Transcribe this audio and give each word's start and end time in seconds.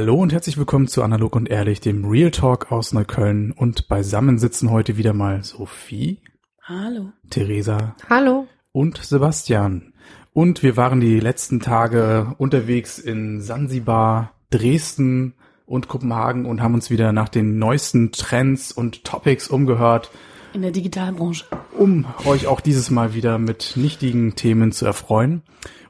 Hallo 0.00 0.14
und 0.14 0.32
herzlich 0.32 0.56
willkommen 0.56 0.86
zu 0.86 1.02
Analog 1.02 1.34
und 1.34 1.48
Ehrlich, 1.50 1.80
dem 1.80 2.04
Real 2.04 2.30
Talk 2.30 2.70
aus 2.70 2.92
Neukölln. 2.92 3.50
Und 3.50 3.88
beisammen 3.88 4.38
sitzen 4.38 4.70
heute 4.70 4.96
wieder 4.96 5.12
mal 5.12 5.42
Sophie, 5.42 6.22
Hallo. 6.62 7.10
Theresa 7.30 7.96
Hallo. 8.08 8.46
und 8.70 8.98
Sebastian. 8.98 9.92
Und 10.32 10.62
wir 10.62 10.76
waren 10.76 11.00
die 11.00 11.18
letzten 11.18 11.58
Tage 11.58 12.32
unterwegs 12.38 13.00
in 13.00 13.40
Sansibar, 13.40 14.34
Dresden 14.50 15.34
und 15.66 15.88
Kopenhagen 15.88 16.46
und 16.46 16.62
haben 16.62 16.74
uns 16.74 16.90
wieder 16.90 17.12
nach 17.12 17.28
den 17.28 17.58
neuesten 17.58 18.12
Trends 18.12 18.70
und 18.70 19.02
Topics 19.02 19.48
umgehört, 19.48 20.12
In 20.52 20.62
der 20.62 20.70
Digitalbranche. 20.70 21.44
um 21.76 22.06
euch 22.24 22.46
auch 22.46 22.60
dieses 22.60 22.92
Mal 22.92 23.14
wieder 23.14 23.38
mit 23.38 23.72
nichtigen 23.74 24.36
Themen 24.36 24.70
zu 24.70 24.86
erfreuen. 24.86 25.42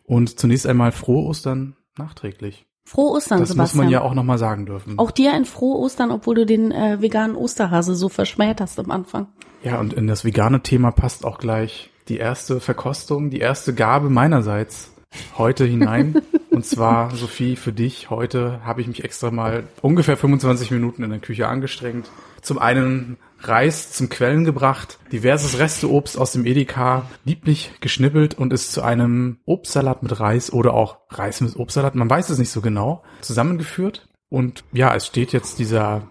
Und 0.04 0.40
zunächst 0.40 0.66
einmal 0.66 0.92
frohe 0.92 1.26
Ostern 1.26 1.76
nachträglich. 1.98 2.67
Frohe 2.88 3.10
Ostern, 3.10 3.40
Das 3.40 3.50
muss 3.50 3.54
Sebastian. 3.56 3.84
man 3.84 3.92
ja 3.92 4.00
auch 4.00 4.14
nochmal 4.14 4.38
sagen 4.38 4.64
dürfen. 4.64 4.98
Auch 4.98 5.10
dir 5.10 5.34
ein 5.34 5.44
frohe 5.44 5.78
Ostern, 5.78 6.10
obwohl 6.10 6.34
du 6.36 6.46
den 6.46 6.72
äh, 6.72 7.02
veganen 7.02 7.36
Osterhase 7.36 7.94
so 7.94 8.08
verschmäht 8.08 8.62
hast 8.62 8.78
am 8.78 8.90
Anfang. 8.90 9.26
Ja, 9.62 9.78
und 9.78 9.92
in 9.92 10.06
das 10.06 10.24
vegane 10.24 10.62
Thema 10.62 10.90
passt 10.90 11.26
auch 11.26 11.38
gleich 11.38 11.90
die 12.08 12.16
erste 12.16 12.60
Verkostung, 12.60 13.28
die 13.28 13.40
erste 13.40 13.74
Gabe 13.74 14.08
meinerseits 14.08 14.90
heute 15.36 15.64
hinein. 15.64 16.22
und 16.50 16.66
zwar, 16.66 17.14
Sophie, 17.14 17.56
für 17.56 17.72
dich. 17.72 18.10
Heute 18.10 18.60
habe 18.64 18.80
ich 18.80 18.86
mich 18.86 19.04
extra 19.04 19.30
mal 19.30 19.64
ungefähr 19.80 20.16
25 20.16 20.70
Minuten 20.70 21.02
in 21.02 21.10
der 21.10 21.20
Küche 21.20 21.48
angestrengt. 21.48 22.10
Zum 22.42 22.58
einen 22.58 23.16
Reis 23.40 23.92
zum 23.92 24.08
Quellen 24.08 24.44
gebracht, 24.44 24.98
diverses 25.12 25.58
Resteobst 25.58 26.18
aus 26.18 26.32
dem 26.32 26.46
Edeka, 26.46 27.06
lieblich 27.24 27.72
geschnippelt 27.80 28.34
und 28.34 28.52
ist 28.52 28.72
zu 28.72 28.82
einem 28.82 29.38
Obstsalat 29.44 30.02
mit 30.02 30.18
Reis 30.18 30.52
oder 30.52 30.74
auch 30.74 30.98
Reis 31.10 31.40
mit 31.40 31.56
Obstsalat, 31.56 31.94
man 31.94 32.10
weiß 32.10 32.30
es 32.30 32.38
nicht 32.38 32.50
so 32.50 32.60
genau, 32.60 33.02
zusammengeführt. 33.20 34.08
Und 34.28 34.64
ja, 34.72 34.94
es 34.94 35.06
steht 35.06 35.32
jetzt 35.32 35.58
dieser 35.58 36.08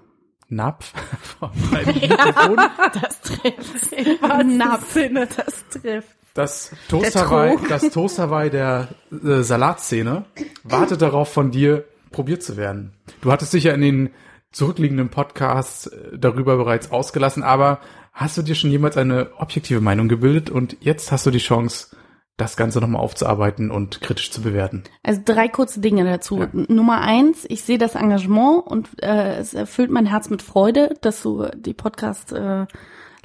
Napf 0.49 0.93
vor 1.21 1.51
meinem 1.71 1.99
Mikrofon. 1.99 2.57
Das 2.93 3.21
trifft. 3.21 3.91
Im 3.91 4.79
Sinne. 4.89 5.27
Das 5.27 5.65
trifft. 5.69 6.15
Das 6.37 6.69
Toast 6.87 7.15
Hawaii, 7.15 7.57
das 7.67 7.89
Toast 7.89 8.19
Hawaii 8.19 8.51
der 8.51 8.89
äh, 9.11 9.41
Salatszene 9.41 10.25
wartet 10.63 11.01
darauf, 11.01 11.33
von 11.33 11.49
dir 11.49 11.85
probiert 12.11 12.43
zu 12.43 12.57
werden. 12.57 12.93
Du 13.21 13.31
hattest 13.31 13.53
dich 13.53 13.63
ja 13.63 13.73
in 13.73 13.81
den 13.81 14.09
zurückliegenden 14.51 15.09
Podcasts 15.09 15.87
äh, 15.87 16.15
darüber 16.15 16.57
bereits 16.57 16.91
ausgelassen, 16.91 17.41
aber 17.41 17.79
hast 18.13 18.37
du 18.37 18.43
dir 18.43 18.53
schon 18.53 18.69
jemals 18.69 18.97
eine 18.97 19.31
objektive 19.39 19.81
Meinung 19.81 20.09
gebildet 20.09 20.51
und 20.51 20.77
jetzt 20.79 21.11
hast 21.11 21.25
du 21.25 21.31
die 21.31 21.39
Chance, 21.39 21.95
das 22.37 22.55
Ganze 22.55 22.81
nochmal 22.81 23.01
aufzuarbeiten 23.01 23.71
und 23.71 24.01
kritisch 24.01 24.29
zu 24.29 24.43
bewerten. 24.43 24.83
Also 25.01 25.21
drei 25.25 25.47
kurze 25.47 25.79
Dinge 25.79 26.05
dazu. 26.05 26.45
Nummer 26.53 27.01
eins, 27.01 27.47
ich 27.49 27.63
sehe 27.63 27.79
das 27.79 27.95
Engagement 27.95 28.67
und 28.67 28.89
äh, 29.01 29.37
es 29.37 29.55
erfüllt 29.55 29.89
mein 29.89 30.05
Herz 30.05 30.29
mit 30.29 30.43
Freude, 30.43 30.93
dass 31.01 31.23
du 31.23 31.47
die 31.55 31.73
Podcast 31.73 32.31
äh, 32.31 32.67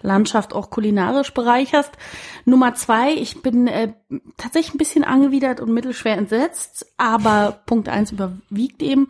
Landschaft 0.03 0.53
auch 0.55 0.71
kulinarisch 0.71 1.33
bereicherst. 1.35 1.91
Nummer 2.45 2.75
zwei, 2.75 3.13
ich 3.15 3.43
bin 3.43 3.67
äh, 3.67 3.93
tatsächlich 4.37 4.75
ein 4.75 4.79
bisschen 4.79 5.05
angewidert 5.05 5.61
und 5.61 5.73
mittelschwer 5.73 6.17
entsetzt, 6.17 6.87
aber 6.99 7.61
Punkt 7.67 7.89
eins 7.89 8.13
überwiegt 8.13 8.83
eben. 8.83 9.09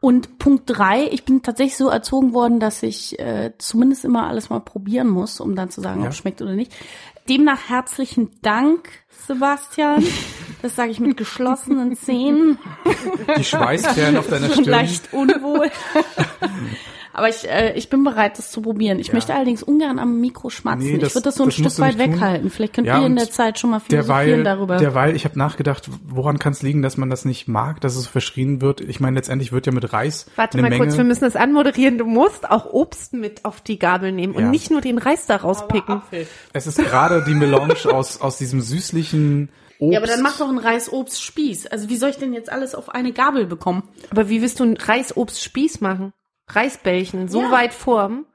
Und 0.00 0.38
Punkt 0.38 0.64
drei, 0.66 1.06
ich 1.12 1.24
bin 1.24 1.42
tatsächlich 1.42 1.76
so 1.76 1.88
erzogen 1.88 2.32
worden, 2.34 2.58
dass 2.58 2.82
ich 2.82 3.18
äh, 3.20 3.52
zumindest 3.58 4.04
immer 4.04 4.26
alles 4.26 4.50
mal 4.50 4.58
probieren 4.58 5.08
muss, 5.08 5.38
um 5.38 5.54
dann 5.54 5.70
zu 5.70 5.80
sagen, 5.80 6.00
Ja. 6.00 6.06
ob 6.06 6.12
es 6.12 6.18
schmeckt 6.18 6.42
oder 6.42 6.54
nicht. 6.54 6.72
Demnach 7.28 7.68
herzlichen 7.68 8.30
Dank, 8.42 8.88
Sebastian. 9.28 10.02
Das 10.60 10.74
sage 10.74 10.90
ich 10.90 10.98
mit 10.98 11.16
geschlossenen 11.16 11.94
Zähnen 11.96 12.58
Die 13.38 13.44
Schweißperlen 13.44 14.16
auf 14.16 14.26
deiner 14.26 14.48
Stirn. 14.52 14.64
leicht 14.64 15.12
unwohl. 15.12 15.70
Aber 17.14 17.28
ich, 17.28 17.48
äh, 17.48 17.74
ich 17.74 17.90
bin 17.90 18.04
bereit, 18.04 18.38
das 18.38 18.50
zu 18.50 18.62
probieren. 18.62 18.98
Ich 18.98 19.08
Ja. 19.08 19.14
möchte 19.14 19.34
allerdings 19.34 19.62
ungern 19.62 19.98
am 19.98 20.20
Mikro 20.20 20.48
schmatzen. 20.50 20.86
Nee, 20.86 20.98
das- 20.98 21.10
ich 21.10 21.14
würde 21.16 21.24
das 21.24 21.34
so 21.34 21.42
ein 21.42 21.48
das 21.50 21.54
Stück 21.56 21.78
weit 21.78 21.98
weghalten. 21.98 22.48
Vielleicht 22.50 22.72
könnt 22.74 22.86
Ja, 22.86 23.00
ihr 23.00 23.06
in 23.06 23.16
der 23.16 23.30
Zeit 23.30 23.58
schon 23.58 23.70
mal 23.70 23.80
philosophieren 23.80 24.42
Derweil, 24.42 24.44
darüber. 24.44 24.76
derweil, 24.78 25.14
ich 25.16 25.24
habe 25.24 25.38
nachgedacht, 25.38 25.90
woran 26.06 26.38
kann 26.38 26.52
es 26.52 26.62
liegen, 26.62 26.80
dass 26.82 26.96
man 26.96 27.10
das 27.10 27.24
nicht 27.24 27.48
mag, 27.48 27.80
dass 27.82 27.96
es 27.96 28.06
verschrien 28.06 28.60
wird. 28.62 28.80
Ich 28.80 29.00
meine, 29.00 29.16
letztendlich 29.16 29.52
wird 29.52 29.66
ja 29.66 29.72
mit 29.72 29.92
Reis 29.92 30.26
Warte 30.36 30.54
eine 30.58 30.62
mal 30.62 30.70
Menge. 30.70 30.84
kurz, 30.86 30.96
wir 30.96 31.04
müssen 31.04 31.24
das 31.24 31.36
anmoderieren. 31.36 31.98
Du 31.98 32.06
musst 32.06 32.50
auch 32.50 32.66
Obst 32.72 33.12
mit 33.12 33.44
auf 33.44 33.60
die 33.60 33.78
Gabel 33.78 34.12
nehmen 34.12 34.32
Ja. 34.34 34.40
und 34.40 34.50
nicht 34.50 34.70
nur 34.70 34.80
den 34.80 34.98
Reis 34.98 35.26
da 35.26 35.36
rauspicken. 35.36 36.02
Es 36.52 36.66
ist 36.66 36.78
gerade 36.78 37.24
die 37.26 37.34
Melange 37.34 37.74
aus, 37.92 38.20
aus 38.20 38.38
diesem 38.38 38.60
süßlichen 38.62 39.50
Obst. 39.78 39.92
ja, 39.92 39.98
aber 39.98 40.06
dann 40.06 40.22
mach 40.22 40.38
doch 40.38 40.48
einen 40.48 40.58
Reisobstspieß. 40.58 41.66
Also 41.66 41.88
wie 41.88 41.96
soll 41.96 42.10
ich 42.10 42.16
denn 42.16 42.32
jetzt 42.32 42.50
alles 42.50 42.74
auf 42.74 42.88
eine 42.90 43.12
Gabel 43.12 43.46
bekommen? 43.46 43.82
Aber 44.10 44.28
wie 44.28 44.40
willst 44.42 44.60
du 44.60 44.64
einen 44.64 44.76
Reisobstspieß 44.76 45.80
machen? 45.80 46.12
Reisbällchen, 46.54 47.28
so 47.28 47.42
Ja. 47.42 47.50
weit 47.50 47.74
formen. 47.74 48.26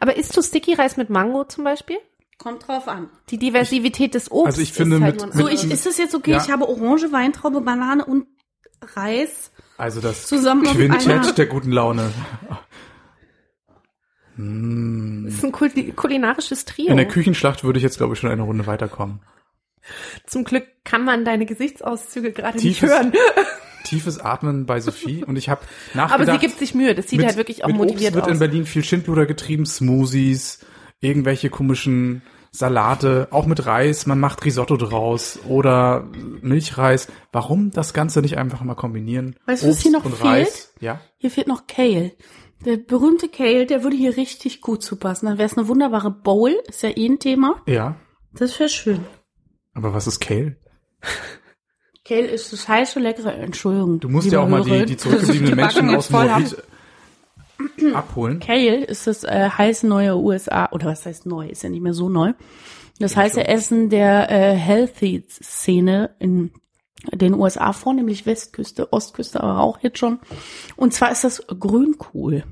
Aber 0.00 0.16
isst 0.16 0.36
du 0.36 0.42
Sticky 0.42 0.74
Reis 0.74 0.96
mit 0.96 1.10
Mango 1.10 1.44
zum 1.44 1.64
Beispiel? 1.64 1.98
Kommt 2.38 2.66
drauf 2.68 2.86
an. 2.88 3.08
Die 3.30 3.38
Diversität 3.38 4.14
des 4.14 4.30
Obstes 4.30 4.46
Also 4.46 4.62
ich 4.62 4.72
finde 4.72 4.96
ist 4.96 5.02
halt 5.02 5.24
mit- 5.26 5.34
So, 5.34 5.48
ich, 5.48 5.70
ist 5.70 5.86
es 5.86 5.96
jetzt 5.96 6.14
okay? 6.14 6.32
Ja. 6.32 6.36
Ich 6.42 6.50
habe 6.50 6.68
Orange, 6.68 7.10
Weintraube, 7.12 7.60
Banane 7.62 8.04
und 8.04 8.26
Reis. 8.94 9.52
Also 9.78 10.00
das 10.00 10.26
Zusammen 10.26 10.64
Quintett 10.64 11.38
der 11.38 11.46
guten 11.46 11.72
Laune. 11.72 12.10
Das 14.36 15.34
ist 15.34 15.44
ein 15.44 15.52
kul- 15.52 15.92
kulinarisches 15.94 16.66
Trio. 16.66 16.90
In 16.90 16.96
der 16.98 17.08
Küchenschlacht 17.08 17.64
würde 17.64 17.78
ich 17.78 17.82
jetzt, 17.82 17.96
glaube 17.96 18.14
ich, 18.14 18.20
schon 18.20 18.30
eine 18.30 18.42
Runde 18.42 18.66
weiterkommen. 18.66 19.20
Zum 20.26 20.44
Glück 20.44 20.66
kann 20.84 21.04
man 21.04 21.24
deine 21.24 21.46
Gesichtsauszüge 21.46 22.32
gerade 22.32 22.58
nicht 22.58 22.82
hören. 22.82 23.12
Tiefes 23.86 24.18
Atmen 24.18 24.66
bei 24.66 24.80
Sophie 24.80 25.24
und 25.24 25.36
ich 25.36 25.48
habe 25.48 25.60
Aber 25.94 26.02
nachgedacht. 26.08 26.40
sie 26.40 26.46
gibt 26.46 26.58
sich 26.58 26.74
Mühe. 26.74 26.94
Das 26.94 27.08
sieht 27.08 27.18
mit, 27.18 27.26
halt 27.26 27.36
wirklich 27.36 27.64
auch 27.64 27.68
mit 27.68 27.76
motiviert 27.76 28.14
Obst 28.14 28.26
wird 28.26 28.34
in. 28.34 28.38
Berlin 28.38 28.66
viel 28.66 28.84
Schindluder 28.84 29.26
getrieben, 29.26 29.64
Smoothies, 29.66 30.64
irgendwelche 31.00 31.50
komischen 31.50 32.22
Salate, 32.52 33.28
auch 33.32 33.44
mit 33.46 33.66
Reis, 33.66 34.06
man 34.06 34.18
macht 34.18 34.44
Risotto 34.46 34.76
draus 34.78 35.38
oder 35.46 36.08
Milchreis. 36.40 37.08
Warum 37.30 37.70
das 37.70 37.92
Ganze 37.92 38.22
nicht 38.22 38.38
einfach 38.38 38.62
mal 38.62 38.74
kombinieren? 38.74 39.36
Weißt 39.44 39.62
du, 39.64 39.68
was 39.68 39.80
hier 39.80 39.90
noch 39.92 40.04
fehlt? 40.04 40.22
Reis, 40.22 40.72
ja. 40.80 41.00
Hier 41.18 41.30
fehlt 41.30 41.48
noch 41.48 41.66
Kale. 41.66 42.12
Der 42.64 42.78
berühmte 42.78 43.28
Kale, 43.28 43.66
der 43.66 43.82
würde 43.82 43.96
hier 43.96 44.16
richtig 44.16 44.62
gut 44.62 44.82
zu 44.82 44.96
passen. 44.96 45.26
Dann 45.26 45.36
wäre 45.36 45.46
es 45.50 45.58
eine 45.58 45.68
wunderbare 45.68 46.10
Bowl. 46.10 46.54
Ist 46.66 46.82
ja 46.82 46.88
eh 46.96 47.06
ein 47.06 47.18
Thema. 47.18 47.60
Ja, 47.66 47.96
Das 48.32 48.58
wäre 48.58 48.70
schön. 48.70 49.04
aber 49.74 49.92
was 49.92 50.06
ist 50.06 50.20
Kale? 50.20 50.56
Kale 52.06 52.26
ist 52.26 52.52
das 52.52 52.68
heiße, 52.68 53.00
leckere, 53.00 53.32
Entschuldigung. 53.34 54.00
Du 54.00 54.08
musst 54.08 54.30
ja 54.30 54.40
auch 54.40 54.48
mal 54.48 54.62
die, 54.62 54.86
die 54.86 54.96
zurückgebliebenen 54.96 55.56
Menschen 55.56 55.94
aus 55.94 56.12
haben. 56.12 56.28
Moabit 56.28 56.56
abholen. 57.94 58.40
Kale 58.40 58.84
ist 58.84 59.06
das 59.06 59.24
äh, 59.24 59.50
heiße 59.50 59.86
neue 59.86 60.16
USA, 60.16 60.68
oder 60.72 60.86
was 60.86 61.06
heißt 61.06 61.26
neu, 61.26 61.48
ist 61.48 61.62
ja 61.62 61.68
nicht 61.68 61.82
mehr 61.82 61.94
so 61.94 62.08
neu. 62.08 62.32
Das 62.98 63.16
heiße 63.16 63.46
Essen 63.46 63.90
der 63.90 64.30
äh, 64.30 64.54
Healthy-Szene 64.54 66.14
in 66.18 66.52
den 67.12 67.34
USA, 67.34 67.72
vornehmlich 67.72 68.24
Westküste, 68.24 68.92
Ostküste, 68.92 69.42
aber 69.42 69.60
auch 69.60 69.80
jetzt 69.80 69.98
schon. 69.98 70.18
Und 70.76 70.94
zwar 70.94 71.10
ist 71.10 71.24
das 71.24 71.46
Grünkohl. 71.46 72.44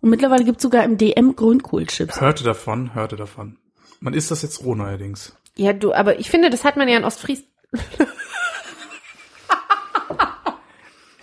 Und 0.00 0.10
mittlerweile 0.10 0.44
gibt 0.44 0.58
es 0.58 0.62
sogar 0.62 0.84
im 0.84 0.96
DM 0.96 1.36
Grünkohlchips. 1.36 2.20
Hörte 2.20 2.42
davon, 2.42 2.94
hörte 2.94 3.16
davon. 3.16 3.58
Man 4.00 4.14
isst 4.14 4.30
das 4.32 4.42
jetzt 4.42 4.64
roh 4.64 4.74
neuerdings. 4.74 5.36
Ja, 5.54 5.72
du, 5.72 5.92
aber 5.92 6.18
ich 6.18 6.30
finde, 6.30 6.50
das 6.50 6.64
hat 6.64 6.76
man 6.76 6.88
ja 6.88 6.96
in 6.96 7.04
Ostfries. 7.04 7.44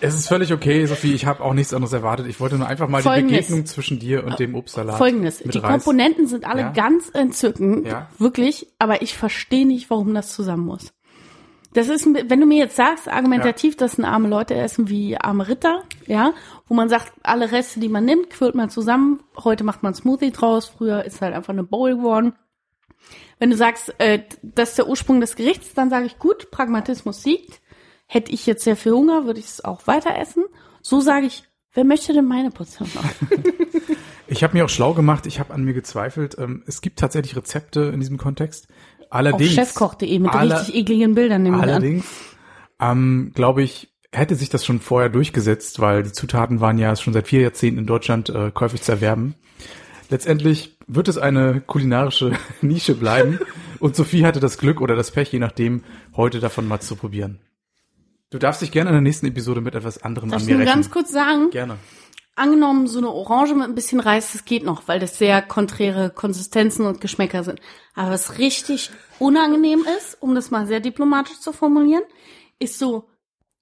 Es 0.01 0.15
ist 0.15 0.27
völlig 0.29 0.53
okay, 0.53 0.85
Sophie. 0.85 1.13
Ich 1.13 1.25
habe 1.25 1.43
auch 1.43 1.53
nichts 1.53 1.73
anderes 1.73 1.91
erwartet. 1.93 2.27
Ich 2.27 2.39
wollte 2.39 2.55
nur 2.57 2.67
einfach 2.67 2.87
mal 2.87 3.01
Folgendes. 3.01 3.31
die 3.31 3.35
Begegnung 3.51 3.65
zwischen 3.65 3.99
dir 3.99 4.23
und 4.25 4.39
dem 4.39 4.55
Obstsalat. 4.55 4.97
Folgendes, 4.97 5.39
die 5.39 5.57
Reis. 5.57 5.83
Komponenten 5.83 6.25
sind 6.27 6.45
alle 6.45 6.61
Ja. 6.61 6.69
ganz 6.71 7.09
entzückend, 7.09 7.85
Ja. 7.85 8.09
wirklich, 8.17 8.67
aber 8.79 9.01
ich 9.01 9.17
verstehe 9.17 9.67
nicht, 9.67 9.89
warum 9.89 10.13
das 10.13 10.33
zusammen 10.33 10.65
muss. 10.65 10.93
Das 11.73 11.87
ist, 11.87 12.07
wenn 12.07 12.39
du 12.39 12.47
mir 12.47 12.57
jetzt 12.57 12.77
sagst, 12.77 13.07
argumentativ, 13.07 13.75
das 13.77 13.91
sind 13.93 14.05
arme 14.05 14.27
Leute 14.27 14.55
essen 14.55 14.89
wie 14.89 15.17
arme 15.17 15.47
Ritter, 15.47 15.83
ja, 16.07 16.33
wo 16.67 16.73
man 16.73 16.89
sagt, 16.89 17.11
alle 17.21 17.51
Reste, 17.51 17.79
die 17.79 17.89
man 17.89 18.05
nimmt, 18.05 18.31
quirlt 18.31 18.55
man 18.55 18.69
zusammen. 18.71 19.19
Heute 19.43 19.63
macht 19.63 19.83
man 19.83 19.93
Smoothie 19.93 20.31
draus, 20.31 20.65
früher 20.65 21.03
ist 21.05 21.21
halt 21.21 21.35
einfach 21.35 21.53
eine 21.53 21.63
Bowl 21.63 21.95
geworden. 21.97 22.33
Wenn 23.37 23.51
du 23.51 23.55
sagst, 23.55 23.93
äh, 23.99 24.23
das 24.41 24.69
ist 24.69 24.77
der 24.79 24.87
Ursprung 24.87 25.21
des 25.21 25.35
Gerichts, 25.35 25.73
dann 25.75 25.89
sage 25.91 26.05
ich 26.07 26.17
gut, 26.17 26.49
Pragmatismus 26.51 27.21
siegt. 27.21 27.61
Hätte 28.11 28.31
ich 28.31 28.45
jetzt 28.47 28.63
sehr 28.63 28.75
viel 28.75 28.93
Hunger, 28.93 29.25
würde 29.25 29.39
ich 29.39 29.45
es 29.45 29.63
auch 29.63 29.85
weiter 29.85 30.17
essen. 30.17 30.43
So 30.81 30.99
sage 30.99 31.27
ich, 31.27 31.43
wer 31.73 31.83
möchte 31.83 32.11
denn 32.11 32.25
meine 32.25 32.49
Portion 32.51 32.89
noch? 32.95 33.03
Ich 34.31 34.43
habe 34.43 34.55
mir 34.55 34.63
auch 34.65 34.69
schlau 34.69 34.93
gemacht, 34.93 35.25
ich 35.25 35.39
habe 35.39 35.55
an 35.55 35.63
mir 35.63 35.73
gezweifelt. 35.73 36.37
Ähm, 36.37 36.61
es 36.67 36.81
gibt 36.81 36.99
tatsächlich 36.99 37.35
Rezepte 37.35 37.85
in 37.91 37.99
diesem 37.99 38.19
Kontext. 38.19 38.67
Allerdings, 39.09 39.49
Auf 39.57 39.65
chefkoch.de 39.65 40.19
mit 40.19 40.31
aller- 40.35 40.59
richtig 40.59 40.75
ekligen 40.75 41.15
Bildern 41.15 41.41
nehme 41.41 41.57
ich 41.57 41.63
an. 41.63 41.69
allerdings, 41.69 42.05
ähm, 42.79 43.31
glaube 43.33 43.63
ich, 43.63 43.91
hätte 44.13 44.35
sich 44.35 44.49
das 44.49 44.63
schon 44.67 44.81
vorher 44.81 45.09
durchgesetzt, 45.09 45.79
weil 45.79 46.03
die 46.03 46.11
Zutaten 46.11 46.61
waren 46.61 46.77
ja 46.77 46.95
schon 46.95 47.13
seit 47.13 47.27
vier 47.27 47.41
Jahrzehnten 47.41 47.79
in 47.79 47.85
Deutschland 47.87 48.29
äh, 48.29 48.51
käufig 48.53 48.83
zu 48.83 48.91
erwerben. 48.91 49.33
Letztendlich 50.11 50.77
wird 50.85 51.07
es 51.07 51.17
eine 51.17 51.61
kulinarische 51.61 52.33
Nische 52.61 52.93
bleiben 52.93 53.39
und 53.79 53.95
Sophie 53.95 54.25
hatte 54.27 54.39
das 54.39 54.59
Glück 54.59 54.79
oder 54.79 54.95
das 54.95 55.09
Pech, 55.09 55.31
je 55.31 55.39
nachdem, 55.39 55.83
heute 56.15 56.39
davon 56.39 56.67
mal 56.67 56.79
zu 56.79 56.95
probieren. 56.95 57.39
Du 58.29 58.37
darfst 58.37 58.61
dich 58.61 58.71
gerne 58.71 58.89
in 58.89 58.93
der 58.93 59.01
nächsten 59.01 59.25
Episode 59.25 59.61
mit 59.61 59.75
etwas 59.75 60.03
anderem 60.03 60.29
Darf 60.29 60.41
an 60.41 60.47
ich 60.47 60.53
mir 60.53 60.59
rechnen. 60.59 60.75
ganz 60.75 60.91
kurz 60.91 61.11
sagen, 61.11 61.49
Gerne. 61.49 61.77
angenommen, 62.35 62.85
so 62.87 62.99
eine 62.99 63.09
Orange 63.09 63.55
mit 63.55 63.63
ein 63.63 63.75
bisschen 63.75 63.99
Reis, 63.99 64.33
das 64.33 64.45
geht 64.45 64.63
noch, 64.63 64.87
weil 64.87 64.99
das 64.99 65.17
sehr 65.17 65.41
konträre 65.41 66.11
Konsistenzen 66.11 66.85
und 66.85 67.01
Geschmäcker 67.01 67.43
sind. 67.43 67.59
Aber 67.95 68.11
was 68.11 68.37
richtig 68.37 68.91
unangenehm 69.17 69.83
ist, 69.97 70.21
um 70.21 70.35
das 70.35 70.51
mal 70.51 70.67
sehr 70.67 70.79
diplomatisch 70.79 71.39
zu 71.39 71.53
formulieren, 71.53 72.03
ist 72.59 72.77
so, 72.77 73.09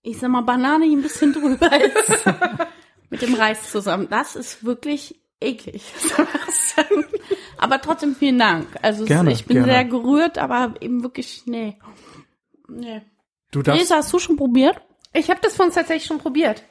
ich 0.01 0.17
sag 0.19 0.29
mal, 0.29 0.41
Banane, 0.41 0.85
die 0.85 0.95
ein 0.95 1.01
bisschen 1.01 1.31
drüber 1.33 1.71
ist. 1.81 2.25
mit 3.09 3.21
dem 3.21 3.35
Reis 3.35 3.71
zusammen. 3.71 4.07
Das 4.09 4.35
ist 4.35 4.65
wirklich 4.65 5.17
eklig. 5.39 5.83
Aber 7.57 7.79
trotzdem 7.81 8.15
vielen 8.15 8.37
Dank. 8.37 8.67
Also 8.81 9.05
Gerne, 9.05 9.31
ich 9.31 9.45
bin 9.45 9.57
gerne. 9.57 9.71
sehr 9.71 9.85
gerührt, 9.85 10.37
aber 10.37 10.75
eben 10.81 11.03
wirklich, 11.03 11.43
nee. 11.45 11.77
Nee. 12.67 13.01
Du 13.51 13.61
darfst, 13.61 13.81
Lisa, 13.81 13.95
hast 13.97 14.11
du 14.13 14.19
schon 14.19 14.35
probiert? 14.38 14.79
Ich 15.13 15.29
habe 15.29 15.39
das 15.41 15.55
von 15.55 15.67
uns 15.67 15.75
tatsächlich 15.75 16.05
schon 16.05 16.17
probiert. 16.19 16.63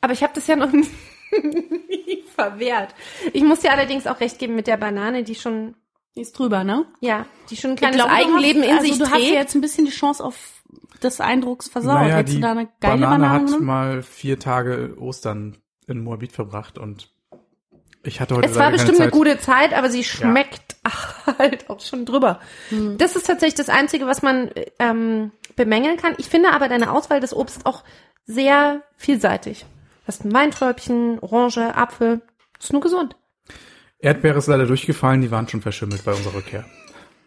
Aber 0.00 0.12
ich 0.12 0.22
habe 0.22 0.32
das 0.34 0.46
ja 0.46 0.56
noch 0.56 0.72
nie 0.72 2.22
verwehrt. 2.34 2.94
Ich 3.32 3.42
muss 3.42 3.60
dir 3.60 3.72
allerdings 3.72 4.06
auch 4.06 4.20
recht 4.20 4.38
geben 4.38 4.54
mit 4.54 4.66
der 4.66 4.76
Banane, 4.76 5.22
die 5.24 5.34
schon, 5.34 5.74
Die 6.16 6.22
ist 6.22 6.38
drüber, 6.38 6.64
ne? 6.64 6.86
ja, 7.00 7.26
die 7.50 7.56
schon 7.56 7.72
ein 7.72 7.76
kleines 7.76 7.96
glaube, 7.96 8.10
du 8.10 8.16
Eigenleben 8.16 8.62
hast, 8.62 8.68
in 8.70 8.76
also 8.78 8.86
sich 8.88 8.98
du 8.98 9.04
hast 9.04 9.12
ja 9.12 9.18
trägt. 9.18 9.34
jetzt 9.34 9.54
ein 9.54 9.60
bisschen 9.60 9.84
die 9.84 9.90
Chance 9.92 10.24
auf 10.24 10.62
des 11.02 11.20
Eindrucks 11.20 11.68
versaut. 11.68 11.94
naja, 11.94 12.16
Hättest 12.16 12.36
du 12.36 12.40
da 12.40 12.50
eine 12.52 12.68
geile 12.80 13.00
Banane, 13.00 13.00
Banane, 13.22 13.30
hat 13.30 13.46
genommen? 13.46 13.64
mal 13.66 14.02
vier 14.02 14.38
Tage 14.38 14.94
Ostern 14.98 15.56
in 15.86 16.02
Moabit 16.04 16.32
verbracht 16.32 16.78
und 16.78 17.10
ich 18.02 18.20
hatte 18.20 18.36
heute 18.36 18.48
Es 18.48 18.56
war 18.56 18.70
bestimmt 18.70 19.00
eine 19.00 19.10
gute 19.10 19.38
Zeit, 19.38 19.74
aber 19.74 19.90
sie 19.90 20.04
schmeckt 20.04 20.69
ach, 20.82 21.26
halt 21.38 21.68
auch 21.70 21.80
schon 21.80 22.04
drüber. 22.06 22.40
Hm. 22.70 22.98
Das 22.98 23.16
ist 23.16 23.26
tatsächlich 23.26 23.54
das 23.56 23.68
Einzige, 23.68 24.06
was 24.06 24.22
man 24.22 24.50
ähm, 24.78 25.32
bemängeln 25.56 25.96
kann. 25.96 26.14
Ich 26.18 26.28
finde 26.28 26.52
aber 26.52 26.68
deine 26.68 26.92
Auswahl 26.92 27.20
des 27.20 27.34
Obstes 27.34 27.66
auch 27.66 27.84
sehr 28.26 28.82
vielseitig. 28.96 29.60
Du 30.02 30.06
hast 30.08 30.24
ein 30.24 30.32
Weinträubchen, 30.32 31.18
Orange, 31.20 31.74
Apfel. 31.76 32.20
ist 32.58 32.72
nur 32.72 32.80
gesund. 32.82 33.16
Erdbeere 33.98 34.38
ist 34.38 34.46
leider 34.46 34.66
durchgefallen, 34.66 35.20
die 35.20 35.30
waren 35.30 35.46
schon 35.48 35.60
verschimmelt 35.60 36.04
bei 36.04 36.12
unserer 36.12 36.34
Rückkehr. 36.34 36.64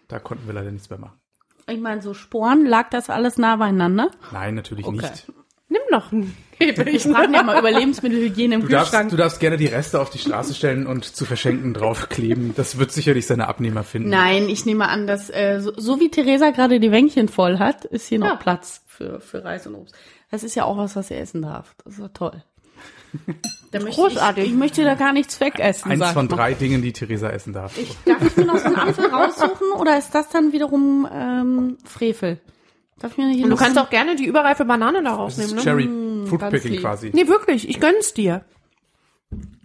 Da 0.07 0.19
konnten 0.19 0.47
wir 0.47 0.53
leider 0.53 0.71
nichts 0.71 0.89
mehr 0.89 1.00
machen. 1.00 1.19
Ich 1.67 1.79
meine, 1.79 2.01
so 2.01 2.13
Sporen, 2.13 2.65
lag 2.65 2.89
das 2.89 3.09
alles 3.09 3.38
nah 3.38 3.55
beieinander? 3.55 4.09
Nein, 4.31 4.55
natürlich 4.55 4.85
Okay. 4.85 4.97
nicht. 4.97 5.31
Nimm 5.69 5.81
noch 5.91 6.11
einen 6.11 6.35
Ich 6.69 7.04
frage 7.04 7.33
ja 7.33 7.44
mal 7.44 7.60
über 7.60 7.71
Lebensmittelhygiene 7.71 8.56
im 8.56 8.62
Du 8.62 8.68
darfst, 8.68 8.92
Kühlschrank. 8.92 9.10
du 9.12 9.18
darfst 9.18 9.39
gerne 9.39 9.57
die 9.57 9.68
Reste 9.68 10.00
auf 10.01 10.10
die 10.10 10.18
Straße 10.19 10.54
stellen 10.54 10.88
und 10.88 11.06
zu 11.06 11.25
verschenken 11.25 11.74
draufkleben. 11.74 12.54
Das 12.56 12.77
wird 12.77 12.92
sicherlich 12.92 13.27
seine 13.27 13.48
Abnehmer 13.48 13.83
finden. 13.83 14.10
Nein, 14.10 14.50
ich 14.50 14.65
nehme 14.65 14.88
an, 14.89 15.07
dass 15.07 15.30
äh, 15.30 15.60
so, 15.62 15.74
so 15.77 16.00
wie 16.00 16.10
Theresa 16.10 16.51
gerade 16.51 16.80
die 16.80 16.92
Wänkchen 16.92 17.27
voll 17.27 17.60
hat, 17.60 17.86
ist 17.86 18.07
hier 18.07 18.19
noch 18.19 18.27
Ja. 18.27 18.36
Platz 18.36 18.81
für, 18.88 19.19
für 19.19 19.44
Reis 19.44 19.68
und 19.68 19.75
Obst. 19.75 19.95
Das 20.31 20.44
ist 20.44 20.56
ja 20.56 20.65
auch 20.65 20.77
was, 20.77 20.95
was 20.95 21.12
ihr 21.12 21.18
essen 21.18 21.42
darf. 21.44 21.75
Das 21.83 21.94
ist 21.94 22.01
doch 22.01 22.13
toll. 22.13 22.44
Großartig. 23.71 24.44
Ich, 24.45 24.50
ich 24.51 24.56
möchte 24.57 24.83
da 24.83 24.95
gar 24.95 25.13
nichts 25.13 25.39
wegessen. 25.39 25.92
Eins 25.92 26.12
von 26.12 26.25
ich 26.25 26.31
mal. 26.31 26.38
drei 26.38 26.54
Dingen, 26.54 26.81
die 26.81 26.94
Theresa 26.94 27.30
essen 27.30 27.54
darf. 27.54 27.74
Darf 28.06 28.21
ich 28.25 28.38
mir 28.38 28.45
noch 28.45 28.57
so 28.57 28.65
einen 28.65 28.75
Apfel 28.75 29.06
raussuchen 29.06 29.71
oder 29.80 29.98
ist 29.98 30.13
das 30.15 30.30
dann 30.30 30.51
wiederum 30.51 31.07
ähm, 31.12 31.77
Frevel? 31.86 32.39
Darf 33.03 33.11
ich 33.11 33.17
mir 33.17 33.27
nicht 33.27 33.44
Und 33.44 33.50
du 33.50 33.57
kannst 33.57 33.77
auch 33.77 33.89
gerne 33.89 34.15
die 34.15 34.25
überreife 34.25 34.63
Banane 34.63 35.03
da 35.03 35.09
Das 35.09 35.19
rausnehmen, 35.19 35.57
ist 35.57 35.65
ne? 35.65 35.71
Cherry 35.71 35.85
ganz 35.88 36.29
Fruitpicking 36.29 36.71
lieb. 36.71 36.81
quasi. 36.81 37.11
Nee, 37.13 37.27
wirklich, 37.27 37.67
ich 37.67 37.81
gönn's 37.81 38.13
dir. 38.13 38.45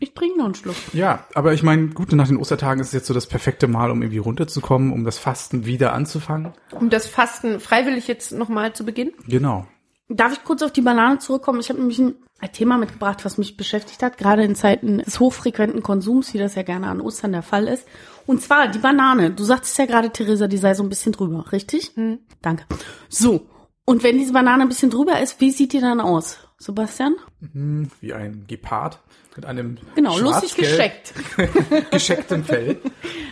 Ich 0.01 0.13
trinke 0.13 0.39
noch 0.39 0.47
einen 0.47 0.55
Schluck. 0.57 0.75
Ja, 0.93 1.25
aber 1.35 1.53
ich 1.53 1.63
meine, 1.63 1.89
gut, 1.89 2.11
nach 2.13 2.27
den 2.27 2.37
Ostertagen 2.37 2.81
ist 2.81 2.89
es 2.89 2.93
jetzt 2.95 3.07
so 3.07 3.15
das 3.15 3.27
perfekte 3.27 3.69
Mal, 3.69 3.93
um 3.93 4.03
irgendwie 4.03 4.19
runterzukommen, 4.19 4.93
um 4.93 5.05
das 5.05 5.19
Fasten 5.19 5.67
wieder 5.67 5.93
anzufangen. 5.93 6.53
Um 6.73 6.91
das 6.91 7.07
Fasten 7.07 7.61
freiwillig 7.61 8.09
jetzt 8.09 8.33
nochmal 8.33 8.73
zu 8.73 8.85
beginnen. 8.85 9.13
Genau. 9.29 9.69
Darf 10.09 10.33
ich 10.33 10.43
kurz 10.43 10.63
auf 10.63 10.73
die 10.73 10.81
Banane 10.81 11.19
zurückkommen? 11.19 11.61
Ich 11.61 11.69
habe 11.69 11.79
nämlich 11.79 12.01
ein 12.01 12.17
ein 12.41 12.53
Thema 12.53 12.79
mitgebracht, 12.79 13.25
was 13.25 13.37
mich 13.39 13.57
beschäftigt 13.57 14.03
hat, 14.03 14.17
gerade 14.17 14.45
in 14.45 14.55
Zeiten 14.55 14.99
des 14.99 15.19
hochfrequenten 15.19 15.83
Konsums, 15.83 16.33
wie 16.35 16.39
das 16.39 16.55
ja 16.55 16.63
gerne 16.63 16.87
an 16.89 17.01
Ostern 17.01 17.33
der 17.33 17.43
Fall 17.43 17.67
ist. 17.67 17.87
Und 18.29 18.43
zwar 18.43 18.69
die 18.69 18.79
Banane. 18.79 19.31
Du 19.31 19.43
sagtest 19.43 19.79
ja 19.79 19.87
gerade, 19.87 20.11
Theresa, 20.11 20.49
die 20.49 20.59
sei 20.59 20.75
so 20.75 20.83
ein 20.83 20.91
bisschen 20.91 21.13
drüber, 21.13 21.51
richtig? 21.51 21.93
Hm. 21.95 22.19
Danke. 22.43 22.67
So. 23.09 23.49
Und 23.87 24.03
wenn 24.03 24.19
diese 24.19 24.35
Banane 24.35 24.65
ein 24.65 24.69
bisschen 24.69 24.91
drüber 24.91 25.19
ist, 25.23 25.41
wie 25.41 25.51
sieht 25.51 25.73
die 25.73 25.81
dann 25.81 25.99
aus? 25.99 26.37
Sebastian? 26.59 27.17
Wie 27.41 28.13
ein 28.13 28.45
Gepard 28.47 29.01
mit 29.35 29.47
einem 29.47 29.79
Genau, 29.95 30.19
lustig 30.19 30.57
gescheckt. 30.57 31.15
geschecktem 31.91 32.45
Fell. 32.45 32.77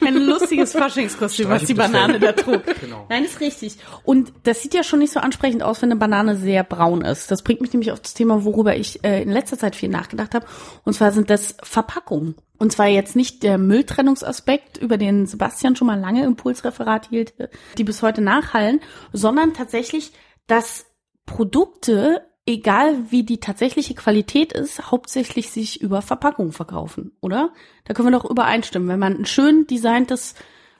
Ein 0.02 0.16
lustiges 0.16 0.72
Faschingskostüm, 0.72 1.48
was 1.50 1.64
die 1.64 1.74
Banane 1.74 2.18
Fell. 2.18 2.20
da 2.20 2.32
trug. 2.32 2.62
Genau. 2.80 3.04
Nein, 3.10 3.24
ist 3.24 3.40
richtig. 3.40 3.76
Und 4.02 4.32
das 4.44 4.62
sieht 4.62 4.72
ja 4.72 4.82
schon 4.82 5.00
nicht 5.00 5.12
so 5.12 5.20
ansprechend 5.20 5.62
aus, 5.62 5.82
wenn 5.82 5.90
eine 5.90 6.00
Banane 6.00 6.36
sehr 6.36 6.64
braun 6.64 7.02
ist. 7.02 7.30
Das 7.30 7.42
bringt 7.42 7.60
mich 7.60 7.74
nämlich 7.74 7.92
auf 7.92 8.00
das 8.00 8.14
Thema, 8.14 8.44
worüber 8.44 8.76
ich 8.76 9.04
äh, 9.04 9.20
in 9.20 9.30
letzter 9.30 9.58
Zeit 9.58 9.76
viel 9.76 9.90
nachgedacht 9.90 10.34
habe. 10.34 10.46
Und 10.84 10.94
zwar 10.94 11.12
sind 11.12 11.28
das 11.28 11.56
Verpackungen. 11.62 12.36
Und 12.58 12.72
zwar 12.72 12.86
jetzt 12.86 13.16
nicht 13.16 13.42
der 13.42 13.58
Mülltrennungsaspekt, 13.58 14.78
über 14.78 14.96
den 14.96 15.26
Sebastian 15.26 15.76
schon 15.76 15.86
mal 15.86 16.00
lange 16.00 16.24
Impulsreferat 16.24 17.08
hielt, 17.08 17.34
die 17.76 17.84
bis 17.84 18.02
heute 18.02 18.22
nachhallen, 18.22 18.80
sondern 19.12 19.54
tatsächlich, 19.54 20.12
dass 20.46 20.86
Produkte, 21.26 22.22
egal 22.46 23.10
wie 23.10 23.24
die 23.24 23.40
tatsächliche 23.40 23.94
Qualität 23.94 24.52
ist, 24.52 24.90
hauptsächlich 24.90 25.50
sich 25.50 25.82
über 25.82 26.02
Verpackung 26.02 26.52
verkaufen, 26.52 27.12
oder? 27.20 27.52
Da 27.84 27.94
können 27.94 28.08
wir 28.08 28.18
doch 28.18 28.30
übereinstimmen. 28.30 28.88
Wenn 28.88 29.00
man 29.00 29.18
ein 29.18 29.26
schön 29.26 29.66
designtes 29.66 30.34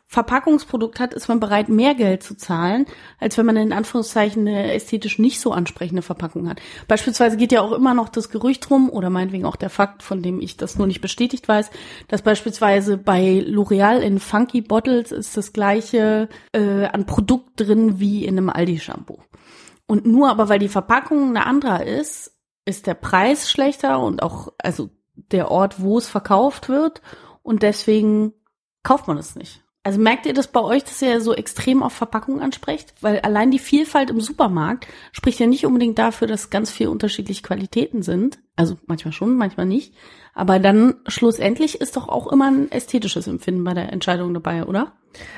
Verpackungsprodukt 0.09 1.01
hat, 1.01 1.15
ist 1.15 1.29
man 1.29 1.41
bereit, 1.41 1.69
mehr 1.69 1.95
Geld 1.95 2.23
zu 2.23 2.37
zahlen, 2.37 2.87
als 3.19 3.37
wenn 3.37 3.47
man 3.47 3.57
in 3.57 3.73
Anführungszeichen 3.73 4.47
eine 4.47 4.73
ästhetisch 4.73 5.19
nicht 5.19 5.41
so 5.41 5.53
ansprechende 5.53 6.03
Verpackung 6.03 6.49
hat. 6.49 6.61
Beispielsweise 6.87 7.37
geht 7.37 7.51
ja 7.51 7.61
auch 7.61 7.73
immer 7.73 7.93
noch 7.93 8.09
das 8.09 8.31
Gerücht 8.31 8.71
rum, 8.71 8.89
oder 8.89 9.11
meinetwegen 9.11 9.45
auch 9.45 9.57
der 9.57 9.71
Fakt, 9.71 10.05
von 10.05 10.23
dem 10.23 10.41
ich 10.41 10.57
das 10.57 10.79
nur 10.79 10.87
nicht 10.87 11.01
bestätigt 11.01 11.49
weiß, 11.49 11.71
dass 12.07 12.23
beispielsweise 12.23 12.99
bei 12.99 13.45
L'Oreal 13.47 13.99
in 13.99 14.21
Funky 14.21 14.61
Bottles 14.61 15.11
ist 15.11 15.37
das 15.37 15.53
gleiche 15.53 16.29
äh, 16.53 16.85
an 16.85 17.07
Produkt 17.07 17.61
drin 17.61 17.99
wie 17.99 18.25
in 18.25 18.39
einem 18.39 18.49
Aldi-Shampoo. 18.49 19.19
Und 19.89 20.07
nur 20.07 20.31
aber, 20.31 20.49
weil 20.49 20.61
die 20.61 20.69
Verpackung 20.69 21.31
eine 21.31 21.47
andere 21.47 21.85
ist, 21.85 22.37
ist 22.65 22.87
der 22.87 22.95
Preis 22.95 23.51
schlechter 23.51 24.01
und 24.01 24.23
auch, 24.23 24.53
also 24.59 24.91
der 25.15 25.51
Ort, 25.51 25.81
wo 25.81 25.99
es 25.99 26.09
verkauft 26.09 26.69
wird. 26.69 27.03
Und 27.43 27.63
deswegen 27.63 28.33
kauft 28.83 29.09
man 29.09 29.19
es 29.19 29.35
nicht. 29.37 29.66
Also 29.87 30.01
merkt 30.01 30.27
ihr 30.27 30.35
das 30.35 30.49
bei 30.49 30.61
euch, 30.61 30.83
dass 30.83 31.01
ihr 31.01 31.21
so 31.21 31.33
extrem 31.33 31.81
auf 31.85 31.93
Verpackung 31.93 32.41
ansprecht? 32.41 32.93
Weil 33.03 33.21
allein 33.21 33.53
die 33.53 33.61
Vielfalt 33.61 34.11
im 34.11 34.21
Supermarkt 34.21 34.89
spricht 35.13 35.39
ja 35.39 35.47
nicht 35.47 35.65
unbedingt 35.65 35.97
dafür, 35.97 36.27
dass 36.27 36.51
ganz 36.51 36.73
viel 36.73 36.89
unterschiedliche 36.89 37.43
Qualitäten 37.43 38.03
sind. 38.03 38.39
Also 38.57 38.79
manchmal 38.87 39.13
schon, 39.13 39.37
manchmal 39.37 39.67
nicht. 39.67 39.95
Aber 40.35 40.59
dann 40.59 40.97
schlussendlich 41.07 41.81
ist 41.81 41.97
doch 41.97 42.09
auch 42.09 42.27
immer 42.33 42.51
ein 42.51 42.73
ästhetisches 42.73 43.29
Empfinden 43.29 43.63
bei 43.63 43.75
der 43.75 43.93
Entscheidung 43.93 44.35
dabei, 44.35 44.65
oder? 44.65 44.93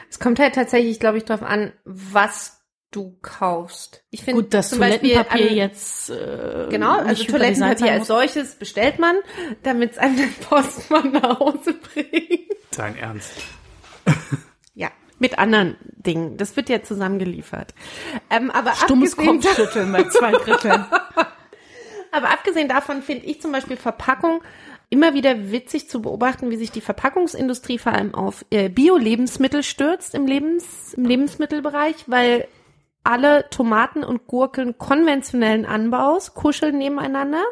Es 0.09 0.19
kommt 0.19 0.38
halt 0.38 0.55
tatsächlich, 0.55 0.99
glaube 0.99 1.19
ich, 1.19 1.25
darauf 1.26 1.47
an, 1.47 1.75
was 1.85 2.62
du 2.90 3.19
kaufst. 3.21 4.02
Ich 4.11 4.23
finde 4.25 4.40
Gut, 4.45 4.55
das 4.55 4.71
zum 4.71 4.78
Beispiel 4.78 5.11
Toilettenpapier 5.11 5.50
an- 5.50 5.57
jetzt. 5.57 6.09
Äh, 6.09 6.69
Genau, 6.71 6.97
also 7.00 7.23
Toilettenpapier 7.23 7.93
als 7.93 8.07
solches 8.07 8.55
bestellt 8.55 8.99
man, 8.99 9.17
damit 9.62 9.93
es 9.93 9.99
einem 9.99 10.17
der 10.17 10.25
Postmann 10.49 11.12
nach 11.12 11.38
Hause 11.38 11.75
bringt. 11.75 12.49
Dein 12.75 12.97
Ernst. 12.97 13.33
Ja, 14.75 14.91
mit 15.19 15.38
anderen 15.38 15.77
Dingen. 15.83 16.37
Das 16.37 16.57
wird 16.57 16.69
ja 16.69 16.83
zusammengeliefert. 16.83 17.75
Ähm, 18.31 18.50
aber 18.50 18.75
Stummes 18.75 19.12
abgesehen, 19.12 19.41
Kopfschütteln 19.41 19.93
bei 19.93 20.05
zwei 20.05 20.33
Dritteln. 20.45 20.85
aber 22.12 22.31
abgesehen 22.31 22.69
davon 22.69 23.03
finde 23.03 23.27
ich 23.27 23.41
zum 23.41 23.53
Beispiel 23.53 23.77
Verpackung 23.77 24.43
immer 24.91 25.15
wieder 25.15 25.50
witzig 25.50 25.88
zu 25.88 26.00
beobachten, 26.00 26.50
wie 26.50 26.57
sich 26.57 26.71
die 26.71 26.81
Verpackungsindustrie 26.81 27.79
vor 27.79 27.93
allem 27.93 28.15
auf 28.15 28.45
äh, 28.50 28.69
Bio-Lebensmittel 28.69 29.62
stürzt 29.62 30.15
im, 30.15 30.27
Lebens, 30.27 30.95
im 30.95 31.05
Lebensmittelbereich, 31.05 31.97
weil 32.07 32.49
alle 33.05 33.49
Tomaten 33.50 34.05
und 34.05 34.27
Gurken 34.27 34.79
konventionellen 34.79 35.67
Anbaus 35.67 36.35
kuscheln 36.35 36.79
nebeneinander, 36.79 37.43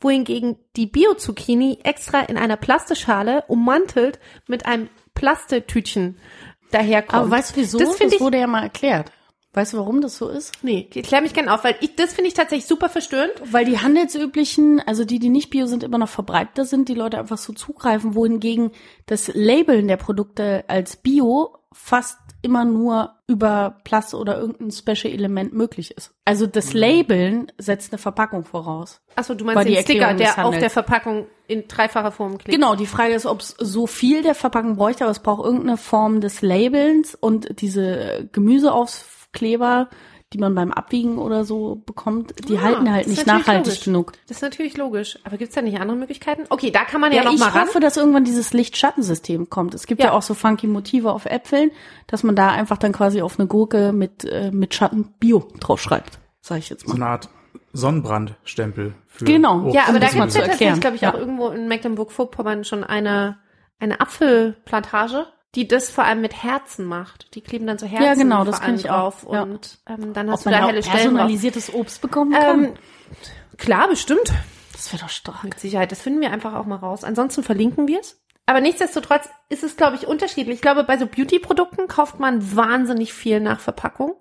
wohingegen 0.00 0.56
die 0.76 0.86
Bio-Zucchini 0.86 1.80
extra 1.84 2.20
in 2.20 2.36
einer 2.36 2.56
Plastischale 2.56 3.44
ummantelt 3.48 4.18
mit 4.46 4.66
einem 4.66 4.88
Plastetütchen 5.14 6.18
daherkommt. 6.70 7.22
Aber 7.22 7.30
weißt 7.30 7.56
du 7.56 7.60
wieso? 7.60 7.78
Das 7.78 8.00
ich 8.00 8.20
wurde 8.20 8.38
ja 8.38 8.46
mal 8.46 8.62
erklärt. 8.62 9.12
Weißt 9.52 9.72
du, 9.72 9.78
warum 9.78 10.00
das 10.00 10.16
so 10.16 10.28
ist? 10.28 10.52
Nee, 10.62 10.84
klär 10.84 11.22
mich 11.22 11.34
gerne 11.34 11.52
auf, 11.52 11.64
weil 11.64 11.74
ich, 11.80 11.96
das 11.96 12.12
finde 12.12 12.28
ich 12.28 12.34
tatsächlich 12.34 12.66
super 12.66 12.88
verstörend. 12.88 13.32
Weil 13.44 13.64
die 13.64 13.80
handelsüblichen, 13.80 14.80
also 14.80 15.04
die, 15.04 15.18
die 15.18 15.28
nicht 15.28 15.50
bio 15.50 15.66
sind, 15.66 15.82
immer 15.82 15.98
noch 15.98 16.08
verbreiteter 16.08 16.64
sind, 16.64 16.88
die 16.88 16.94
Leute 16.94 17.18
einfach 17.18 17.38
so 17.38 17.52
zugreifen, 17.52 18.14
wohingegen 18.14 18.70
das 19.06 19.28
Labeln 19.34 19.88
der 19.88 19.96
Produkte 19.96 20.64
als 20.68 20.96
bio 20.96 21.58
fast 21.72 22.16
immer 22.42 22.64
nur 22.64 23.14
über 23.26 23.76
Plus 23.84 24.14
oder 24.14 24.38
irgendein 24.38 24.70
Special-Element 24.70 25.52
möglich 25.52 25.90
ist. 25.96 26.12
Also 26.24 26.46
das 26.46 26.72
Mhm. 26.72 26.80
Labeln 26.80 27.52
setzt 27.58 27.92
eine 27.92 27.98
Verpackung 27.98 28.44
voraus. 28.44 29.00
Achso, 29.16 29.34
du 29.34 29.44
meinst 29.44 29.68
den 29.68 29.76
Sticker, 29.82 30.14
der 30.14 30.44
auf 30.44 30.58
der 30.58 30.70
Verpackung 30.70 31.26
in 31.46 31.66
dreifacher 31.68 32.12
Form 32.12 32.38
klebt. 32.38 32.50
Genau, 32.50 32.76
die 32.76 32.86
Frage 32.86 33.14
ist, 33.14 33.26
ob 33.26 33.40
es 33.40 33.54
so 33.58 33.86
viel 33.86 34.22
der 34.22 34.34
Verpackung 34.34 34.76
bräuchte, 34.76 35.04
aber 35.04 35.10
es 35.10 35.18
braucht 35.18 35.44
irgendeine 35.44 35.76
Form 35.76 36.20
des 36.20 36.42
Labelns 36.42 37.14
und 37.14 37.60
diese 37.60 38.28
Gemüseaufkleber, 38.32 39.88
die 40.32 40.38
man 40.38 40.54
beim 40.54 40.70
Abwiegen 40.72 41.18
oder 41.18 41.44
so 41.44 41.82
bekommt, 41.86 42.32
die 42.48 42.56
Ah, 42.58 42.62
halten 42.62 42.92
halt 42.92 43.08
nicht 43.08 43.26
nachhaltig 43.26 43.66
logisch. 43.66 43.84
genug. 43.84 44.12
Das 44.28 44.36
ist 44.36 44.42
natürlich 44.42 44.76
logisch. 44.76 45.18
Aber 45.24 45.36
gibt's 45.38 45.54
da 45.56 45.62
nicht 45.62 45.80
andere 45.80 45.96
Möglichkeiten? 45.98 46.44
Okay, 46.50 46.70
da 46.70 46.84
kann 46.84 47.00
man 47.00 47.10
ja, 47.10 47.18
Ja, 47.18 47.24
noch 47.24 47.32
ich 47.34 47.40
mal 47.40 47.48
ran. 47.48 47.66
hoffe, 47.66 47.80
dass 47.80 47.96
irgendwann 47.96 48.24
dieses 48.24 48.52
Licht-Schattensystem 48.52 49.50
kommt. 49.50 49.74
Es 49.74 49.86
gibt 49.88 50.00
ja. 50.00 50.06
Ja. 50.08 50.12
auch 50.12 50.22
so 50.22 50.34
funky 50.34 50.68
Motive 50.68 51.10
auf 51.12 51.26
Äpfeln, 51.26 51.72
dass 52.06 52.22
man 52.22 52.36
da 52.36 52.48
einfach 52.50 52.78
dann 52.78 52.92
quasi 52.92 53.22
auf 53.22 53.38
eine 53.40 53.48
Gurke 53.48 53.92
mit, 53.92 54.24
äh, 54.24 54.50
mit 54.52 54.72
Schatten 54.74 55.12
Bio 55.18 55.48
draufschreibt, 55.58 56.18
sag 56.40 56.58
ich 56.58 56.70
jetzt 56.70 56.82
So 56.86 56.90
mal. 56.90 56.94
eine 56.96 57.06
Art 57.06 57.28
Sonnenbrandstempel. 57.72 58.94
Für 59.08 59.24
Genau. 59.24 59.62
Obst. 59.64 59.74
Ja, 59.74 59.82
aber 59.88 59.94
um 59.94 60.00
da 60.00 60.06
gibt's 60.08 60.34
ja 60.36 60.42
tatsächlich, 60.46 60.80
glaube 60.80 60.96
ich, 60.96 61.02
Ja. 61.02 61.10
auch 61.12 61.18
irgendwo 61.18 61.48
in 61.48 61.66
Mecklenburg-Vorpommern 61.68 62.64
schon 62.64 62.84
eine, 62.84 63.38
eine 63.80 64.00
Apfelplantage, 64.00 65.26
die 65.54 65.66
das 65.66 65.90
vor 65.90 66.04
allem 66.04 66.20
mit 66.20 66.42
Herzen 66.42 66.84
macht. 66.84 67.34
Die 67.34 67.40
kleben 67.40 67.66
dann 67.66 67.78
so 67.78 67.86
Herzen 67.86 68.04
Ja, 68.04 68.14
genau, 68.14 68.44
das 68.44 68.60
kenn 68.60 68.76
ich 68.76 68.88
auch. 68.90 69.12
drauf 69.22 69.26
Ja. 69.32 69.42
und 69.42 69.78
ähm, 69.88 70.12
dann 70.12 70.28
Ob 70.28 70.34
hast 70.34 70.46
du 70.46 70.50
man 70.50 70.60
da 70.60 70.66
helle 70.66 70.78
auch 70.80 70.84
Stellen 70.84 71.00
personalisiertes 71.14 71.74
Obst 71.74 72.00
bekommen 72.00 72.32
kann. 72.32 72.64
Ähm, 72.64 72.74
klar, 73.56 73.88
bestimmt. 73.88 74.32
das 74.72 74.92
wäre 74.92 75.02
doch 75.02 75.08
stark. 75.10 75.42
Mit 75.44 75.58
Sicherheit. 75.58 75.90
Das 75.92 76.00
finden 76.00 76.20
wir 76.20 76.30
einfach 76.32 76.54
auch 76.54 76.66
mal 76.66 76.76
raus. 76.76 77.02
Ansonsten 77.04 77.42
verlinken 77.42 77.88
wir 77.88 78.00
es. 78.00 78.20
Aber 78.46 78.60
nichtsdestotrotz 78.60 79.28
ist 79.48 79.62
es, 79.62 79.76
glaube 79.76 79.96
ich, 79.96 80.06
unterschiedlich. 80.06 80.56
Ich 80.56 80.62
glaube, 80.62 80.84
bei 80.84 80.98
so 80.98 81.06
Beauty-Produkten 81.06 81.86
kauft 81.88 82.18
man 82.18 82.56
wahnsinnig 82.56 83.12
viel 83.12 83.40
nach 83.40 83.60
Verpackung. 83.60 84.14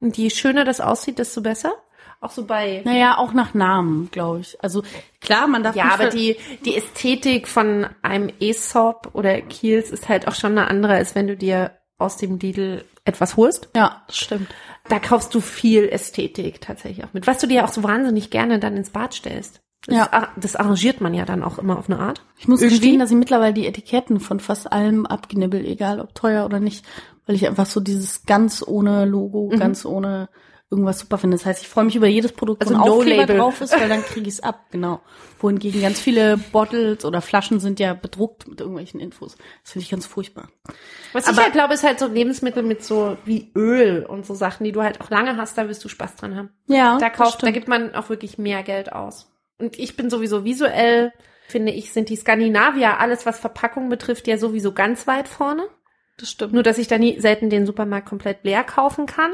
Und 0.00 0.16
je 0.18 0.30
schöner 0.30 0.64
das 0.64 0.80
aussieht, 0.80 1.18
desto 1.18 1.40
besser. 1.42 1.72
Auch 2.20 2.30
so 2.30 2.44
bei 2.44 2.82
Naja, 2.84 3.16
auch 3.16 3.32
nach 3.32 3.54
Namen, 3.54 4.10
glaube 4.12 4.40
ich. 4.40 4.62
Also 4.62 4.82
klar, 5.20 5.46
man 5.46 5.62
darf 5.62 5.74
Ja, 5.74 5.90
aber 5.94 6.10
die, 6.10 6.36
die 6.66 6.76
Ästhetik 6.76 7.48
von 7.48 7.86
einem 8.02 8.30
Aesop 8.40 9.10
oder 9.14 9.40
Kiehl's 9.40 9.90
ist 9.90 10.08
halt 10.08 10.28
auch 10.28 10.34
schon 10.34 10.52
eine 10.52 10.68
andere, 10.68 10.94
als 10.94 11.14
wenn 11.14 11.26
du 11.26 11.36
dir 11.36 11.72
aus 11.96 12.18
dem 12.18 12.38
Lidl 12.38 12.84
etwas 13.06 13.36
holst. 13.38 13.70
Ja, 13.74 14.02
stimmt. 14.10 14.48
Da 14.88 14.98
kaufst 14.98 15.34
du 15.34 15.40
viel 15.40 15.88
Ästhetik 15.88 16.60
tatsächlich 16.60 17.04
auch 17.04 17.12
mit, 17.14 17.26
was 17.26 17.38
du 17.38 17.46
dir 17.46 17.64
auch 17.64 17.72
so 17.72 17.82
wahnsinnig 17.82 18.30
gerne 18.30 18.58
dann 18.58 18.76
ins 18.76 18.90
Bad 18.90 19.14
stellst. 19.14 19.60
Das, 19.86 19.96
Ja. 19.96 20.28
das 20.36 20.56
arrangiert 20.56 21.00
man 21.00 21.14
ja 21.14 21.24
dann 21.24 21.42
auch 21.42 21.58
immer 21.58 21.78
auf 21.78 21.88
eine 21.88 21.98
Art. 22.00 22.22
Ich 22.38 22.48
muss 22.48 22.60
Irgendwie? 22.60 22.80
gestehen, 22.80 22.98
dass 23.00 23.10
ich 23.10 23.16
mittlerweile 23.16 23.54
die 23.54 23.66
Etiketten 23.66 24.20
von 24.20 24.40
fast 24.40 24.70
allem 24.70 25.06
abgenibbel, 25.06 25.64
egal 25.64 26.00
ob 26.00 26.14
teuer 26.14 26.44
oder 26.44 26.60
nicht, 26.60 26.84
weil 27.26 27.34
ich 27.36 27.48
einfach 27.48 27.64
so 27.66 27.80
dieses 27.80 28.26
ganz 28.26 28.62
ohne 28.66 29.06
Logo, 29.06 29.50
Mhm. 29.50 29.58
ganz 29.58 29.86
ohne 29.86 30.28
irgendwas 30.70 31.00
super 31.00 31.18
finde. 31.18 31.36
Das 31.36 31.44
heißt, 31.46 31.62
ich 31.62 31.68
freue 31.68 31.84
mich 31.84 31.96
über 31.96 32.06
jedes 32.06 32.32
Produkt, 32.32 32.62
Also 32.62 32.74
wo 32.74 32.78
ein 32.80 32.86
No 32.86 32.92
Aufkleber 32.98 33.22
Label. 33.22 33.36
drauf 33.38 33.60
ist, 33.60 33.72
weil 33.78 33.88
dann 33.88 34.02
kriege 34.02 34.28
ich 34.28 34.34
es 34.34 34.40
ab, 34.42 34.66
genau. 34.70 35.00
Wohingegen 35.40 35.80
ganz 35.82 35.98
viele 35.98 36.36
Bottles 36.36 37.04
oder 37.04 37.20
Flaschen 37.22 37.60
sind 37.60 37.80
ja 37.80 37.94
bedruckt 37.94 38.46
mit 38.46 38.60
irgendwelchen 38.60 39.00
Infos. 39.00 39.36
Das 39.62 39.72
finde 39.72 39.84
ich 39.84 39.90
ganz 39.90 40.06
furchtbar. 40.06 40.48
Was 41.12 41.24
ich 41.24 41.30
Aber- 41.30 41.42
halt 41.42 41.52
glaube, 41.54 41.74
ist 41.74 41.82
halt 41.82 41.98
so 41.98 42.06
Lebensmittel 42.06 42.62
mit 42.62 42.84
so 42.84 43.16
wie 43.24 43.50
Öl 43.56 44.04
und 44.06 44.26
so 44.26 44.34
Sachen, 44.34 44.64
die 44.64 44.72
du 44.72 44.82
halt 44.82 45.00
auch 45.00 45.10
lange 45.10 45.36
hast, 45.36 45.56
da 45.58 45.68
wirst 45.68 45.82
du 45.84 45.88
Spaß 45.88 46.16
dran 46.16 46.36
haben. 46.36 46.50
Ja, 46.66 46.98
Da 46.98 47.10
kauft, 47.10 47.42
da 47.42 47.50
gibt 47.50 47.68
man 47.68 47.94
auch 47.94 48.08
wirklich 48.10 48.38
mehr 48.38 48.62
Geld 48.62 48.92
aus. 48.92 49.30
Und 49.58 49.78
ich 49.78 49.96
bin 49.96 50.08
sowieso 50.10 50.44
visuell, 50.44 51.12
finde 51.48 51.72
ich, 51.72 51.92
sind 51.92 52.08
die 52.10 52.16
Skandinavier, 52.16 52.98
alles 53.00 53.26
was 53.26 53.40
Verpackung 53.40 53.88
betrifft, 53.88 54.26
ja 54.28 54.38
sowieso 54.38 54.72
ganz 54.72 55.06
weit 55.06 55.26
vorne. 55.26 55.64
Das 56.20 56.30
stimmt. 56.30 56.52
Nur, 56.52 56.62
dass 56.62 56.78
ich 56.78 56.88
da 56.88 56.98
nie 56.98 57.18
selten 57.20 57.50
den 57.50 57.66
Supermarkt 57.66 58.08
komplett 58.08 58.44
leer 58.44 58.64
kaufen 58.64 59.06
kann. 59.06 59.32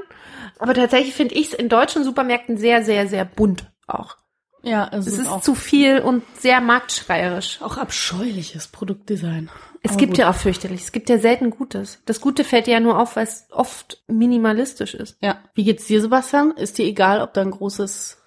Aber 0.59 0.75
tatsächlich 0.75 1.15
finde 1.15 1.35
ich 1.35 1.49
es 1.49 1.55
in 1.55 1.69
deutschen 1.69 2.05
Supermärkten 2.05 2.57
sehr, 2.57 2.85
sehr, 2.85 3.07
sehr 3.09 3.25
bunt 3.25 3.71
auch. 3.87 4.17
Ja, 4.63 4.89
es, 4.93 5.07
Es 5.07 5.19
ist, 5.19 5.45
zu 5.45 5.55
viel 5.55 6.01
und 6.01 6.25
sehr 6.39 6.61
marktschreierisch. 6.61 7.61
auch 7.63 7.77
abscheuliches 7.77 8.67
Produktdesign. 8.69 9.49
Es 9.83 9.93
Aber 9.93 9.99
gibt 10.01 10.13
gut. 10.13 10.19
ja 10.19 10.31
auch 10.31 10.35
fürchterlich. 10.35 10.81
Es 10.83 10.91
gibt 10.91 11.09
ja 11.09 11.19
selten 11.19 11.51
Gutes. 11.51 12.01
Das 12.07 12.21
Gute 12.21 12.43
fällt 12.43 12.67
dir 12.67 12.73
ja 12.73 12.81
nur 12.81 12.99
auf, 12.99 13.15
weil 13.15 13.25
es 13.25 13.47
oft 13.53 14.03
minimalistisch 14.09 14.95
ist. 14.95 15.19
Ja. 15.23 15.39
Wie 15.55 15.63
geht's 15.63 15.87
dir, 15.87 16.01
Sebastian? 16.01 16.51
Ist 16.57 16.79
dir 16.79 16.85
egal, 16.87 17.21
ob 17.23 17.33
da 17.35 17.43
ein 17.43 17.53
großes 17.53 18.21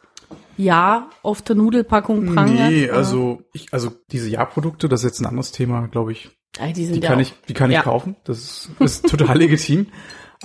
Ja 0.55 1.09
auf 1.23 1.41
der 1.41 1.57
Nudelpackung 1.57 2.33
prangert? 2.33 2.69
Nee, 2.71 2.89
also 2.89 3.41
ich, 3.51 3.73
also 3.73 3.91
diese 4.11 4.29
Ja-Produkte, 4.29 4.87
das 4.87 5.01
ist 5.01 5.05
jetzt 5.05 5.19
ein 5.19 5.25
anderes 5.25 5.51
Thema, 5.51 5.87
glaube 5.87 6.13
ich. 6.13 6.29
Die 6.67 6.73
Die 6.73 6.99
ja 6.99 7.07
kann 7.07 7.17
auch- 7.17 7.21
ich, 7.21 7.33
die 7.47 7.53
kann 7.53 7.69
ich 7.71 7.75
Ja. 7.75 7.81
kaufen. 7.83 8.15
Das 8.23 8.37
ist, 8.39 8.69
ist 8.79 9.09
total 9.09 9.37
legitim. 9.37 9.87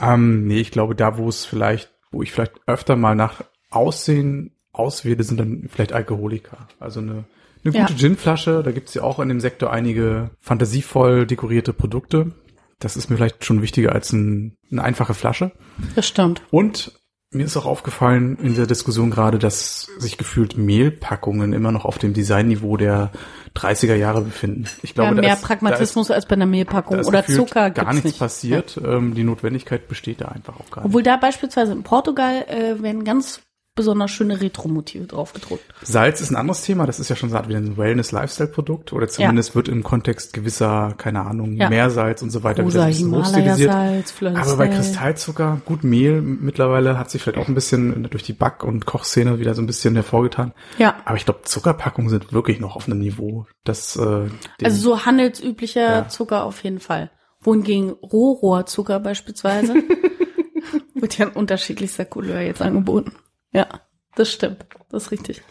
Ähm, 0.00 0.46
nee, 0.46 0.60
ich 0.60 0.70
glaube, 0.70 0.94
da, 0.94 1.18
wo 1.18 1.28
es 1.28 1.44
vielleicht, 1.44 1.90
wo 2.10 2.22
ich 2.22 2.32
vielleicht 2.32 2.54
öfter 2.66 2.96
mal 2.96 3.14
nach 3.14 3.42
Aussehen 3.70 4.52
auswähle, 4.72 5.22
sind 5.22 5.38
dann 5.38 5.68
vielleicht 5.68 5.92
Alkoholiker. 5.92 6.68
Also 6.80 7.00
eine, 7.00 7.24
eine 7.64 7.74
Ja. 7.74 7.82
gute 7.82 7.94
Ginflasche, 7.94 8.62
da 8.64 8.72
gibt's 8.72 8.94
ja 8.94 9.02
auch 9.02 9.18
in 9.20 9.28
dem 9.28 9.40
Sektor 9.40 9.72
einige 9.72 10.30
fantasievoll 10.40 11.26
dekorierte 11.26 11.72
Produkte. 11.72 12.32
Das 12.80 12.96
ist 12.96 13.08
mir 13.08 13.16
vielleicht 13.16 13.44
schon 13.44 13.62
wichtiger 13.62 13.92
als 13.92 14.12
ein, 14.12 14.56
eine 14.70 14.82
einfache 14.82 15.14
Flasche. 15.14 15.52
Das 15.94 16.06
stimmt. 16.08 16.42
Und 16.50 16.92
mir 17.34 17.44
ist 17.44 17.56
auch 17.56 17.66
aufgefallen 17.66 18.38
in 18.42 18.54
der 18.54 18.66
Diskussion 18.66 19.10
gerade, 19.10 19.38
dass 19.38 19.88
sich 19.98 20.18
gefühlt 20.18 20.56
Mehlpackungen 20.56 21.52
immer 21.52 21.72
noch 21.72 21.84
auf 21.84 21.98
dem 21.98 22.14
Designniveau 22.14 22.76
der 22.76 23.10
30er 23.56 23.94
Jahre 23.94 24.22
befinden. 24.22 24.66
Ich 24.82 24.94
glaube, 24.94 25.10
ja, 25.10 25.14
da 25.14 25.20
mehr 25.20 25.34
ist, 25.34 25.42
Pragmatismus 25.42 26.10
als 26.10 26.26
bei 26.26 26.34
einer 26.34 26.46
da 26.46 26.50
Mehlpackung 26.50 26.98
ist, 26.98 27.06
da 27.06 27.08
oder 27.08 27.28
ist 27.28 27.34
Zucker 27.34 27.70
gar 27.70 27.92
nichts 27.92 28.04
nicht. 28.04 28.18
passiert. 28.18 28.80
Ähm, 28.84 29.14
die 29.14 29.24
Notwendigkeit 29.24 29.88
besteht 29.88 30.20
da 30.20 30.26
einfach 30.28 30.54
auch 30.54 30.70
gar 30.70 30.82
nicht. 30.82 30.86
Obwohl 30.86 31.02
da 31.02 31.16
beispielsweise 31.16 31.72
in 31.72 31.82
Portugal 31.82 32.44
äh, 32.48 32.82
werden 32.82 33.04
ganz 33.04 33.40
besonders 33.74 34.10
schöne 34.12 34.40
Retro-Motive 34.40 35.06
draufgedruckt. 35.06 35.64
Salz 35.82 36.20
ist 36.20 36.30
ein 36.30 36.36
anderes 36.36 36.62
Thema. 36.62 36.86
Das 36.86 37.00
ist 37.00 37.08
ja 37.10 37.16
schon 37.16 37.30
so 37.30 37.34
eine 37.36 37.42
Art 37.42 37.50
wie 37.50 37.56
ein 37.56 37.76
Wellness-Lifestyle-Produkt 37.76 38.92
oder 38.92 39.08
zumindest 39.08 39.56
wird 39.56 39.68
im 39.68 39.82
Kontext 39.82 40.32
gewisser, 40.32 40.94
keine 40.96 41.22
Ahnung, 41.22 41.54
Ja. 41.54 41.68
Meersalz 41.68 42.22
und 42.22 42.30
so 42.30 42.42
weiter 42.44 42.62
Rosa 42.62 42.86
wieder 42.88 43.56
de 43.56 44.36
Aber 44.36 44.56
bei. 44.56 44.68
Kristallzucker, 44.68 45.60
gut 45.64 45.82
Mehl 45.82 46.22
mittlerweile 46.22 46.98
hat 46.98 47.10
sich 47.10 47.22
vielleicht 47.22 47.38
auch 47.38 47.48
ein 47.48 47.54
bisschen 47.54 48.04
durch 48.10 48.22
die 48.22 48.32
Back- 48.32 48.62
und 48.62 48.86
Kochszene 48.86 49.40
wieder 49.40 49.54
so 49.54 49.62
ein 49.62 49.66
bisschen 49.66 49.94
hervorgetan. 49.94 50.52
Ja. 50.78 50.96
Aber 51.04 51.16
ich 51.16 51.24
glaube, 51.24 51.42
Zuckerpackungen 51.42 52.10
sind 52.10 52.32
wirklich 52.32 52.60
noch 52.60 52.76
auf 52.76 52.86
einem 52.86 53.00
Niveau, 53.00 53.46
das 53.64 53.96
äh, 53.96 54.28
Also 54.62 54.80
so 54.80 55.04
handelsüblicher 55.04 55.80
Ja. 55.80 56.08
Zucker 56.08 56.44
auf 56.44 56.62
jeden 56.62 56.78
Fall. 56.80 57.10
Wohingegen 57.40 57.90
Rohrohrzucker 57.90 59.00
beispielsweise 59.00 59.74
wird 60.94 61.18
ja 61.18 61.26
in 61.26 61.32
unterschiedlichster 61.32 62.04
Couleur 62.04 62.40
jetzt 62.40 62.62
angeboten. 62.62 63.12
Ja, 63.54 63.66
das 64.14 64.30
stimmt. 64.30 64.66
Das 64.90 65.04
ist 65.04 65.10
richtig. 65.10 65.42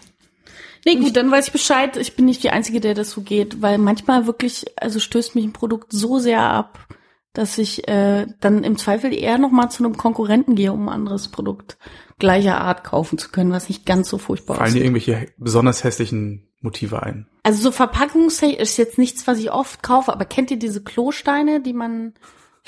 Nee, 0.85 0.95
gut, 0.95 1.15
dann 1.15 1.31
weiß 1.31 1.47
ich 1.47 1.53
Bescheid. 1.53 1.95
Ich 1.97 2.15
bin 2.15 2.25
nicht 2.25 2.43
die 2.43 2.49
Einzige, 2.49 2.81
der 2.81 2.93
das 2.93 3.11
so 3.11 3.21
geht, 3.21 3.61
weil 3.61 3.77
manchmal 3.77 4.27
wirklich, 4.27 4.65
also 4.75 4.99
stößt 4.99 5.33
mich 5.35 5.45
ein 5.45 5.53
Produkt 5.53 5.91
so 5.91 6.19
sehr 6.19 6.41
ab, 6.41 6.87
dass 7.31 7.57
ich 7.57 7.87
äh, 7.87 8.27
dann 8.41 8.63
im 8.63 8.77
Zweifel 8.77 9.13
eher 9.13 9.37
noch 9.37 9.51
mal 9.51 9.69
zu 9.69 9.83
einem 9.83 9.97
Konkurrenten 9.97 10.55
gehe, 10.55 10.73
um 10.73 10.87
ein 10.89 10.93
anderes 10.93 11.29
Produkt 11.29 11.77
gleicher 12.19 12.61
Art 12.61 12.83
kaufen 12.83 13.17
zu 13.17 13.29
können, 13.29 13.51
was 13.51 13.69
nicht 13.69 13.85
ganz 13.85 14.09
so 14.09 14.17
furchtbar 14.17 14.55
fallen 14.57 14.73
dir 14.73 14.79
ist. 14.79 14.85
irgendwelche 14.85 15.27
besonders 15.37 15.83
hässlichen 15.83 16.47
Motive 16.61 17.01
ein. 17.01 17.27
Also 17.41 17.61
so 17.61 17.71
verpackungstechnisch 17.71 18.61
ist 18.61 18.77
jetzt 18.77 18.97
nichts, 18.97 19.25
was 19.25 19.39
ich 19.39 19.51
oft 19.51 19.81
kaufe, 19.83 20.13
aber 20.13 20.25
kennt 20.25 20.51
ihr 20.51 20.59
diese 20.59 20.83
Klosteine, 20.83 21.61
die 21.61 21.73
man 21.73 22.13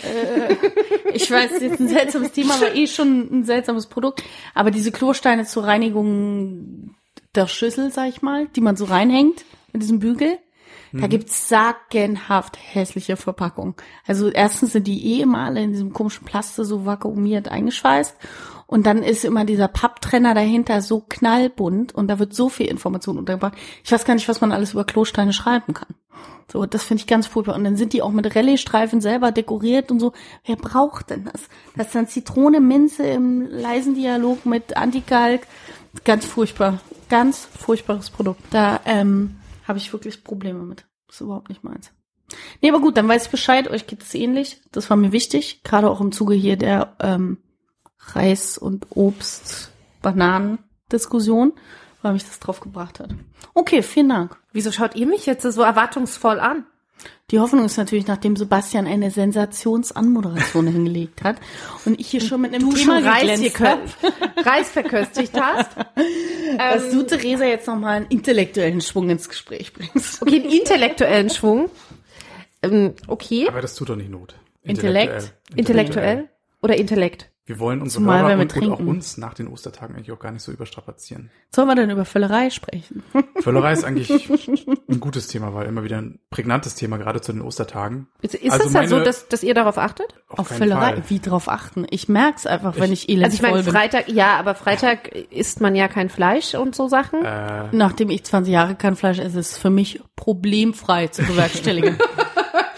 äh, 0.04 0.56
ich 1.14 1.30
weiß, 1.30 1.52
das 1.52 1.62
ist 1.62 1.70
jetzt 1.70 1.80
ein 1.80 1.88
seltsames 1.88 2.32
Thema, 2.32 2.56
aber 2.56 2.75
eh 2.75 2.88
schon 2.88 3.30
ein 3.32 3.44
seltsames 3.46 3.88
Produkt. 3.88 4.24
Aber 4.54 4.72
diese 4.72 4.92
Klosteine 4.92 5.46
zur 5.46 5.66
Reinigung 5.66 6.96
der 7.34 7.48
Schüssel, 7.48 7.92
sag 7.92 8.10
ich 8.10 8.22
mal, 8.22 8.48
die 8.56 8.62
man 8.62 8.75
so 8.75 8.86
reinhängt 8.86 9.46
mit 9.72 9.82
diesem 9.82 10.00
Bügel, 10.00 10.38
da 10.98 11.08
gibt's 11.08 11.50
sagenhaft 11.50 12.58
hässliche 12.58 13.18
Verpackungen. 13.18 13.75
Also 14.08 14.30
erstens 14.30 14.72
sind 14.72 14.88
die 14.88 15.14
eh 15.14 15.22
immer 15.22 15.40
alle 15.40 15.62
in 15.62 15.72
diesem 15.74 15.92
komischen 15.92 16.25
Plaste 16.25 16.64
so 16.64 16.86
vakuumiert 16.86 17.50
eingeschweißt. 17.50 18.16
Und 18.68 18.86
dann 18.88 19.04
ist 19.04 19.26
immer 19.26 19.46
dieser 19.46 19.68
Papptrenner 19.68 20.34
dahinter 20.34 20.82
so 20.82 21.04
knallbunt 21.08 21.94
und 21.94 22.08
da 22.08 22.18
wird 22.20 22.34
so 22.34 22.50
viel 22.50 22.68
Information 22.68 23.18
untergebracht. 23.18 23.54
Ich 23.84 23.92
weiß 23.92 24.06
gar 24.06 24.16
nicht, 24.16 24.28
was 24.28 24.42
man 24.42 24.52
alles 24.52 24.74
über 24.74 24.86
Klosteine 24.86 25.34
schreiben 25.34 25.74
kann. 25.74 25.94
So, 26.52 26.66
das 26.66 26.84
finde 26.84 27.02
ich 27.02 27.08
ganz 27.08 27.28
furchtbar. 27.28 27.56
Und 27.56 27.64
dann 27.64 27.76
sind 27.76 27.94
die 27.94 28.02
auch 28.02 28.12
mit 28.12 28.36
Rallye-Streifen 28.36 29.02
selber 29.02 29.32
dekoriert 29.32 29.92
und 29.92 30.00
so. 30.00 30.14
Wer 30.46 30.56
braucht 30.56 31.10
denn 31.10 31.26
das? 31.26 31.42
Das 31.76 31.88
ist 31.88 31.96
dann 31.96 32.08
Zitrone, 32.08 32.62
Minze 32.62 33.04
im 33.04 33.42
leisen 33.42 33.96
Dialog 33.96 34.46
mit 34.46 34.78
Antikalk. 34.78 35.48
Ganz 36.04 36.26
furchtbar. 36.26 36.80
Ganz 37.10 37.46
furchtbares 37.46 38.10
Produkt. 38.10 38.42
Da 38.52 38.80
ähm, 38.86 39.38
habe 39.68 39.80
ich 39.80 39.92
wirklich 39.92 40.24
Probleme 40.24 40.64
mit. 40.64 40.86
Das 41.08 41.18
ist 41.18 41.22
überhaupt 41.22 41.50
nicht 41.50 41.64
meins. 41.64 41.92
Nee, 42.62 42.70
aber 42.70 42.80
gut, 42.80 42.98
dann 42.98 43.08
weiß 43.08 43.26
ich 43.26 43.32
Bescheid. 43.32 43.70
Euch 43.70 43.88
geht 43.88 44.04
es 44.04 44.14
ähnlich. 44.14 44.62
Das 44.72 44.90
war 44.90 44.98
mir 44.98 45.12
wichtig. 45.12 45.62
Gerade 45.64 45.90
auch 45.90 46.02
im 46.02 46.12
Zuge 46.12 46.34
hier 46.36 46.58
der 46.58 46.96
ähm, 47.00 47.38
Reis 48.14 48.58
und 48.58 48.88
Obst, 48.92 49.72
Bananen 50.02 50.60
Diskussion, 50.92 51.54
weil 52.02 52.14
mich 52.14 52.24
das 52.24 52.40
drauf 52.40 52.60
gebracht 52.60 53.00
hat. 53.00 53.10
Okay, 53.54 53.82
vielen 53.82 54.10
Dank. 54.10 54.38
Wieso 54.52 54.72
schaut 54.72 54.96
ihr 54.96 55.08
mich 55.08 55.26
jetzt 55.26 55.44
so 55.44 55.62
erwartungsvoll 55.62 56.40
an? 56.40 56.66
Die 57.32 57.40
Hoffnung 57.40 57.66
ist 57.66 57.78
natürlich, 57.78 58.08
nachdem 58.08 58.36
Sebastian 58.36 58.86
eine 58.86 59.10
Sensationsanmoderation 59.10 60.68
hingelegt 60.72 61.24
hat 61.24 61.38
und 61.86 62.00
ich 62.00 62.08
hier 62.08 62.22
schon 62.22 62.42
mit 62.42 62.54
einem 62.54 62.70
Du 62.70 62.76
Thema 62.76 63.00
Reis, 63.00 63.40
Reis 64.46 64.70
verköstigt 64.70 65.34
hast. 65.40 65.72
dass 66.58 66.90
du, 66.92 67.04
Theresa, 67.04 67.46
jetzt 67.46 67.68
nochmal 67.68 67.98
einen 67.98 68.08
intellektuellen 68.08 68.82
Schwung 68.82 69.10
ins 69.10 69.28
Gespräch 69.28 69.74
bringst. 69.74 70.22
Okay, 70.22 70.42
einen 70.42 70.52
intellektuellen 70.52 71.30
Schwung. 71.30 71.70
Ähm, 72.62 72.94
okay, 73.08 73.48
Aber 73.48 73.62
das 73.62 73.76
tut 73.76 73.90
doch 73.90 73.96
nicht 73.96 74.10
Not. 74.10 74.36
Intellekt? 74.62 75.34
intellektuell 75.56 76.30
oder 76.62 76.78
Intellekt? 76.78 77.30
Wir 77.48 77.60
wollen 77.60 77.80
unsere 77.82 78.02
Zumal, 78.02 78.24
Hörer 78.24 78.42
und, 78.42 78.58
und 78.58 78.72
auch 78.72 78.80
uns 78.80 79.18
nach 79.18 79.36
den 79.36 79.48
Ostertagen 79.48 79.96
eigentlich 79.96 80.12
auch 80.12 80.18
gar 80.18 80.32
nicht 80.32 80.42
so 80.42 80.52
überstrapazieren. 80.52 81.30
Sollen 81.54 81.68
wir 81.68 81.75
denn 81.75 81.92
über 81.92 82.04
Völlerei 82.04 82.50
sprechen? 82.50 83.04
Völlerei 83.42 83.74
ist 83.74 83.84
eigentlich 83.84 84.28
ein 84.90 85.00
gutes 85.00 85.28
Thema, 85.28 85.54
weil 85.54 85.68
immer 85.68 85.84
wieder 85.84 86.00
ein 86.00 86.18
prägnantes 86.32 86.74
Thema, 86.74 86.98
gerade 86.98 87.22
zu 87.22 87.32
den 87.34 87.42
Ostertagen. 87.44 88.08
Ist, 88.22 88.34
ist 88.34 88.52
Also 88.52 88.64
das 88.66 88.74
ja 88.74 88.88
so, 88.88 88.96
meine- 88.96 89.06
dass, 89.06 89.28
dass 89.28 89.44
ihr 89.44 89.54
darauf 89.54 89.78
achtet? 89.78 90.16
Auf 90.28 90.50
keinen 90.50 90.58
Völlerei? 90.58 90.94
Fall. 90.94 91.04
Wie 91.10 91.20
drauf 91.20 91.48
achten? 91.48 91.86
Ich 91.92 92.10
merk's 92.10 92.48
einfach, 92.48 92.80
wenn 92.80 92.92
ich 92.92 93.10
elend 93.10 93.25
Also 93.25 93.36
ich 93.36 93.42
meine. 93.44 93.64
Freitag, 93.64 94.10
ja, 94.10 94.38
aber 94.38 94.56
Freitag 94.56 95.10
isst 95.16 95.62
man 95.62 95.75
ja 95.75 95.88
kein 95.88 96.10
Fleisch 96.10 96.56
und 96.56 96.75
so 96.75 96.88
Sachen. 96.88 97.24
Äh, 97.24 97.68
Nachdem 97.74 98.10
ich 98.10 98.24
20 98.24 98.52
Jahre 98.52 98.74
kein 98.74 98.96
Fleisch 98.96 99.20
esse, 99.20 99.38
ist 99.40 99.52
es 99.52 99.58
für 99.60 99.70
mich 99.70 100.02
problemfrei 100.16 101.08
zu 101.10 101.22
bewerkstelligen. 101.28 101.98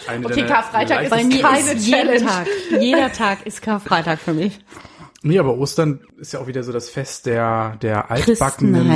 Eine 0.08 0.26
Okay, 0.26 0.46
Karfreitag 0.46 1.04
ist 1.04 1.10
Bei 1.10 1.24
mir 1.24 1.42
keine 1.42 1.72
ist 1.72 1.86
jeden. 1.86 2.26
Tag, 2.26 2.46
jeder 2.80 3.12
Tag 3.12 3.46
ist 3.46 3.62
Karfreitag 3.62 4.18
für 4.18 4.34
mich. 4.34 4.58
Nee, 5.22 5.38
aber 5.40 5.58
Ostern 5.58 6.00
ist 6.16 6.32
ja 6.32 6.38
auch 6.38 6.46
wieder 6.46 6.62
so 6.62 6.70
das 6.70 6.90
Fest 6.90 7.26
der, 7.26 7.76
der 7.82 8.08
altbackenen, 8.10 8.88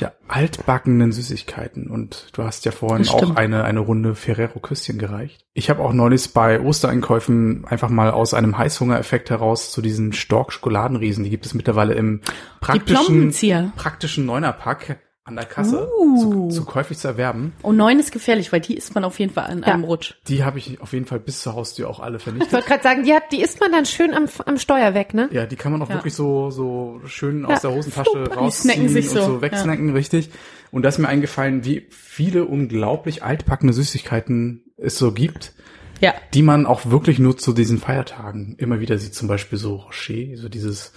der 0.00 0.14
altbackenen 0.28 1.10
Süßigkeiten. 1.10 1.90
Und 1.90 2.28
du 2.34 2.44
hast 2.44 2.64
ja 2.64 2.70
vorhin 2.70 3.08
auch 3.08 3.34
eine, 3.34 3.64
eine 3.64 3.80
Runde 3.80 4.14
Ferrero-Küsschen 4.14 4.98
gereicht. 4.98 5.44
Ich 5.52 5.68
habe 5.68 5.82
auch 5.82 5.92
neulich 5.92 6.32
bei 6.32 6.60
Ostereinkäufen 6.60 7.64
einfach 7.66 7.88
mal 7.88 8.12
aus 8.12 8.32
einem 8.32 8.58
Heißhungereffekt 8.58 9.30
heraus 9.30 9.72
zu 9.72 9.82
diesen 9.82 10.12
Stork-Schokoladenriesen, 10.12 11.24
die 11.24 11.30
gibt 11.30 11.46
es 11.46 11.54
mittlerweile 11.54 11.94
im 11.94 12.20
praktischen, 12.60 13.32
praktischen 13.74 14.26
Neunerpack 14.26 15.00
an 15.24 15.36
der 15.36 15.44
Kasse 15.44 15.88
Uh. 15.98 16.16
zu, 16.16 16.48
zu 16.48 16.64
käuflich 16.64 16.98
zu 16.98 17.06
erwerben. 17.06 17.52
Und 17.62 17.76
neun 17.76 17.98
ist 18.00 18.10
gefährlich, 18.10 18.52
weil 18.52 18.60
die 18.60 18.74
isst 18.76 18.94
man 18.94 19.04
auf 19.04 19.18
jeden 19.20 19.32
Fall 19.32 19.44
an 19.44 19.60
Ja. 19.60 19.74
einem 19.74 19.84
Rutsch. 19.84 20.14
Die 20.28 20.44
habe 20.44 20.58
ich 20.58 20.80
auf 20.80 20.92
jeden 20.94 21.04
Fall 21.04 21.20
bis 21.20 21.42
zur 21.42 21.54
Haustür 21.54 21.88
auch 21.90 22.00
alle 22.00 22.16
Ich 22.16 22.22
vernichtet. 22.22 22.52
wollte 22.52 22.66
gerade 22.68 22.82
sagen, 22.82 23.04
die, 23.04 23.12
hat, 23.12 23.24
die 23.30 23.42
isst 23.42 23.60
man 23.60 23.70
dann 23.70 23.84
schön 23.86 24.14
am, 24.14 24.26
am 24.46 24.58
Steuer 24.58 24.94
weg, 24.94 25.12
ne? 25.14 25.28
Ja, 25.30 25.46
die 25.46 25.56
kann 25.56 25.72
man 25.72 25.82
auch 25.82 25.88
Ja. 25.90 25.96
wirklich 25.96 26.14
so, 26.14 26.50
so 26.50 27.00
schön 27.04 27.42
Ja. 27.42 27.48
aus 27.48 27.60
der 27.60 27.72
Hosentasche 27.72 28.10
Flupp, 28.10 28.24
die 28.32 28.34
rausziehen 28.34 28.72
snacken 28.72 28.88
sich 28.88 29.08
und 29.10 29.14
so, 29.14 29.22
so 29.24 29.42
wegsnacken, 29.42 29.90
richtig. 29.90 30.30
Und 30.72 30.82
da 30.82 30.88
ist 30.88 30.98
mir 30.98 31.08
eingefallen, 31.08 31.64
wie 31.64 31.86
viele 31.90 32.46
unglaublich 32.46 33.22
altbackene 33.22 33.72
Süßigkeiten 33.74 34.64
es 34.78 34.96
so 34.96 35.12
gibt, 35.12 35.52
Ja. 36.00 36.14
die 36.32 36.42
man 36.42 36.64
auch 36.64 36.86
wirklich 36.90 37.18
nur 37.18 37.36
zu 37.36 37.52
diesen 37.52 37.78
Feiertagen 37.78 38.54
immer 38.58 38.80
wieder 38.80 38.96
sieht. 38.96 39.14
Zum 39.14 39.28
Beispiel 39.28 39.58
so 39.58 39.74
Rocher, 39.76 40.36
so 40.36 40.48
dieses 40.48 40.92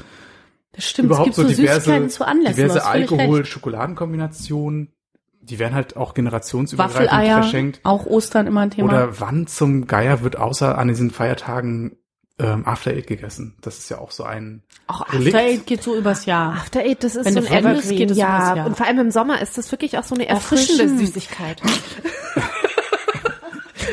Das 0.74 0.86
stimmt. 0.86 1.08
überhaupt 1.08 1.30
es 1.30 1.36
gibt 1.36 1.48
so 1.48 1.54
so, 1.54 1.62
diverse, 1.62 1.80
Süßigkeiten 1.82 2.10
zu 2.10 2.26
Anlässen. 2.28 2.56
diverse. 2.56 2.86
Alkohol-Schokoladenkombinationen. 2.86 4.94
Die 5.42 5.60
werden 5.60 5.74
halt 5.76 5.98
auch 5.98 6.14
generationsübergreifend 6.14 7.12
Waffeleier, 7.12 7.42
verschenkt. 7.42 7.82
auch 7.84 8.06
Ostern 8.06 8.48
immer 8.48 8.62
ein 8.62 8.72
Thema. 8.72 8.88
Oder 8.88 9.20
wann 9.20 9.46
zum 9.48 9.88
Geier 9.88 10.22
wird 10.22 10.38
außer 10.38 10.78
an 10.78 10.88
diesen 10.88 11.12
Feiertagen 11.12 11.98
ähm, 12.40 12.66
After 12.66 12.92
Eight 12.92 13.08
gegessen? 13.08 13.58
Das 13.62 13.78
ist 13.78 13.90
ja 13.90 13.98
auch 14.00 14.12
so 14.12 14.24
ein 14.24 14.64
auch 14.88 15.12
Relikt. 15.12 15.36
After 15.36 15.46
Eight 15.48 15.66
geht 15.66 15.84
so 15.84 15.96
übers 15.98 16.26
Jahr. 16.26 16.54
After 16.54 16.80
Eight, 16.80 17.04
das 17.04 17.18
ist 17.18 17.26
Wenn 17.26 17.34
so 17.34 17.40
ein 17.42 17.46
Evergreen. 17.46 17.98
geht 17.98 18.12
es 18.12 18.18
übers 18.18 18.18
ja, 18.18 18.56
Jahr. 18.56 18.66
und 18.66 18.78
vor 18.78 18.86
allem 18.88 19.00
im 19.00 19.12
Sommer 19.12 19.42
ist 19.42 19.58
das 19.58 19.70
wirklich 19.72 19.98
auch 19.98 20.04
so 20.06 20.16
eine 20.16 20.28
erfrischende 20.28 20.84
Erfrischend. 20.84 21.08
Süßigkeit. 21.08 21.62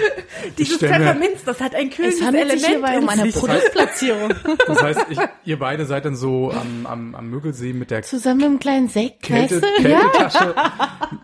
Dieses 0.59 0.79
Pfefferminz, 0.79 1.45
das 1.45 1.61
hat 1.61 1.75
ein 1.75 1.89
Es 1.89 1.97
kühlendes 1.97 2.23
handelt 2.23 2.51
sich 2.51 2.65
Element 2.65 2.87
hierbei 2.87 2.99
um 2.99 3.05
in 3.05 3.09
eine. 3.09 3.33
Produktplatzierung. 3.33 4.35
Das 4.67 4.83
heißt, 4.83 5.01
ich, 5.11 5.19
ihr 5.45 5.59
beide 5.59 5.85
seid 5.87 6.05
dann 6.05 6.17
so 6.17 6.51
am, 6.53 6.87
am, 6.87 7.15
am 7.15 7.31
Mögelsee 7.31 7.73
mit 7.73 7.91
der 7.91 8.03
Zusammen 8.03 8.39
mit 8.39 8.47
einem 8.47 8.59
kleinen 8.59 8.89
Sekt, 8.89 9.23
Kälte, 9.23 9.61
weißt 9.61 9.79
du? 9.79 9.83
Kältetasche, 9.83 10.55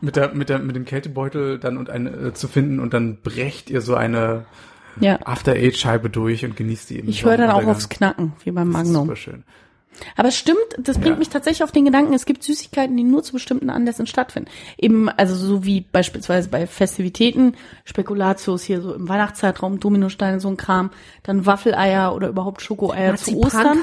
mit, 0.00 0.16
der, 0.16 0.34
mit, 0.34 0.48
der, 0.48 0.58
mit 0.58 0.76
dem 0.76 0.84
Kältebeutel 0.84 1.58
dann 1.58 1.76
und 1.76 1.90
eine, 1.90 2.10
äh, 2.10 2.32
zu 2.34 2.48
finden 2.48 2.80
und 2.80 2.92
dann 2.94 3.20
brecht 3.22 3.70
ihr 3.70 3.80
so 3.80 3.94
eine 3.94 4.46
Ja. 5.00 5.18
After-Eight-Scheibe 5.24 6.10
durch 6.10 6.44
und 6.44 6.56
genießt 6.56 6.90
die 6.90 6.98
im 6.98 7.08
Ich 7.08 7.24
höre 7.24 7.36
dann 7.36 7.50
auch 7.50 7.64
aufs 7.66 7.88
Knacken, 7.88 8.32
wie 8.44 8.50
beim 8.50 8.72
Das 8.72 8.82
ist 8.82 8.88
Magnum. 8.88 9.06
Super 9.06 9.16
schön. 9.16 9.44
Aber 10.16 10.28
es 10.28 10.36
stimmt, 10.36 10.58
das 10.78 10.98
bringt 10.98 11.14
Ja. 11.14 11.18
mich 11.18 11.28
tatsächlich 11.28 11.62
auf 11.62 11.72
den 11.72 11.84
Gedanken, 11.84 12.12
es 12.14 12.26
gibt 12.26 12.42
Süßigkeiten, 12.42 12.96
die 12.96 13.02
nur 13.02 13.22
zu 13.22 13.32
bestimmten 13.32 13.70
Anlässen 13.70 14.06
stattfinden. 14.06 14.50
Eben, 14.78 15.08
also 15.08 15.34
so 15.34 15.64
wie 15.64 15.80
beispielsweise 15.80 16.48
bei 16.48 16.66
Festivitäten, 16.66 17.54
Spekulatius 17.84 18.62
hier 18.62 18.80
so 18.82 18.94
im 18.94 19.08
Weihnachtszeitraum, 19.08 19.80
Dominosteine, 19.80 20.40
so 20.40 20.48
ein 20.48 20.56
Kram, 20.56 20.90
dann 21.22 21.46
Waffeleier 21.46 22.14
oder 22.14 22.28
überhaupt 22.28 22.62
Schokoeier 22.62 23.16
zu 23.16 23.38
Ostern. 23.38 23.78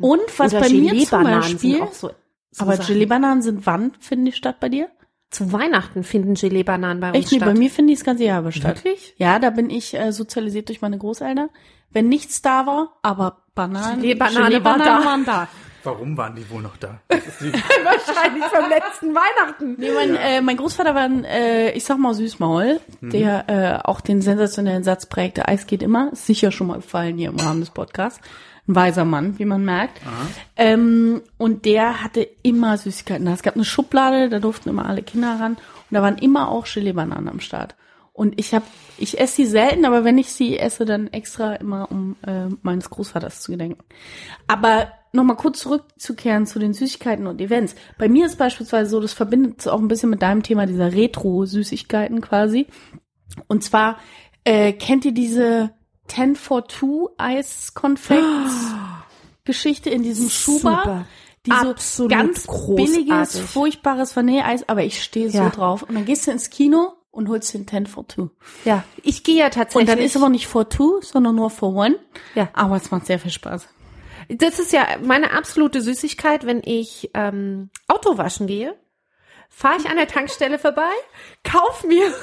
Und 0.00 0.20
was 0.38 0.52
Oder 0.52 0.60
bei 0.62 0.68
mir 0.70 1.04
zum 1.06 1.22
Beispiel, 1.22 1.78
so, 1.92 2.10
so 2.50 2.64
aber. 2.64 2.76
Gelee-Bananen 2.78 3.42
sind 3.42 3.66
wann, 3.66 3.92
finden 4.00 4.26
die 4.26 4.32
statt 4.32 4.56
bei 4.60 4.68
dir? 4.68 4.88
Zu 5.30 5.52
Weihnachten 5.52 6.02
finden 6.02 6.34
Gelee-Bananen 6.34 7.00
bei 7.00 7.08
uns 7.10 7.18
Echt? 7.18 7.32
Nee, 7.32 7.38
statt. 7.38 7.48
bei 7.48 7.58
mir 7.58 7.70
finden 7.70 7.88
die 7.88 7.94
das 7.94 8.04
ganze 8.04 8.24
Jahr 8.24 8.50
statt. 8.50 8.84
Wirklich? 8.84 9.14
Ja, 9.16 9.38
da 9.38 9.50
bin 9.50 9.70
ich 9.70 9.94
äh, 9.94 10.12
sozialisiert 10.12 10.68
durch 10.68 10.80
meine 10.80 10.98
Großeltern. 10.98 11.50
Wenn 11.92 12.08
nichts 12.08 12.42
da 12.42 12.66
war, 12.66 12.98
aber 13.02 13.44
Bananen, 13.68 14.00
Gelee-Banane 14.00 14.64
war 14.64 14.78
da. 14.78 15.04
waren 15.04 15.24
da. 15.24 15.48
Warum 15.82 16.16
waren 16.16 16.34
die 16.36 16.48
wohl 16.50 16.60
noch 16.60 16.76
da? 16.76 17.00
Wahrscheinlich 17.08 18.44
vom 18.44 18.68
letzten 18.68 19.14
Weihnachten. 19.14 19.76
Nee, 19.78 19.90
mein, 19.94 20.14
äh, 20.14 20.40
mein 20.42 20.56
Großvater 20.58 20.94
war 20.94 21.02
ein, 21.04 21.24
äh, 21.24 21.70
ich 21.72 21.84
sag 21.84 21.98
mal, 21.98 22.12
Süßmaul, 22.12 22.80
der 23.00 23.48
äh, 23.48 23.88
auch 23.88 24.00
den 24.02 24.20
sensationellen 24.20 24.84
Satz 24.84 25.06
prägte, 25.06 25.48
Eis 25.48 25.66
geht 25.66 25.82
immer. 25.82 26.12
Ist 26.12 26.26
sicher 26.26 26.52
schon 26.52 26.66
mal 26.66 26.76
gefallen 26.76 27.16
hier 27.16 27.30
im 27.30 27.36
Rahmen 27.36 27.60
des 27.60 27.70
Podcasts. 27.70 28.20
Ein 28.68 28.74
weiser 28.74 29.06
Mann, 29.06 29.38
wie 29.38 29.46
man 29.46 29.64
merkt. 29.64 30.00
Ähm, 30.56 31.22
und 31.38 31.64
der 31.64 32.04
hatte 32.04 32.28
immer 32.42 32.76
Süßigkeiten. 32.76 33.24
da. 33.24 33.32
Es 33.32 33.42
gab 33.42 33.54
eine 33.54 33.64
Schublade, 33.64 34.28
da 34.28 34.38
durften 34.38 34.68
immer 34.68 34.86
alle 34.86 35.02
Kinder 35.02 35.38
ran. 35.40 35.52
Und 35.54 35.60
da 35.90 36.02
waren 36.02 36.18
immer 36.18 36.50
auch 36.50 36.66
Gelee-Bananen 36.66 37.28
am 37.28 37.40
Start. 37.40 37.74
Und 38.20 38.38
ich 38.38 38.52
habe, 38.52 38.66
ich 38.98 39.18
esse 39.18 39.36
sie 39.36 39.46
selten, 39.46 39.86
aber 39.86 40.04
wenn 40.04 40.18
ich 40.18 40.30
sie 40.30 40.58
esse, 40.58 40.84
dann 40.84 41.06
extra 41.06 41.54
immer, 41.54 41.90
um 41.90 42.16
äh, 42.26 42.48
meines 42.60 42.90
Großvaters 42.90 43.40
zu 43.40 43.50
gedenken. 43.50 43.82
Aber 44.46 44.92
nochmal 45.14 45.36
kurz 45.36 45.60
zurückzukehren 45.60 46.44
zu 46.44 46.58
den 46.58 46.74
Süßigkeiten 46.74 47.26
und 47.26 47.40
Events. 47.40 47.74
Bei 47.96 48.10
mir 48.10 48.26
ist 48.26 48.36
beispielsweise 48.36 48.90
so, 48.90 49.00
das 49.00 49.14
verbindet 49.14 49.66
auch 49.66 49.78
ein 49.78 49.88
bisschen 49.88 50.10
mit 50.10 50.20
deinem 50.20 50.42
Thema 50.42 50.66
dieser 50.66 50.92
Retro-Süßigkeiten 50.92 52.20
quasi. 52.20 52.66
Und 53.48 53.64
zwar, 53.64 53.96
äh, 54.44 54.74
kennt 54.74 55.06
ihr 55.06 55.12
diese 55.12 55.70
10 56.08 56.36
for 56.36 56.68
2 56.68 57.12
Eiskonfekts 57.16 58.74
Geschichte 59.46 59.88
in 59.88 60.02
diesem 60.02 60.28
Schuber? 60.28 61.06
Die 61.46 61.52
so 61.52 61.70
Absolut 61.70 62.10
ganz 62.12 62.46
billiges, 62.46 63.06
großartig. 63.06 63.40
furchtbares 63.40 64.14
Vanilleeis, 64.14 64.68
aber 64.68 64.84
ich 64.84 65.02
stehe 65.02 65.30
so 65.30 65.38
Ja. 65.38 65.48
drauf. 65.48 65.84
Und 65.84 65.94
dann 65.94 66.04
gehst 66.04 66.26
du 66.26 66.32
ins 66.32 66.50
Kino 66.50 66.99
und 67.10 67.28
holst 67.28 67.52
den 67.54 67.66
10 67.66 67.86
for 67.86 68.08
2. 68.08 68.28
Ja, 68.64 68.84
ich 69.02 69.24
gehe 69.24 69.36
ja 69.36 69.50
tatsächlich. 69.50 69.88
Und 69.88 69.88
dann 69.88 70.04
ist 70.04 70.16
aber 70.16 70.28
nicht 70.28 70.46
for 70.46 70.68
2, 70.68 71.02
sondern 71.02 71.34
nur 71.34 71.50
for 71.50 71.82
1. 71.82 71.96
Ja. 72.34 72.48
Aber 72.52 72.76
es 72.76 72.90
macht 72.90 73.06
sehr 73.06 73.18
viel 73.18 73.30
Spaß. 73.30 73.68
Das 74.28 74.58
ist 74.58 74.72
ja 74.72 74.86
meine 75.02 75.32
absolute 75.32 75.80
Süßigkeit, 75.80 76.46
wenn 76.46 76.62
ich 76.64 77.10
ähm, 77.14 77.70
Auto 77.88 78.16
waschen 78.16 78.46
gehe, 78.46 78.76
fahre 79.48 79.78
ich 79.80 79.90
an 79.90 79.96
der 79.96 80.06
Tankstelle 80.06 80.58
vorbei, 80.58 80.90
kauf 81.42 81.84
mir 81.84 82.14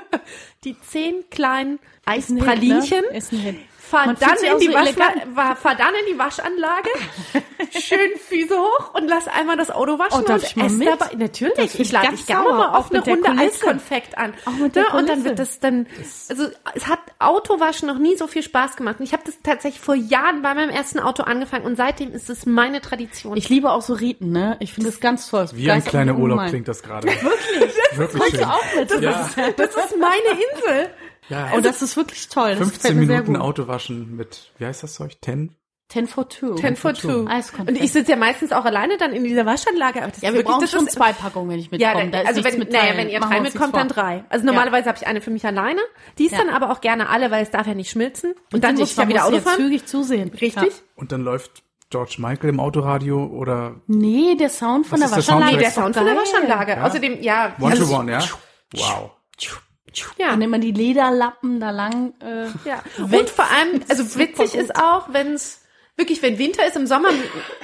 die 0.64 0.78
zehn 0.80 1.28
kleinen 1.30 1.80
Eispralinchen, 2.04 3.02
Ne? 3.10 3.16
Ist 3.16 3.32
ein 3.32 3.38
Hit. 3.38 3.56
Fahr 3.90 4.14
dann 4.14 4.36
in 4.52 4.58
die 4.58 4.66
so 4.66 4.72
Waschla 4.74 5.54
fahr 5.56 5.74
dann 5.74 5.94
in 5.94 6.12
die 6.12 6.18
Waschanlage, 6.18 6.88
schön 7.80 8.10
Füße 8.28 8.56
hoch 8.58 8.94
und 8.94 9.08
lass 9.08 9.28
einmal 9.28 9.56
das 9.56 9.70
Auto 9.70 9.98
waschen 9.98 10.20
Oh, 10.20 10.26
darf 10.26 10.42
und 10.42 10.44
ich 10.44 10.56
mal 10.56 10.66
ess 10.66 10.72
mit? 10.72 10.88
dabei. 10.88 11.06
Das 11.06 11.14
Natürlich, 11.18 11.80
ich 11.80 11.92
lade 11.92 12.06
ganz 12.08 12.18
dich 12.18 12.26
gerne 12.26 12.48
mal 12.50 12.68
auf 12.76 12.90
eine 12.90 13.04
Runde. 13.04 13.30
Eiskonfekt 13.30 14.16
an. 14.18 14.34
Auch 14.46 14.52
mit 14.52 14.76
der 14.76 14.82
Ne, 14.84 14.98
Und 14.98 15.08
dann 15.08 15.24
wird 15.24 15.38
das 15.38 15.60
dann, 15.60 15.86
also 16.28 16.48
es 16.74 16.86
hat 16.86 17.00
Autowaschen 17.18 17.88
noch 17.88 17.98
nie 17.98 18.16
so 18.16 18.26
viel 18.26 18.42
Spaß 18.42 18.76
gemacht. 18.76 18.96
Und 18.98 19.04
ich 19.04 19.12
habe 19.12 19.22
das 19.24 19.38
tatsächlich 19.42 19.80
vor 19.80 19.94
Jahren 19.94 20.42
bei 20.42 20.54
meinem 20.54 20.70
ersten 20.70 21.00
Auto 21.00 21.22
angefangen 21.22 21.64
und 21.66 21.76
seitdem 21.76 22.12
ist 22.12 22.30
es 22.30 22.46
meine 22.46 22.80
Tradition. 22.80 23.36
Ich 23.36 23.48
liebe 23.48 23.70
auch 23.70 23.82
so 23.82 23.94
Riten, 23.94 24.30
ne? 24.30 24.56
Ich 24.60 24.72
finde 24.72 24.90
das 24.90 25.00
ganz 25.00 25.28
toll. 25.28 25.40
Das 25.42 25.56
wie 25.56 25.70
ein 25.70 25.84
kleiner 25.84 26.16
Urlaub 26.16 26.46
klingt 26.48 26.68
das 26.68 26.82
gerade. 26.82 27.06
Wirklich? 27.08 27.74
Wirklich 27.96 28.24
schön. 28.30 28.44
auch 28.44 28.62
mit. 28.76 28.90
Ja, 29.00 29.28
das 29.56 29.70
ist 29.76 29.96
meine 29.98 30.40
Insel. 30.54 30.90
Ja. 31.28 31.52
Und 31.52 31.64
das 31.64 31.82
ist 31.82 31.96
wirklich 31.96 32.28
toll. 32.28 32.50
Das 32.50 32.58
15 32.58 32.72
gefällt 32.78 32.96
mir 32.96 33.06
sehr 33.06 33.22
Minuten. 33.22 33.36
Auto 33.42 33.68
waschen 33.68 34.16
mit, 34.16 34.50
wie 34.58 34.66
heißt 34.66 34.82
das 34.82 34.94
Zeug? 34.94 35.16
10? 35.22 35.54
10 35.90 36.06
for 36.06 36.28
2. 36.28 36.56
10 36.60 36.76
for 36.76 36.92
two. 36.92 37.26
Eiskonfekt. 37.26 37.78
Und 37.78 37.82
ich 37.82 37.92
sitze 37.92 38.10
ja 38.10 38.16
meistens 38.18 38.52
auch 38.52 38.66
alleine 38.66 38.98
dann 38.98 39.14
in 39.14 39.24
dieser 39.24 39.46
Waschanlage. 39.46 40.02
Aber 40.02 40.10
das 40.12 40.20
ja, 40.20 40.28
wir 40.28 40.34
wirklich, 40.34 40.46
brauchen 40.46 40.60
das 40.60 40.70
schon 40.70 40.86
ist, 40.86 40.92
zwei 40.92 41.14
Packungen, 41.14 41.48
wenn 41.48 41.58
ich 41.60 41.70
Ja, 41.72 41.94
mitkomme. 41.94 42.10
dann, 42.10 42.12
da 42.24 42.28
also 42.28 42.44
wenn, 42.44 42.58
mit 42.58 42.70
naja, 42.72 42.94
wenn 42.94 43.08
ihr 43.08 43.20
drei 43.20 43.40
mitkommt, 43.40 43.74
dann 43.74 43.88
drei. 43.88 44.22
Also 44.28 44.44
normalerweise 44.44 44.86
habe 44.90 44.98
ich 45.00 45.06
eine 45.06 45.22
für 45.22 45.30
mich 45.30 45.46
alleine. 45.46 45.80
Die 46.18 46.26
ist 46.26 46.32
Ja. 46.32 46.38
dann 46.44 46.50
aber 46.50 46.70
auch 46.72 46.82
gerne 46.82 47.08
alle, 47.08 47.30
weil 47.30 47.42
es 47.42 47.50
darf 47.50 47.66
ja 47.66 47.72
nicht 47.72 47.90
schmilzen. 47.90 48.34
Und 48.52 48.64
dann 48.64 48.76
Richtig, 48.76 48.80
muss 48.80 48.90
ich 48.92 48.96
ja 48.98 49.08
wieder 49.08 49.24
Auto 49.24 49.40
fahren. 49.40 49.56
zügig 49.56 49.86
zusehen. 49.86 50.28
Richtig. 50.28 50.62
Ja. 50.62 50.82
Und 50.96 51.10
dann 51.10 51.22
läuft 51.22 51.62
George 51.88 52.16
Michael 52.18 52.50
im 52.50 52.60
Autoradio 52.60 53.24
oder 53.24 53.76
Nee, 53.86 54.34
der 54.38 54.50
Sound 54.50 54.86
von 54.86 55.00
der 55.00 55.10
Waschanlage. 55.10 55.56
Nee, 55.56 55.62
der 55.62 55.70
Sound 55.70 55.96
von 55.96 56.04
der. 56.04 56.16
Waschanlage. 56.16 56.72
Ja? 56.72 56.84
Außerdem, 56.84 57.22
ja. 57.22 57.54
One 57.58 57.70
also- 57.72 57.86
to 57.86 57.96
One, 57.98 58.12
ja? 58.12 58.22
Wow. 58.74 59.12
Ja. 60.18 60.28
Dann 60.30 60.42
immer 60.42 60.58
die 60.58 60.72
Lederlappen 60.72 61.60
da 61.60 61.70
lang. 61.70 62.12
Äh, 62.20 62.46
Ja. 62.68 62.82
Und 62.98 63.30
vor 63.30 63.44
allem, 63.46 63.82
also 63.88 64.18
witzig 64.18 64.54
ist 64.54 64.76
auch, 64.76 65.08
wenn 65.12 65.34
es 65.34 65.62
wirklich, 65.96 66.22
wenn 66.22 66.38
Winter 66.38 66.64
ist, 66.66 66.76
im 66.76 66.86
Sommer 66.86 67.08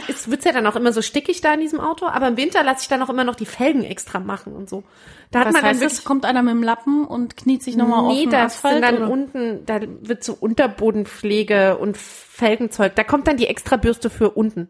ist, 0.09 0.29
wird's 0.31 0.45
ja 0.45 0.51
dann 0.53 0.67
auch 0.67 0.75
immer 0.75 0.93
so 0.93 1.03
stickig 1.03 1.41
da 1.41 1.55
in 1.55 1.61
diesem 1.61 1.79
Auto, 1.81 2.07
aber 2.07 2.27
im 2.29 2.37
Winter 2.37 2.65
lasse 2.65 2.81
ich 2.83 2.89
dann 2.89 3.01
auch 3.03 3.09
immer 3.09 3.23
noch 3.23 3.37
die 3.37 3.47
Felgen 3.47 3.85
extra 3.85 4.19
machen 4.19 4.53
und 4.55 4.69
so. 4.69 4.83
Da 5.31 5.41
hat 5.41 5.47
was 5.49 5.53
man 5.55 5.63
dann 5.63 5.81
wirklich 5.81 5.99
das? 5.99 6.05
Kommt 6.05 6.25
einer 6.25 6.43
mit 6.43 6.53
dem 6.53 6.63
Lappen 6.65 7.05
und 7.07 7.37
kniet 7.37 7.63
sich 7.63 7.77
nochmal 7.77 8.01
auf 8.01 8.13
Nee, 8.13 8.23
den 8.23 8.31
das 8.31 8.55
Asphalt? 8.57 8.75
sind 8.75 8.83
dann 8.83 8.97
oder? 8.97 9.11
unten, 9.11 9.67
da 9.67 9.81
wird 10.03 10.25
so 10.25 10.37
Unterbodenpflege 10.39 11.77
und 11.79 11.97
Felgenzeug. 11.97 12.95
Da 12.97 13.05
kommt 13.05 13.27
dann 13.29 13.37
die 13.37 13.47
Extrabürste 13.47 14.11
für 14.11 14.31
unten 14.31 14.69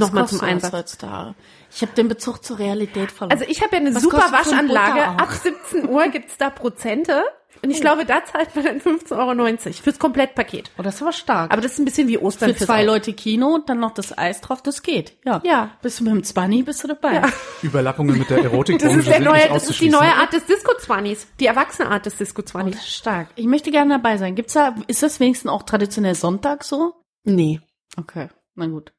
nochmal 0.00 0.28
zum 0.28 0.40
Einsatz. 0.40 0.72
heutzutage? 0.72 1.34
Ich 1.74 1.82
habe 1.82 1.92
den 1.92 2.08
Bezug 2.08 2.44
zur 2.44 2.58
Realität 2.58 3.10
verloren. 3.12 3.38
Also 3.38 3.50
ich 3.50 3.62
habe 3.62 3.76
ja 3.76 3.80
eine 3.80 3.94
Was 3.94 4.02
super 4.02 4.30
Waschanlage. 4.32 5.02
Ab 5.02 5.30
17 5.32 5.88
Uhr 5.88 6.08
gibt's 6.08 6.36
da 6.38 6.50
Prozente. 6.50 7.22
Und 7.64 7.70
ich 7.70 7.80
glaube, 7.80 8.04
da 8.04 8.24
zahlt 8.24 8.56
man 8.56 8.64
dann 8.64 8.80
15,90 8.80 9.12
Euro 9.16 9.72
fürs 9.84 9.98
Komplettpaket. 10.00 10.72
oh, 10.78 10.82
das 10.82 10.96
ist 10.96 11.02
aber 11.02 11.12
stark. 11.12 11.52
Aber 11.52 11.62
das 11.62 11.72
ist 11.74 11.78
ein 11.78 11.84
bisschen 11.84 12.08
wie 12.08 12.18
Ostern 12.18 12.54
für 12.54 12.64
zwei. 12.64 12.82
Leute 12.82 13.12
Kino 13.12 13.54
und 13.54 13.68
dann 13.68 13.78
noch 13.78 13.92
das 13.92 14.16
Eis 14.18 14.40
drauf, 14.40 14.62
das 14.62 14.82
geht. 14.82 15.16
Ja. 15.24 15.40
Ja. 15.44 15.70
Bist 15.80 16.00
du 16.00 16.04
mit 16.04 16.12
dem 16.12 16.24
Zwanni, 16.24 16.64
bist 16.64 16.82
du 16.82 16.88
dabei. 16.88 17.22
Überlappungen 17.62 18.18
mit 18.18 18.28
der 18.30 18.42
Erotikbranche 18.42 18.96
Das 18.96 19.06
ist, 19.06 19.12
der 19.12 19.20
neue, 19.20 19.48
das 19.48 19.70
ist 19.70 19.80
die 19.80 19.90
neue 19.90 20.12
Art 20.12 20.32
des 20.32 20.44
Disco-Zwannis. 20.46 21.28
Die 21.38 21.46
erwachsene 21.46 21.88
Art 21.90 22.04
des 22.04 22.14
Oh, 22.14 22.18
Disco-Zwannis. 22.18 22.76
ist 22.76 22.90
stark. 22.96 23.28
Ich 23.36 23.46
möchte 23.46 23.70
gerne 23.70 23.94
dabei 23.94 24.16
sein. 24.16 24.34
Gibt's 24.34 24.54
da, 24.54 24.74
ist 24.88 25.04
das 25.04 25.20
wenigstens 25.20 25.50
auch 25.50 25.62
traditionell 25.62 26.16
Sonntag 26.16 26.64
so? 26.64 26.94
Nee. 27.22 27.60
Okay, 27.96 28.28
na 28.56 28.66
gut. 28.66 28.92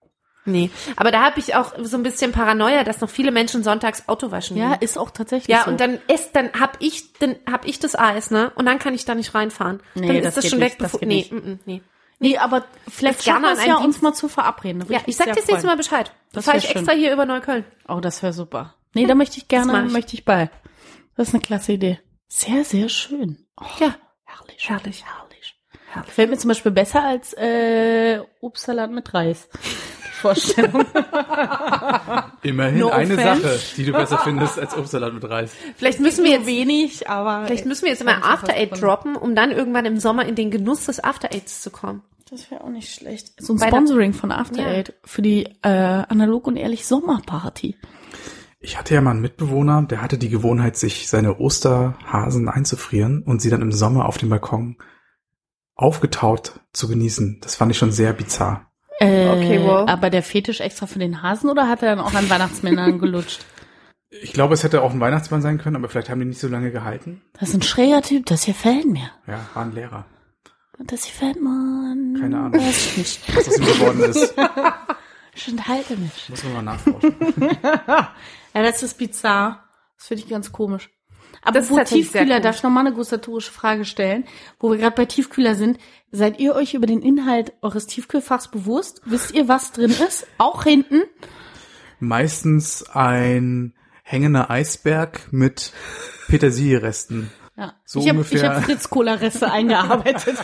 Nee. 0.45 0.69
Aber 0.97 1.11
da 1.11 1.23
habe 1.23 1.39
ich 1.39 1.55
auch 1.55 1.73
so 1.81 1.95
ein 1.97 2.03
bisschen 2.03 2.31
Paranoia, 2.33 2.83
dass 2.83 2.99
noch 3.01 3.09
viele 3.09 3.31
Menschen 3.31 3.63
sonntags 3.63 4.07
Auto 4.09 4.31
waschen. 4.31 4.57
Ja, 4.57 4.73
ist 4.73 4.97
auch 4.97 5.09
tatsächlich 5.11 5.47
Ja, 5.55 5.63
so. 5.63 5.71
und 5.71 5.79
dann 5.79 5.99
ist, 6.07 6.35
dann 6.35 6.51
hab 6.59 6.77
ich, 6.81 7.13
dann 7.13 7.35
hab 7.49 7.65
ich 7.65 7.79
das 7.79 7.97
Eis, 7.97 8.29
ne? 8.31 8.51
Und 8.55 8.65
dann 8.65 8.77
kann 8.79 8.93
ich 8.93 9.05
da 9.05 9.15
nicht 9.15 9.33
reinfahren. 9.33 9.81
Nee, 9.95 10.07
dann 10.07 10.17
das 10.23 10.35
ist 10.37 10.43
das 10.43 10.49
schon 10.49 10.59
nicht, 10.59 10.71
weg, 10.73 10.79
das 10.79 10.91
bevor, 10.91 10.99
geht 10.99 11.09
nee, 11.09 11.15
nicht. 11.15 11.31
mm, 11.31 11.37
mm, 11.51 11.59
nee. 11.65 11.81
Nee, 12.19 12.37
aber 12.37 12.63
vielleicht 12.89 13.19
Das 13.19 13.25
gerne 13.25 13.47
schaffen 13.47 13.57
wir 13.57 13.61
es 13.63 13.67
ja, 13.67 13.73
Dienst- 13.77 13.85
uns 13.85 14.01
mal 14.01 14.13
zu 14.13 14.27
verabreden. 14.29 14.85
Ja, 14.89 14.99
ich 15.05 15.15
sag 15.17 15.27
dir 15.27 15.33
das 15.35 15.47
nächste. 15.47 15.67
Mal 15.67 15.75
Bescheid. 15.77 16.07
Da 16.31 16.37
Das 16.37 16.45
fahre 16.45 16.57
ich 16.57 16.65
schön. 16.65 16.77
extra 16.77 16.93
hier 16.93 17.11
über 17.11 17.25
Neukölln. 17.25 17.65
Oh, 17.87 17.99
das 17.99 18.21
wäre 18.23 18.33
super. 18.33 18.75
Nee, 18.93 19.05
da 19.07 19.15
möchte 19.15 19.37
ich 19.37 19.47
gerne, 19.47 19.85
ich. 19.87 19.91
möchte 19.91 20.13
ich 20.13 20.23
bei. 20.25 20.49
Das 21.17 21.29
ist 21.29 21.33
eine 21.33 21.41
klasse 21.43 21.73
Idee. 21.73 21.99
Sehr, 22.27 22.63
sehr 22.63 22.87
schön. 22.89 23.45
Oh, 23.59 23.65
Ja. 23.79 23.95
herrlich, 24.25 24.69
herrlich, 24.69 25.03
herrlich. 25.05 25.55
Gefällt 26.05 26.29
mir 26.31 26.37
zum 26.37 26.47
Beispiel 26.47 26.71
besser 26.71 27.03
als 27.03 27.33
äh, 27.33 28.19
Obstsalat 28.41 28.89
mit 28.91 29.13
Reis. 29.13 29.47
Vorstellung. 30.23 30.85
Immerhin 32.43 32.79
No 32.79 32.89
eine 32.89 33.13
offense. 33.13 33.41
Sache, 33.41 33.59
die 33.77 33.85
du 33.85 33.91
besser 33.91 34.19
findest 34.23 34.57
als 34.57 34.75
Obstsalat 34.77 35.13
mit 35.13 35.29
Reis. 35.29 35.51
Vielleicht 35.75 35.99
müssen 35.99 36.23
wir 36.23 36.31
jetzt, 36.31 36.47
wenig, 36.47 37.09
aber 37.09 37.45
vielleicht 37.45 37.65
müssen 37.65 37.83
wir 37.83 37.89
jetzt 37.91 38.01
immer 38.01 38.23
After 38.23 38.53
Eight 38.53 38.81
droppen, 38.81 39.15
um 39.17 39.35
dann 39.35 39.51
irgendwann 39.51 39.85
im 39.85 39.99
Sommer 39.99 40.25
in 40.25 40.35
den 40.35 40.49
Genuss 40.49 40.85
des 40.85 41.03
After 41.03 41.33
Eights 41.33 41.61
zu 41.61 41.71
kommen. 41.71 42.01
Das 42.31 42.49
wäre 42.49 42.63
auch 42.63 42.69
nicht 42.69 42.93
schlecht. 42.93 43.33
So 43.37 43.53
ein 43.53 43.59
Bei 43.59 43.67
Sponsoring 43.67 44.13
von 44.13 44.31
After 44.31 44.61
Ja. 44.61 44.67
Eight 44.67 44.93
für 45.03 45.21
die 45.21 45.45
äh, 45.61 45.67
analog 45.67 46.47
und 46.47 46.55
ehrlich 46.55 46.85
Sommerparty. 46.87 47.75
Ich 48.59 48.79
hatte 48.79 48.93
ja 48.93 49.01
mal 49.01 49.11
einen 49.11 49.21
Mitbewohner, 49.21 49.83
der 49.83 50.01
hatte 50.01 50.17
die 50.17 50.29
Gewohnheit, 50.29 50.77
sich 50.77 51.09
seine 51.09 51.37
Osterhasen 51.37 52.47
einzufrieren 52.47 53.21
und 53.23 53.41
sie 53.41 53.49
dann 53.49 53.61
im 53.61 53.73
Sommer 53.73 54.05
auf 54.05 54.17
dem 54.17 54.29
Balkon 54.29 54.77
aufgetaut 55.75 56.61
zu 56.71 56.87
genießen. 56.87 57.39
Das 57.41 57.55
fand 57.55 57.71
ich 57.71 57.77
schon 57.77 57.91
sehr 57.91 58.13
bizarr. 58.13 58.72
Äh, 59.03 59.29
Okay, 59.29 59.59
wow. 59.63 59.87
Aber 59.89 60.09
der 60.09 60.23
Fetisch 60.23 60.59
extra 60.61 60.85
für 60.85 60.99
den 60.99 61.21
Hasen 61.21 61.49
oder 61.49 61.67
hat 61.67 61.81
er 61.83 61.95
dann 61.95 62.05
auch 62.05 62.13
an 62.13 62.29
Weihnachtsmännern 62.29 62.99
gelutscht? 62.99 63.45
Ich 64.09 64.33
glaube, 64.33 64.53
es 64.53 64.63
hätte 64.63 64.81
auch 64.83 64.91
ein 64.93 64.99
Weihnachtsmann 64.99 65.41
sein 65.41 65.57
können, 65.57 65.75
aber 65.75 65.89
vielleicht 65.89 66.09
haben 66.09 66.19
die 66.19 66.25
nicht 66.27 66.39
so 66.39 66.47
lange 66.47 66.71
gehalten. 66.71 67.21
Das 67.39 67.49
ist 67.49 67.55
ein 67.55 67.61
schräger 67.63 68.01
Typ, 68.03 68.25
das 68.27 68.45
gefällt 68.45 68.85
mir. 68.85 69.09
Ja, 69.27 69.39
war 69.55 69.63
ein 69.63 69.73
Lehrer. 69.73 70.05
Das 70.85 71.03
gefällt 71.05 71.41
mir. 71.41 72.19
Keine 72.19 72.37
Ahnung. 72.37 72.53
Weiß 72.53 72.85
ich 72.87 72.97
nicht. 72.97 73.21
Was 73.35 73.47
aus 73.47 73.57
ihm 73.57 73.65
geworden 73.65 73.99
ist, 74.03 74.33
Ich 75.35 75.47
enthalte 75.47 75.97
mich. 75.97 76.29
muss 76.29 76.43
man 76.43 76.53
mal 76.53 76.61
nachforschen. 76.61 77.15
Ja, 78.53 78.61
das 78.61 78.83
ist 78.83 78.97
bizarr. 78.99 79.63
Das 79.97 80.07
finde 80.07 80.23
ich 80.23 80.29
ganz 80.29 80.51
komisch. 80.51 80.91
Aber 81.41 81.59
Das 81.59 81.71
wo 81.71 81.79
Tiefkühler, 81.83 82.39
darf 82.39 82.57
ich 82.57 82.63
noch 82.63 82.69
mal 82.69 82.81
eine 82.81 82.93
gustatorische 82.93 83.51
Frage 83.51 83.83
stellen? 83.85 84.25
Wo 84.59 84.69
wir 84.71 84.77
gerade 84.77 84.95
bei 84.95 85.05
Tiefkühler 85.05 85.55
sind, 85.55 85.79
seid 86.13 86.39
ihr 86.39 86.55
euch 86.55 86.75
über 86.75 86.85
den 86.85 87.01
Inhalt 87.01 87.53
eures 87.61 87.87
Tiefkühlfachs 87.87 88.47
bewusst? 88.47 89.01
Wisst 89.03 89.33
ihr, 89.33 89.47
was 89.49 89.71
drin 89.73 89.91
ist? 89.91 90.27
Auch 90.37 90.63
hinten? 90.63 91.01
Meistens 91.99 92.83
ein 92.89 93.73
hängender 94.03 94.49
Eisberg 94.49 95.27
mit 95.31 95.73
Petersilieresten. 96.27 97.31
Ja. 97.57 97.73
So 97.85 97.99
ich 97.99 98.09
habe 98.09 98.23
hab 98.23 98.63
Fritz-Cola-Reste 98.63 99.51
eingearbeitet. 99.51 100.37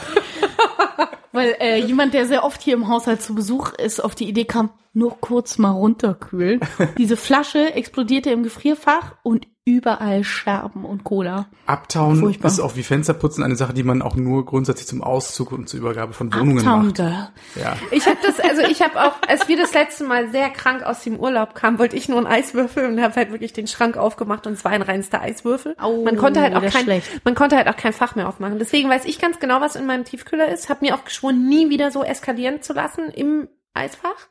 Weil 1.31 1.55
äh, 1.59 1.77
jemand, 1.77 2.15
der 2.15 2.25
sehr 2.25 2.43
oft 2.43 2.61
hier 2.61 2.73
im 2.73 2.87
Haushalt 2.87 3.21
zu 3.21 3.35
Besuch 3.35 3.73
ist, 3.73 4.03
auf 4.03 4.15
die 4.15 4.27
Idee 4.27 4.45
kam, 4.45 4.71
nur 4.93 5.19
kurz 5.19 5.57
mal 5.57 5.71
runterkühlen. 5.71 6.59
Diese 6.97 7.17
Flasche 7.17 7.73
explodierte 7.73 8.31
im 8.31 8.43
Gefrierfach 8.43 9.15
und 9.23 9.47
überall 9.65 10.23
Scherben 10.23 10.83
und 10.83 11.03
Cola. 11.03 11.47
Abtauen 11.67 12.17
Furchtbar. 12.17 12.49
ist 12.49 12.59
auch 12.59 12.75
wie 12.75 12.81
Fensterputzen 12.81 13.43
eine 13.43 13.55
Sache, 13.55 13.73
die 13.73 13.83
man 13.83 14.01
auch 14.01 14.15
nur 14.15 14.45
grundsätzlich 14.45 14.87
zum 14.87 15.03
Auszug 15.03 15.51
und 15.51 15.69
zur 15.69 15.79
Übergabe 15.79 16.13
von 16.13 16.33
Wohnungen 16.33 16.59
Uptown 16.59 16.85
macht. 16.87 16.95
Girl. 16.95 17.29
Ja. 17.55 17.77
Ich 17.91 18.07
habe 18.07 18.17
das, 18.23 18.39
also 18.39 18.63
ich 18.63 18.81
habe 18.81 18.99
auch, 18.99 19.13
als 19.27 19.47
wir 19.47 19.57
das 19.57 19.73
letzte 19.73 20.05
Mal 20.05 20.31
sehr 20.31 20.49
krank 20.49 20.81
aus 20.81 21.03
dem 21.03 21.19
Urlaub 21.19 21.53
kamen, 21.53 21.77
wollte 21.77 21.95
ich 21.95 22.09
nur 22.09 22.17
einen 22.17 22.27
Eiswürfel 22.27 22.85
und 22.87 22.99
habe 22.99 23.13
halt 23.15 23.31
wirklich 23.31 23.53
den 23.53 23.67
Schrank 23.67 23.95
aufgemacht 23.95 24.47
und 24.47 24.53
es 24.53 24.65
war 24.65 24.71
ein 24.71 24.81
reinster 24.81 25.21
Eiswürfel. 25.21 25.75
Au, 25.79 26.03
man 26.03 26.17
konnte 26.17 26.41
halt 26.41 26.55
auch 26.55 26.61
kein, 26.61 26.83
schlecht. 26.83 27.23
man 27.23 27.35
konnte 27.35 27.55
halt 27.55 27.67
auch 27.67 27.77
kein 27.77 27.93
Fach 27.93 28.15
mehr 28.15 28.27
aufmachen. 28.27 28.57
Deswegen 28.57 28.89
weiß 28.89 29.05
ich 29.05 29.19
ganz 29.19 29.39
genau, 29.39 29.61
was 29.61 29.75
in 29.75 29.85
meinem 29.85 30.03
Tiefkühler 30.03 30.49
ist. 30.49 30.69
Habe 30.69 30.85
mir 30.85 30.95
auch 30.95 31.05
geschworen, 31.05 31.47
nie 31.47 31.69
wieder 31.69 31.91
so 31.91 32.03
eskalieren 32.03 32.63
zu 32.63 32.73
lassen 32.73 33.09
im 33.09 33.47
Eisfach. 33.75 34.27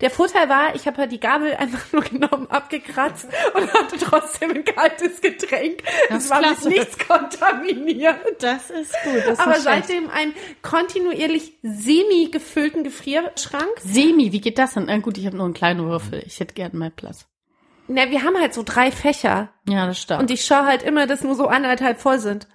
Der 0.00 0.10
Vorteil 0.10 0.48
war, 0.48 0.74
ich 0.76 0.86
habe 0.86 0.98
halt 0.98 1.10
die 1.12 1.18
Gabel 1.20 1.54
einfach 1.54 1.80
nur 1.92 2.02
genommen, 2.02 2.46
abgekratzt 2.50 3.26
und 3.54 3.72
hatte 3.72 3.98
trotzdem 3.98 4.50
ein 4.52 4.64
kaltes 4.64 5.20
Getränk. 5.20 5.82
Das 6.08 6.24
Es 6.24 6.30
war 6.30 6.40
mit 6.40 6.50
klasse. 6.50 6.68
nichts 6.68 6.98
kontaminiert. 7.06 8.16
Das 8.40 8.70
ist 8.70 8.94
gut. 9.04 9.22
Das 9.26 9.38
Aber 9.38 9.56
seitdem 9.60 10.08
einen 10.10 10.34
kontinuierlich 10.62 11.54
semi 11.62 12.28
gefüllten 12.30 12.84
Gefrierschrank. 12.84 13.68
Semi, 13.82 14.32
wie 14.32 14.40
geht 14.40 14.58
das 14.58 14.74
denn? 14.74 14.84
Na 14.86 14.98
gut, 14.98 15.18
ich 15.18 15.26
habe 15.26 15.36
nur 15.36 15.46
einen 15.46 15.54
kleinen 15.54 15.84
Würfel. 15.84 16.22
Ich 16.26 16.38
hätte 16.40 16.54
gerne 16.54 16.76
mehr 16.78 16.90
Platz. 16.90 17.26
Na, 17.88 18.10
wir 18.10 18.22
haben 18.22 18.36
halt 18.38 18.54
so 18.54 18.62
drei 18.62 18.92
Fächer. 18.92 19.48
Ja, 19.66 19.86
das 19.86 19.98
stimmt. 20.00 20.20
Und 20.20 20.30
ich 20.30 20.44
schaue 20.44 20.66
halt 20.66 20.82
immer, 20.82 21.06
dass 21.06 21.22
nur 21.24 21.34
so 21.34 21.46
anderthalb 21.48 22.00
voll 22.00 22.18
sind. 22.18 22.46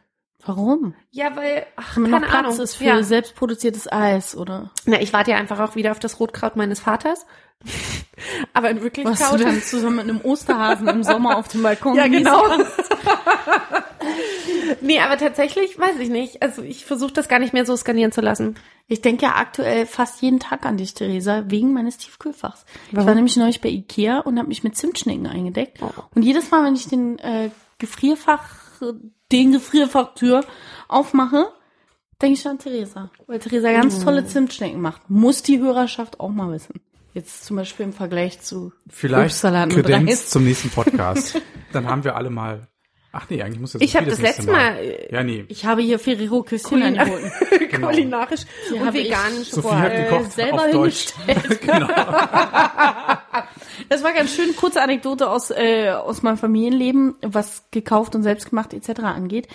Warum? 0.45 0.93
Ja, 1.11 1.35
weil, 1.35 1.65
ach, 1.75 1.95
keine 1.95 2.09
noch 2.09 2.21
Platz 2.21 2.33
Ahnung. 2.33 2.59
ist 2.59 2.75
für 2.75 2.83
ja. 2.83 3.03
selbstproduziertes 3.03 3.91
Eis, 3.91 4.35
oder? 4.35 4.71
Na, 4.85 4.99
ich 4.99 5.13
warte 5.13 5.31
ja 5.31 5.37
einfach 5.37 5.59
auch 5.59 5.75
wieder 5.75 5.91
auf 5.91 5.99
das 5.99 6.19
Rotkraut 6.19 6.55
meines 6.55 6.81
Vaters. 6.81 7.25
Aber 8.53 8.69
in 8.69 8.77
Was 8.77 8.83
Wirklichkeit. 8.83 9.33
du 9.33 9.37
dann 9.37 9.61
zusammen 9.61 9.95
mit 9.97 10.09
einem 10.09 10.21
Osterhasen 10.21 10.87
im 10.87 11.03
Sommer 11.03 11.37
auf 11.37 11.47
dem 11.47 11.63
Balkon 11.63 11.95
ja, 11.95 12.07
genau. 12.07 12.43
nee, 14.81 14.99
aber 14.99 15.17
tatsächlich 15.17 15.79
weiß 15.79 15.97
ich 15.99 16.09
nicht. 16.09 16.41
Also 16.41 16.61
ich 16.61 16.85
versuche 16.85 17.13
das 17.13 17.27
gar 17.27 17.39
nicht 17.39 17.53
mehr 17.53 17.65
so 17.65 17.75
skanieren 17.75 18.11
zu 18.11 18.21
lassen. 18.21 18.55
Ich 18.87 19.01
denke 19.01 19.25
ja 19.25 19.35
aktuell 19.35 19.85
fast 19.85 20.21
jeden 20.21 20.39
Tag 20.39 20.65
an 20.65 20.77
dich, 20.77 20.93
Theresa, 20.93 21.45
wegen 21.47 21.73
meines 21.73 21.97
Tiefkühlfachs. 21.97 22.65
Ich 22.87 22.95
Warum? 22.95 23.07
war 23.07 23.15
nämlich 23.15 23.37
neulich 23.37 23.61
bei 23.61 23.69
Ikea 23.69 24.19
und 24.19 24.37
habe 24.37 24.49
mich 24.49 24.63
mit 24.63 24.77
Zimtschnecken 24.77 25.25
eingedeckt. 25.25 25.81
Oh. 25.81 25.89
Und 26.13 26.23
jedes 26.23 26.51
Mal, 26.51 26.65
wenn 26.65 26.75
ich 26.75 26.87
den 26.87 27.17
äh, 27.19 27.49
Gefrierfach, 27.79 28.43
den 29.31 29.51
Gefrierfachtür 29.51 30.45
aufmache, 30.87 31.47
denke 32.21 32.39
ich 32.39 32.47
an 32.47 32.59
Theresa. 32.59 33.09
Weil 33.27 33.39
Theresa 33.39 33.71
ganz 33.71 34.03
tolle 34.03 34.25
Zimtschnecken 34.25 34.81
macht. 34.81 35.09
Muss 35.09 35.43
die 35.43 35.59
Hörerschaft 35.59 36.19
auch 36.19 36.29
mal 36.29 36.51
wissen. 36.51 36.81
Jetzt 37.13 37.45
zum 37.45 37.57
Beispiel 37.57 37.85
im 37.85 37.93
Vergleich 37.93 38.41
zu 38.41 38.73
Vielleicht 38.89 39.39
Kredenz 39.39 40.29
zum 40.29 40.45
nächsten 40.45 40.69
Podcast. 40.69 41.39
Dann 41.71 41.87
haben 41.87 42.03
wir 42.03 42.15
alle 42.15 42.31
mal. 42.31 42.67
Ach 43.11 43.29
nee, 43.29 43.43
eigentlich 43.43 43.59
muss 43.59 43.73
das 43.73 43.81
Ich 43.83 43.95
habe 43.95 44.07
das 44.07 44.19
letzte 44.19 44.49
Mal 44.49 45.07
Ja, 45.11 45.23
nee. 45.23 45.45
Ich 45.47 45.65
habe 45.65 45.83
hier 45.83 45.99
Ferrero 45.99 46.41
Küsschen 46.41 46.81
angeboten. 46.81 47.31
Genau. 47.73 47.87
kulinarisch 47.87 48.41
und 48.71 48.85
habe 48.85 48.99
ich 48.99 49.07
veganen 49.07 49.43
Sophie 49.43 49.67
hat 49.69 49.95
gekocht 49.95 50.31
selber 50.31 50.65
auf 50.65 50.71
Deutsch. 50.71 51.07
genau. 51.61 51.87
Das 53.89 54.03
war 54.03 54.13
ganz 54.13 54.33
schön, 54.33 54.55
kurze 54.55 54.81
Anekdote 54.81 55.29
aus, 55.29 55.51
äh, 55.51 55.89
aus 55.89 56.21
meinem 56.21 56.37
Familienleben, 56.37 57.15
was 57.21 57.69
gekauft 57.71 58.15
und 58.15 58.23
selbstgemacht 58.23 58.73
etc. 58.73 59.01
angeht. 59.01 59.47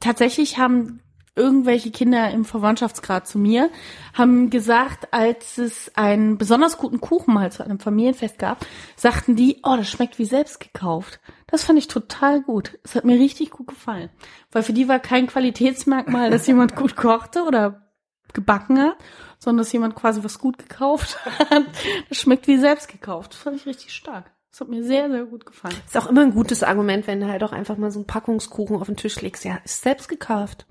Tatsächlich 0.00 0.58
haben 0.58 1.00
irgendwelche 1.36 1.90
Kinder 1.90 2.30
im 2.30 2.44
Verwandtschaftsgrad 2.44 3.26
zu 3.26 3.38
mir, 3.38 3.70
haben 4.14 4.50
gesagt, 4.50 5.12
als 5.12 5.58
es 5.58 5.90
einen 5.94 6.38
besonders 6.38 6.76
guten 6.76 7.00
Kuchen 7.00 7.32
mal 7.32 7.52
zu 7.52 7.64
einem 7.64 7.78
Familienfest 7.78 8.38
gab, 8.38 8.66
sagten 8.96 9.36
die, 9.36 9.58
oh, 9.62 9.76
das 9.76 9.88
schmeckt 9.88 10.18
wie 10.18 10.24
selbst 10.24 10.60
gekauft. 10.60 11.20
Das 11.46 11.64
fand 11.64 11.78
ich 11.78 11.88
total 11.88 12.42
gut. 12.42 12.78
Es 12.84 12.94
hat 12.94 13.04
mir 13.04 13.18
richtig 13.18 13.50
gut 13.50 13.68
gefallen. 13.68 14.10
Weil 14.52 14.62
für 14.62 14.72
die 14.72 14.88
war 14.88 14.98
kein 14.98 15.26
Qualitätsmerkmal, 15.26 16.30
dass 16.30 16.46
jemand 16.46 16.76
gut 16.76 16.96
kochte 16.96 17.44
oder 17.44 17.89
gebacken 18.34 18.78
hat, 18.78 18.96
sondern 19.38 19.58
dass 19.64 19.72
jemand 19.72 19.94
quasi 19.94 20.22
was 20.22 20.38
gut 20.38 20.58
gekauft 20.58 21.18
hat. 21.50 21.64
Das 22.08 22.18
schmeckt 22.18 22.46
wie 22.46 22.58
selbst 22.58 22.88
gekauft. 22.88 23.32
Das 23.32 23.40
fand 23.40 23.56
ich 23.56 23.66
richtig 23.66 23.92
stark. 23.92 24.30
Das 24.50 24.60
hat 24.60 24.68
mir 24.68 24.82
sehr, 24.82 25.08
sehr 25.10 25.24
gut 25.24 25.46
gefallen. 25.46 25.76
Ist 25.86 25.96
auch 25.96 26.08
immer 26.08 26.22
ein 26.22 26.32
gutes 26.34 26.62
Argument, 26.64 27.06
wenn 27.06 27.20
du 27.20 27.28
halt 27.28 27.44
auch 27.44 27.52
einfach 27.52 27.76
mal 27.76 27.90
so 27.92 28.00
einen 28.00 28.06
Packungskuchen 28.06 28.76
auf 28.76 28.86
den 28.86 28.96
Tisch 28.96 29.20
legst. 29.20 29.44
Ja, 29.44 29.58
ist 29.64 29.82
selbst 29.82 30.08
gekauft. 30.08 30.66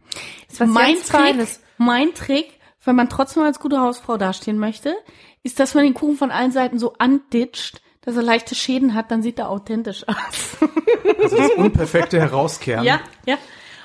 Ist 0.49 0.59
was 0.59 0.67
mein 0.67 0.95
Trick, 0.95 1.05
Feines. 1.05 1.61
mein 1.77 2.13
Trick, 2.13 2.59
wenn 2.83 2.95
man 2.95 3.07
trotzdem 3.09 3.43
als 3.43 3.59
gute 3.59 3.79
Hausfrau 3.79 4.17
dastehen 4.17 4.57
möchte, 4.57 4.95
ist, 5.43 5.59
dass 5.59 5.75
man 5.75 5.85
den 5.85 5.93
Kuchen 5.93 6.17
von 6.17 6.29
allen 6.31 6.51
Seiten 6.51 6.77
so 6.77 6.93
anditscht, 6.97 7.81
dass 8.01 8.17
er 8.17 8.23
leichte 8.23 8.53
Schäden 8.55 8.95
hat, 8.95 9.11
dann 9.11 9.21
sieht 9.21 9.39
er 9.39 9.49
authentisch 9.49 10.05
aus. 10.07 10.57
Also 11.21 11.37
das 11.37 11.51
Unperfekte 11.51 12.19
herauskehren. 12.19 12.83
Ja, 12.83 12.99
ja. 13.25 13.37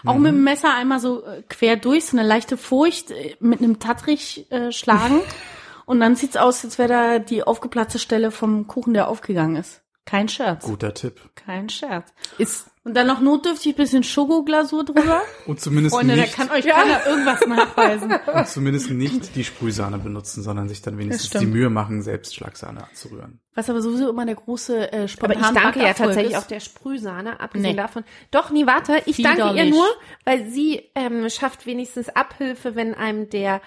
Auch 0.05 0.17
mit 0.17 0.33
dem 0.33 0.45
Messer 0.45 0.75
einmal 0.75 1.01
so 1.01 1.25
äh, 1.25 1.43
quer 1.49 1.77
durch, 1.77 2.07
so 2.07 2.17
eine 2.17 2.27
leichte 2.27 2.57
Furcht 2.57 3.11
äh, 3.11 3.37
mit 3.41 3.61
einem 3.61 3.79
Tattrich 3.79 4.51
äh, 4.51 4.73
schlagen. 4.73 5.21
Und 5.87 6.01
dann 6.01 6.17
sieht's 6.17 6.37
aus, 6.37 6.65
als 6.65 6.79
wäre 6.79 6.89
da 6.89 7.19
die 7.19 7.43
aufgeplatzte 7.43 7.99
Stelle 7.99 8.31
vom 8.31 8.67
Kuchen, 8.67 8.95
der 8.95 9.09
aufgegangen 9.09 9.57
ist. 9.57 9.83
Kein 10.07 10.29
Scherz. 10.29 10.65
Guter 10.65 10.95
Tipp. 10.95 11.21
Kein 11.35 11.69
Scherz. 11.69 12.13
Ist 12.39 12.71
Und 12.87 12.95
dann 12.95 13.07
noch 13.07 13.21
notdürftig 13.21 13.77
bisschen 13.77 14.03
Schokoglasur 14.03 14.85
drüber. 14.85 15.23
Und 15.47 15.59
zumindest 15.59 15.95
Freunde, 15.97 16.17
da 16.17 16.21
nicht, 16.23 16.35
kann 16.35 16.51
euch 16.51 16.67
keiner 16.67 17.07
irgendwas 17.07 17.47
nachweisen. 17.47 18.13
und 18.35 18.47
zumindest 18.47 18.91
nicht 18.91 19.35
die 19.37 19.45
Sprühsahne 19.45 19.97
benutzen, 19.97 20.43
sondern 20.43 20.69
sich 20.69 20.83
dann 20.83 20.99
wenigstens 20.99 21.31
die. 21.41 21.47
Mühe 21.47 21.71
machen, 21.71 22.03
selbst 22.03 22.35
Schlagsahne 22.35 22.87
anzurühren. 22.87 23.41
Was 23.55 23.71
aber 23.71 23.81
sowieso 23.81 24.11
immer 24.11 24.27
der 24.27 24.35
große 24.35 24.93
äh, 24.93 24.97
Aber 24.99 25.09
spontan 25.09 25.55
ich 25.57 25.63
danke 25.63 25.81
ja 25.81 25.95
tatsächlich 25.95 26.33
ist. 26.35 26.39
auch 26.39 26.47
der 26.47 26.61
Sprühsahne, 26.61 27.41
abgesehen 27.41 27.71
Nee. 27.71 27.77
davon. 27.77 28.05
Doch, 28.31 28.51
nie 28.51 28.67
warte, 28.67 29.01
ich 29.07 29.23
danke 29.23 29.53
ihr 29.57 29.65
nur, 29.71 29.87
weil 30.27 30.51
sie 30.51 30.83
ähm, 30.95 31.31
schafft 31.31 31.65
wenigstens 31.65 32.11
Abhilfe, 32.11 32.75
wenn 32.77 32.93
einem 32.95 33.31
der 33.31 33.63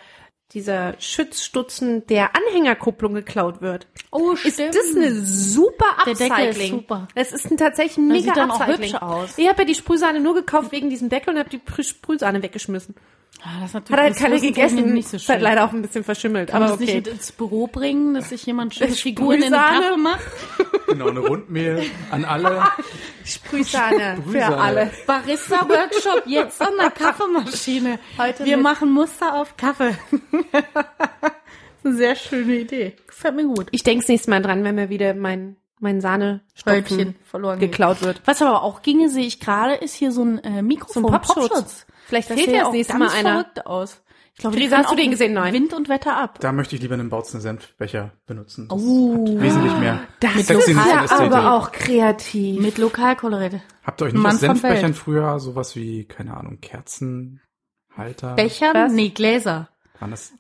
dieser 0.54 0.96
Schützstutzen 1.00 2.08
der 2.08 2.32
Anhängerkupplung 2.36 3.14
geklaut 3.14 3.62
wird. 3.62 3.88
Oh, 4.12 4.32
Ist 4.32 4.54
stimmt. 4.54 4.76
das 4.76 4.96
eine 4.96 5.12
super 5.14 5.86
Der 6.06 6.14
Upcycling? 6.14 6.38
Deckel 6.48 6.62
ist 6.64 6.70
super. 6.70 7.08
Das 7.16 7.32
ist 7.34 7.52
ein 7.52 7.58
tatsächlich 7.58 7.98
ein 7.98 8.08
mega 8.08 8.22
sieht 8.24 8.38
dann 8.38 8.52
auch 8.52 8.66
hübsch 8.66 8.94
aus. 8.96 9.38
Ich 9.38 9.48
habe 9.48 9.60
ja 9.64 9.66
die 9.66 9.76
Sprühsahne 9.76 10.20
nur 10.22 10.36
gekauft 10.36 10.72
wegen 10.72 10.90
diesem 10.90 11.10
Deckel 11.10 11.34
und 11.34 11.40
habe 11.40 11.50
die 11.50 11.60
Prü- 11.60 11.84
Sprühsahne 11.84 12.42
weggeschmissen. 12.42 12.96
Ah, 13.44 13.62
das 13.62 13.74
Hat 13.76 13.90
halt 13.92 14.12
das 14.12 14.18
keiner 14.18 14.34
Wurstentechnik 14.36 14.56
gegessen. 14.56 14.94
Nicht 14.94 15.10
so 15.10 15.18
ist 15.18 15.30
halt 15.30 15.38
schön. 15.40 15.44
leider 15.44 15.66
auch 15.66 15.72
ein 15.72 15.82
bisschen 15.84 16.04
verschimmelt. 16.04 16.50
Kann 16.50 16.60
man 16.62 16.70
aber 16.72 16.78
das 16.80 16.88
okay. 16.88 16.98
nicht 17.02 17.08
ins 17.08 17.32
Büro 17.32 17.68
bringen, 17.68 18.16
dass 18.16 18.30
sich 18.30 18.46
jemand 18.46 18.74
schöne 18.74 18.90
Das 18.90 19.00
Figuren 19.02 19.36
in 19.42 19.52
den 19.52 19.54
Sprühsahne? 19.54 19.82
Kaffee 19.86 19.98
macht? 19.98 20.22
Genau, 20.88 21.10
eine 21.10 21.20
Rundmehl 21.20 21.84
an 22.12 22.24
alle. 22.24 22.64
Sprühsahne 23.26 24.18
für 24.32 24.46
alle. 24.46 24.90
Barista-Workshop 25.06 26.24
jetzt 26.28 26.62
an 26.62 26.74
der 26.80 26.92
Kaffeemaschine. 26.92 28.00
Heute 28.18 28.46
Wir 28.46 28.56
mit- 28.58 28.64
machen 28.64 28.92
Muster 28.92 29.34
auf 29.36 29.58
Kaffee. 29.58 29.98
das 30.52 30.64
ist 30.64 31.86
eine 31.86 31.96
sehr 31.96 32.16
schöne 32.16 32.56
Idee. 32.56 32.96
Gefällt 33.06 33.36
mir 33.36 33.46
gut. 33.46 33.68
Ich 33.72 33.84
denke 33.84 34.06
nächstes 34.08 34.28
Mal 34.30 34.42
dran, 34.42 34.64
wenn 34.64 34.76
mir 34.76 34.90
wieder 34.90 35.14
mein, 35.14 35.58
mein 35.80 36.00
Sahnestopfen 36.02 36.74
Häubchen 36.74 37.16
verloren 37.26 37.60
geht. 37.60 37.72
geklaut 37.72 38.02
wird. 38.02 38.22
Was 38.26 38.42
aber 38.42 38.64
auch 38.64 38.82
ginge, 38.82 39.10
sehe 39.10 39.26
ich 39.26 39.40
gerade, 39.40 39.76
ist 39.76 39.94
hier 39.94 40.12
so 40.14 40.24
ein 40.24 40.40
äh, 40.44 40.62
Mikrofon. 40.62 41.04
So 41.04 41.10
ein 41.10 41.22
Popschutz. 41.22 41.86
Vielleicht 42.08 42.30
das 42.30 42.38
fehlt 42.40 42.52
ja 42.56 42.64
das 42.64 42.72
nächste 42.72 42.98
Mal 42.98 43.10
einer. 43.10 43.32
verrückt 43.44 43.66
aus. 43.66 44.02
Ich 44.34 44.42
glaube, 44.42 44.56
Theresa, 44.56 44.78
hast 44.78 44.92
du 44.92 44.96
den 44.96 45.10
gesehen? 45.10 45.34
Nein. 45.34 45.52
Wind 45.54 45.74
und 45.74 45.90
Wetter 45.90 46.16
ab. 46.16 46.38
Da 46.40 46.52
möchte 46.52 46.76
ich 46.76 46.82
lieber 46.84 46.94
einen 46.94 47.10
Bautzner 47.10 47.40
Senfbecher 47.42 48.12
benutzen. 48.28 48.68
Das 48.70 48.80
Oh. 48.80 49.14
hat 49.28 49.42
wesentlich 49.42 49.74
mehr 49.80 50.00
Das 50.20 50.36
ist 50.36 50.50
ja 50.68 51.08
aber 51.20 51.54
auch 51.54 51.72
kreativ. 51.72 52.62
Mit 52.62 52.78
Lokalkolorette. 52.78 53.62
Habt 53.84 54.02
ihr 54.02 54.06
euch 54.06 54.14
nicht 54.14 54.22
Mann 54.22 54.36
aus 54.36 54.40
Senfbechern 54.42 54.94
früher 54.94 55.40
sowas 55.40 55.76
wie, 55.76 56.06
keine 56.06 56.38
Ahnung, 56.38 56.60
Kerzenhalter? 56.62 58.36
Bechern? 58.36 58.74
Was? 58.76 58.92
Nee, 58.94 59.10
Gläser. 59.10 59.70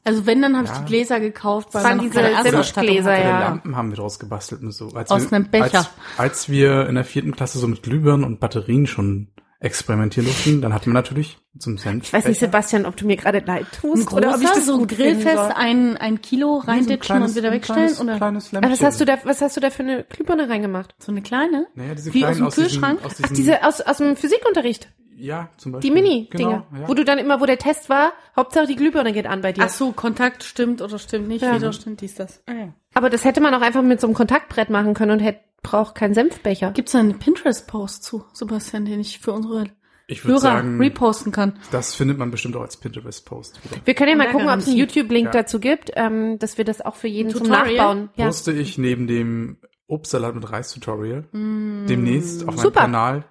Also 0.03 0.27
wenn, 0.27 0.43
dann 0.43 0.55
habe 0.55 0.65
ich 0.65 0.71
Ja. 0.71 0.79
die 0.81 0.85
Gläser 0.85 1.19
gekauft, 1.19 1.69
weil 1.73 1.81
Das 1.81 1.91
waren 1.91 1.99
diese 1.99 2.51
Senfgläser, 2.51 3.17
ja. 3.19 3.39
Lampen 3.39 3.75
haben 3.75 3.89
wir 3.89 3.95
draus 3.97 4.19
gebastelt 4.19 4.61
und 4.61 4.71
so. 4.71 4.89
Als 4.93 5.09
Aus 5.09 5.31
wir, 5.31 5.35
einem 5.37 5.49
Becher. 5.49 5.79
Als, 5.79 5.89
als 6.17 6.49
wir 6.49 6.87
in 6.87 6.93
der 6.93 7.03
vierten 7.03 7.35
Klasse 7.35 7.57
so 7.57 7.67
mit 7.67 7.81
Glühbirnen 7.81 8.23
und 8.23 8.39
Batterien 8.39 8.85
schon 8.85 9.29
experimentieren 9.59 10.25
durften, 10.27 10.61
dann 10.61 10.73
hatten 10.73 10.87
wir 10.87 10.93
natürlich 10.93 11.37
zum 11.57 11.77
Senf. 11.77 12.03
Ich 12.05 12.13
weiß 12.13 12.25
nicht, 12.27 12.39
Sebastian, 12.39 12.85
ob 12.85 12.95
du 12.95 13.05
mir 13.07 13.17
gerade 13.17 13.39
leid 13.39 13.65
Ein 13.65 13.79
tust 13.81 14.13
oder 14.13 14.29
ob 14.29 14.41
ich 14.41 14.41
großer, 14.43 14.55
das 14.55 14.65
so 14.67 14.85
Grillfest, 14.85 15.35
soll. 15.35 15.51
ein, 15.55 15.97
ein 15.97 16.21
Kilo 16.21 16.57
reinditschen 16.57 17.23
und 17.23 17.35
wieder 17.35 17.51
wegstellen? 17.51 17.79
Kleines, 17.87 18.01
oder? 18.01 18.17
kleines 18.17 18.53
Aber 18.53 18.61
was 18.61 18.69
Lämpchen. 18.69 18.85
hast 18.85 19.01
du 19.01 19.05
da, 19.05 19.17
was 19.23 19.41
hast 19.41 19.57
du 19.57 19.61
da 19.61 19.69
für 19.71 19.83
eine 19.83 20.03
Glühbirne 20.03 20.47
reingemacht? 20.49 20.93
So 20.99 21.11
eine 21.11 21.21
kleine? 21.23 21.67
Naja, 21.73 21.95
diese 21.95 22.13
Wie 22.13 22.19
kleinen 22.19 22.43
aus 22.43 22.55
dem 22.55 22.63
Kühlschrank? 22.63 22.99
Diesen, 23.01 23.05
aus 23.07 23.13
Ach, 23.13 23.17
diesen, 23.29 23.35
diese 23.35 23.63
aus, 23.67 23.81
aus 23.81 23.97
dem 23.97 24.15
Physikunterricht. 24.15 24.89
ja, 25.17 25.49
zum 25.57 25.71
Beispiel. 25.71 25.89
Die 25.89 25.95
Mini-Dinger. 25.95 26.65
Genau, 26.69 26.81
ja. 26.83 26.87
Wo 26.87 26.93
du 26.93 27.03
dann 27.03 27.17
immer, 27.17 27.41
wo 27.41 27.45
der 27.47 27.57
Test 27.57 27.89
war, 27.89 28.13
Hauptsache 28.35 28.67
die 28.67 28.75
Glühbirne 28.75 29.11
geht 29.11 29.25
an 29.25 29.41
bei 29.41 29.51
dir. 29.53 29.63
Ach 29.63 29.69
so, 29.69 29.91
Kontakt 29.91 30.43
stimmt 30.43 30.83
oder 30.83 30.99
stimmt 30.99 31.27
nicht, 31.27 31.41
Ja. 31.43 31.55
wieder 31.55 31.73
stimmt 31.73 32.01
dies, 32.01 32.13
das. 32.13 32.43
Ah, 32.45 32.53
ja. 32.53 32.73
Aber 32.93 33.09
das 33.09 33.25
hätte 33.25 33.41
man 33.41 33.55
auch 33.55 33.61
einfach 33.61 33.81
mit 33.81 33.99
so 33.99 34.05
einem 34.05 34.13
Kontaktbrett 34.15 34.69
machen 34.69 34.93
können 34.93 35.11
und 35.13 35.19
hätte, 35.19 35.39
braucht 35.67 35.95
keinen 35.95 36.13
Senfbecher. 36.13 36.71
Gibt's 36.71 36.93
da 36.93 36.99
einen 36.99 37.19
Pinterest-Post 37.19 38.01
zu, 38.03 38.23
Sebastian, 38.31 38.85
den 38.85 39.01
ich 39.01 39.19
für 39.19 39.33
unsere 39.33 39.65
ich 40.07 40.23
Hörer 40.23 40.39
sagen, 40.39 40.77
reposten 40.79 41.33
kann? 41.33 41.59
das 41.71 41.93
findet 41.93 42.17
man 42.17 42.31
bestimmt 42.31 42.55
auch 42.55 42.61
als 42.61 42.77
Pinterest-Post. 42.77 43.59
Wir 43.83 43.93
können 43.93 44.11
ja 44.11 44.15
mal 44.15 44.27
Ja, 44.27 44.31
gucken, 44.31 44.47
ob 44.47 44.59
es 44.59 44.67
einen. 44.67 44.77
YouTube-Link 44.77 45.25
Ja. 45.25 45.31
dazu 45.31 45.59
gibt, 45.59 45.91
ähm, 45.95 46.39
dass 46.39 46.57
wir 46.57 46.63
das 46.63 46.79
auch 46.79 46.95
für 46.95 47.09
jeden 47.09 47.31
Ein 47.31 47.35
zum 47.35 47.47
Tutorial? 47.47 47.75
Nachbauen. 47.75 48.09
Ja. 48.15 48.27
Poste 48.27 48.53
ich 48.53 48.77
neben 48.77 49.07
dem 49.07 49.57
Obstsalat 49.87 50.35
mit 50.35 50.49
Reis-Tutorial 50.49 51.25
demnächst 51.33 52.47
auf 52.47 52.55
meinem 52.55 52.63
Super. 52.63 52.79
Kanal. 52.81 53.25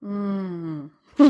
Mm. 0.00 0.86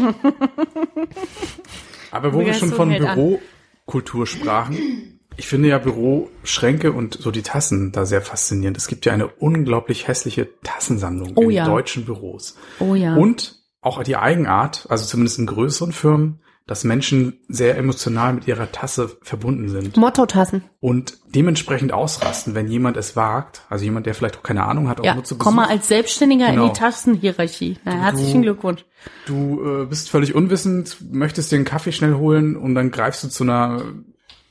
Aber 2.13 2.33
wo 2.35 2.39
wir 2.41 2.55
schon 2.55 2.71
Begeisterung 2.71 3.07
von. 3.17 3.41
Bürokultur 3.87 4.27
sprachen, 4.29 5.12
ich 5.37 5.47
finde 5.47 5.69
ja 5.69 5.79
Büroschränke 5.79 6.93
und 6.93 7.15
so 7.21 7.31
die 7.31 7.43
Tassen 7.43 7.93
da 7.93 8.05
sehr 8.07 8.23
faszinierend. 8.23 8.77
Es 8.77 8.87
gibt 8.87 9.05
ja 9.07 9.13
eine 9.13 9.29
unglaublich 9.29 10.09
hässliche 10.09 10.49
Tassensammlung 10.63 11.33
Oh 11.37 11.43
in 11.45 11.51
ja. 11.51 11.65
deutschen 11.67 12.05
Büros. 12.05 12.57
Oh 12.79 12.95
ja. 12.95 13.15
Und 13.17 13.61
auch 13.81 14.03
die 14.03 14.17
Eigenart, 14.17 14.87
also 14.89 15.05
zumindest 15.07 15.39
in 15.39 15.47
größeren 15.47 15.93
Firmen, 15.93 16.39
dass 16.65 16.85
Menschen 16.85 17.41
sehr 17.49 17.77
emotional 17.77 18.33
mit 18.35 18.47
ihrer 18.47 18.71
Tasse 18.71 19.17
verbunden 19.23 19.69
sind 19.69 19.97
Mottotassen. 19.97 20.63
und 20.79 21.19
dementsprechend 21.35 21.93
ausrasten, 21.93 22.55
wenn 22.55 22.69
jemand 22.69 22.97
es 22.97 23.17
wagt, 23.17 23.63
also 23.69 23.85
jemand, 23.85 24.07
der 24.07 24.15
vielleicht 24.15 24.39
auch 24.39 24.45
keine 24.45 24.63
Ahnung 24.63 24.89
hat, 24.89 25.01
auch 25.01 25.05
ja, 25.05 25.15
nur 25.15 25.25
zu 25.25 25.37
komm 25.37 25.57
mal 25.57 25.63
Besuch. 25.63 25.75
als 25.75 25.89
Selbstständiger 25.89 26.47
in 26.47 26.55
Genau. 26.55 26.69
die 26.69 26.79
Tassenhierarchie. 26.79 27.79
Na, 27.85 27.93
herzlichen 27.95 28.43
Glückwunsch. 28.43 28.85
Du 29.27 29.83
äh, 29.83 29.87
bist 29.87 30.09
völlig 30.09 30.37
unwissend, 30.37 30.99
möchtest 31.13 31.51
dir 31.51 31.57
einen 31.57 31.65
Kaffee 31.65 31.91
schnell 31.91 32.15
holen 32.15 32.55
und 32.57 32.77
dann 32.77 32.93
greifst 32.93 33.25
du 33.25 33.29
zu 33.29 33.43
einer 33.43 33.83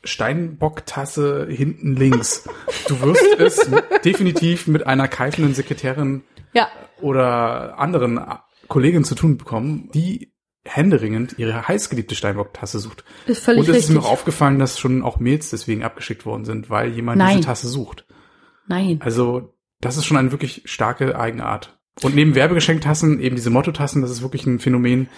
Steinbocktasse 0.03 1.47
hinten 1.49 1.95
links. 1.95 2.47
Du 2.87 2.99
wirst 3.01 3.25
es 3.39 3.69
definitiv 4.03 4.67
mit 4.67 4.87
einer 4.87 5.07
keifenden 5.07 5.53
Sekretärin 5.53 6.23
Ja, 6.53 6.67
oder 7.01 7.77
anderen 7.79 8.19
Kolleginnen 8.67 9.03
zu 9.05 9.15
tun 9.15 9.37
bekommen, 9.37 9.89
die 9.93 10.31
händeringend 10.63 11.39
ihre 11.39 11.67
heißgeliebte 11.67 12.15
Steinbock-Tasse 12.15 12.79
sucht. 12.79 13.03
ist 13.25 13.43
völlig 13.43 13.61
Und 13.61 13.69
es 13.69 13.69
ist 13.69 13.89
richtig. 13.89 13.95
mir 13.95 14.01
auch 14.07 14.11
aufgefallen, 14.11 14.59
dass 14.59 14.79
schon 14.79 15.01
auch 15.03 15.19
Mails 15.19 15.49
deswegen 15.49 15.83
abgeschickt 15.83 16.25
worden 16.25 16.45
sind, 16.45 16.69
weil 16.69 16.91
jemand 16.91 17.17
Nein. 17.17 17.37
diese 17.37 17.47
Tasse 17.47 17.67
sucht. 17.67 18.05
Nein. 18.67 18.99
Also 19.03 19.55
das 19.79 19.97
ist 19.97 20.05
schon 20.05 20.17
eine 20.17 20.31
wirklich 20.31 20.61
starke 20.65 21.19
Eigenart. 21.19 21.79
Und 22.03 22.15
neben 22.15 22.35
Werbegeschenktassen, 22.35 23.19
eben 23.19 23.35
diese 23.35 23.49
Mottotassen, 23.49 24.01
das 24.01 24.11
ist 24.11 24.21
wirklich 24.21 24.45
ein 24.45 24.59
Phänomen. 24.59 25.09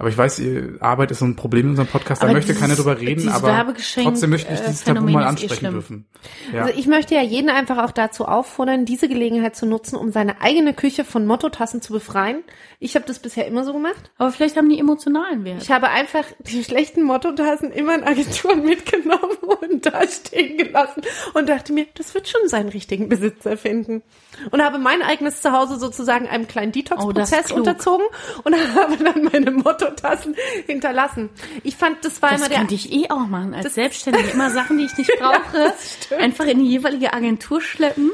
Aber 0.00 0.08
ich 0.08 0.16
weiß, 0.16 0.40
Arbeit 0.80 1.10
ist 1.10 1.18
so 1.18 1.26
ein 1.26 1.36
Problem 1.36 1.66
in 1.66 1.70
unserem 1.70 1.86
Podcast, 1.88 2.22
da 2.22 2.26
Aber 2.26 2.32
möchte 2.34 2.54
keiner 2.54 2.68
dieses- 2.74 2.84
drüber 2.84 2.98
reden, 2.98 3.28
aber 3.28 3.74
trotzdem 4.02 4.30
möchte 4.30 4.52
ich 4.52 4.58
äh, 4.58 4.62
dieses 4.66 4.82
Tabu 4.82 4.96
Phänomen 5.00 5.12
mal 5.14 5.20
ist 5.20 5.24
eh 5.26 5.28
ansprechen 5.28 5.54
schlimm. 5.58 5.72
dürfen. 5.74 6.06
Ja. 6.54 6.62
Also 6.64 6.78
ich 6.78 6.86
möchte 6.86 7.14
ja 7.14 7.22
jeden 7.22 7.50
einfach 7.50 7.78
auch 7.84 7.90
dazu 7.90 8.24
auffordern, 8.24 8.86
diese 8.86 9.08
Gelegenheit 9.08 9.56
zu 9.56 9.66
nutzen, 9.66 9.96
um 9.96 10.10
seine 10.10 10.40
eigene 10.40 10.72
Küche 10.72 11.04
von 11.04 11.26
Mottotassen 11.26 11.82
zu 11.82 11.92
befreien. 11.92 12.42
Ich 12.78 12.94
habe 12.94 13.04
das 13.06 13.18
bisher 13.18 13.46
immer 13.46 13.62
so 13.64 13.74
gemacht. 13.74 14.10
Aber 14.16 14.32
vielleicht 14.32 14.56
haben 14.56 14.70
die 14.70 14.78
emotionalen 14.78 15.44
Wert. 15.44 15.62
Ich 15.62 15.70
habe 15.70 15.90
einfach 15.90 16.24
die 16.38 16.64
schlechten 16.64 17.02
Mottotassen 17.02 17.70
immer 17.70 17.94
in 17.94 18.02
Agenturen 18.04 18.64
mitgenommen 18.64 19.36
und 19.60 19.84
da 19.84 20.00
stehen 20.08 20.56
gelassen 20.56 21.02
und 21.34 21.46
dachte 21.50 21.74
mir, 21.74 21.86
das 21.94 22.14
wird 22.14 22.26
schon 22.26 22.48
seinen 22.48 22.70
richtigen 22.70 23.10
Besitzer 23.10 23.58
finden. 23.58 24.02
Und 24.50 24.62
habe 24.64 24.78
mein 24.78 25.02
eigenes 25.02 25.42
Zuhause 25.42 25.78
sozusagen 25.78 26.26
einem 26.26 26.48
kleinen 26.48 26.70
Oh, 26.70 26.72
Detox-Prozess 26.72 27.46
klug. 27.46 27.58
unterzogen 27.58 28.06
und 28.44 28.54
habe 28.76 28.96
dann 28.96 29.24
meine 29.30 29.50
Mottotassen 29.90 30.34
hinterlassen. 30.66 31.30
Ich 31.62 31.76
fand, 31.76 32.04
das 32.04 32.22
war 32.22 32.30
Das 32.30 32.40
immer 32.40 32.48
der 32.48 32.58
könnte 32.58 32.74
ich 32.74 32.92
eh 32.92 33.10
auch 33.10 33.26
machen, 33.26 33.54
als 33.54 33.74
Selbstständige. 33.74 34.30
Immer 34.30 34.50
Sachen, 34.50 34.78
die 34.78 34.84
ich 34.84 34.96
nicht 34.96 35.12
brauche, 35.18 35.74
einfach 36.18 36.46
in 36.46 36.60
die 36.60 36.70
jeweilige 36.70 37.12
Agentur 37.12 37.60
schleppen. 37.60 38.10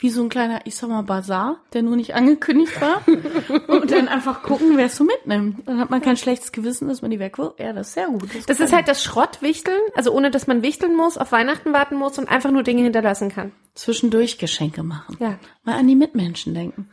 Wie 0.00 0.10
so 0.10 0.22
ein 0.22 0.28
kleiner, 0.28 0.60
ich 0.64 0.76
sag 0.76 0.90
mal, 0.90 1.02
Bazar, 1.02 1.60
der 1.72 1.82
nur 1.82 1.96
nicht 1.96 2.14
angekündigt 2.14 2.80
war. 2.80 3.02
und 3.66 3.90
dann 3.90 4.06
einfach 4.06 4.44
gucken, 4.44 4.76
wer 4.76 4.86
es 4.86 4.94
so 4.96 5.02
mitnimmt. 5.02 5.66
Dann 5.66 5.80
hat 5.80 5.90
man 5.90 6.00
kein 6.00 6.16
schlechtes 6.16 6.52
Gewissen, 6.52 6.86
dass 6.86 7.02
man 7.02 7.10
die 7.10 7.18
wegwirft. 7.18 7.58
Ja, 7.58 7.72
das 7.72 7.88
ist 7.88 7.94
sehr 7.94 8.06
gut. 8.06 8.28
Das 8.46 8.58
kann 8.58 8.66
ist 8.66 8.72
halt 8.72 8.86
das 8.86 9.02
Schrottwichteln, 9.02 9.80
also 9.96 10.12
ohne 10.12 10.30
dass 10.30 10.46
man 10.46 10.62
wichteln 10.62 10.94
muss, 10.94 11.18
auf 11.18 11.32
Weihnachten 11.32 11.72
warten 11.72 11.96
muss 11.96 12.16
und 12.16 12.28
einfach 12.28 12.52
nur 12.52 12.62
Dinge 12.62 12.82
hinterlassen 12.84 13.30
kann. 13.30 13.50
zwischendurch 13.74 14.38
Geschenke 14.38 14.84
machen. 14.84 15.16
Ja. 15.18 15.36
Mal 15.64 15.74
an 15.78 15.88
die 15.88 15.96
Mitmenschen 15.96 16.54
denken. 16.54 16.88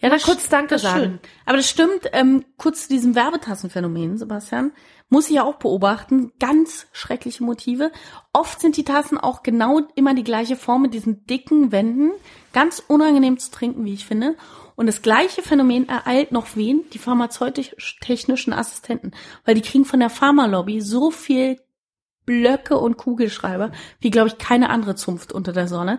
Ja, 0.00 0.10
das 0.10 0.24
kurz 0.24 0.48
Danke 0.48 0.78
sagen. 0.78 1.00
Schön. 1.00 1.18
Aber 1.46 1.56
das 1.56 1.68
stimmt, 1.68 2.10
ähm, 2.12 2.44
kurz 2.56 2.82
zu 2.82 2.88
diesem 2.88 3.14
Werbetassenphänomen, 3.14 4.18
Sebastian, 4.18 4.72
muss 5.08 5.28
ich 5.28 5.36
ja 5.36 5.44
auch 5.44 5.56
beobachten. 5.56 6.32
Ganz 6.38 6.86
schreckliche 6.92 7.44
Motive. 7.44 7.92
Oft 8.32 8.60
sind 8.60 8.76
die 8.76 8.84
Tassen 8.84 9.18
auch 9.18 9.42
genau 9.42 9.80
immer 9.94 10.14
die 10.14 10.24
gleiche 10.24 10.56
Form 10.56 10.82
mit 10.82 10.94
diesen 10.94 11.24
dicken 11.26 11.72
Wänden. 11.72 12.12
Ganz 12.52 12.82
unangenehm 12.86 13.38
zu 13.38 13.50
trinken, 13.50 13.84
wie 13.84 13.94
ich 13.94 14.06
finde. 14.06 14.36
Und 14.76 14.86
das 14.86 15.02
gleiche 15.02 15.42
Phänomen 15.42 15.88
ereilt 15.88 16.32
noch 16.32 16.56
wen? 16.56 16.84
Die 16.92 16.98
pharmazeutisch-technischen 16.98 18.52
Assistenten. 18.52 19.12
Weil 19.44 19.54
die 19.54 19.62
kriegen 19.62 19.84
von 19.84 20.00
der 20.00 20.10
Pharmalobby 20.10 20.80
so 20.80 21.10
viel 21.10 21.60
Blöcke 22.26 22.78
und 22.78 22.96
Kugelschreiber, 22.96 23.72
wie, 24.00 24.10
glaube 24.10 24.28
ich, 24.28 24.38
keine 24.38 24.70
andere 24.70 24.94
Zunft 24.94 25.32
unter 25.32 25.52
der 25.52 25.68
Sonne. 25.68 25.98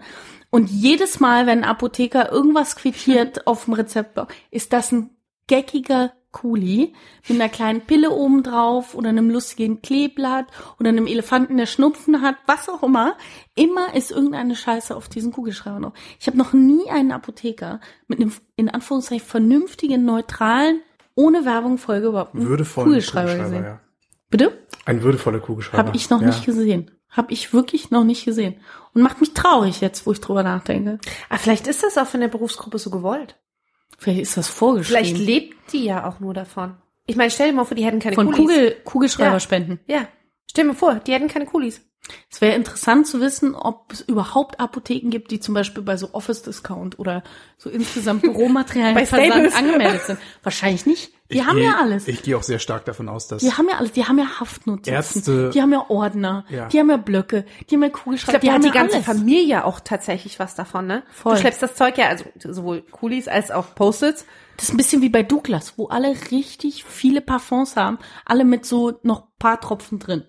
Und 0.50 0.70
jedes 0.70 1.20
Mal, 1.20 1.48
wenn 1.48 1.64
ein 1.64 1.70
Apotheker 1.70 2.32
irgendwas 2.32 2.76
quittiert 2.76 3.48
auf 3.48 3.66
dem 3.66 3.74
Rezeptblock, 3.74 4.34
ist 4.52 4.74
das 4.74 4.92
ein 4.92 5.10
geckiger 5.48 6.14
Kuli 6.36 6.94
mit 7.30 7.40
einer 7.40 7.50
kleinen 7.50 7.82
Pille 7.82 8.12
oben 8.12 8.44
drauf 8.44 8.94
oder 8.94 9.08
einem 9.08 9.30
lustigen 9.30 9.82
Kleeblatt 9.82 10.48
oder 10.80 10.90
einem 10.90 11.08
Elefanten, 11.08 11.56
der 11.56 11.66
Schnupfen 11.66 12.22
hat, 12.22 12.36
was 12.46 12.68
auch 12.68 12.84
immer. 12.84 13.16
Immer 13.56 13.96
ist 13.96 14.12
irgendeine 14.12 14.56
Scheiße 14.56 14.94
auf 14.96 15.08
diesen 15.08 15.32
Kugelschreiber 15.32 15.80
noch. 15.80 15.94
Ich 16.20 16.28
habe 16.28 16.38
noch 16.38 16.52
nie 16.52 16.90
einen 16.90 17.14
Apotheker 17.14 17.80
mit 18.08 18.20
einem, 18.20 18.34
in 18.58 18.70
Anführungszeichen, 18.70 19.26
vernünftigen, 19.26 20.04
neutralen, 20.04 20.82
ohne 21.16 21.46
Werbung 21.46 21.78
folgeüberhaupt 21.78 22.36
Würdevollen 22.36 22.90
Kugelschreiber 22.90 23.36
gesehen. 23.38 23.64
ja. 23.64 23.80
Bitte? 24.30 24.66
Ein 24.86 25.02
würdevoller 25.04 25.40
Kugelschreiber. 25.40 25.88
Habe 25.88 25.96
ich 25.98 26.10
noch 26.10 26.22
ja. 26.22 26.28
nicht 26.28 26.46
gesehen. 26.46 26.92
Habe 27.10 27.32
ich 27.34 27.54
wirklich 27.54 27.92
noch 27.92 28.04
nicht 28.04 28.26
gesehen. 28.26 28.56
Und 28.94 29.02
macht 29.02 29.22
mich 29.22 29.34
traurig 29.34 29.82
jetzt, 29.82 30.06
wo 30.06 30.12
ich 30.12 30.20
drüber 30.20 30.44
nachdenke. 30.44 31.00
Ah, 31.30 31.38
vielleicht 31.38 31.68
ist 31.68 31.84
das 31.84 31.98
auch 31.98 32.08
von 32.08 32.20
der 32.20 32.28
Berufsgruppe 32.28 32.78
so 32.78 32.90
gewollt. 32.90 33.38
Vielleicht 33.98 34.22
ist 34.22 34.38
das 34.38 34.48
vorgeschrieben. 34.48 35.06
Vielleicht 35.06 35.18
lebt 35.26 35.72
die 35.72 35.86
ja 35.86 36.08
auch 36.08 36.20
nur 36.20 36.34
davon. 36.34 36.76
Ich 37.08 37.16
meine, 37.16 37.32
stell 37.32 37.50
dir 37.50 37.56
mal 37.56 37.66
vor, 37.66 37.76
die 37.76 37.86
hätten 37.86 38.00
keine 38.00 38.16
Von 38.16 38.32
Kulis. 38.32 38.40
Kugel, 38.40 38.76
Kugelschreiber 38.84 39.34
Ja. 39.34 39.40
spenden. 39.40 39.80
Ja. 39.88 40.08
Stell 40.50 40.66
dir 40.66 40.70
mal 40.70 40.76
vor, 40.78 40.96
die 40.96 41.14
hätten 41.14 41.28
keine 41.28 41.46
Kulis. 41.46 41.82
Es 42.30 42.42
wäre 42.42 42.56
interessant 42.56 43.08
zu 43.08 43.22
wissen, 43.22 43.56
ob 43.56 43.94
es 43.94 44.02
überhaupt 44.02 44.60
Apotheken 44.60 45.10
gibt, 45.10 45.32
die 45.32 45.40
zum 45.40 45.54
Beispiel 45.56 45.82
bei 45.84 45.98
so 45.98 46.14
Office 46.14 46.42
Discount 46.44 47.00
oder 47.00 47.24
so 47.58 47.70
insgesamt 47.70 48.22
Büromaterialien 48.22 48.94
Bei 48.96 49.06
Versand 49.06 49.32
Staples. 49.34 49.56
angemeldet 49.56 50.02
sind. 50.04 50.20
Wahrscheinlich 50.44 50.86
nicht. 50.86 51.12
Die 51.32 51.38
Ich 51.38 51.46
haben 51.48 51.56
gehe- 51.56 51.66
ja 51.66 51.78
alles. 51.82 52.08
Ich 52.08 52.22
gehe 52.22 52.38
auch 52.38 52.44
sehr 52.44 52.60
stark 52.60 52.86
davon 52.86 53.10
aus, 53.10 53.28
dass 53.28 53.42
Die 53.42 53.52
haben 53.54 53.68
ja 53.70 53.78
alles. 53.78 53.94
Die 53.94 54.06
haben 54.06 54.20
ja 54.20 54.40
Haftnotizen. 54.40 54.94
Ärzte- 54.94 55.50
Die 55.52 55.62
haben 55.62 55.72
ja 55.72 55.86
Ordner. 55.90 56.46
Ja. 56.50 56.68
Die 56.68 56.80
haben 56.80 56.90
ja 56.92 56.98
Blöcke. 56.98 57.46
Die 57.70 57.76
haben 57.76 57.82
ja 57.82 57.88
Ich 57.88 57.94
Kugelschreiber. 57.94 58.40
glaube, 58.40 58.46
die, 58.46 58.52
hat 58.52 58.64
die 58.64 58.68
haben 58.68 58.76
ja 58.76 58.82
ganze 58.82 58.96
alles. 58.98 59.06
Familie 59.08 59.66
auch 59.66 59.80
tatsächlich 59.80 60.38
was 60.38 60.54
davon, 60.56 60.86
ne? 60.86 61.04
Voll. 61.12 61.34
Du 61.36 61.40
schleppst 61.40 61.64
das 61.64 61.74
Zeug 61.76 61.98
ja, 61.98 62.08
also 62.10 62.26
sowohl 62.44 62.82
Kulis 62.82 63.28
als 63.28 63.50
auch 63.50 63.74
Post-its. 63.74 64.26
Das 64.58 64.66
ist 64.70 64.74
ein 64.74 64.78
bisschen 64.78 65.02
wie 65.02 65.10
bei 65.10 65.24
Douglas, 65.24 65.74
wo 65.78 65.88
alle 65.88 66.16
richtig 66.32 66.84
viele 66.86 67.22
Parfums 67.22 67.76
haben, 67.76 67.98
alle 68.26 68.46
mit 68.46 68.66
so 68.66 69.00
noch 69.04 69.28
paar 69.40 69.60
Tropfen 69.60 70.00
drin. 70.00 70.24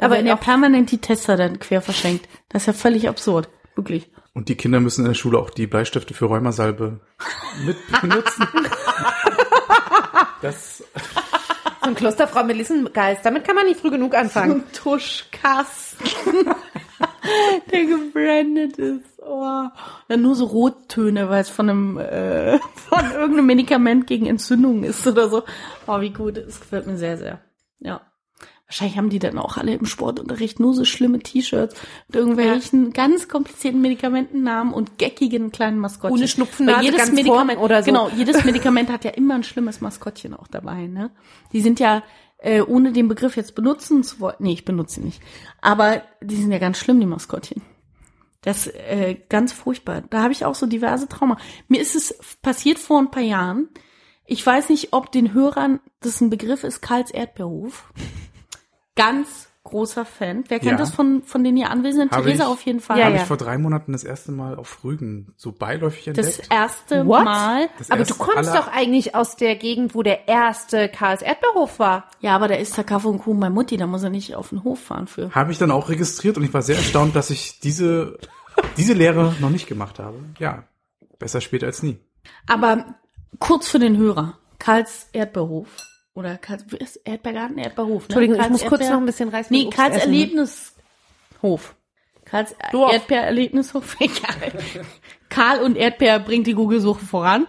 Da 0.00 0.06
Aber 0.06 0.14
werden 0.16 0.26
ja 0.26 0.36
permanent 0.36 0.90
die 0.90 0.98
Tester 0.98 1.36
dann 1.36 1.60
quer 1.60 1.82
verschenkt. 1.82 2.28
Das 2.48 2.62
ist 2.62 2.66
ja 2.66 2.72
völlig 2.72 3.08
absurd. 3.08 3.48
Wirklich. 3.76 4.10
und 4.34 4.48
die 4.48 4.56
Kinder 4.56 4.80
müssen 4.80 5.02
in 5.02 5.08
der 5.08 5.14
Schule 5.14 5.38
auch 5.38 5.48
die 5.50 5.66
Bleistifte 5.66 6.12
für 6.12 6.26
Rheumasalbe 6.26 7.00
mit 7.64 7.76
benutzen. 8.00 8.46
das 10.42 10.82
So 11.82 11.88
ein 11.88 11.94
Klosterfrau 11.94 12.44
Melissengeist. 12.44 13.24
Damit 13.24 13.44
kann 13.44 13.56
man 13.56 13.66
nicht 13.66 13.80
früh 13.80 13.90
genug 13.90 14.14
anfangen. 14.14 14.64
Tuschkasten, 14.72 16.06
der 17.70 17.84
gebrandet 17.84 18.76
ist. 18.78 19.04
Oh. 19.22 19.68
Dann 20.08 20.22
nur 20.22 20.34
so 20.34 20.44
Rottöne, 20.46 21.30
weil 21.30 21.42
es 21.42 21.48
von 21.48 21.70
einem 21.70 21.98
äh, 21.98 22.58
von 22.88 23.10
irgendeinem 23.12 23.46
Medikament 23.46 24.06
gegen 24.06 24.26
Entzündungen 24.26 24.84
ist 24.84 25.06
oder 25.06 25.28
so. 25.28 25.44
Oh, 25.86 26.00
wie 26.00 26.10
gut. 26.10 26.36
Es 26.36 26.60
gefällt 26.60 26.86
mir 26.86 26.96
sehr, 26.96 27.16
sehr. 27.16 27.40
Ja. 27.78 28.00
Wahrscheinlich 28.70 28.98
haben 28.98 29.10
die 29.10 29.18
dann 29.18 29.36
auch 29.36 29.56
alle 29.56 29.74
im 29.74 29.84
Sportunterricht 29.84 30.60
nur 30.60 30.74
so 30.74 30.84
schlimme 30.84 31.18
T-Shirts 31.18 31.74
mit 32.06 32.16
irgendwelchen 32.16 32.92
ganz 32.92 33.26
komplizierten 33.26 33.80
Medikamentennamen 33.80 34.72
und 34.72 34.96
geckigen 34.96 35.50
kleinen 35.50 35.80
Maskottchen. 35.80 36.16
Ohne 36.16 36.28
Schnupfennase 36.28 36.84
jedes 36.84 36.98
ganz 36.98 37.10
Medikament 37.10 37.58
oder 37.58 37.82
so. 37.82 37.86
Genau, 37.86 38.08
jedes 38.10 38.44
Medikament 38.44 38.88
hat 38.88 39.04
ja 39.04 39.10
immer 39.10 39.34
ein 39.34 39.42
schlimmes 39.42 39.80
Maskottchen 39.80 40.34
auch 40.34 40.46
dabei, 40.46 40.86
ne? 40.86 41.10
Die 41.52 41.62
sind 41.62 41.80
ja, 41.80 42.04
äh, 42.38 42.60
ohne 42.60 42.92
den 42.92 43.08
Begriff 43.08 43.36
jetzt 43.36 43.56
benutzen 43.56 44.04
zu 44.04 44.20
wollen, 44.20 44.36
nee, 44.38 44.52
ich 44.52 44.64
benutze 44.64 45.00
ihn 45.00 45.06
nicht. 45.06 45.20
Aber 45.60 46.02
die 46.20 46.36
sind 46.36 46.52
ja 46.52 46.58
ganz 46.58 46.78
schlimm, 46.78 47.00
die 47.00 47.06
Maskottchen. 47.06 47.62
Das 48.40 48.68
äh, 48.68 49.16
ganz 49.28 49.52
furchtbar. 49.52 50.04
Da 50.10 50.22
habe 50.22 50.32
ich 50.32 50.44
auch 50.44 50.54
so 50.54 50.66
diverse 50.66 51.08
Trauma. 51.08 51.38
Mir 51.66 51.80
ist 51.80 51.96
es 51.96 52.16
passiert 52.40 52.78
vor 52.78 53.00
ein 53.00 53.10
paar 53.10 53.24
Jahren. 53.24 53.68
Ich 54.26 54.46
weiß 54.46 54.68
nicht, 54.68 54.92
ob 54.92 55.10
den 55.10 55.34
Hörern 55.34 55.80
das 55.98 56.20
ein 56.20 56.30
Begriff 56.30 56.62
ist, 56.62 56.82
Karls 56.82 57.10
Erdbeerhof. 57.10 57.92
Ganz 59.00 59.48
großer 59.62 60.04
Fan. 60.06 60.42
Wer 60.48 60.58
kennt 60.58 60.72
Ja. 60.72 60.76
das 60.78 60.90
von, 60.90 61.22
von 61.22 61.44
den 61.44 61.54
hier 61.56 61.70
Anwesenden? 61.70 62.10
Habe 62.10 62.24
Theresa 62.24 62.44
ich- 62.44 62.48
auf 62.48 62.62
jeden 62.62 62.80
Fall. 62.80 62.98
Ja, 62.98 63.04
habe 63.04 63.16
ja. 63.16 63.20
ich 63.22 63.26
vor 63.28 63.36
drei 63.36 63.58
Monaten 63.58 63.92
das 63.92 64.04
erste 64.04 64.32
Mal 64.32 64.56
auf 64.56 64.82
Rügen 64.84 65.34
so 65.36 65.52
beiläufig 65.52 66.04
Das 66.14 66.26
entdeckt. 66.38 66.48
erste 66.52 67.06
What? 67.06 67.24
Mal. 67.24 67.68
Das 67.78 67.90
Aber 67.90 68.00
erste 68.00 68.14
du 68.14 68.18
kommst 68.20 68.50
aller- 68.50 68.58
doch 68.60 68.68
eigentlich 68.68 69.14
aus 69.14 69.36
der 69.36 69.56
Gegend, 69.56 69.94
wo 69.94 70.02
der 70.02 70.28
erste 70.28 70.88
Karls 70.88 71.20
Erdbeerhof 71.22 71.78
war. 71.78 72.08
Ja, 72.20 72.34
aber 72.34 72.48
da 72.48 72.54
ist 72.54 72.76
der 72.76 72.84
Kaffee 72.84 73.08
und 73.08 73.18
Kuchen 73.18 73.38
bei 73.38 73.50
Mutti, 73.50 73.76
da 73.76 73.86
muss 73.86 74.02
er 74.02 74.10
nicht 74.10 74.34
auf 74.34 74.48
den 74.48 74.64
Hof 74.64 74.80
fahren 74.80 75.06
für. 75.06 75.30
Habe 75.34 75.52
ich 75.52 75.58
dann 75.58 75.70
auch 75.70 75.88
registriert 75.90 76.36
und 76.38 76.44
ich 76.44 76.54
war 76.54 76.62
sehr 76.62 76.76
erstaunt, 76.76 77.14
dass 77.14 77.30
ich 77.30 77.60
diese, 77.60 78.18
diese 78.78 78.94
Lehre 78.94 79.34
noch 79.40 79.50
nicht 79.50 79.66
gemacht 79.68 79.98
habe. 79.98 80.18
Ja, 80.38 80.64
besser 81.18 81.40
später 81.42 81.66
als 81.66 81.82
nie. 81.82 81.98
Aber 82.48 82.94
kurz 83.38 83.68
für 83.68 83.78
den 83.78 83.96
Hörer. 83.98 84.38
Karls 84.58 85.08
Erdbeerhof. 85.12 85.68
Oder 86.20 86.36
Karls, 86.38 86.64
Erdbeergarten, 87.04 87.58
Erdbeerhof, 87.58 88.02
ne? 88.02 88.04
Entschuldigung, 88.04 88.36
ich 88.36 88.40
Karls 88.42 88.52
muss 88.52 88.64
kurz 88.66 88.82
Erdbeer- 88.82 88.90
noch 88.92 88.98
ein 89.00 89.06
bisschen 89.06 89.28
reißen. 89.30 89.56
Nee, 89.56 89.70
Karls 89.70 89.96
essen. 89.96 90.12
Erlebnishof. 90.12 91.74
Karls 92.24 92.54
Dorf. 92.70 92.92
Erdbeererlebnishof. 92.92 93.96
Egal. 94.00 94.52
Karl 95.28 95.62
und 95.62 95.76
Erdbeer 95.76 96.18
bringt 96.20 96.46
die 96.46 96.54
Google-Suche 96.54 97.04
voran. 97.04 97.46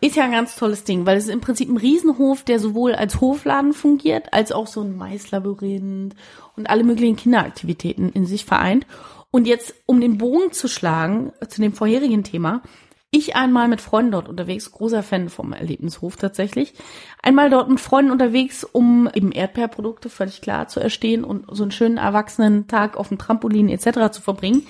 Ist 0.00 0.16
ja 0.16 0.24
ein 0.24 0.32
ganz 0.32 0.56
tolles 0.56 0.84
Ding, 0.84 1.04
weil 1.04 1.18
es 1.18 1.24
ist 1.24 1.30
im 1.30 1.42
Prinzip 1.42 1.68
ein 1.68 1.76
Riesenhof, 1.76 2.42
der 2.42 2.58
sowohl 2.58 2.94
als 2.94 3.20
Hofladen 3.20 3.74
fungiert, 3.74 4.32
als 4.32 4.50
auch 4.50 4.66
so 4.66 4.80
ein 4.80 4.96
Maislabyrinth 4.96 6.14
und 6.56 6.70
alle 6.70 6.84
möglichen 6.84 7.16
Kinderaktivitäten 7.16 8.10
in 8.10 8.24
sich 8.24 8.46
vereint. 8.46 8.86
Und 9.30 9.46
jetzt, 9.46 9.74
um 9.84 10.00
den 10.00 10.16
Bogen 10.16 10.52
zu 10.52 10.68
schlagen 10.68 11.32
zu 11.46 11.60
dem 11.60 11.74
vorherigen 11.74 12.24
Thema, 12.24 12.62
ich 13.10 13.34
einmal 13.34 13.68
mit 13.68 13.80
Freunden 13.80 14.12
dort 14.12 14.28
unterwegs, 14.28 14.70
großer 14.70 15.02
Fan 15.02 15.28
vom 15.28 15.52
Erlebnishof 15.52 16.16
tatsächlich, 16.16 16.74
einmal 17.22 17.50
dort 17.50 17.68
mit 17.68 17.80
Freunden 17.80 18.12
unterwegs, 18.12 18.64
um 18.64 19.08
eben 19.12 19.32
Erdbeerprodukte 19.32 20.08
völlig 20.08 20.40
klar 20.40 20.68
zu 20.68 20.80
erstehen 20.80 21.24
und 21.24 21.46
so 21.50 21.64
einen 21.64 21.72
schönen 21.72 21.96
erwachsenen 21.96 22.68
Tag 22.68 22.96
auf 22.96 23.08
dem 23.08 23.18
Trampolin 23.18 23.68
etc. 23.68 24.12
zu 24.12 24.22
verbringen 24.22 24.66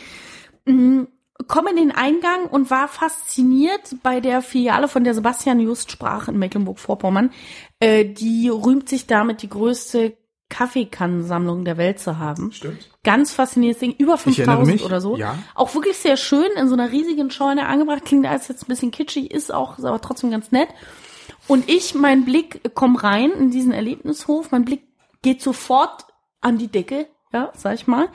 komme 1.47 1.71
in 1.71 1.77
den 1.77 1.93
Eingang 1.93 2.47
und 2.47 2.71
war 2.71 2.89
fasziniert 2.89 3.97
bei 4.03 4.21
der 4.21 4.43
Filiale, 4.43 4.89
von 4.89 5.05
der 5.05 5.15
Sebastian 5.15 5.61
just 5.61 5.91
sprach 5.91 6.29
in 6.29 6.39
Mecklenburg-Vorpommern. 6.39 7.31
Äh, 7.79 8.05
die 8.05 8.49
rühmt 8.49 8.89
sich 8.89 9.07
damit, 9.07 9.43
die 9.43 9.49
größte 9.49 10.17
Kaffeekannensammlung 10.51 11.65
der 11.65 11.79
Welt 11.79 11.99
zu 11.99 12.19
haben. 12.19 12.53
Stimmt. 12.53 12.91
Ganz 13.03 13.33
faszinierendes 13.33 13.81
Ding, 13.81 13.95
über 13.97 14.15
Ich 14.27 14.39
erinnere 14.39 14.67
5000 14.67 14.75
mich, 14.75 14.85
oder 14.85 15.01
so. 15.01 15.17
ja. 15.17 15.39
Auch 15.55 15.75
wirklich 15.75 15.97
sehr 15.97 16.19
schön, 16.19 16.51
in 16.59 16.69
so 16.69 16.75
einer 16.75 16.93
riesigen 16.93 17.31
Scheune 17.31 17.67
angebracht. 17.67 18.05
Klingt 18.05 18.27
als 18.27 18.49
jetzt 18.49 18.65
ein 18.65 18.69
bisschen 18.69 18.91
kitschig, 18.91 19.31
ist 19.31 19.53
auch, 19.55 19.79
ist 19.79 19.85
aber 19.85 20.03
trotzdem 20.03 20.31
ganz 20.31 20.53
nett. 20.53 20.69
Und 21.47 21.71
ich, 21.71 21.95
mein 21.95 22.25
Blick, 22.27 22.61
komm 22.75 22.97
rein 22.97 23.31
in 23.33 23.51
diesen 23.51 23.73
Erlebnishof, 23.73 24.51
mein 24.51 24.65
Blick 24.65 24.83
geht 25.23 25.41
sofort 25.41 26.05
an 26.41 26.59
die 26.59 26.69
Decke, 26.69 27.07
ja, 27.33 27.51
sag 27.57 27.75
ich 27.75 27.87
mal. 27.87 28.09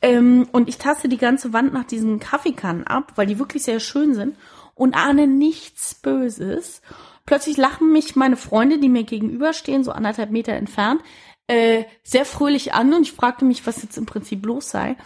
Ähm, 0.00 0.46
und 0.52 0.68
ich 0.68 0.78
taste 0.78 1.08
die 1.08 1.18
ganze 1.18 1.52
Wand 1.52 1.72
nach 1.72 1.84
diesen 1.84 2.20
Kaffeekannen 2.20 2.86
ab, 2.86 3.12
weil 3.16 3.26
die 3.26 3.38
wirklich 3.38 3.64
sehr 3.64 3.80
schön 3.80 4.14
sind 4.14 4.36
und 4.74 4.94
ahne 4.94 5.26
nichts 5.26 5.96
Böses. 5.96 6.82
Plötzlich 7.26 7.56
lachen 7.56 7.92
mich 7.92 8.16
meine 8.16 8.36
Freunde, 8.36 8.78
die 8.78 8.88
mir 8.88 9.02
gegenüberstehen, 9.02 9.84
so 9.84 9.92
anderthalb 9.92 10.30
Meter 10.30 10.52
entfernt, 10.52 11.02
äh, 11.48 11.84
sehr 12.04 12.24
fröhlich 12.24 12.74
an 12.74 12.92
und 12.94 13.02
ich 13.02 13.12
fragte 13.12 13.44
mich, 13.44 13.66
was 13.66 13.82
jetzt 13.82 13.98
im 13.98 14.06
Prinzip 14.06 14.44
los 14.46 14.70
sei 14.70 14.96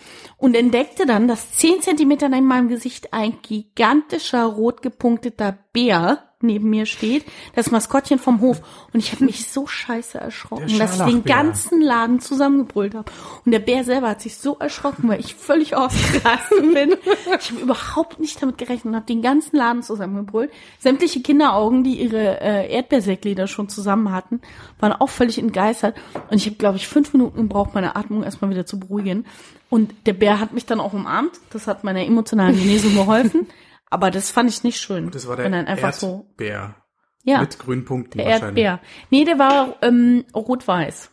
und 0.43 0.57
entdeckte 0.57 1.07
dann, 1.07 1.29
dass 1.29 1.53
zehn 1.53 1.81
Zentimeter 1.83 2.29
neben 2.29 2.49
meinem 2.49 2.69
Gesicht 2.69 3.13
ein 3.13 3.35
gigantischer 3.43 4.43
rot 4.43 4.83
gepunkteter 4.83 5.57
Bär 5.73 6.25
neben 6.40 6.69
mir 6.69 6.87
steht, 6.87 7.25
das 7.55 7.71
Maskottchen 7.71 8.19
vom 8.19 8.40
Hof 8.40 8.61
und 8.93 8.99
ich 8.99 9.13
habe 9.13 9.25
mich 9.25 9.49
so 9.49 9.69
scheiße 9.69 10.19
erschrocken, 10.19 10.77
dass 10.81 10.99
ich 10.99 11.05
den 11.05 11.23
ganzen 11.23 11.81
Laden 11.81 12.19
zusammengebrüllt 12.19 12.97
habe 12.97 13.13
und 13.45 13.53
der 13.53 13.61
Bär 13.61 13.85
selber 13.85 14.09
hat 14.09 14.21
sich 14.21 14.37
so 14.37 14.59
erschrocken, 14.59 15.09
weil 15.09 15.21
ich 15.21 15.37
völlig 15.37 15.77
ausgerastet 15.77 16.75
bin. 16.75 16.97
Ich 17.38 17.53
habe 17.53 17.61
überhaupt 17.61 18.19
nicht 18.19 18.43
damit 18.43 18.59
gerechnet 18.59 18.87
und 18.87 18.97
habe 18.97 19.07
den 19.07 19.23
ganzen 19.23 19.55
Laden 19.55 19.85
zusammengebrüllt. 19.85 20.51
Sämtliche 20.81 21.23
Kinderaugen, 21.23 21.85
die 21.85 22.01
ihre 22.01 22.40
äh, 22.40 22.69
Erdbeersäcklieder 22.75 23.47
schon 23.47 23.69
zusammen 23.69 24.11
hatten, 24.11 24.40
waren 24.81 24.93
auch 24.93 25.09
völlig 25.09 25.38
entgeistert 25.38 25.97
und 26.31 26.37
ich 26.38 26.47
habe, 26.47 26.57
glaube 26.57 26.79
ich, 26.79 26.88
fünf 26.88 27.13
Minuten 27.13 27.43
gebraucht, 27.43 27.75
meine 27.75 27.95
Atmung 27.95 28.25
erstmal 28.25 28.51
wieder 28.51 28.67
zu 28.67 28.81
beruhigen. 28.81 29.25
Und 29.73 29.94
der 30.04 30.12
Bär 30.12 30.38
hat 30.38 30.52
mich 30.52 30.66
dann 30.66 30.81
auch 30.81 30.92
umarmt. 30.92 31.33
Das 31.48 31.66
hat 31.66 31.83
meiner 31.83 32.04
emotionalen 32.04 32.54
Genesung 32.54 32.94
geholfen. 32.94 33.48
Aber 33.88 34.10
das 34.10 34.31
fand 34.31 34.50
ich 34.50 34.62
nicht 34.64 34.79
schön. 34.79 35.10
Das 35.10 35.27
war 35.27 35.37
der 35.37 35.46
Wenn 35.46 35.52
dann 35.52 35.66
einfach 35.66 35.94
so, 35.94 36.27
Erdbeer. 36.29 36.75
ja, 37.23 37.40
Mit 37.40 37.58
grünen 37.58 37.87
Punkten 37.87 38.18
der 38.18 38.27
wahrscheinlich. 38.27 38.64
Erdbeer. 38.64 38.87
Nee, 39.08 39.25
der 39.25 39.38
war 39.38 39.77
ähm, 39.81 40.27
rot-weiß. 40.35 41.10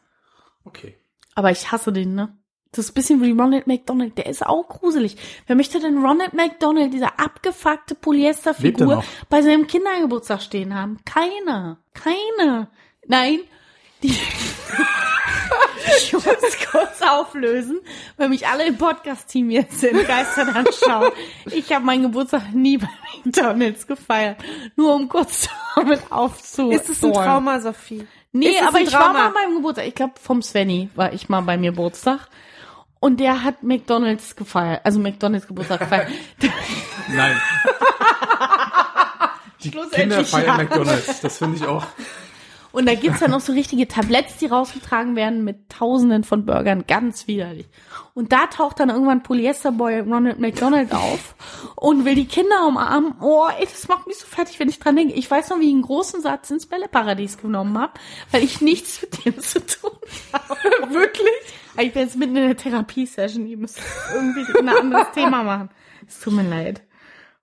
Okay. 0.66 0.98
Aber 1.36 1.52
ich 1.52 1.72
hasse 1.72 1.94
den, 1.94 2.16
ne? 2.16 2.38
Das 2.74 2.84
ist 2.84 2.92
ein 2.92 2.96
bisschen 2.96 3.22
wie 3.22 3.32
Ronald 3.32 3.66
McDonald. 3.66 4.18
Der 4.18 4.26
ist 4.26 4.46
auch 4.46 4.68
gruselig. 4.68 5.16
Wer 5.48 5.56
möchte 5.56 5.80
denn 5.80 6.06
Ronald 6.06 6.34
McDonald, 6.34 6.94
dieser 6.94 7.18
abgefuckte 7.18 7.94
er 7.94 8.02
Polyesterfigur, 8.02 9.06
bei 9.30 9.42
seinem 9.42 9.68
Kindergeburtstag 9.68 10.42
stehen 10.42 10.76
haben? 10.76 11.00
Keiner. 11.06 11.80
Keiner. 11.94 12.70
Nein. 13.08 13.40
Die 14.04 14.14
ich 15.98 16.14
muss 16.14 16.24
kurz 16.72 17.02
auflösen, 17.02 17.80
weil 18.18 18.30
mich 18.30 18.48
alle 18.48 18.66
im 18.66 18.78
Podcast-Team 18.78 19.50
jetzt 19.50 19.84
entgeistert 19.84 20.56
anschauen. 20.56 21.12
Ich 21.52 21.72
habe 21.72 21.86
meinen 21.86 22.04
Geburtstag 22.04 22.54
nie 22.54 22.78
bei 22.78 22.88
McDonalds 23.24 23.88
gefeiert. 23.88 24.38
Nur 24.76 24.96
um 24.96 25.10
kurz 25.10 25.50
damit 25.76 26.12
aufzuhören. 26.12 26.72
Ist 26.72 26.90
es 26.90 27.04
ein 27.04 27.14
Trauma, 27.14 27.60
Sophie? 27.60 28.08
Nee, 28.32 28.60
aber 28.60 28.80
ich 28.80 28.94
war 28.94 29.14
mal 29.14 29.32
beim 29.32 29.56
Geburtstag. 29.56 29.88
Ich 29.88 29.96
glaube, 29.96 30.14
vom 30.22 30.42
Svenny 30.42 30.90
war 30.96 31.14
ich 31.14 31.30
mal 31.30 31.42
beim 31.42 31.62
Geburtstag. 31.62 32.28
Und 33.00 33.20
der 33.20 33.44
hat 33.44 33.64
McDonalds 33.64 34.36
gefeiert. 34.36 34.82
Also 34.84 35.00
McDonalds 35.00 35.48
Geburtstag 35.48 35.80
gefeiert. 35.80 36.10
Nein. 37.08 37.42
Die 39.64 39.72
Kinder 39.72 40.24
feiern 40.24 40.46
ja. 40.46 40.58
McDonalds. 40.58 41.22
Das 41.22 41.38
finde 41.38 41.58
ich 41.58 41.66
auch. 41.66 41.86
Und 42.72 42.88
da 42.88 42.94
gibt's 42.94 43.20
dann 43.20 43.32
noch 43.32 43.40
so 43.40 43.54
richtige 43.54 43.88
Tabletts, 43.88 44.38
die 44.38 44.46
rausgetragen 44.46 45.16
werden 45.16 45.44
mit 45.44 45.70
tausenden 45.70 46.24
von 46.24 46.46
Burgern. 46.46 46.86
Ganz 46.88 47.28
widerlich. 47.28 47.68
Und 48.14 48.32
da 48.32 48.46
taucht 48.46 48.80
dann 48.80 48.90
irgendwann 48.90 49.24
Polyesterboy 49.24 50.02
Ronald 50.02 50.40
McDonald 50.40 50.94
auf 50.94 51.36
und 51.76 52.06
will 52.06 52.16
die 52.16 52.28
Kinder 52.28 52.68
umarmen. 52.68 53.16
Oh, 53.22 53.48
ey, 53.58 53.66
das 53.66 53.88
macht 53.88 54.06
mich 54.06 54.18
so 54.18 54.28
fertig, 54.28 54.60
wenn 54.60 54.70
ich 54.70 54.80
dran 54.80 54.96
denke. 54.96 55.16
Ich 55.16 55.30
weiß 55.30 55.50
noch, 55.50 55.60
wie 55.60 55.68
ich 55.68 55.74
einen 55.74 55.82
großen 55.82 56.22
Satz 56.22 56.52
ins 56.52 56.68
Bälleparadies 56.68 57.38
genommen 57.40 57.78
habe, 57.78 57.94
weil 58.32 58.44
ich 58.44 58.62
nichts 58.62 59.02
mit 59.02 59.26
dem 59.26 59.40
zu 59.40 59.66
tun 59.66 59.92
habe. 60.34 60.60
Wirklich? 60.94 61.30
Ich 61.82 61.94
bin 61.94 62.04
jetzt 62.04 62.18
mitten 62.18 62.36
in 62.36 62.48
der 62.48 62.58
Therapiesession. 62.58 63.48
Ihr 63.48 63.58
müsst 63.58 63.80
irgendwie 64.14 64.46
ein 64.60 64.70
anderes 64.70 65.12
Thema 65.14 65.44
machen. 65.44 65.70
Es 66.08 66.20
tut 66.20 66.34
mir 66.34 66.48
leid. 66.48 66.84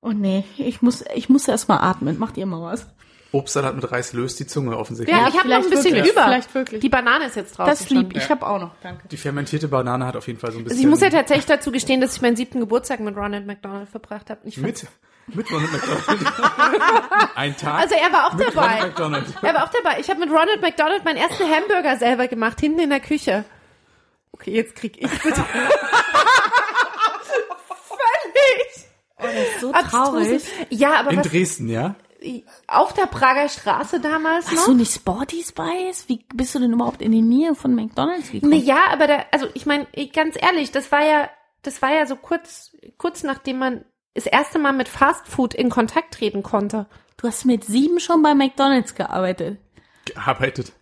Oh 0.03 0.13
nee, 0.13 0.45
ich 0.57 0.83
muss, 0.83 1.05
ich 1.15 1.29
muss 1.29 1.49
erst 1.49 1.69
mal 1.69 1.79
atmen. 1.79 2.19
Macht 2.19 2.37
ihr 2.37 2.47
mal 2.47 2.63
was? 2.63 2.87
Obstsalat 3.33 3.75
mit 3.75 3.91
Reis 3.91 4.13
löst 4.13 4.39
die 4.41 4.47
Zunge 4.47 4.77
offensichtlich. 4.79 5.15
Ja, 5.15 5.25
Ja, 5.25 5.29
ich 5.29 5.39
habe 5.39 5.49
noch 5.49 5.57
ein 5.57 5.69
bisschen 5.71 5.95
wirklich. 5.95 6.13
über. 6.13 6.25
Vielleicht 6.25 6.55
wirklich. 6.55 6.81
Die 6.81 6.89
Banane 6.89 7.27
ist 7.27 7.37
jetzt 7.37 7.59
drauf. 7.59 7.69
Das 7.69 7.91
lieb. 7.91 8.15
Ja. 8.15 8.23
Ich 8.23 8.31
habe 8.31 8.47
auch 8.47 8.59
noch. 8.61 8.71
Danke. 8.83 9.09
Die 9.09 9.17
fermentierte 9.17 9.69
Banane 9.69 10.07
hat 10.07 10.17
auf 10.17 10.27
jeden 10.27 10.39
Fall 10.39 10.53
so 10.53 10.59
ein 10.59 10.65
bisschen. 10.65 10.77
Also 10.79 10.83
ich 10.89 10.91
muss 10.91 11.01
ja 11.01 11.11
tatsächlich 11.11 11.47
dazu 11.47 11.71
gestehen, 11.73 12.01
dass 12.01 12.15
ich 12.17 12.23
meinen 12.23 12.37
siebten 12.37 12.61
Geburtstag 12.61 13.01
mit 13.01 13.17
Ronald 13.17 13.47
McDonald 13.47 13.89
verbracht 13.89 14.31
habe. 14.31 14.41
Mit, 14.45 14.57
mit 15.27 15.51
Ronald 15.53 15.73
McDonald. 15.73 16.09
Ein 17.35 17.57
Tag. 17.57 17.81
Also 17.83 17.95
er 17.97 18.13
war 18.13 18.27
auch 18.29 18.35
mit 18.35 18.47
dabei. 18.49 18.63
Ronald 18.63 18.83
McDonald. 18.87 19.25
Er 19.43 19.55
war 19.55 19.65
auch 19.65 19.71
dabei. 19.71 19.99
Ich 20.01 20.09
habe 20.09 20.21
mit 20.21 20.31
Ronald 20.31 20.63
McDonald 20.63 21.05
meinen 21.05 21.17
ersten 21.19 21.45
Hamburger 21.51 21.97
selber 21.99 22.29
gemacht, 22.29 22.61
hinten 22.61 22.79
in 22.81 22.91
der 22.91 23.01
Küche. 23.01 23.45
Okay, 24.33 24.53
jetzt 24.53 24.77
krieg 24.77 24.97
ich 25.03 25.11
bitte. 25.23 25.45
Völlig. 29.19 29.61
So 29.61 29.73
abstruse- 29.73 30.41
Ja, 30.71 31.01
aber 31.01 31.11
In 31.11 31.19
was, 31.19 31.29
Dresden, 31.29 31.69
ja? 31.69 31.95
Auf 32.67 32.93
der 32.93 33.07
Prager 33.07 33.49
Straße 33.49 34.01
damals 34.01 34.47
Hast 34.47 34.55
noch? 34.55 34.67
du 34.67 34.75
nicht 34.75 34.93
Sporty 34.93 35.43
Spice? 35.43 36.09
Wie 36.09 36.25
bist 36.35 36.55
du 36.55 36.59
denn 36.59 36.73
überhaupt 36.73 37.03
in 37.03 37.13
die 37.13 37.23
Nähe 37.23 37.55
von 37.55 37.75
McDonalds 37.75 38.31
gekommen? 38.31 38.51
Nee, 38.53 38.59
ja, 38.59 38.85
aber 38.91 39.07
da, 39.07 39.25
also 39.33 39.47
ich 39.55 39.67
meine, 39.67 39.87
ganz 40.13 40.37
ehrlich, 40.41 40.71
das 40.73 40.91
war 40.93 41.05
ja, 41.05 41.31
das 41.63 41.83
war 41.83 41.93
ja 41.93 42.07
so 42.07 42.17
kurz, 42.17 42.77
kurz 42.99 43.23
nachdem 43.23 43.59
man 43.59 43.85
das 44.15 44.27
erste 44.27 44.59
Mal 44.59 44.73
mit 44.73 44.89
Fast 44.89 45.29
Food 45.29 45.55
in 45.55 45.69
Kontakt 45.71 46.15
treten 46.15 46.43
konnte. 46.43 46.87
Du 47.17 47.29
hast 47.29 47.45
mit 47.45 47.65
sieben 47.65 48.01
schon 48.01 48.23
bei 48.23 48.35
McDonalds 48.35 48.95
gearbeitet. 48.95 49.59
Gearbeitet. 50.05 50.73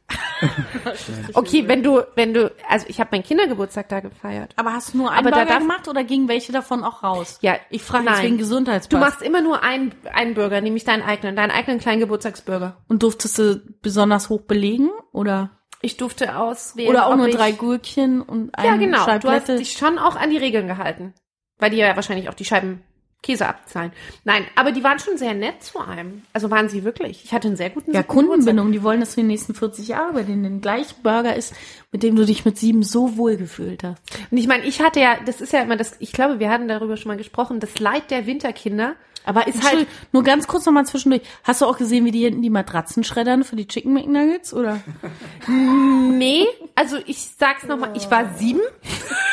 Okay, 1.34 1.66
wenn 1.68 1.82
du, 1.82 2.02
wenn 2.14 2.34
du, 2.34 2.52
also 2.68 2.86
ich 2.88 3.00
habe 3.00 3.10
meinen 3.12 3.22
Kindergeburtstag 3.24 3.88
da 3.88 4.00
gefeiert. 4.00 4.52
Aber 4.56 4.72
hast 4.72 4.94
du 4.94 4.98
nur 4.98 5.10
einen 5.10 5.18
Aber 5.20 5.30
da 5.30 5.36
Burger 5.38 5.50
darf- 5.52 5.58
gemacht 5.60 5.88
oder 5.88 6.04
gingen 6.04 6.28
welche 6.28 6.52
davon 6.52 6.84
auch 6.84 7.02
raus? 7.02 7.38
Ja, 7.42 7.56
Ich 7.70 7.82
frage 7.82 8.04
nein. 8.04 8.14
jetzt 8.14 8.22
wegen 8.24 8.34
Du 8.36 8.42
Gesundheitspass. 8.42 9.00
machst 9.00 9.22
immer 9.22 9.40
nur 9.40 9.62
einen, 9.62 9.94
einen 10.12 10.34
Burger, 10.34 10.60
nämlich 10.60 10.84
deinen 10.84 11.02
eigenen, 11.02 11.36
deinen 11.36 11.50
eigenen 11.50 11.78
kleinen 11.80 12.00
Geburtstagsburger. 12.00 12.76
Und 12.88 13.02
durftest 13.02 13.38
du 13.38 13.62
besonders 13.82 14.28
hoch 14.28 14.42
belegen? 14.42 14.90
Oder, 15.12 15.50
Ich 15.80 15.96
durfte 15.96 16.36
auswählen. 16.36 16.90
oder 16.90 17.06
auch 17.06 17.16
nur 17.16 17.28
drei 17.28 17.52
Gurkchen 17.52 18.20
und 18.22 18.56
ein 18.56 18.64
Ja, 18.64 18.76
genau. 18.76 19.04
Du 19.18 19.30
hast 19.30 19.48
dich 19.48 19.72
schon 19.72 19.98
auch 19.98 20.16
an 20.16 20.30
die 20.30 20.38
Regeln 20.38 20.66
gehalten. 20.66 21.14
Weil 21.58 21.70
die 21.70 21.76
ja 21.76 21.94
wahrscheinlich 21.94 22.28
auch 22.28 22.34
die 22.34 22.44
Scheiben 22.44 22.82
Käse 23.24 23.48
abzahlen. 23.48 23.90
Nein, 24.24 24.44
aber 24.54 24.70
die 24.70 24.84
waren 24.84 24.98
schon 24.98 25.16
sehr 25.16 25.32
nett 25.32 25.62
zu 25.62 25.80
einem. 25.80 26.22
Also 26.34 26.50
waren 26.50 26.68
sie 26.68 26.84
wirklich. 26.84 27.24
Ich 27.24 27.32
hatte 27.32 27.48
einen 27.48 27.56
sehr 27.56 27.70
guten 27.70 27.92
Ja. 27.92 28.02
Kundenbindung, 28.02 28.70
die 28.70 28.82
wollen, 28.82 29.00
dass 29.00 29.14
du 29.14 29.22
die 29.22 29.26
nächsten 29.26 29.54
40 29.54 29.88
Jahre 29.88 30.12
bei 30.12 30.22
denen 30.22 30.42
den 30.42 30.60
gleichen 30.60 31.02
Burger 31.02 31.34
isst, 31.34 31.54
mit 31.90 32.02
dem 32.02 32.16
du 32.16 32.26
dich 32.26 32.44
mit 32.44 32.58
sieben 32.58 32.82
so 32.82 33.16
wohl 33.16 33.36
gefühlt 33.36 33.82
hast. 33.82 34.02
Und 34.30 34.36
ich 34.36 34.46
meine, 34.46 34.64
ich 34.64 34.82
hatte 34.82 35.00
ja, 35.00 35.16
das 35.24 35.40
ist 35.40 35.54
ja 35.54 35.62
immer 35.62 35.76
das, 35.76 35.96
ich 36.00 36.12
glaube, 36.12 36.38
wir 36.38 36.50
hatten 36.50 36.68
darüber 36.68 36.98
schon 36.98 37.08
mal 37.08 37.16
gesprochen, 37.16 37.60
das 37.60 37.78
Leid 37.78 38.10
der 38.10 38.26
Winterkinder. 38.26 38.94
Aber 39.26 39.46
ist 39.46 39.64
halt, 39.66 39.86
nur 40.12 40.22
ganz 40.22 40.46
kurz 40.46 40.66
nochmal 40.66 40.84
zwischendurch. 40.84 41.22
Hast 41.44 41.62
du 41.62 41.64
auch 41.64 41.78
gesehen, 41.78 42.04
wie 42.04 42.10
die 42.10 42.24
hinten 42.24 42.42
die 42.42 42.50
Matratzen 42.50 43.04
schreddern 43.04 43.42
für 43.42 43.56
die 43.56 43.66
Chicken 43.66 43.94
McNuggets, 43.94 44.52
oder? 44.52 44.80
Nee, 45.48 46.46
also 46.74 46.98
ich 47.06 47.30
sag's 47.38 47.64
nochmal, 47.64 47.90
ich 47.96 48.10
war 48.10 48.34
sieben. 48.36 48.60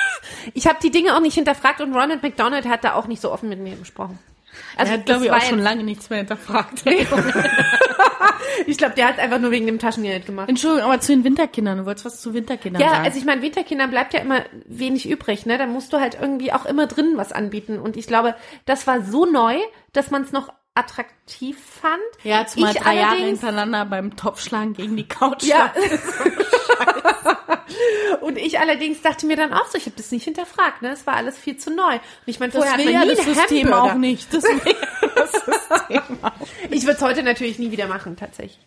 Ich 0.53 0.67
habe 0.67 0.77
die 0.81 0.91
Dinge 0.91 1.15
auch 1.15 1.21
nicht 1.21 1.35
hinterfragt 1.35 1.81
und 1.81 1.93
Ronald 1.93 2.23
McDonald 2.23 2.65
hat 2.67 2.83
da 2.83 2.93
auch 2.95 3.07
nicht 3.07 3.21
so 3.21 3.31
offen 3.31 3.49
mit 3.49 3.59
mir 3.59 3.75
gesprochen. 3.75 4.19
Also 4.75 4.91
er 4.91 4.99
hat, 4.99 5.05
glaube 5.05 5.25
ich, 5.25 5.31
auch 5.31 5.41
schon 5.41 5.59
lange 5.59 5.83
nichts 5.83 6.09
mehr 6.09 6.19
hinterfragt. 6.19 6.83
Ich 8.67 8.77
glaube, 8.77 8.93
der 8.95 9.07
hat 9.07 9.17
einfach 9.19 9.39
nur 9.39 9.51
wegen 9.51 9.65
dem 9.65 9.79
Taschengeld 9.79 10.25
gemacht. 10.25 10.49
Entschuldigung, 10.49 10.89
aber 10.91 10.99
zu 10.99 11.13
den 11.13 11.23
Winterkindern. 11.23 11.79
Du 11.79 11.85
wolltest 11.85 12.05
was 12.05 12.21
zu 12.21 12.33
Winterkindern 12.33 12.81
Ja, 12.81 12.89
sagen. 12.91 13.05
also 13.05 13.17
ich 13.17 13.25
meine, 13.25 13.41
Winterkindern 13.41 13.89
bleibt 13.89 14.13
ja 14.13 14.19
immer 14.19 14.43
wenig 14.65 15.09
übrig, 15.09 15.45
ne? 15.45 15.57
Da 15.57 15.65
musst 15.67 15.93
du 15.93 15.99
halt 15.99 16.17
irgendwie 16.19 16.51
auch 16.53 16.65
immer 16.65 16.85
drin 16.87 17.13
was 17.15 17.31
anbieten. 17.31 17.79
Und 17.79 17.97
ich 17.97 18.07
glaube, 18.07 18.35
das 18.65 18.87
war 18.87 19.01
so 19.03 19.25
neu, 19.25 19.55
dass 19.93 20.11
man 20.11 20.23
es 20.23 20.31
noch 20.31 20.49
attraktiv 20.75 21.57
fand. 21.59 22.01
ja, 22.23 22.45
zumal 22.45 22.71
ich 22.73 22.79
drei 22.81 22.95
Jahre 22.95 23.17
hintereinander 23.17 23.85
beim 23.85 24.15
Topfschlagen 24.15 24.73
gegen 24.73 24.95
die 24.95 25.07
Couch. 25.07 25.43
Ja. 25.43 25.73
und 28.21 28.37
ich 28.37 28.59
allerdings 28.59 29.01
dachte 29.01 29.25
mir 29.25 29.35
dann 29.35 29.53
auch 29.53 29.65
so, 29.67 29.77
ich 29.77 29.85
habe 29.85 29.95
das 29.97 30.11
nicht 30.11 30.23
hinterfragt, 30.25 30.81
ne? 30.81 30.91
Es 30.91 31.05
war 31.07 31.15
alles 31.15 31.37
viel 31.37 31.57
zu 31.57 31.71
neu. 31.73 31.93
Und 31.93 32.01
ich 32.25 32.39
meine, 32.39 32.51
vorher 32.51 32.73
hat 32.73 32.83
man 32.83 32.93
ja 32.93 33.05
nie 33.05 33.15
das 33.15 33.25
System 33.25 33.67
Hamburger. 33.71 33.83
auch 33.93 33.97
nicht. 33.97 34.33
Das 34.33 34.43
das 34.43 35.31
System 35.31 36.01
auch. 36.21 36.31
Ich 36.69 36.83
würde 36.83 36.97
es 36.97 37.01
heute 37.01 37.23
natürlich 37.23 37.59
nie 37.59 37.71
wieder 37.71 37.87
machen, 37.87 38.15
tatsächlich. 38.15 38.59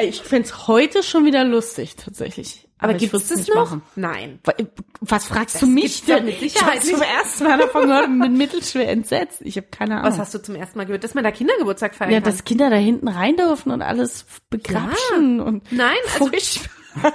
Ich 0.00 0.22
find's 0.22 0.68
heute 0.68 1.02
schon 1.02 1.24
wieder 1.24 1.42
lustig, 1.44 1.96
tatsächlich. 1.96 2.66
Aber 2.78 2.92
ich 2.94 2.98
gibt 3.00 3.12
es 3.12 3.28
das 3.28 3.46
noch? 3.48 3.56
machen. 3.56 3.82
Nein. 3.96 4.38
Wa- 4.44 4.54
Was 5.00 5.26
fragst 5.26 5.56
Das 5.56 5.60
du 5.62 5.66
mich 5.66 6.04
denn? 6.04 6.24
mit 6.24 6.40
ich 6.40 6.52
Sicherheit 6.54 6.76
habe 6.76 6.80
zum 6.86 7.02
ersten 7.02 7.44
Mal 7.44 7.58
davon 7.58 7.86
gehört 7.88 8.06
und 8.06 8.20
bin 8.20 8.36
mittelschwer 8.38 8.88
entsetzt. 8.88 9.42
Ich 9.42 9.56
habe 9.58 9.66
keine 9.70 9.96
Ahnung. 9.98 10.12
Was 10.12 10.18
hast 10.18 10.32
du 10.32 10.38
zum 10.40 10.54
ersten 10.54 10.78
Mal 10.78 10.86
gehört? 10.86 11.04
Dass 11.04 11.12
man 11.14 11.24
da 11.24 11.30
Kindergeburtstag 11.32 11.94
feiern 11.94 12.12
ja, 12.12 12.20
kann? 12.20 12.32
dass 12.32 12.44
Kinder 12.44 12.70
da 12.70 12.76
hinten 12.76 13.08
rein 13.08 13.36
dürfen 13.36 13.70
und 13.72 13.82
alles 13.82 14.24
begrapschen 14.48 15.40
und 15.40 15.70
Nein, 15.72 15.96
also 16.14 16.26
furchtbar. 16.28 16.70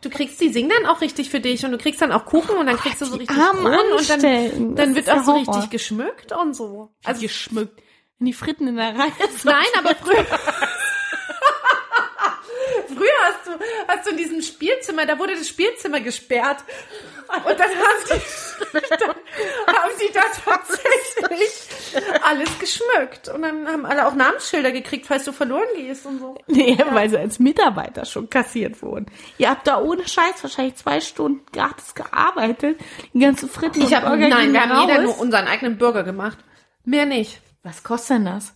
du 0.00 0.10
kriegst, 0.10 0.40
die 0.40 0.50
singen 0.50 0.70
dann 0.70 0.86
auch 0.86 1.00
richtig 1.00 1.30
für 1.30 1.40
dich 1.40 1.64
und 1.64 1.72
du 1.72 1.78
kriegst 1.78 2.00
dann 2.00 2.12
auch 2.12 2.24
Kuchen 2.24 2.56
und 2.56 2.66
dann 2.66 2.76
kriegst 2.76 3.00
du 3.00 3.06
so 3.06 3.16
richtig 3.16 3.36
armen 3.36 3.62
Kronen 3.62 3.92
und 3.92 4.10
dann, 4.10 4.76
dann 4.76 4.94
wird 4.94 5.10
auch 5.10 5.24
so 5.24 5.32
richtig 5.32 5.70
geschmückt 5.70 6.32
und 6.32 6.54
so. 6.54 6.92
Also 7.04 7.20
geschmückt. 7.20 7.82
Wenn 8.18 8.26
die 8.26 8.32
Fritten 8.32 8.66
in 8.66 8.76
der 8.76 8.98
Reihe 8.98 9.12
sind. 9.30 9.44
Nein, 9.44 9.66
aber 9.76 9.94
früher. 9.94 10.26
früher 12.88 13.08
hast 13.22 13.46
du, 13.46 13.50
hast 13.86 14.06
du 14.06 14.10
in 14.10 14.16
diesem 14.16 14.42
Spielzimmer, 14.42 15.06
da 15.06 15.18
wurde 15.18 15.34
das 15.34 15.48
Spielzimmer 15.48 16.00
gesperrt. 16.00 16.64
Und 17.28 17.60
dann 17.60 17.68
haben 17.70 18.04
die, 18.10 18.78
dann 18.98 19.08
haben 19.76 19.92
die 20.00 20.12
da 20.12 20.20
tatsächlich 20.44 22.22
alles 22.22 22.58
geschmückt. 22.58 23.28
Und 23.28 23.42
dann 23.42 23.66
haben 23.68 23.84
alle 23.86 24.06
auch 24.06 24.14
Namensschilder 24.14 24.72
gekriegt, 24.72 25.06
falls 25.06 25.24
du 25.24 25.32
verloren 25.32 25.66
gehst 25.76 26.06
und 26.06 26.20
so. 26.20 26.36
Nee, 26.46 26.78
weil 26.90 27.10
sie 27.10 27.18
als 27.18 27.38
Mitarbeiter 27.38 28.04
schon 28.06 28.30
kassiert 28.30 28.80
wurden. 28.82 29.06
Ihr 29.36 29.50
habt 29.50 29.66
da 29.66 29.78
ohne 29.80 30.06
Scheiß 30.08 30.42
wahrscheinlich 30.42 30.76
zwei 30.76 31.00
Stunden 31.00 31.44
gratis 31.52 31.94
gearbeitet. 31.94 32.80
Die 33.12 33.18
ganze 33.20 33.46
Fritten 33.48 33.80
Ich 33.80 33.88
und 33.88 33.96
habe, 33.96 34.06
Burger 34.08 34.28
nein, 34.28 34.52
wir 34.52 34.62
haben 34.62 34.72
raus. 34.72 34.86
jeder 34.88 35.02
nur 35.02 35.18
unseren 35.18 35.46
eigenen 35.46 35.76
Burger 35.78 36.02
gemacht. 36.04 36.38
Mehr 36.84 37.06
nicht. 37.06 37.40
Was 37.62 37.82
kostet 37.82 38.16
denn 38.18 38.24
das? 38.24 38.54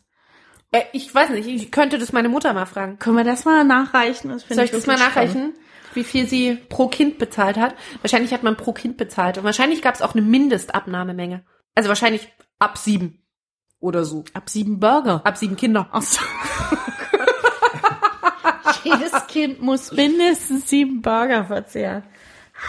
Äh, 0.70 0.82
Ich 0.92 1.14
weiß 1.14 1.30
nicht, 1.30 1.46
ich 1.46 1.70
könnte 1.70 1.98
das 1.98 2.12
meine 2.12 2.30
Mutter 2.30 2.52
mal 2.54 2.66
fragen. 2.66 2.98
Können 2.98 3.16
wir 3.18 3.24
das 3.24 3.44
mal 3.44 3.64
nachreichen? 3.64 4.30
Das 4.30 4.48
Soll 4.48 4.64
ich 4.64 4.70
das 4.70 4.86
mal 4.86 4.98
wirklich 4.98 5.30
spannend. 5.30 5.56
Wie 5.94 6.04
viel 6.04 6.26
sie 6.26 6.56
pro 6.68 6.88
Kind 6.88 7.18
bezahlt 7.18 7.56
hat? 7.56 7.74
Wahrscheinlich 8.00 8.32
hat 8.32 8.42
man 8.42 8.56
pro 8.56 8.72
Kind 8.72 8.96
bezahlt. 8.96 9.38
Und 9.38 9.44
wahrscheinlich 9.44 9.82
gab 9.82 9.94
es 9.94 10.02
auch 10.02 10.14
eine 10.14 10.22
Mindestabnahmemenge. 10.22 11.44
Also 11.74 11.88
wahrscheinlich 11.88 12.28
ab 12.58 12.78
sieben. 12.78 13.22
Oder 13.80 14.04
so. 14.04 14.24
Ab 14.32 14.48
sieben 14.48 14.78
Burger. 14.78 15.22
Ab 15.24 15.36
sieben 15.36 15.56
Kinder. 15.56 15.88
Ach 15.92 16.02
so. 16.02 16.20
Jedes 18.84 19.26
Kind 19.28 19.60
muss 19.60 19.92
mindestens 19.92 20.68
sieben 20.68 21.02
Burger 21.02 21.44
verzehren. 21.44 22.04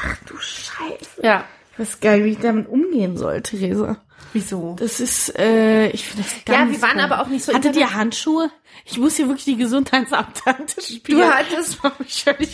Ach 0.05 0.17
du 0.25 0.37
Scheiße. 0.37 1.21
Ja. 1.21 1.45
Ich 1.71 1.79
weiß 1.79 1.99
gar 2.01 2.15
nicht, 2.15 2.25
wie 2.25 2.31
ich 2.31 2.39
damit 2.39 2.67
umgehen 2.67 3.17
soll, 3.17 3.41
Theresa. 3.41 4.02
Wieso? 4.31 4.75
Das 4.79 4.99
ist, 4.99 5.37
äh, 5.37 5.87
ich 5.89 6.05
finde 6.07 6.23
das 6.23 6.33
Ja, 6.47 6.59
ganz 6.61 6.71
wir 6.71 6.81
waren 6.81 6.91
komisch. 6.91 7.03
aber 7.05 7.21
auch 7.21 7.27
nicht 7.27 7.43
so 7.43 7.53
Hattet 7.53 7.75
ihr 7.75 7.93
Handschuhe? 7.93 8.49
Ich 8.85 8.97
muss 8.97 9.15
hier 9.17 9.27
wirklich 9.27 9.45
die 9.45 9.57
Gesundheitsamtante 9.57 10.81
spielen. 10.81 11.19
Du 11.19 11.25
hattest- 11.27 11.79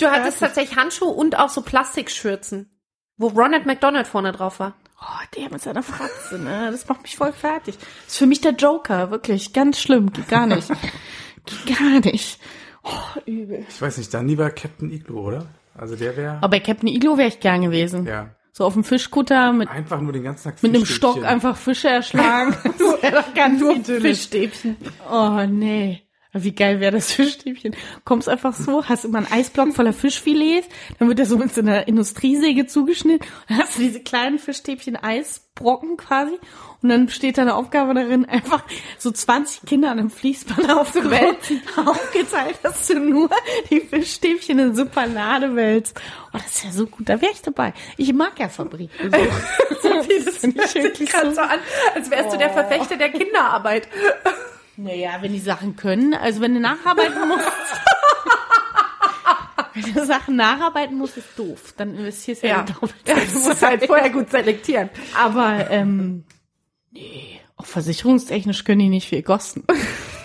Du 0.01 0.07
hattest 0.11 0.39
tatsächlich 0.39 0.77
Handschuhe 0.77 1.09
und 1.09 1.37
auch 1.37 1.49
so 1.49 1.61
Plastikschürzen, 1.61 2.69
wo 3.17 3.27
Ronald 3.27 3.65
McDonald 3.65 4.07
vorne 4.07 4.31
drauf 4.31 4.59
war. 4.59 4.75
Oh, 5.01 5.25
der 5.37 5.49
mit 5.49 5.61
seiner 5.61 5.81
Fratze, 5.83 6.37
ne? 6.39 6.69
Das 6.71 6.87
macht 6.89 7.03
mich 7.03 7.15
voll 7.15 7.31
fertig. 7.31 7.77
Das 7.77 8.13
ist 8.13 8.17
für 8.17 8.25
mich 8.25 8.41
der 8.41 8.51
Joker, 8.51 9.11
wirklich. 9.11 9.53
Ganz 9.53 9.79
schlimm. 9.79 10.11
Geht 10.11 10.27
gar 10.27 10.45
nicht. 10.45 10.67
Geht 11.65 11.77
gar 11.79 11.99
nicht. 12.11 12.39
Oh, 12.83 13.19
übel. 13.25 13.65
Ich 13.69 13.81
weiß 13.81 13.97
nicht, 13.97 14.13
dann 14.13 14.27
lieber 14.27 14.49
Captain 14.51 14.91
Igloo, 14.91 15.21
oder? 15.27 15.47
Also 15.73 15.95
der 15.95 16.17
wäre 16.17 16.37
Aber 16.37 16.49
bei 16.49 16.59
Captain 16.59 16.87
Iglo 16.89 17.17
wäre 17.17 17.29
ich 17.29 17.39
gern 17.39 17.61
gewesen. 17.61 18.05
ja 18.05 18.35
So 18.59 18.65
auf 18.65 18.73
dem 18.73 18.83
Fischkutter 18.83 19.53
mit, 19.53 19.69
einfach 19.69 20.01
nur 20.01 20.11
den 20.11 20.23
ganzen 20.23 20.43
Tag 20.43 20.61
mit 20.61 20.75
einem. 20.75 20.85
Stock 20.85 21.23
einfach 21.23 21.55
Fische 21.55 21.87
erschlagen. 21.87 22.57
das 22.65 23.01
wäre 23.01 23.21
doch 23.21 23.33
ganz 23.33 23.61
Nur 23.61 23.77
idyllisch. 23.77 24.01
Fischstäbchen. 24.01 24.75
Oh, 25.09 25.45
nee. 25.47 26.01
Wie 26.31 26.51
geil 26.51 26.79
wäre 26.79 26.91
das 26.91 27.11
Fischstäbchen? 27.11 27.75
Kommst 28.05 28.29
einfach 28.29 28.53
so, 28.53 28.85
hast 28.85 29.03
immer 29.03 29.17
einen 29.17 29.31
Eisblock 29.31 29.73
voller 29.73 29.93
Fischfilets, 29.93 30.67
dann 30.99 31.07
wird 31.07 31.17
der 31.17 31.25
so 31.25 31.37
mit 31.37 31.53
so 31.53 31.61
einer 31.61 31.87
Industriesäge 31.87 32.67
zugeschnitten, 32.67 33.27
dann 33.47 33.57
hast 33.57 33.77
du 33.77 33.81
diese 33.81 34.01
kleinen 34.01 34.37
Fischstäbchen 34.37 34.95
Eisbrocken 34.95 35.97
quasi 35.97 36.37
und 36.81 36.89
dann 36.89 37.09
steht 37.09 37.37
da 37.37 37.41
eine 37.41 37.55
Aufgabe 37.55 37.95
darin, 37.95 38.25
einfach 38.25 38.63
so 38.99 39.09
20 39.11 39.65
Kinder 39.65 39.89
an 39.89 39.99
einem 39.99 40.09
Fließband 40.11 40.71
aufzuwälzen, 40.77 41.61
aufgeteilt, 41.85 42.59
dass 42.61 42.87
du 42.87 42.99
nur 42.99 43.29
die 43.71 43.81
Fischstäbchen 43.81 44.59
in 44.59 44.75
Superlade 44.75 45.55
wälzt. 45.55 45.99
Oh, 46.31 46.37
das 46.37 46.57
ist 46.57 46.63
ja 46.63 46.71
so 46.71 46.85
gut, 46.85 47.09
da 47.09 47.19
wäre 47.21 47.31
ich 47.31 47.41
dabei. 47.41 47.73
Ich 47.97 48.13
mag 48.13 48.39
ja 48.39 48.49
Fabrik. 48.49 48.91
So. 49.81 49.87
das 50.25 50.37
finde 50.37 50.61
ich 50.65 50.75
wirklich 50.75 51.09
Gerade 51.09 51.29
so 51.29 51.35
so 51.35 51.41
an, 51.41 51.59
als 51.95 52.11
wärst 52.11 52.33
du 52.33 52.37
der 52.37 52.49
Verfechter 52.49 52.97
der 52.97 53.09
Kinderarbeit. 53.09 53.87
Naja, 54.81 55.17
wenn 55.19 55.33
die 55.33 55.39
Sachen 55.39 55.75
können, 55.75 56.13
also 56.13 56.39
wenn 56.39 56.53
du 56.53 56.61
nacharbeiten 56.61 57.27
musst. 57.27 57.45
wenn 59.73 59.93
du 59.93 60.05
Sachen 60.05 60.37
nacharbeiten 60.37 60.97
musst, 60.97 61.17
ist 61.17 61.37
doof. 61.37 61.73
Dann 61.75 61.95
investierst 61.95 62.43
du 62.43 62.47
ja, 62.47 62.57
Ja. 62.59 62.63
doppelt. 62.63 62.95
Ja, 63.05 63.15
du 63.15 63.39
musst 63.39 63.61
halt 63.61 63.85
vorher 63.85 64.09
gut 64.09 64.29
selektieren. 64.29 64.89
Aber, 65.17 65.69
ähm, 65.69 66.23
nee, 66.91 67.41
auch 67.57 67.65
versicherungstechnisch 67.65 68.63
können 68.63 68.79
die 68.79 68.89
nicht 68.89 69.09
viel 69.09 69.21
kosten. 69.21 69.65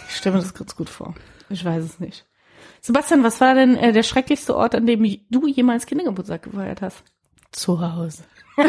Ich 0.09 0.17
stelle 0.17 0.37
mir 0.37 0.43
das 0.43 0.55
ganz 0.55 0.77
gut 0.77 0.89
vor. 0.89 1.15
Ich 1.51 1.65
weiß 1.65 1.83
es 1.83 1.99
nicht. 1.99 2.25
Sebastian, 2.81 3.25
was 3.25 3.41
war 3.41 3.55
denn 3.57 3.77
äh, 3.77 3.93
der 3.93 4.05
schrecklichste 4.05 4.55
Ort, 4.57 4.77
an 4.77 4.87
dem 4.87 5.03
du 5.31 5.49
jemals 5.49 5.87
Kindergeburtstag 5.87 6.43
gefeiert 6.45 6.81
hast? 6.81 7.03
Zu 7.51 7.81
Hause. 7.81 8.23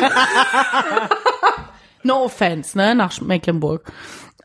no 2.04 2.24
offense, 2.24 2.76
ne, 2.76 2.96
nach 2.96 3.20
Mecklenburg. 3.22 3.92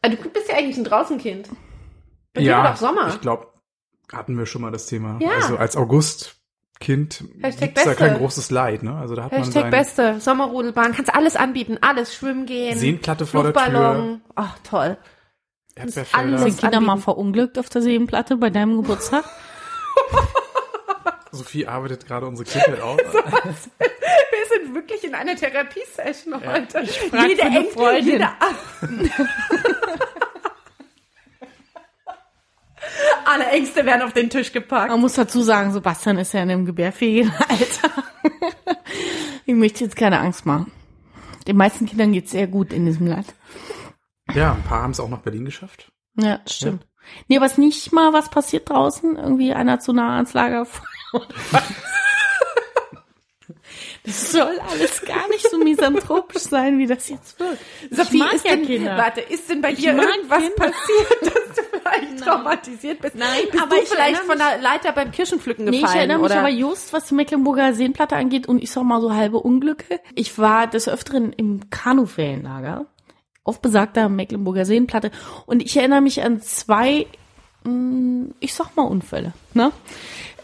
Ah, 0.03 0.09
Du 0.09 0.17
bist 0.17 0.49
ja 0.49 0.57
eigentlich 0.57 0.77
ein 0.79 0.85
Draußenkind. 0.85 1.49
Bei 2.33 2.41
dir 2.41 2.47
ja, 2.51 2.63
war 2.65 2.71
doch 2.73 2.77
Sommer. 2.79 3.09
ich 3.09 3.21
glaube, 3.21 3.49
hatten 4.13 4.39
wir 4.39 4.47
schon 4.47 4.63
mal 4.63 4.71
das 4.71 4.87
Thema. 4.87 5.19
Ja. 5.21 5.31
Also 5.37 5.57
als 5.57 5.77
Augustkind 5.77 7.25
Hashtag 7.43 7.69
gibt's 7.75 7.85
da 7.85 7.95
kein 7.95 8.17
großes 8.17 8.51
Leid, 8.51 8.83
ne? 8.83 8.97
Also 8.97 9.15
da 9.15 9.25
hat 9.25 9.33
man 9.33 9.41
Hashtag 9.43 9.63
sein 9.63 9.71
Beste, 9.71 10.21
Sommerrodelbahn, 10.21 10.93
kannst 10.95 11.15
alles 11.15 11.37
anbieten, 11.37 11.79
alles, 11.81 12.15
schwimmen 12.15 12.47
gehen, 12.47 12.79
Seenplatte 12.79 13.27
vor 13.27 13.43
der 13.43 13.53
Tür. 13.53 14.21
Ach, 14.35 14.57
toll. 14.63 14.97
Alles- 16.13 16.43
Sind 16.43 16.59
Kinder 16.61 16.81
mal 16.81 16.97
verunglückt 16.99 17.59
auf 17.59 17.69
der 17.69 17.83
Seenplatte 17.83 18.37
bei 18.37 18.51
deinem 18.51 18.77
Geburtstag? 18.83 19.25
Sophie 21.33 21.67
arbeitet 21.67 22.07
gerade 22.07 22.27
unsere 22.27 22.49
Kindheit 22.49 22.81
auf. 22.83 22.99
Sind 24.51 24.75
wirklich 24.75 25.05
in 25.05 25.15
einer 25.15 25.37
Therapiesession 25.37 26.35
heute. 26.45 26.81
Ich 26.81 26.99
frag 27.01 27.29
jede 27.29 27.37
für 27.41 27.47
eine 27.47 27.59
Enkel, 27.59 27.73
Freundin. 27.73 28.05
jeder 28.07 28.33
Alle 33.25 33.47
Ängste 33.47 33.87
werden 33.87 34.03
auf 34.03 34.13
den 34.13 34.31
Tisch 34.31 34.53
gepackt. 34.53 34.91
Man 34.91 35.01
muss 35.01 35.15
dazu 35.15 35.43
sagen, 35.43 35.73
Sebastian 35.73 36.19
ist 36.19 36.33
ja 36.33 36.43
in 36.43 36.51
einem 36.51 36.67
gebärfähigen 36.67 37.33
Alter. 37.49 38.03
ich 39.47 39.55
möchte 39.55 39.85
jetzt 39.85 39.97
keine 39.97 40.19
Angst 40.21 40.47
machen. 40.47 40.73
Den 41.47 41.57
meisten 41.57 41.87
Kindern 41.87 42.13
geht's 42.13 42.33
sehr 42.33 42.47
gut 42.47 42.73
in 42.73 42.87
diesem 42.87 43.07
Land. 43.07 43.27
ja, 44.35 44.53
ein 44.53 44.63
paar 44.63 44.83
haben 44.83 44.91
es 44.91 45.01
auch 45.01 45.09
nach 45.09 45.21
Berlin 45.21 45.45
geschafft. 45.45 45.93
Ja, 46.17 46.41
stimmt. 46.47 46.87
Nee, 47.29 47.37
aber 47.37 47.47
ist 47.47 47.59
nicht 47.59 47.93
mal 47.93 48.13
was 48.13 48.31
passiert 48.31 48.69
draußen? 48.69 49.17
Irgendwie 49.17 49.53
einer 49.53 49.81
zu 49.81 49.93
nah 49.93 50.17
ans 50.17 50.35
Lager. 50.35 50.67
Das 54.05 54.33
soll 54.33 54.59
alles 54.71 55.03
gar 55.03 55.29
nicht 55.29 55.49
so 55.51 55.59
misanthropisch 55.59 56.43
sein, 56.45 56.79
wie 56.79 56.87
das 56.87 57.09
jetzt 57.11 57.39
wird. 57.39 57.59
Sophie, 57.91 58.17
ich 58.17 58.23
mag 58.23 58.33
ist 58.35 58.45
ja 58.47 58.57
denn, 58.57 58.67
Kinder. 58.67 58.97
warte, 58.97 59.21
ist 59.21 59.51
denn 59.51 59.61
bei 59.61 59.75
dir 59.75 59.93
mag 59.93 60.07
irgendwas 60.07 60.39
Kinder. 60.39 60.55
passiert, 60.57 61.23
dass 61.35 61.57
du 61.57 61.63
vielleicht 61.79 62.19
traumatisiert 62.25 63.01
bist? 63.03 63.15
Nein, 63.17 63.29
bist 63.51 63.63
aber 63.63 63.77
du 63.77 63.83
ich 63.83 63.89
vielleicht 63.91 64.21
von 64.21 64.39
der 64.39 64.59
Leiter 64.59 64.93
beim 64.93 65.11
Kirschenpflücken 65.13 65.67
Nee, 65.67 65.81
gefallen? 65.81 65.91
ich 65.93 65.97
erinnere 65.99 66.19
mich 66.19 66.31
oder? 66.31 66.39
aber 66.41 66.49
just, 66.49 66.93
was 66.95 67.07
die 67.09 67.15
Mecklenburger 67.15 67.75
Seenplatte 67.75 68.17
angeht 68.17 68.49
und 68.49 68.63
ich 68.63 68.71
sag 68.71 68.85
mal 68.85 69.01
so 69.03 69.13
halbe 69.15 69.39
Unglücke. 69.39 70.01
Ich 70.15 70.39
war 70.39 70.67
des 70.67 70.89
Öfteren 70.89 71.33
im 71.35 71.69
Kanuferienlager 71.69 72.87
auf 73.45 73.61
besagter 73.61 74.09
Mecklenburger 74.09 74.65
Seenplatte 74.65 75.11
und 75.47 75.63
ich 75.63 75.77
erinnere 75.77 76.01
mich 76.01 76.23
an 76.23 76.41
zwei, 76.41 77.07
mh, 77.65 78.29
ich 78.41 78.55
sag 78.55 78.75
mal 78.77 78.83
Unfälle, 78.85 79.33
ne? 79.55 79.73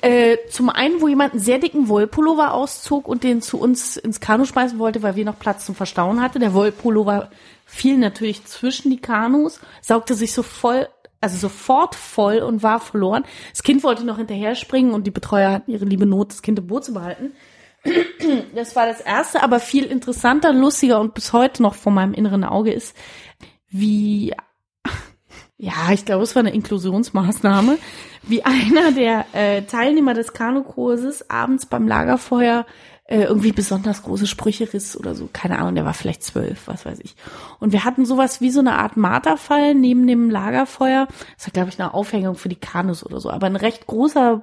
Äh, 0.01 0.39
zum 0.51 0.69
einen, 0.69 1.01
wo 1.01 1.09
jemand 1.09 1.33
einen 1.33 1.43
sehr 1.43 1.59
dicken 1.59 1.89
Wollpullover 1.89 2.55
auszog 2.55 3.09
und 3.09 3.25
den 3.25 3.43
zu 3.43 3.59
uns 3.59 3.97
ins 3.97 4.21
Kanu 4.21 4.45
schmeißen 4.45 4.79
wollte, 4.79 5.03
weil 5.03 5.17
wir 5.17 5.25
noch 5.25 5.39
Platz 5.39 5.67
zum 5.67 5.75
Verstauen 5.75 6.21
hatte. 6.21 6.39
Der 6.39 6.55
Wollpullover 6.55 7.31
fiel 7.65 7.99
natürlich 7.99 8.45
zwischen 8.45 8.91
die 8.91 9.01
Kanus, 9.01 9.61
saugte 9.81 10.15
sich 10.15 10.33
so 10.33 10.43
voll, 10.43 10.89
also 11.21 11.37
sofort 11.37 11.95
voll 11.95 12.39
und 12.39 12.63
war 12.63 12.81
verloren. 12.81 13.25
Das 13.51 13.63
Kind 13.63 13.83
wollte 13.83 14.05
noch 14.05 14.19
hinterher 14.19 14.55
springen 14.55 14.95
und 14.95 15.07
die 15.07 15.11
Betreuer 15.11 15.53
hatten 15.53 15.71
ihre 15.71 15.85
liebe 15.85 16.07
Not, 16.07 16.31
das 16.31 16.43
Kind 16.43 16.59
im 16.59 16.67
Boot 16.67 16.85
zu 16.85 16.95
behalten. 16.95 17.33
Das 18.55 18.75
war 18.75 18.87
das 18.87 19.01
erste, 19.01 19.43
aber 19.43 19.61
viel 19.61 19.85
interessanter, 19.85 20.53
lustiger 20.53 21.01
und 21.01 21.15
bis 21.15 21.33
heute 21.33 21.63
noch 21.63 21.75
vor 21.75 21.93
meinem 21.93 22.15
inneren 22.15 22.43
Auge 22.43 22.73
ist, 22.73 22.97
wie 23.69 24.35
ja, 25.59 25.91
ich 25.93 26.05
glaube, 26.05 26.23
es 26.23 26.35
war 26.35 26.41
eine 26.41 26.53
Inklusionsmaßnahme, 26.53 27.79
wie 28.23 28.45
einer 28.45 28.93
der 28.93 29.27
äh, 29.33 29.63
Teilnehmer 29.63 30.13
des 30.13 30.33
Kanukurses 30.33 31.31
abends 31.31 31.67
beim 31.67 31.89
Lagerfeuer 31.89 32.67
äh, 33.09 33.23
irgendwie 33.23 33.53
besonders 33.53 34.03
große 34.03 34.27
Sprüche 34.27 34.73
riss 34.73 34.97
oder 34.97 35.15
so. 35.15 35.29
Keine 35.33 35.59
Ahnung, 35.59 35.75
der 35.75 35.85
war 35.85 35.95
vielleicht 35.95 36.25
zwölf, 36.25 36.67
was 36.67 36.85
weiß 36.85 36.99
ich. 37.01 37.17
Und 37.59 37.73
wir 37.73 37.85
hatten 37.85 38.05
sowas 38.05 38.41
wie 38.41 38.51
so 38.51 38.61
eine 38.61 38.75
Art 38.75 38.97
Marterfall 38.97 39.75
neben 39.75 40.07
dem 40.07 40.29
Lagerfeuer. 40.29 41.07
Das 41.37 41.47
war, 41.47 41.53
glaube 41.53 41.71
ich, 41.71 41.81
eine 41.81 41.95
Aufhängung 41.95 42.35
für 42.35 42.49
die 42.49 42.57
Kanus 42.57 43.07
oder 43.07 43.21
so. 43.21 43.31
Aber 43.31 43.47
ein 43.47 43.57
recht 43.57 43.87
großer, 43.87 44.43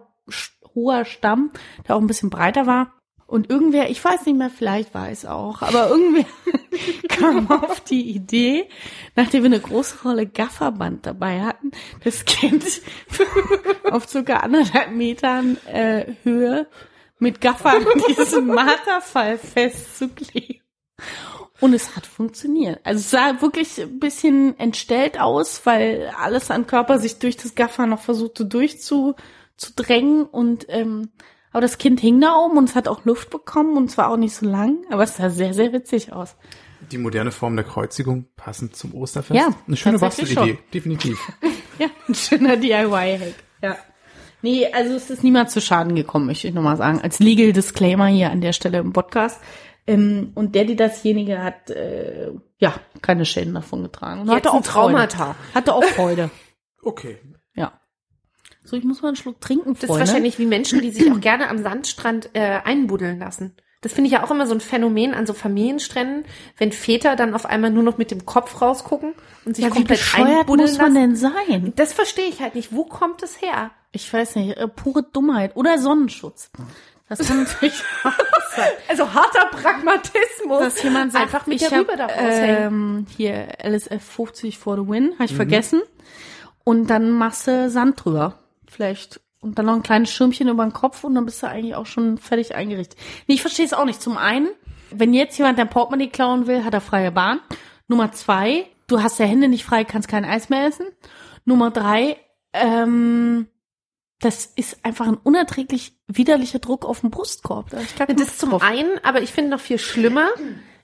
hoher 0.73 1.05
Stamm, 1.05 1.51
der 1.87 1.95
auch 1.95 2.01
ein 2.01 2.07
bisschen 2.07 2.29
breiter 2.29 2.65
war. 2.65 2.93
Und 3.33 3.49
irgendwer, 3.49 3.89
ich 3.89 4.05
weiß 4.05 4.27
nicht 4.27 4.37
mehr, 4.37 4.51
vielleicht 4.51 4.93
war 4.93 5.09
es 5.09 5.25
auch, 5.25 5.63
aber 5.63 5.89
irgendwer 5.89 6.25
kam 7.09 7.49
auf 7.49 7.79
die 7.79 8.11
Idee, 8.11 8.69
nachdem 9.15 9.41
wir 9.41 9.47
eine 9.47 9.59
große 9.59 10.03
Rolle 10.03 10.27
Gafferband 10.27 11.07
dabei 11.07 11.41
hatten, 11.41 11.71
das 12.03 12.25
Kind 12.25 12.63
auf 13.91 14.07
circa 14.07 14.35
anderthalb 14.41 14.91
Metern 14.91 15.57
äh, 15.65 16.13
Höhe 16.21 16.67
mit 17.17 17.41
Gaffern 17.41 17.83
diesen 18.07 18.45
Marterfall 18.53 19.39
festzukleben. 19.39 20.61
Und 21.59 21.73
es 21.73 21.95
hat 21.95 22.05
funktioniert. 22.05 22.81
Also 22.83 22.99
es 22.99 23.09
sah 23.09 23.41
wirklich 23.41 23.81
ein 23.81 23.97
bisschen 23.97 24.59
entstellt 24.59 25.19
aus, 25.19 25.65
weil 25.65 26.13
alles 26.19 26.51
an 26.51 26.67
Körper 26.67 26.99
sich 26.99 27.17
durch 27.17 27.37
das 27.37 27.55
Gaffer 27.55 27.87
noch 27.87 28.01
versuchte 28.01 28.45
durchzudrängen 28.45 30.25
und 30.25 30.67
ähm, 30.69 31.09
aber 31.53 31.61
das 31.61 31.77
Kind 31.77 31.99
hing 32.01 32.19
da 32.19 32.35
oben 32.35 32.57
und 32.57 32.69
es 32.69 32.75
hat 32.75 32.87
auch 32.87 33.05
Luft 33.05 33.29
bekommen 33.29 33.77
und 33.77 33.89
zwar 33.89 34.09
auch 34.09 34.17
nicht 34.17 34.35
so 34.35 34.45
lang, 34.45 34.79
aber 34.89 35.03
es 35.03 35.15
sah 35.15 35.29
sehr, 35.29 35.53
sehr 35.53 35.71
witzig 35.71 36.11
aus. 36.11 36.35
Die 36.91 36.97
moderne 36.97 37.31
Form 37.31 37.55
der 37.55 37.63
Kreuzigung 37.63 38.25
passend 38.35 38.75
zum 38.75 38.93
Osterfest. 38.93 39.39
Ja, 39.39 39.47
Eine 39.65 39.77
schöne 39.77 39.99
Bastelidee, 39.99 40.59
definitiv. 40.73 41.17
Ja, 41.79 41.87
ein 42.07 42.13
schöner 42.13 42.55
DIY-Hack. 42.55 43.33
Ja. 43.63 43.77
Nee, 44.43 44.67
also 44.71 44.93
es 44.93 45.09
ist 45.09 45.23
niemand 45.23 45.49
zu 45.49 45.59
Schaden 45.59 45.95
gekommen, 45.95 46.27
möchte 46.27 46.47
ich 46.47 46.53
nochmal 46.53 46.77
sagen. 46.77 47.01
Als 47.01 47.17
Legal 47.17 47.51
Disclaimer 47.51 48.05
hier 48.05 48.29
an 48.29 48.41
der 48.41 48.53
Stelle 48.53 48.77
im 48.77 48.93
Podcast. 48.93 49.41
Ähm, 49.87 50.33
und 50.35 50.53
der, 50.53 50.65
die 50.65 50.75
dasjenige 50.75 51.41
hat, 51.41 51.71
äh, 51.71 52.29
ja, 52.59 52.75
keine 53.01 53.25
Schäden 53.25 53.55
davon 53.55 53.81
getragen. 53.81 54.21
Und 54.21 54.29
hatte 54.29 54.51
auch 54.51 54.63
Freude. 54.63 54.93
Traumata. 54.93 55.35
Hatte 55.55 55.73
auch 55.73 55.83
Freude. 55.83 56.29
Okay. 56.83 57.17
So, 58.63 58.75
ich 58.77 58.83
muss 58.83 59.01
mal 59.01 59.09
einen 59.09 59.17
Schluck 59.17 59.41
trinken, 59.41 59.73
Das 59.73 59.83
ist 59.83 59.87
Freunde. 59.87 60.07
wahrscheinlich 60.07 60.39
wie 60.39 60.45
Menschen, 60.45 60.81
die 60.81 60.91
sich 60.91 61.11
auch 61.11 61.19
gerne 61.19 61.49
am 61.49 61.61
Sandstrand 61.63 62.29
äh, 62.33 62.59
einbuddeln 62.63 63.19
lassen. 63.19 63.55
Das 63.81 63.91
finde 63.91 64.07
ich 64.07 64.13
ja 64.13 64.23
auch 64.23 64.31
immer 64.31 64.47
so 64.47 64.53
ein 64.53 64.61
Phänomen 64.61 65.13
an 65.13 65.25
so 65.27 65.33
Familienstränden, 65.33 66.23
wenn 66.57 66.71
Väter 66.71 67.17
dann 67.17 67.33
auf 67.33 67.45
einmal 67.45 67.69
nur 67.69 67.83
noch 67.83 67.97
mit 67.97 68.11
dem 68.11 68.25
Kopf 68.25 68.61
rausgucken 68.61 69.13
und 69.43 69.57
sich 69.57 69.65
ja, 69.65 69.71
wie 69.71 69.75
komplett 69.75 69.99
bescheuert 69.99 70.29
einbuddeln 70.39 70.69
muss 70.69 70.77
man 70.77 70.93
lassen. 70.93 70.95
denn 70.95 71.15
sein? 71.17 71.73
Das 71.75 71.91
verstehe 71.91 72.27
ich 72.29 72.39
halt 72.41 72.55
nicht. 72.55 72.71
Wo 72.73 72.85
kommt 72.85 73.21
es 73.23 73.41
her? 73.41 73.71
Ich 73.91 74.11
weiß 74.11 74.35
nicht, 74.37 74.55
äh, 74.57 74.67
pure 74.69 75.03
Dummheit 75.03 75.57
oder 75.57 75.77
Sonnenschutz. 75.77 76.49
Das 77.09 77.27
kann 77.27 77.43
natürlich 77.43 77.83
sein. 78.55 78.69
Also 78.87 79.13
harter 79.13 79.47
Pragmatismus. 79.51 80.59
Dass 80.59 80.81
jemand 80.81 81.11
sagt, 81.11 81.25
einfach 81.25 81.45
mit 81.45 81.61
ich 81.61 81.67
der 81.67 81.81
Rübe 81.81 81.91
hab, 81.97 82.07
da 82.07 82.15
ähm, 82.15 83.05
hier 83.17 83.49
LSF 83.61 84.01
50 84.01 84.57
for 84.57 84.77
the 84.77 84.87
win, 84.87 85.11
habe 85.15 85.25
ich 85.25 85.35
vergessen. 85.35 85.81
Und 86.63 86.87
dann 86.89 87.11
machst 87.11 87.47
du 87.47 87.69
Sand 87.69 88.03
drüber. 88.05 88.39
Vielleicht. 88.73 89.21
Und 89.39 89.59
dann 89.59 89.65
noch 89.65 89.75
ein 89.75 89.83
kleines 89.83 90.09
Schirmchen 90.11 90.47
über 90.47 90.65
den 90.65 90.73
Kopf 90.73 91.03
und 91.03 91.15
dann 91.15 91.25
bist 91.25 91.43
du 91.43 91.47
eigentlich 91.47 91.75
auch 91.75 91.85
schon 91.85 92.17
fertig 92.17 92.55
eingerichtet. 92.55 92.97
Nee, 93.27 93.35
ich 93.35 93.41
verstehe 93.41 93.65
es 93.65 93.73
auch 93.73 93.85
nicht. 93.85 94.01
Zum 94.01 94.17
einen, 94.17 94.47
wenn 94.89 95.13
jetzt 95.13 95.37
jemand 95.37 95.59
dein 95.59 95.69
Portemonnaie 95.69 96.07
klauen 96.07 96.47
will, 96.47 96.63
hat 96.63 96.73
er 96.73 96.81
freie 96.81 97.11
Bahn. 97.11 97.39
Nummer 97.87 98.11
zwei, 98.13 98.65
du 98.87 99.03
hast 99.03 99.19
ja 99.19 99.25
Hände 99.25 99.49
nicht 99.49 99.65
frei, 99.65 99.83
kannst 99.83 100.07
kein 100.07 100.23
Eis 100.23 100.49
mehr 100.49 100.65
essen. 100.65 100.87
Nummer 101.45 101.71
drei, 101.71 102.17
ähm, 102.53 103.47
das 104.19 104.45
ist 104.45 104.85
einfach 104.85 105.07
ein 105.07 105.17
unerträglich 105.17 105.93
widerlicher 106.07 106.59
Druck 106.59 106.85
auf 106.85 107.01
den 107.01 107.11
Brustkorb. 107.11 107.69
Da 107.69 107.81
ich 107.81 108.15
Das 108.15 108.37
zum 108.37 108.53
einen, 108.61 108.97
aber 109.03 109.21
ich 109.21 109.31
finde 109.31 109.51
noch 109.51 109.59
viel 109.59 109.77
schlimmer, 109.77 110.29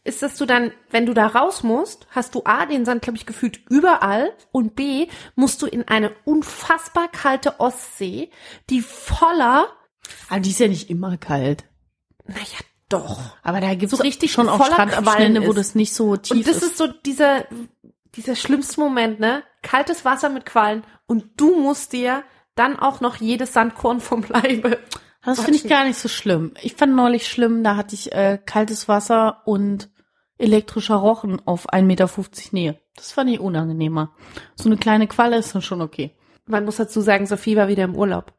ist, 0.03 0.21
dass 0.23 0.37
du 0.37 0.45
dann, 0.45 0.71
wenn 0.89 1.05
du 1.05 1.13
da 1.13 1.27
raus 1.27 1.63
musst, 1.63 2.07
hast 2.11 2.33
du 2.35 2.41
A, 2.45 2.65
den 2.65 2.85
Sand, 2.85 3.01
glaube 3.01 3.17
ich, 3.17 3.25
gefühlt 3.25 3.59
überall 3.69 4.31
und 4.51 4.75
B, 4.75 5.07
musst 5.35 5.61
du 5.61 5.65
in 5.67 5.87
eine 5.87 6.11
unfassbar 6.25 7.07
kalte 7.09 7.59
Ostsee, 7.59 8.29
die 8.69 8.81
voller, 8.81 9.67
Aber 10.29 10.39
die 10.39 10.51
ist 10.51 10.59
ja 10.59 10.67
nicht 10.67 10.89
immer 10.89 11.17
kalt. 11.17 11.65
naja, 12.25 12.43
doch. 12.89 13.19
Aber 13.43 13.61
da 13.61 13.75
gibt's 13.75 13.95
So 13.95 14.01
richtig 14.01 14.31
schon 14.31 14.49
auch 14.49 14.57
Qualm 14.57 15.35
wo 15.45 15.51
ist. 15.51 15.57
das 15.57 15.75
nicht 15.75 15.93
so 15.93 16.15
tief 16.17 16.31
Und 16.37 16.47
das 16.47 16.57
ist. 16.57 16.63
ist 16.63 16.77
so 16.77 16.87
dieser, 16.87 17.45
dieser 18.15 18.35
schlimmste 18.35 18.79
Moment, 18.79 19.19
ne? 19.19 19.43
Kaltes 19.61 20.05
Wasser 20.05 20.29
mit 20.29 20.45
Quallen 20.45 20.83
und 21.05 21.25
du 21.37 21.55
musst 21.59 21.93
dir 21.93 22.23
dann 22.55 22.79
auch 22.79 22.99
noch 23.01 23.17
jedes 23.17 23.53
Sandkorn 23.53 23.99
vom 23.99 24.23
Leibe. 24.27 24.79
Das 25.23 25.41
finde 25.41 25.57
ich 25.57 25.67
gar 25.67 25.85
nicht 25.85 25.99
so 25.99 26.07
schlimm. 26.07 26.53
Ich 26.61 26.75
fand 26.75 26.95
neulich 26.95 27.27
schlimm, 27.27 27.63
da 27.63 27.75
hatte 27.75 27.93
ich 27.95 28.11
äh, 28.13 28.39
kaltes 28.45 28.87
Wasser 28.87 29.41
und 29.45 29.89
elektrischer 30.37 30.95
Rochen 30.95 31.41
auf 31.45 31.69
1,50 31.69 31.81
Meter 31.83 32.09
Nähe. 32.51 32.79
Das 32.95 33.11
fand 33.11 33.29
ich 33.29 33.39
unangenehmer. 33.39 34.13
So 34.55 34.69
eine 34.69 34.77
kleine 34.77 35.07
Qualle 35.07 35.37
ist 35.37 35.53
dann 35.53 35.61
schon 35.61 35.81
okay. 35.81 36.15
Man 36.45 36.65
muss 36.65 36.77
dazu 36.77 37.01
sagen, 37.01 37.27
Sophie 37.27 37.55
war 37.57 37.67
wieder 37.67 37.83
im 37.83 37.95
Urlaub. 37.95 38.33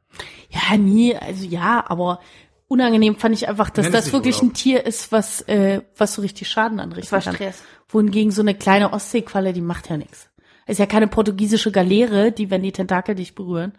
Ja, 0.48 0.76
nie, 0.76 1.14
also 1.14 1.44
ja, 1.44 1.84
aber 1.86 2.20
unangenehm 2.66 3.16
fand 3.16 3.34
ich 3.34 3.48
einfach, 3.48 3.70
dass 3.70 3.84
Nenn 3.84 3.92
das 3.92 4.12
wirklich 4.12 4.36
Urlaub. 4.36 4.50
ein 4.52 4.54
Tier 4.54 4.84
ist, 4.86 5.12
was, 5.12 5.42
äh, 5.42 5.82
was 5.96 6.14
so 6.14 6.22
richtig 6.22 6.48
Schaden 6.48 6.80
anrichten 6.80 7.14
Das 7.14 7.26
war 7.26 7.32
kann. 7.32 7.34
Stress. 7.34 7.62
Wohingegen 7.88 8.32
so 8.32 8.42
eine 8.42 8.54
kleine 8.54 8.92
Ostseequalle, 8.92 9.52
die 9.52 9.60
macht 9.60 9.90
ja 9.90 9.96
nichts. 9.96 10.28
Ist 10.66 10.78
ja 10.78 10.86
keine 10.86 11.08
portugiesische 11.08 11.72
Galeere, 11.72 12.32
die, 12.32 12.50
wenn 12.50 12.62
die 12.62 12.72
Tentakel 12.72 13.14
dich 13.16 13.34
berühren, 13.34 13.72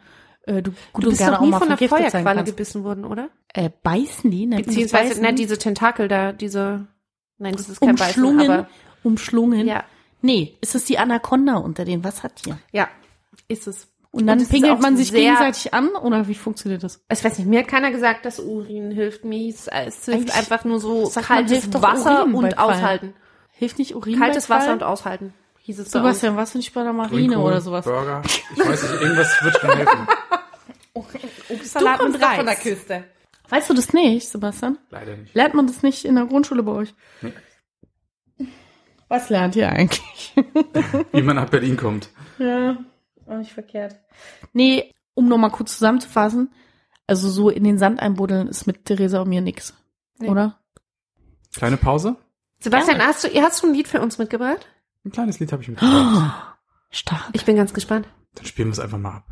äh, 0.43 0.61
du 0.61 0.71
gut 0.71 1.03
Du 1.03 1.07
und 1.07 1.09
bist 1.09 1.17
gerne 1.19 1.33
doch 1.33 1.39
auch 1.41 1.45
nie 1.45 1.51
mal 1.51 1.59
von 1.59 1.67
einer 1.69 1.77
Feuerqualle 1.77 2.43
gebissen 2.43 2.83
worden, 2.83 3.05
oder? 3.05 3.29
Äh, 3.53 3.69
beißen 3.83 4.31
die? 4.31 4.49
Das 4.49 4.61
Beziehungsweise, 4.63 5.09
beißen? 5.09 5.23
na, 5.23 5.31
diese 5.31 5.57
Tentakel 5.57 6.07
da, 6.07 6.31
diese, 6.33 6.87
nein, 7.37 7.53
das 7.53 7.69
ist 7.69 7.79
kein 7.79 7.95
Beißen, 7.95 8.23
umschlungen, 8.23 8.51
aber, 8.51 8.67
umschlungen. 9.03 9.67
ja, 9.67 9.83
Nee, 10.21 10.55
ist 10.61 10.75
es 10.75 10.85
die 10.85 10.99
Anaconda 10.99 11.57
unter 11.57 11.85
den 11.85 12.03
Wassertieren? 12.03 12.59
ja, 12.71 12.87
ist 13.47 13.67
es. 13.67 13.87
Und 14.13 14.27
dann 14.27 14.39
ist 14.39 14.51
pingelt 14.51 14.73
auch 14.73 14.79
man 14.79 14.97
sich 14.97 15.13
gegenseitig 15.13 15.73
an 15.73 15.89
oder 15.95 16.27
wie 16.27 16.35
funktioniert 16.35 16.83
das? 16.83 17.01
Ich 17.09 17.23
weiß 17.23 17.37
nicht, 17.37 17.47
mir 17.47 17.59
hat 17.59 17.69
keiner 17.69 17.91
gesagt, 17.91 18.25
dass 18.25 18.39
Urin 18.39 18.91
hilft. 18.91 19.23
Mir 19.23 19.39
hieß, 19.39 19.67
es 19.67 20.03
hilft 20.03 20.09
Eigentlich 20.09 20.35
einfach 20.35 20.65
nur 20.65 20.81
so 20.81 21.09
kaltes 21.15 21.73
Wasser 21.73 22.25
und 22.25 22.57
aushalten. 22.57 23.13
Hilft 23.53 23.79
nicht 23.79 23.95
Urin 23.95 24.19
Kaltes 24.19 24.49
Wasser 24.49 24.73
und 24.73 24.83
aushalten, 24.83 25.33
hieß 25.71 25.79
es 25.79 25.91
bei 25.91 25.99
Sebastian, 25.99 26.35
was 26.35 26.53
nicht 26.55 26.73
bei 26.73 26.83
der 26.83 26.93
Marine 26.93 27.27
Grünkohl, 27.27 27.51
oder 27.51 27.61
sowas? 27.61 27.85
Burger. 27.85 28.21
Ich 28.25 28.59
weiß 28.59 28.83
nicht, 28.83 29.01
irgendwas 29.01 29.43
wird 29.43 29.57
schon 29.59 29.71
helfen. 29.71 30.07
Du 30.93 31.53
Obstsalat 31.55 31.99
kommst 31.99 32.21
doch 32.21 32.27
Reis. 32.27 32.35
von 32.37 32.45
der 32.45 32.55
Küste. 32.55 33.03
Weißt 33.49 33.69
du 33.69 33.73
das 33.73 33.93
nicht, 33.93 34.27
Sebastian? 34.27 34.77
Leider 34.89 35.15
nicht. 35.15 35.33
Lernt 35.33 35.53
man 35.53 35.67
das 35.67 35.83
nicht 35.83 36.03
in 36.05 36.15
der 36.15 36.25
Grundschule 36.25 36.63
bei 36.63 36.71
euch? 36.73 36.93
Nee. 37.21 38.47
Was 39.07 39.29
lernt 39.29 39.55
ihr 39.55 39.69
eigentlich? 39.69 40.33
Wie 41.13 41.21
man 41.21 41.37
nach 41.37 41.49
Berlin 41.49 41.77
kommt. 41.77 42.09
ja, 42.39 42.77
auch 43.25 43.37
nicht 43.37 43.53
verkehrt. 43.53 43.95
Nee, 44.53 44.93
um 45.13 45.27
nochmal 45.27 45.51
kurz 45.51 45.73
zusammenzufassen, 45.77 46.53
also 47.07 47.29
so 47.29 47.49
in 47.49 47.63
den 47.63 47.77
Sand 47.77 47.99
einbuddeln 48.01 48.47
ist 48.47 48.67
mit 48.67 48.85
Theresa 48.85 49.21
und 49.21 49.29
mir 49.29 49.41
nix. 49.41 49.73
Nee. 50.19 50.29
Oder? 50.29 50.59
Kleine 51.55 51.77
Pause. 51.77 52.15
Sebastian, 52.59 53.01
hast 53.01 53.23
du, 53.23 53.41
hast 53.41 53.63
du 53.63 53.67
ein 53.67 53.73
Lied 53.73 53.87
für 53.87 54.01
uns 54.01 54.17
mitgebracht? 54.17 54.67
Ein 55.03 55.11
kleines 55.11 55.39
Lied 55.39 55.51
habe 55.51 55.63
ich 55.63 55.69
mitgebracht. 55.69 56.57
Stark. 56.91 57.29
Ich 57.33 57.45
bin 57.45 57.55
ganz 57.55 57.73
gespannt. 57.73 58.07
Dann 58.35 58.45
spielen 58.45 58.67
wir 58.67 58.73
es 58.73 58.79
einfach 58.79 58.97
mal 58.97 59.17
ab. 59.17 59.25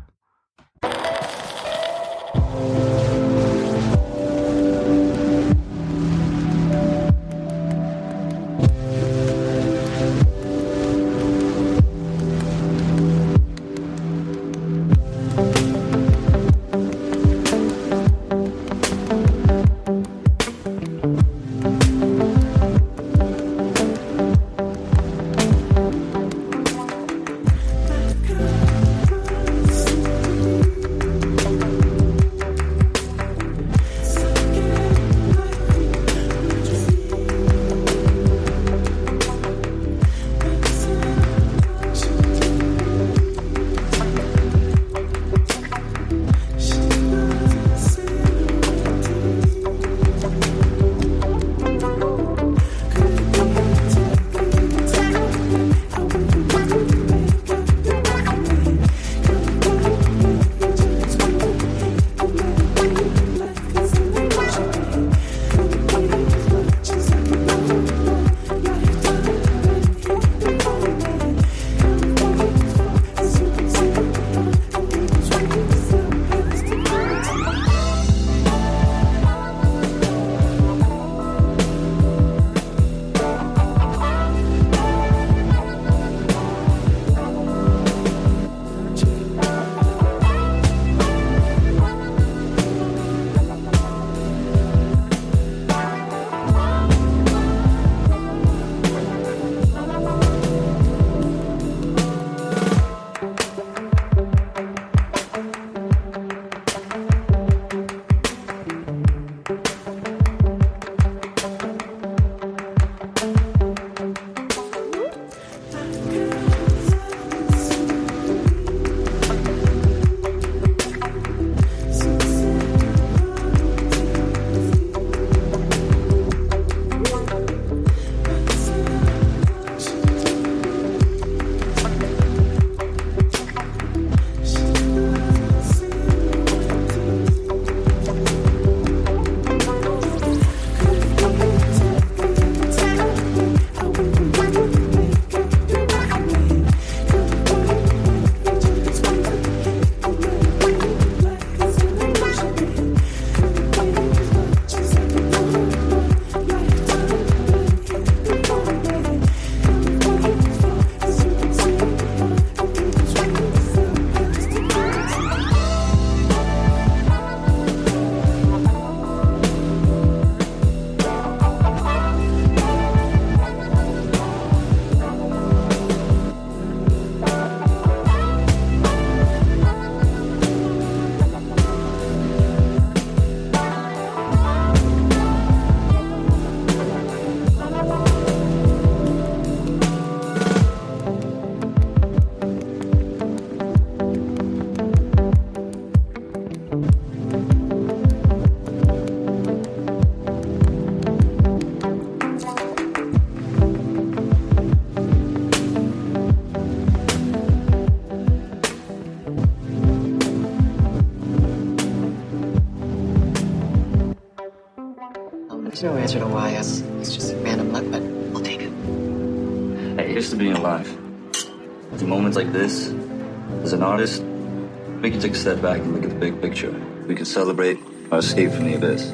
Take 225.20 225.32
a 225.32 225.38
step 225.38 225.60
back 225.60 225.78
and 225.78 225.92
look 225.92 226.04
at 226.04 226.10
the 226.10 226.16
big 226.16 226.40
picture. 226.40 226.72
We 227.06 227.14
can 227.14 227.26
celebrate 227.26 227.78
our 228.10 228.18
escape 228.18 228.52
from 228.52 228.64
the 228.64 228.74
abyss. 228.74 229.12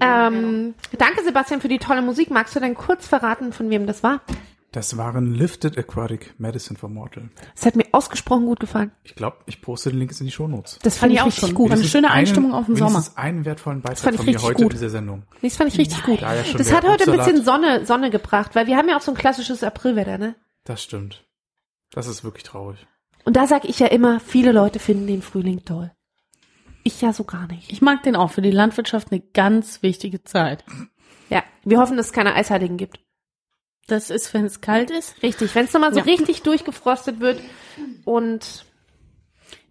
Ähm, 0.00 0.74
danke, 0.98 1.22
Sebastian, 1.22 1.60
für 1.60 1.68
die 1.68 1.78
tolle 1.78 2.02
Musik. 2.02 2.30
Magst 2.30 2.54
du 2.56 2.60
denn 2.60 2.74
kurz 2.74 3.06
verraten, 3.06 3.52
von 3.52 3.68
wem 3.70 3.86
das 3.86 4.02
war? 4.02 4.20
Das 4.72 4.96
waren 4.96 5.34
Lifted 5.34 5.76
Aquatic 5.76 6.34
Medicine 6.38 6.78
for 6.78 6.88
Mortal. 6.88 7.28
Es 7.56 7.66
hat 7.66 7.74
mir 7.74 7.86
ausgesprochen 7.90 8.46
gut 8.46 8.60
gefallen. 8.60 8.92
Ich 9.02 9.16
glaube, 9.16 9.38
ich 9.46 9.60
poste 9.60 9.90
den 9.90 9.98
Link 9.98 10.12
in 10.20 10.26
die 10.26 10.30
Shownotes. 10.32 10.78
Das 10.82 10.94
Fand 10.96 11.00
fand 11.00 11.12
ich 11.14 11.20
auch 11.22 11.26
richtig 11.26 11.54
gut. 11.56 11.72
Eine 11.72 11.82
schöne 11.82 12.08
einen- 12.08 12.18
Einstimmung 12.20 12.52
auf 12.54 12.66
den 12.66 12.76
Sommer. 12.76 12.90
wenigstens 12.92 13.16
einen 13.16 13.44
wertvollen 13.44 13.80
Beitrag 13.82 14.12
ich 14.12 14.16
von 14.16 14.26
mir 14.26 14.32
richtig 14.32 14.42
heute 14.48 14.54
gut. 14.62 14.72
in 14.72 14.78
dieser 14.78 14.90
Sendung. 14.90 15.24
Das 15.42 15.56
fand 15.56 15.72
ich 15.72 15.78
richtig 15.78 16.02
gut. 16.04 16.22
Da 16.22 16.34
ja 16.36 16.42
Das 16.56 16.72
hat 16.72 16.86
heute 16.86 17.10
ein 17.10 17.18
bisschen 17.18 17.42
Sonne, 17.44 17.84
Sonne 17.84 18.10
gebracht, 18.10 18.54
weil 18.54 18.68
wir 18.68 18.76
haben 18.76 18.88
ja 18.88 18.96
auch 18.96 19.00
so 19.02 19.10
ein 19.10 19.16
klassisches 19.16 19.64
Aprilwetter, 19.64 20.18
ne? 20.18 20.36
Das 20.64 20.82
stimmt. 20.82 21.24
Das 21.90 22.06
ist 22.06 22.22
wirklich 22.22 22.44
traurig. 22.44 22.86
Und 23.24 23.34
da 23.36 23.48
sag 23.48 23.64
ich 23.64 23.80
ja 23.80 23.88
immer, 23.88 24.20
viele 24.20 24.52
Leute 24.52 24.78
finden 24.78 25.08
den 25.08 25.22
Frühling 25.22 25.64
toll. 25.64 25.90
Ich 26.84 27.00
ja 27.02 27.12
so 27.12 27.24
gar 27.24 27.48
nicht. 27.48 27.72
Ich 27.72 27.82
mag 27.82 28.04
den 28.04 28.14
auch. 28.14 28.30
Für 28.30 28.40
die 28.40 28.50
Landwirtschaft 28.52 29.10
eine 29.10 29.20
ganz 29.20 29.82
wichtige 29.82 30.22
Zeit. 30.22 30.64
Ja, 31.28 31.42
wir 31.64 31.78
hoffen, 31.80 31.96
dass 31.96 32.06
es 32.06 32.12
keine 32.12 32.34
Eisheiligen 32.34 32.76
gibt. 32.76 33.00
Das 33.86 34.10
ist, 34.10 34.32
wenn 34.34 34.44
es 34.44 34.60
kalt 34.60 34.90
ist. 34.90 35.22
Richtig, 35.22 35.54
wenn 35.54 35.64
es 35.64 35.72
nochmal 35.72 35.92
so 35.92 35.98
Ja. 36.00 36.04
richtig 36.04 36.42
durchgefrostet 36.42 37.20
wird 37.20 37.40
und 38.04 38.64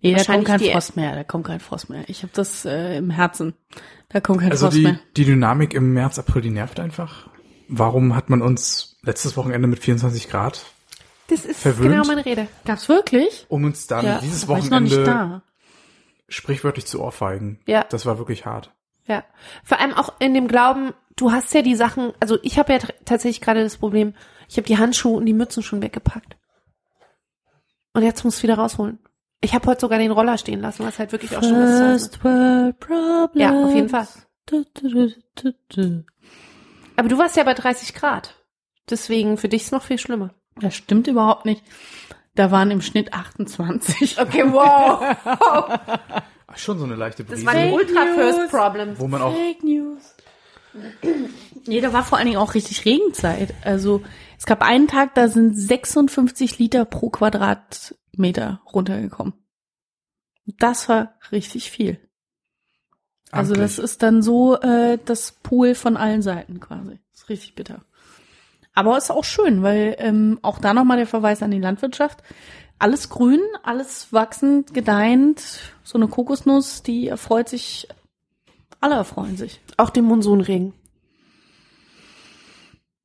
Nee, 0.02 0.14
da 0.16 0.24
kommt 0.24 0.46
kein 0.46 0.60
Frost 0.62 0.96
mehr. 0.96 1.14
Da 1.16 1.24
kommt 1.26 1.46
kein 1.48 1.60
Frost 1.60 1.90
mehr. 1.90 2.04
Ich 2.08 2.24
habe 2.24 2.32
das 2.34 2.64
äh, 2.66 2.98
im 2.98 3.10
Herzen. 3.10 3.54
Da 4.08 4.22
kommt 4.22 4.40
kein 4.40 4.52
Also 4.52 4.68
Frost 4.68 4.78
die, 4.78 4.82
mehr. 4.84 5.00
die 5.18 5.26
Dynamik 5.26 5.74
im 5.74 5.94
März, 5.94 6.18
April, 6.20 6.42
die 6.42 6.50
nervt 6.52 6.80
einfach. 6.80 7.28
Warum 7.68 8.16
hat 8.16 8.30
man 8.30 8.42
uns 8.42 8.98
letztes 9.04 9.36
Wochenende 9.38 9.68
mit 9.68 9.80
24 9.80 10.30
Grad, 10.30 10.66
das 11.28 11.46
ist 11.46 11.60
Verwöhnt? 11.60 11.92
genau 11.92 12.04
meine 12.06 12.26
Rede. 12.26 12.48
Gab's 12.66 12.88
wirklich? 12.90 13.46
um 13.50 13.64
uns 13.66 13.88
dann 13.88 14.06
Ja, 14.06 14.20
dieses 14.20 14.48
Wochenende 14.48 15.04
da. 15.04 15.42
sprichwörtlich 16.30 16.86
zu 16.86 17.02
ohrfeigen? 17.02 17.60
Ja. 17.68 17.84
Das 17.90 18.06
war 18.06 18.18
wirklich 18.18 18.46
hart. 18.46 18.72
Ja. 19.06 19.24
Vor 19.64 19.80
allem 19.80 19.94
auch 19.94 20.14
in 20.20 20.34
dem 20.34 20.48
Glauben, 20.48 20.94
du 21.20 21.32
hast 21.32 21.54
ja 21.54 21.62
die 21.62 21.76
Sachen, 21.76 22.14
also 22.20 22.38
ich 22.44 22.58
habe 22.58 22.74
ja 22.74 22.80
tatsächlich 23.06 23.42
gerade 23.42 23.64
das 23.64 23.78
Problem, 23.78 24.14
ich 24.48 24.58
habe 24.58 24.68
die 24.68 24.78
Handschuhe 24.78 25.18
und 25.18 25.26
die 25.26 25.34
Mützen 25.34 25.64
schon 25.64 25.82
weggepackt. 25.82 26.38
Und 27.94 28.04
jetzt 28.04 28.24
muss 28.24 28.38
ich 28.38 28.44
wieder 28.44 28.56
rausholen. 28.56 29.00
Ich 29.42 29.54
habe 29.54 29.68
heute 29.68 29.82
sogar 29.82 30.00
den 30.00 30.12
Roller 30.12 30.38
stehen 30.38 30.62
lassen, 30.62 30.86
was 30.86 31.00
halt 31.00 31.12
wirklich 31.12 31.36
auch 31.36 31.44
schon 31.44 31.56
ist. 31.56 32.18
First 32.18 32.24
World 32.24 32.80
Problems. 32.80 33.32
Ja, 33.36 33.66
auf 33.66 33.74
jeden 33.74 33.90
Fall. 33.90 34.08
Du, 34.46 34.66
du, 34.74 34.90
du, 34.90 35.14
du, 35.36 35.54
du. 35.70 36.06
Aber 36.96 37.08
du 37.08 37.18
warst 37.18 37.38
ja 37.38 37.44
bei 37.44 37.54
30 37.54 37.94
Grad. 37.94 38.36
Deswegen 38.90 39.38
für 39.38 39.48
dich 39.50 39.64
ist 39.64 39.72
noch 39.72 39.84
viel 39.84 39.98
schlimmer. 39.98 40.34
Das 40.60 40.76
stimmt 40.76 41.08
überhaupt 41.08 41.46
nicht. 41.46 41.64
Da 42.36 42.52
waren 42.52 42.72
im 42.72 42.82
Schnitt 42.82 43.14
28. 43.14 44.20
Okay, 44.20 44.44
wow. 44.52 45.16
Ach, 46.52 46.58
schon 46.58 46.80
so 46.80 46.86
eine 46.86 46.96
leichte 46.96 47.24
Brise, 47.24 47.46
Das 47.46 47.54
war 47.54 47.62
die 47.62 47.72
Ultra. 47.72 48.06
First 48.16 48.50
Problem. 48.52 49.00
wo 49.00 49.08
man 49.08 49.22
auch 49.22 49.34
Fake 49.36 49.64
News. 49.64 50.16
Nee, 51.66 51.82
da 51.82 51.94
war 51.94 52.04
vor 52.04 52.18
allen 52.18 52.28
Dingen 52.28 52.40
auch 52.40 52.54
richtig 52.54 52.86
Regenzeit. 52.86 53.54
Also 53.64 54.02
es 54.38 54.46
gab 54.46 54.62
einen 54.62 54.88
Tag, 54.88 55.16
da 55.16 55.28
sind 55.28 55.56
56 55.56 56.58
Liter 56.60 56.86
pro 56.86 57.10
Quadratmeter 57.10 58.62
runtergekommen. 58.74 59.34
Das 60.58 60.90
war 60.90 61.16
richtig 61.32 61.70
viel. 61.72 62.00
Also 63.32 63.54
amtlich. 63.54 63.76
das 63.76 63.80
ist 63.84 64.02
dann 64.02 64.22
so 64.22 64.60
äh, 64.60 64.98
das 65.06 65.34
Pool 65.44 65.76
von 65.76 65.98
allen 65.98 66.22
Seiten 66.22 66.60
quasi. 66.60 67.00
Das 67.12 67.22
ist 67.22 67.30
richtig 67.30 67.56
bitter. 67.56 67.82
Aber 68.74 68.98
ist 68.98 69.12
auch 69.12 69.24
schön, 69.24 69.62
weil 69.62 69.96
ähm, 70.00 70.40
auch 70.42 70.60
da 70.60 70.74
nochmal 70.74 70.98
der 70.98 71.08
Verweis 71.08 71.44
an 71.44 71.52
die 71.52 71.60
Landwirtschaft. 71.60 72.24
Alles 72.80 73.10
grün, 73.10 73.42
alles 73.62 74.14
wachsend, 74.14 74.74
gedeihend. 74.74 75.44
So 75.84 75.98
eine 75.98 76.08
Kokosnuss, 76.08 76.82
die 76.82 77.10
erfreut 77.10 77.50
sich, 77.50 77.88
alle 78.80 78.96
erfreuen 78.96 79.36
sich. 79.36 79.60
Auch 79.80 79.90
den 79.90 80.04
Monsunregen. 80.04 80.74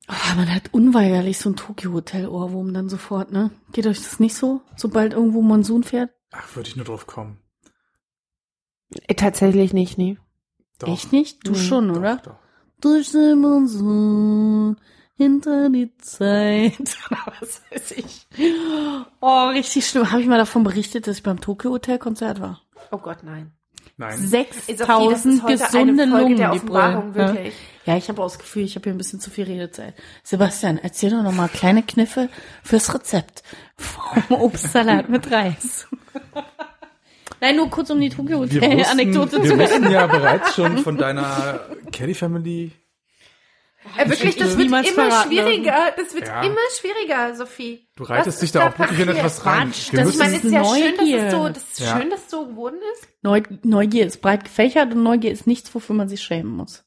Ah, 0.07 0.35
man 0.35 0.53
hat 0.53 0.73
unweigerlich 0.73 1.37
so 1.39 1.49
ein 1.49 1.55
Tokio-Hotel-Ohrwurm 1.55 2.73
dann 2.73 2.89
sofort, 2.89 3.31
ne? 3.31 3.51
Geht 3.71 3.87
euch 3.87 3.99
das 3.99 4.19
nicht 4.19 4.35
so? 4.35 4.59
Sobald 4.75 5.13
irgendwo 5.13 5.41
Monsun 5.41 5.83
fährt? 5.83 6.11
Ach, 6.31 6.53
würde 6.55 6.67
ich 6.67 6.75
nur 6.75 6.85
drauf 6.85 7.07
kommen. 7.07 7.39
Äh, 9.07 9.15
tatsächlich 9.15 9.71
nicht, 9.73 9.97
nee. 9.97 10.17
Doch, 10.79 10.89
Echt 10.89 11.13
nicht? 11.13 11.47
Du 11.47 11.51
Nee. 11.53 11.57
schon, 11.57 11.87
doch, 11.87 11.95
oder? 11.95 12.17
Doch. 12.17 12.35
Durch 12.81 13.09
den 13.11 13.39
Monsun, 13.39 14.75
hinter 15.15 15.69
die 15.69 15.95
Zeit. 15.97 16.77
Was 17.39 17.61
weiß 17.71 17.91
ich. 17.93 18.27
Oh, 19.21 19.47
richtig 19.47 19.87
schlimm. 19.87 20.11
Habe 20.11 20.21
ich 20.21 20.27
mal 20.27 20.37
davon 20.37 20.63
berichtet, 20.65 21.07
dass 21.07 21.17
ich 21.17 21.23
beim 21.23 21.39
Tokio-Hotel-Konzert 21.39 22.41
war? 22.41 22.61
Oh 22.91 22.97
Gott, 22.97 23.23
nein. 23.23 23.53
Nein. 23.97 24.17
6000 24.17 25.47
gesunde 25.47 26.05
Lungen, 26.05 26.37
wirklich. 27.15 27.53
Ja, 27.85 27.95
ich 27.95 28.09
habe 28.09 28.21
auch 28.21 28.25
das 28.25 28.39
Gefühl, 28.39 28.63
ich 28.63 28.75
habe 28.75 28.83
hier 28.85 28.93
ein 28.93 28.97
bisschen 28.97 29.19
zu 29.19 29.29
viel 29.29 29.45
Redezeit. 29.45 29.93
Sebastian, 30.23 30.79
erzähl 30.81 31.11
doch 31.11 31.21
noch 31.21 31.31
mal 31.31 31.47
kleine 31.47 31.83
Kniffe 31.83 32.29
fürs 32.63 32.93
Rezept 32.93 33.43
vom 33.77 34.41
Obstsalat 34.41 35.07
mit 35.07 35.31
Reis. 35.31 35.87
Nein, 37.41 37.57
nur 37.57 37.69
kurz 37.69 37.89
um 37.89 37.99
die 38.01 38.09
Tokyo 38.09 38.41
Wir 38.49 38.61
Hotel 38.61 38.77
wussten, 38.79 38.91
Anekdote 38.91 39.43
wir 39.43 39.49
zu 39.49 39.59
wussten 39.59 39.91
ja 39.91 40.07
bereits 40.07 40.55
schon 40.55 40.77
von 40.79 40.97
deiner 40.97 41.59
Kelly 41.91 42.13
Family. 42.15 42.71
Äh, 43.97 44.09
wirklich, 44.09 44.35
das 44.35 44.57
wird 44.57 44.67
immer 44.69 44.83
verraten 44.83 45.29
schwieriger. 45.31 45.91
Das 45.95 46.13
wird 46.13 46.27
Ja. 46.27 46.41
immer 46.43 46.57
schwieriger, 46.79 47.35
Sophie. 47.35 47.87
Du 47.95 48.03
Was 48.03 48.09
reitest 48.09 48.41
dich 48.41 48.51
da 48.51 48.67
auch 48.69 48.79
wirklich 48.79 48.99
in 48.99 49.09
etwas 49.09 49.45
rein. 49.45 49.71
Quatsch, 49.71 49.89
das 49.93 50.09
Ich 50.09 50.17
meine, 50.17 50.35
es 50.37 50.43
ist 50.43 50.51
ja 50.51 50.63
schön, 50.65 50.91
dass 50.97 50.97
Neugier. 50.99 51.23
es 51.27 51.31
so, 51.33 51.49
das 51.49 51.63
ist 51.71 51.79
Ja. 51.79 51.97
schön, 51.99 52.09
dass 52.09 52.19
es 52.25 52.29
so 52.31 52.45
geworden 52.47 52.77
ist. 52.93 53.07
Neu 53.21 53.41
Neugier 53.63 54.05
ist 54.05 54.21
breit 54.21 54.43
gefächert 54.43 54.93
und 54.93 55.03
Neugier 55.03 55.31
ist 55.31 55.47
nichts, 55.47 55.73
wofür 55.73 55.95
man 55.95 56.09
sich 56.09 56.21
schämen 56.21 56.51
muss. 56.51 56.83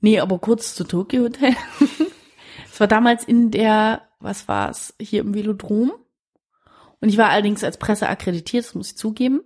Nee, 0.00 0.20
aber 0.20 0.38
kurz 0.38 0.74
zu 0.74 0.84
Tokyo 0.84 1.24
Hotel. 1.24 1.54
Es 2.72 2.80
war 2.80 2.86
damals 2.86 3.24
in 3.24 3.50
der, 3.50 4.02
was 4.20 4.46
war's, 4.46 4.94
hier 5.00 5.22
im 5.22 5.34
Velodrom. 5.34 5.90
Und 7.00 7.08
ich 7.08 7.18
war 7.18 7.28
allerdings 7.30 7.64
als 7.64 7.76
Presse 7.76 8.08
akkreditiert, 8.08 8.64
das 8.66 8.74
muss 8.76 8.90
ich 8.90 8.96
zugeben. 8.96 9.40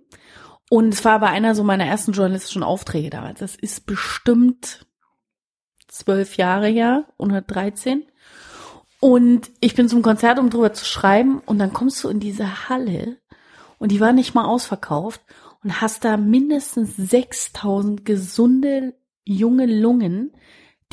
Und 0.69 0.93
es 0.93 1.03
war 1.03 1.13
aber 1.13 1.27
einer 1.29 1.55
so 1.55 1.63
meiner 1.63 1.85
ersten 1.87 2.11
journalistischen 2.11 2.61
Aufträge 2.61 3.09
damals. 3.09 3.39
Das 3.39 3.55
ist 3.55 3.87
bestimmt 3.87 4.85
zwölf 5.93 6.37
Jahre 6.37 6.67
her 6.67 7.05
oder 7.17 7.41
13. 7.41 8.03
Und 8.99 9.51
ich 9.59 9.75
bin 9.75 9.89
zum 9.89 10.01
Konzert, 10.01 10.39
um 10.39 10.49
drüber 10.49 10.73
zu 10.73 10.85
schreiben. 10.85 11.41
Und 11.45 11.59
dann 11.59 11.73
kommst 11.73 12.03
du 12.03 12.09
in 12.09 12.19
diese 12.19 12.69
Halle 12.69 13.17
und 13.77 13.91
die 13.91 13.99
war 13.99 14.13
nicht 14.13 14.33
mal 14.33 14.45
ausverkauft 14.45 15.21
und 15.63 15.81
hast 15.81 16.05
da 16.05 16.17
mindestens 16.17 16.95
6000 16.95 18.05
gesunde 18.05 18.95
junge 19.25 19.65
Lungen, 19.65 20.31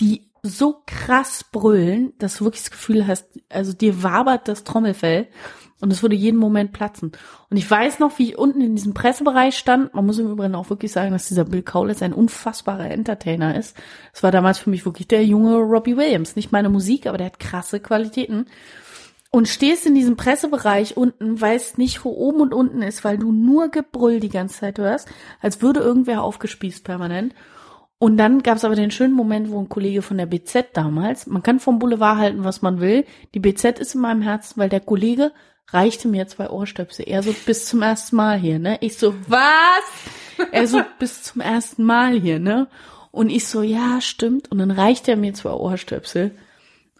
die 0.00 0.32
so 0.42 0.82
krass 0.86 1.44
brüllen, 1.52 2.12
dass 2.18 2.38
du 2.38 2.44
wirklich 2.44 2.62
das 2.62 2.70
Gefühl 2.70 3.06
hast, 3.06 3.26
also 3.48 3.72
dir 3.72 4.02
wabert 4.02 4.48
das 4.48 4.64
Trommelfell 4.64 5.28
und 5.80 5.92
es 5.92 6.02
würde 6.02 6.16
jeden 6.16 6.38
Moment 6.38 6.72
platzen. 6.72 7.12
Und 7.48 7.56
ich 7.56 7.70
weiß 7.70 7.98
noch, 7.98 8.18
wie 8.18 8.30
ich 8.30 8.38
unten 8.38 8.60
in 8.60 8.76
diesem 8.76 8.94
Pressebereich 8.94 9.56
stand. 9.56 9.94
Man 9.94 10.06
muss 10.06 10.18
im 10.18 10.30
Übrigen 10.30 10.54
auch 10.54 10.70
wirklich 10.70 10.92
sagen, 10.92 11.12
dass 11.12 11.28
dieser 11.28 11.44
Bill 11.44 11.62
Kaulitz 11.62 12.02
ein 12.02 12.12
unfassbarer 12.12 12.90
Entertainer 12.90 13.56
ist. 13.56 13.76
Es 14.12 14.22
war 14.22 14.30
damals 14.30 14.58
für 14.58 14.70
mich 14.70 14.84
wirklich 14.84 15.08
der 15.08 15.24
junge 15.24 15.56
Robbie 15.56 15.96
Williams. 15.96 16.36
Nicht 16.36 16.52
meine 16.52 16.68
Musik, 16.68 17.06
aber 17.06 17.18
der 17.18 17.26
hat 17.26 17.40
krasse 17.40 17.80
Qualitäten 17.80 18.46
und 19.30 19.48
stehst 19.48 19.86
in 19.86 19.94
diesem 19.94 20.16
Pressebereich 20.16 20.96
unten, 20.96 21.40
weißt 21.40 21.78
nicht, 21.78 22.04
wo 22.04 22.10
oben 22.10 22.40
und 22.40 22.52
unten 22.52 22.82
ist, 22.82 23.04
weil 23.04 23.16
du 23.16 23.32
nur 23.32 23.68
Gebrüll 23.68 24.20
die 24.20 24.28
ganze 24.28 24.60
Zeit 24.60 24.78
hörst, 24.78 25.08
als 25.40 25.62
würde 25.62 25.80
irgendwer 25.80 26.22
aufgespießt 26.22 26.84
permanent. 26.84 27.34
Und 27.98 28.16
dann 28.16 28.42
gab 28.42 28.56
es 28.56 28.64
aber 28.64 28.74
den 28.74 28.90
schönen 28.90 29.12
Moment, 29.12 29.50
wo 29.50 29.60
ein 29.60 29.68
Kollege 29.68 30.02
von 30.02 30.16
der 30.16 30.26
BZ 30.26 30.68
damals, 30.72 31.26
man 31.26 31.42
kann 31.42 31.60
vom 31.60 31.78
Boulevard 31.78 32.18
halten, 32.18 32.44
was 32.44 32.62
man 32.62 32.80
will, 32.80 33.04
die 33.34 33.40
BZ 33.40 33.78
ist 33.78 33.94
in 33.94 34.00
meinem 34.00 34.22
Herzen, 34.22 34.58
weil 34.58 34.70
der 34.70 34.80
Kollege 34.80 35.32
reichte 35.72 36.08
mir 36.08 36.26
zwei 36.26 36.50
Ohrstöpsel. 36.50 37.06
Er 37.08 37.22
so 37.22 37.34
bis 37.46 37.66
zum 37.66 37.82
ersten 37.82 38.16
Mal 38.16 38.38
hier, 38.38 38.58
ne? 38.58 38.78
Ich 38.80 38.96
so, 38.96 39.14
was? 39.28 40.48
Er 40.52 40.66
so 40.66 40.82
bis 40.98 41.22
zum 41.22 41.40
ersten 41.40 41.84
Mal 41.84 42.18
hier, 42.18 42.38
ne? 42.38 42.68
Und 43.10 43.30
ich 43.30 43.46
so, 43.46 43.62
ja, 43.62 44.00
stimmt. 44.00 44.50
Und 44.50 44.58
dann 44.58 44.70
reicht 44.70 45.08
er 45.08 45.16
mir 45.16 45.34
zwei 45.34 45.52
Ohrstöpsel 45.52 46.36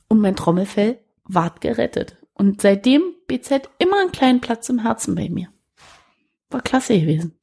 und 0.09 0.21
mein 0.21 0.37
Trommelfell 0.37 0.99
ward 1.25 1.61
gerettet. 1.61 2.17
Und 2.35 2.63
seitdem 2.63 3.03
BZ 3.27 3.69
immer 3.79 4.01
einen 4.01 4.13
kleinen 4.13 4.41
Platz 4.41 4.69
im 4.69 4.81
Herzen 4.81 5.15
bei 5.15 5.29
mir. 5.29 5.49
War 6.51 6.63
klasse 6.63 6.99
gewesen. 6.99 7.39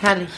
Herrlich. 0.00 0.30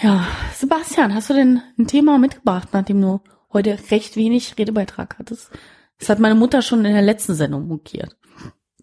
Ja, 0.00 0.26
Sebastian, 0.54 1.14
hast 1.14 1.30
du 1.30 1.34
denn 1.34 1.62
ein 1.78 1.86
Thema 1.86 2.18
mitgebracht, 2.18 2.68
nachdem 2.72 3.02
du 3.02 3.20
heute 3.52 3.78
recht 3.90 4.16
wenig 4.16 4.56
Redebeitrag 4.58 5.18
hattest? 5.18 5.50
Das 5.98 6.08
hat 6.08 6.18
meine 6.18 6.34
Mutter 6.34 6.62
schon 6.62 6.84
in 6.84 6.92
der 6.94 7.02
letzten 7.02 7.34
Sendung 7.34 7.68
mokiert. 7.68 8.16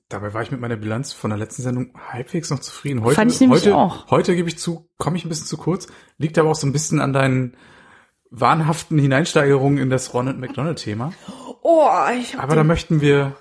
Dabei 0.09 0.33
war 0.33 0.41
ich 0.41 0.49
mit 0.49 0.59
meiner 0.59 0.75
Bilanz 0.75 1.13
von 1.13 1.29
der 1.29 1.37
letzten 1.37 1.61
Sendung 1.61 1.93
halbwegs 2.11 2.49
noch 2.49 2.59
zufrieden. 2.59 3.03
Heute, 3.03 3.15
Fand 3.15 3.31
ich 3.31 3.39
nämlich 3.39 3.61
heute, 3.61 3.75
auch. 3.75 4.09
Heute 4.09 4.35
gebe 4.35 4.49
ich 4.49 4.57
zu, 4.57 4.89
komme 4.97 5.17
ich 5.17 5.23
ein 5.23 5.29
bisschen 5.29 5.45
zu 5.45 5.55
kurz. 5.55 5.87
Liegt 6.17 6.39
aber 6.39 6.49
auch 6.49 6.55
so 6.55 6.65
ein 6.65 6.73
bisschen 6.73 6.99
an 6.99 7.13
deinen 7.13 7.55
wahnhaften 8.31 8.97
Hineinsteigerungen 8.97 9.77
in 9.77 9.91
das 9.91 10.13
Ronald 10.15 10.39
McDonald 10.39 10.79
Thema. 10.79 11.13
Oh, 11.61 11.87
ich 12.19 12.33
hab 12.33 12.43
Aber 12.43 12.55
da 12.55 12.63
möchten 12.63 13.01
wir 13.01 13.37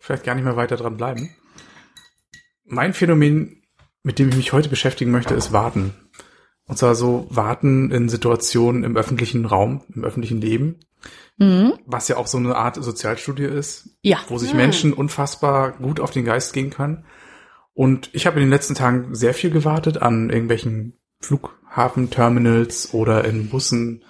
vielleicht 0.00 0.24
gar 0.24 0.34
nicht 0.34 0.44
mehr 0.44 0.56
weiter 0.56 0.76
dran 0.76 0.96
bleiben. 0.96 1.30
Mein 2.64 2.94
Phänomen, 2.94 3.62
mit 4.02 4.18
dem 4.18 4.28
ich 4.28 4.36
mich 4.36 4.52
heute 4.52 4.68
beschäftigen 4.68 5.12
möchte, 5.12 5.34
ist 5.34 5.52
Warten. 5.52 5.94
Und 6.66 6.78
zwar 6.78 6.96
so 6.96 7.28
Warten 7.30 7.92
in 7.92 8.08
Situationen 8.08 8.82
im 8.82 8.96
öffentlichen 8.96 9.44
Raum, 9.44 9.84
im 9.94 10.04
öffentlichen 10.04 10.40
Leben, 10.40 10.80
Mhm. 11.36 11.74
was 11.86 12.08
ja 12.08 12.16
auch 12.16 12.26
so 12.26 12.36
eine 12.38 12.56
Art 12.56 12.82
Sozialstudie 12.82 13.44
ist, 13.44 13.90
Ja. 14.02 14.18
wo 14.28 14.38
sich 14.38 14.54
Menschen 14.54 14.92
unfassbar 14.92 15.72
gut 15.72 16.00
auf 16.00 16.10
den 16.10 16.24
Geist 16.24 16.52
gehen 16.52 16.70
können. 16.70 17.04
Und 17.74 18.10
ich 18.12 18.26
habe 18.26 18.36
in 18.40 18.46
den 18.46 18.50
letzten 18.50 18.74
Tagen 18.74 19.14
sehr 19.14 19.34
viel 19.34 19.50
gewartet 19.50 20.02
an 20.02 20.30
irgendwelchen 20.30 20.94
Flughafenterminals 21.20 22.92
oder 22.92 23.24
in 23.24 23.48
Bussen 23.50 24.04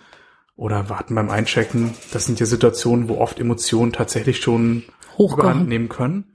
oder 0.56 0.88
warten 0.88 1.14
beim 1.14 1.30
Einchecken. 1.30 1.94
Das 2.12 2.24
sind 2.24 2.40
ja 2.40 2.46
Situationen, 2.46 3.08
wo 3.08 3.18
oft 3.18 3.38
Emotionen 3.38 3.92
tatsächlich 3.92 4.40
schon 4.40 4.84
überhand 5.18 5.68
nehmen 5.68 5.88
können. 5.88 6.32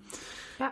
Ja. 0.60 0.72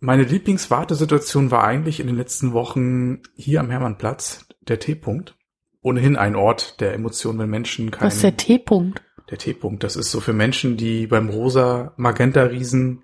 Meine 0.00 0.22
Lieblingswartesituation 0.24 1.50
war 1.50 1.64
eigentlich 1.64 2.00
in 2.00 2.06
den 2.06 2.16
letzten 2.16 2.52
Wochen 2.52 3.20
hier 3.36 3.60
am 3.60 3.70
Hermannplatz, 3.70 4.46
der 4.62 4.78
T-Punkt. 4.80 5.36
Ohnehin 5.80 6.16
ein 6.16 6.36
Ort 6.36 6.80
der 6.80 6.94
Emotionen, 6.94 7.38
wenn 7.38 7.50
Menschen 7.50 7.90
keinen 7.90 8.06
Was 8.06 8.16
ist 8.16 8.24
der 8.24 8.36
T-Punkt? 8.36 9.02
Der 9.30 9.38
T-Punkt, 9.38 9.84
das 9.84 9.96
ist 9.96 10.10
so 10.10 10.20
für 10.20 10.32
Menschen, 10.32 10.76
die 10.76 11.06
beim 11.06 11.28
rosa 11.28 11.92
Magenta 11.96 12.42
Riesen 12.42 13.02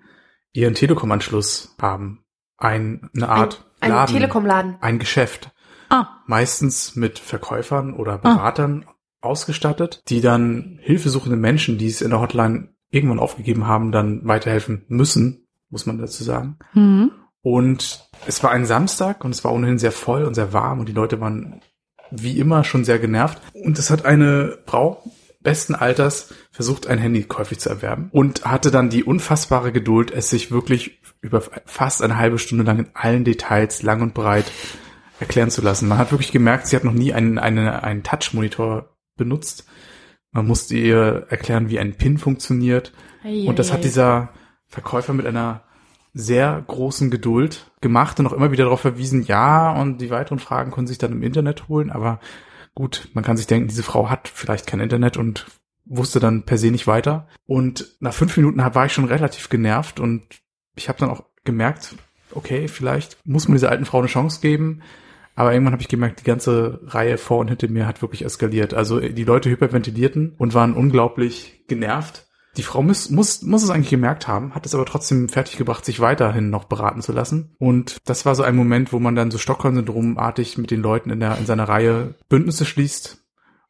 ihren 0.53 0.73
Telekom-Anschluss 0.73 1.75
haben. 1.79 2.23
Ein, 2.57 3.09
eine 3.15 3.29
Art 3.29 3.65
ein 3.81 3.91
Laden, 3.91 4.15
Telekom-Laden. 4.15 4.77
ein 4.81 4.99
Geschäft. 4.99 5.51
Ah, 5.89 6.07
Meistens 6.25 6.95
mit 6.95 7.19
Verkäufern 7.19 7.93
oder 7.93 8.17
Beratern 8.17 8.85
ausgestattet, 9.21 10.01
die 10.07 10.21
dann 10.21 10.79
hilfesuchende 10.81 11.37
Menschen, 11.37 11.77
die 11.77 11.87
es 11.87 12.01
in 12.01 12.09
der 12.11 12.21
Hotline 12.21 12.69
irgendwann 12.89 13.19
aufgegeben 13.19 13.67
haben, 13.67 13.91
dann 13.91 14.25
weiterhelfen 14.25 14.85
müssen, 14.87 15.47
muss 15.69 15.85
man 15.85 15.97
dazu 15.97 16.23
sagen. 16.23 16.57
mhm. 16.73 17.11
Und 17.41 18.09
es 18.25 18.41
war 18.41 18.49
ein 18.49 18.65
Samstag 18.65 19.23
und 19.23 19.29
es 19.29 19.43
war 19.43 19.53
ohnehin 19.53 19.77
sehr 19.77 19.91
voll 19.91 20.23
und 20.23 20.33
sehr 20.33 20.51
warm 20.51 20.79
und 20.79 20.89
die 20.89 20.93
Leute 20.93 21.21
waren 21.21 21.61
wie 22.09 22.39
immer 22.39 22.63
schon 22.63 22.83
sehr 22.83 22.97
genervt. 22.97 23.39
Und 23.53 23.77
es 23.77 23.91
hat 23.91 24.03
eine 24.03 24.57
Frau 24.65 25.03
besten 25.45 25.75
Alters 25.75 26.33
versucht, 26.51 26.87
ein 26.87 26.99
Handy 26.99 27.23
käuflich 27.23 27.59
zu 27.59 27.69
erwerben 27.69 28.09
und 28.11 28.43
hatte 28.43 28.71
dann 28.71 28.89
die 28.89 29.05
unfassbare 29.05 29.71
Geduld, 29.71 30.11
es 30.11 30.29
sich 30.29 30.51
wirklich 30.51 30.99
über 31.21 31.41
fast 31.65 32.01
eine 32.01 32.17
halbe 32.17 32.37
Stunde 32.37 32.65
lang 32.65 32.79
in 32.79 32.89
allen 32.93 33.23
Details 33.23 33.81
lang 33.81 34.01
und 34.01 34.13
breit 34.13 34.51
erklären 35.21 35.49
zu 35.49 35.61
lassen. 35.61 35.87
Man 35.87 35.97
hat 35.97 36.11
wirklich 36.11 36.33
gemerkt, 36.33 36.67
sie 36.67 36.75
hat 36.75 36.83
noch 36.83 36.93
nie 36.93 37.13
einen, 37.13 37.39
einen, 37.39 37.67
einen 37.67 38.03
Touch-Monitor 38.03 38.89
benutzt. 39.15 39.65
Man 40.31 40.45
musste 40.45 40.75
ihr 40.75 41.27
erklären, 41.29 41.69
wie 41.69 41.79
ein 41.79 41.95
Pin 41.95 42.17
funktioniert. 42.17 42.91
Und 43.23 43.57
das 43.57 43.71
hat 43.71 43.85
dieser 43.85 44.33
Verkäufer 44.67 45.13
mit 45.13 45.25
einer 45.25 45.63
sehr 46.13 46.63
großen 46.67 47.09
Geduld 47.09 47.71
gemacht 47.81 48.19
und 48.19 48.27
auch 48.27 48.33
immer 48.33 48.51
wieder 48.51 48.65
darauf 48.65 48.81
verwiesen, 48.81 49.23
ja, 49.23 49.71
und 49.73 49.99
die 49.99 50.09
weiteren 50.09 50.39
Fragen 50.39 50.71
können 50.71 50.87
sich 50.87 50.97
dann 50.97 51.11
im 51.11 51.23
Internet 51.23 51.67
holen, 51.67 51.89
aber 51.89 52.19
gut, 52.75 53.09
man 53.13 53.23
kann 53.23 53.37
sich 53.37 53.47
denken, 53.47 53.67
diese 53.67 53.83
Frau 53.83 54.09
hat 54.09 54.27
vielleicht 54.27 54.67
kein 54.67 54.79
Internet 54.79 55.17
und 55.17 55.47
wusste 55.85 56.19
dann 56.19 56.43
per 56.43 56.57
se 56.57 56.71
nicht 56.71 56.87
weiter. 56.87 57.27
Und 57.45 57.95
nach 57.99 58.13
fünf 58.13 58.35
Minuten 58.37 58.59
war 58.59 58.85
ich 58.85 58.93
schon 58.93 59.05
relativ 59.05 59.49
genervt 59.49 59.99
und 59.99 60.23
ich 60.75 60.89
habe 60.89 60.99
dann 60.99 61.09
auch 61.09 61.23
gemerkt, 61.43 61.95
okay, 62.31 62.67
vielleicht 62.67 63.17
muss 63.25 63.47
man 63.47 63.55
dieser 63.55 63.69
alten 63.69 63.85
Frau 63.85 63.99
eine 63.99 64.07
Chance 64.07 64.41
geben. 64.41 64.81
Aber 65.35 65.51
irgendwann 65.51 65.73
habe 65.73 65.81
ich 65.81 65.89
gemerkt, 65.89 66.21
die 66.21 66.25
ganze 66.25 66.79
Reihe 66.85 67.17
vor 67.17 67.39
und 67.39 67.49
hinter 67.49 67.67
mir 67.67 67.85
hat 67.87 68.01
wirklich 68.01 68.23
eskaliert. 68.23 68.73
Also 68.73 68.99
die 68.99 69.23
Leute 69.23 69.49
hyperventilierten 69.49 70.33
und 70.37 70.53
waren 70.53 70.73
unglaublich 70.73 71.65
genervt. 71.67 72.27
Die 72.57 72.63
Frau 72.63 72.81
muss, 72.81 73.09
muss, 73.09 73.41
muss 73.41 73.63
es 73.63 73.69
eigentlich 73.69 73.89
gemerkt 73.89 74.27
haben, 74.27 74.55
hat 74.55 74.65
es 74.65 74.73
aber 74.73 74.85
trotzdem 74.85 75.29
fertiggebracht, 75.29 75.83
sich 75.83 75.99
weiterhin 75.99 76.49
noch 76.49 76.65
beraten 76.65 77.01
zu 77.01 77.11
lassen. 77.11 77.55
Und 77.59 77.97
das 78.05 78.25
war 78.25 78.35
so 78.35 78.43
ein 78.43 78.55
Moment, 78.55 78.93
wo 78.93 78.99
man 78.99 79.15
dann 79.15 79.31
so 79.31 79.37
Stockholm-Syndrom-artig 79.37 80.57
mit 80.57 80.71
den 80.71 80.81
Leuten 80.81 81.09
in, 81.09 81.19
der, 81.19 81.37
in 81.37 81.45
seiner 81.45 81.67
Reihe 81.67 82.15
Bündnisse 82.29 82.65
schließt 82.65 83.23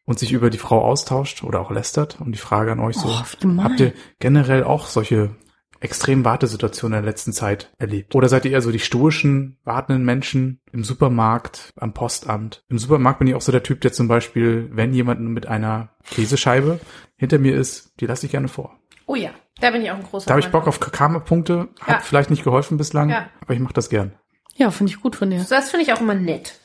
und 0.05 0.19
sich 0.19 0.31
über 0.31 0.49
die 0.49 0.57
Frau 0.57 0.83
austauscht 0.83 1.43
oder 1.43 1.59
auch 1.59 1.71
lästert. 1.71 2.21
Und 2.21 2.31
die 2.31 2.39
Frage 2.39 2.71
an 2.71 2.79
euch 2.79 2.95
so, 2.95 3.07
Oh, 3.07 3.63
habt 3.63 3.79
ihr 3.79 3.93
generell 4.19 4.63
auch 4.63 4.85
solche 4.87 5.35
extremen 5.79 6.25
Wartesituationen 6.25 6.97
in 6.97 7.03
der 7.03 7.11
letzten 7.11 7.33
Zeit 7.33 7.71
erlebt? 7.77 8.15
Oder 8.15 8.29
seid 8.29 8.45
ihr 8.45 8.51
eher 8.51 8.61
so 8.61 8.71
die 8.71 8.79
stoischen, 8.79 9.57
wartenden 9.63 10.03
Menschen 10.05 10.59
im 10.71 10.83
Supermarkt, 10.83 11.73
am 11.77 11.93
Postamt? 11.93 12.63
Im 12.69 12.77
Supermarkt 12.79 13.19
bin 13.19 13.27
ich 13.27 13.35
auch 13.35 13.41
so 13.41 13.51
der 13.51 13.63
Typ, 13.63 13.81
der 13.81 13.93
zum 13.93 14.07
Beispiel, 14.07 14.69
wenn 14.71 14.93
jemand 14.93 15.21
mit 15.21 15.45
einer 15.47 15.89
Käsescheibe 16.09 16.79
hinter 17.17 17.37
mir 17.39 17.55
ist, 17.55 17.93
die 17.99 18.05
lasse 18.05 18.25
ich 18.25 18.31
gerne 18.31 18.47
vor. 18.47 18.79
Oh 19.05 19.15
ja, 19.15 19.29
da 19.61 19.71
bin 19.71 19.81
ich 19.83 19.91
auch 19.91 19.95
ein 19.97 20.03
großer 20.03 20.25
Da 20.27 20.31
habe 20.33 20.39
ich. 20.41 20.47
Bock 20.49 20.67
auf 20.67 20.79
Karma-Punkte, 20.79 21.69
hat 21.81 21.87
Ja. 21.87 21.99
vielleicht 21.99 22.29
nicht 22.29 22.43
geholfen 22.43 22.77
bislang, 22.77 23.09
Ja. 23.09 23.27
aber 23.41 23.53
ich 23.53 23.59
mache 23.59 23.73
das 23.73 23.89
gern. 23.89 24.13
Ja, 24.55 24.71
finde 24.71 24.91
ich 24.93 25.01
gut 25.01 25.15
von 25.15 25.29
dir. 25.29 25.45
Das 25.49 25.69
finde 25.69 25.83
ich 25.85 25.93
auch 25.93 26.01
immer 26.01 26.15
nett. 26.15 26.59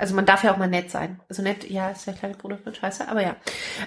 Also 0.00 0.14
man 0.14 0.26
darf 0.26 0.42
ja 0.42 0.52
auch 0.52 0.56
mal 0.56 0.68
nett 0.68 0.90
sein. 0.90 1.20
Also 1.28 1.42
nett, 1.42 1.68
ja, 1.68 1.90
ist 1.90 2.06
der 2.06 2.14
kleine 2.14 2.34
Bruder 2.34 2.58
von 2.58 2.74
Scheiße, 2.74 3.08
aber 3.08 3.22
ja. 3.22 3.36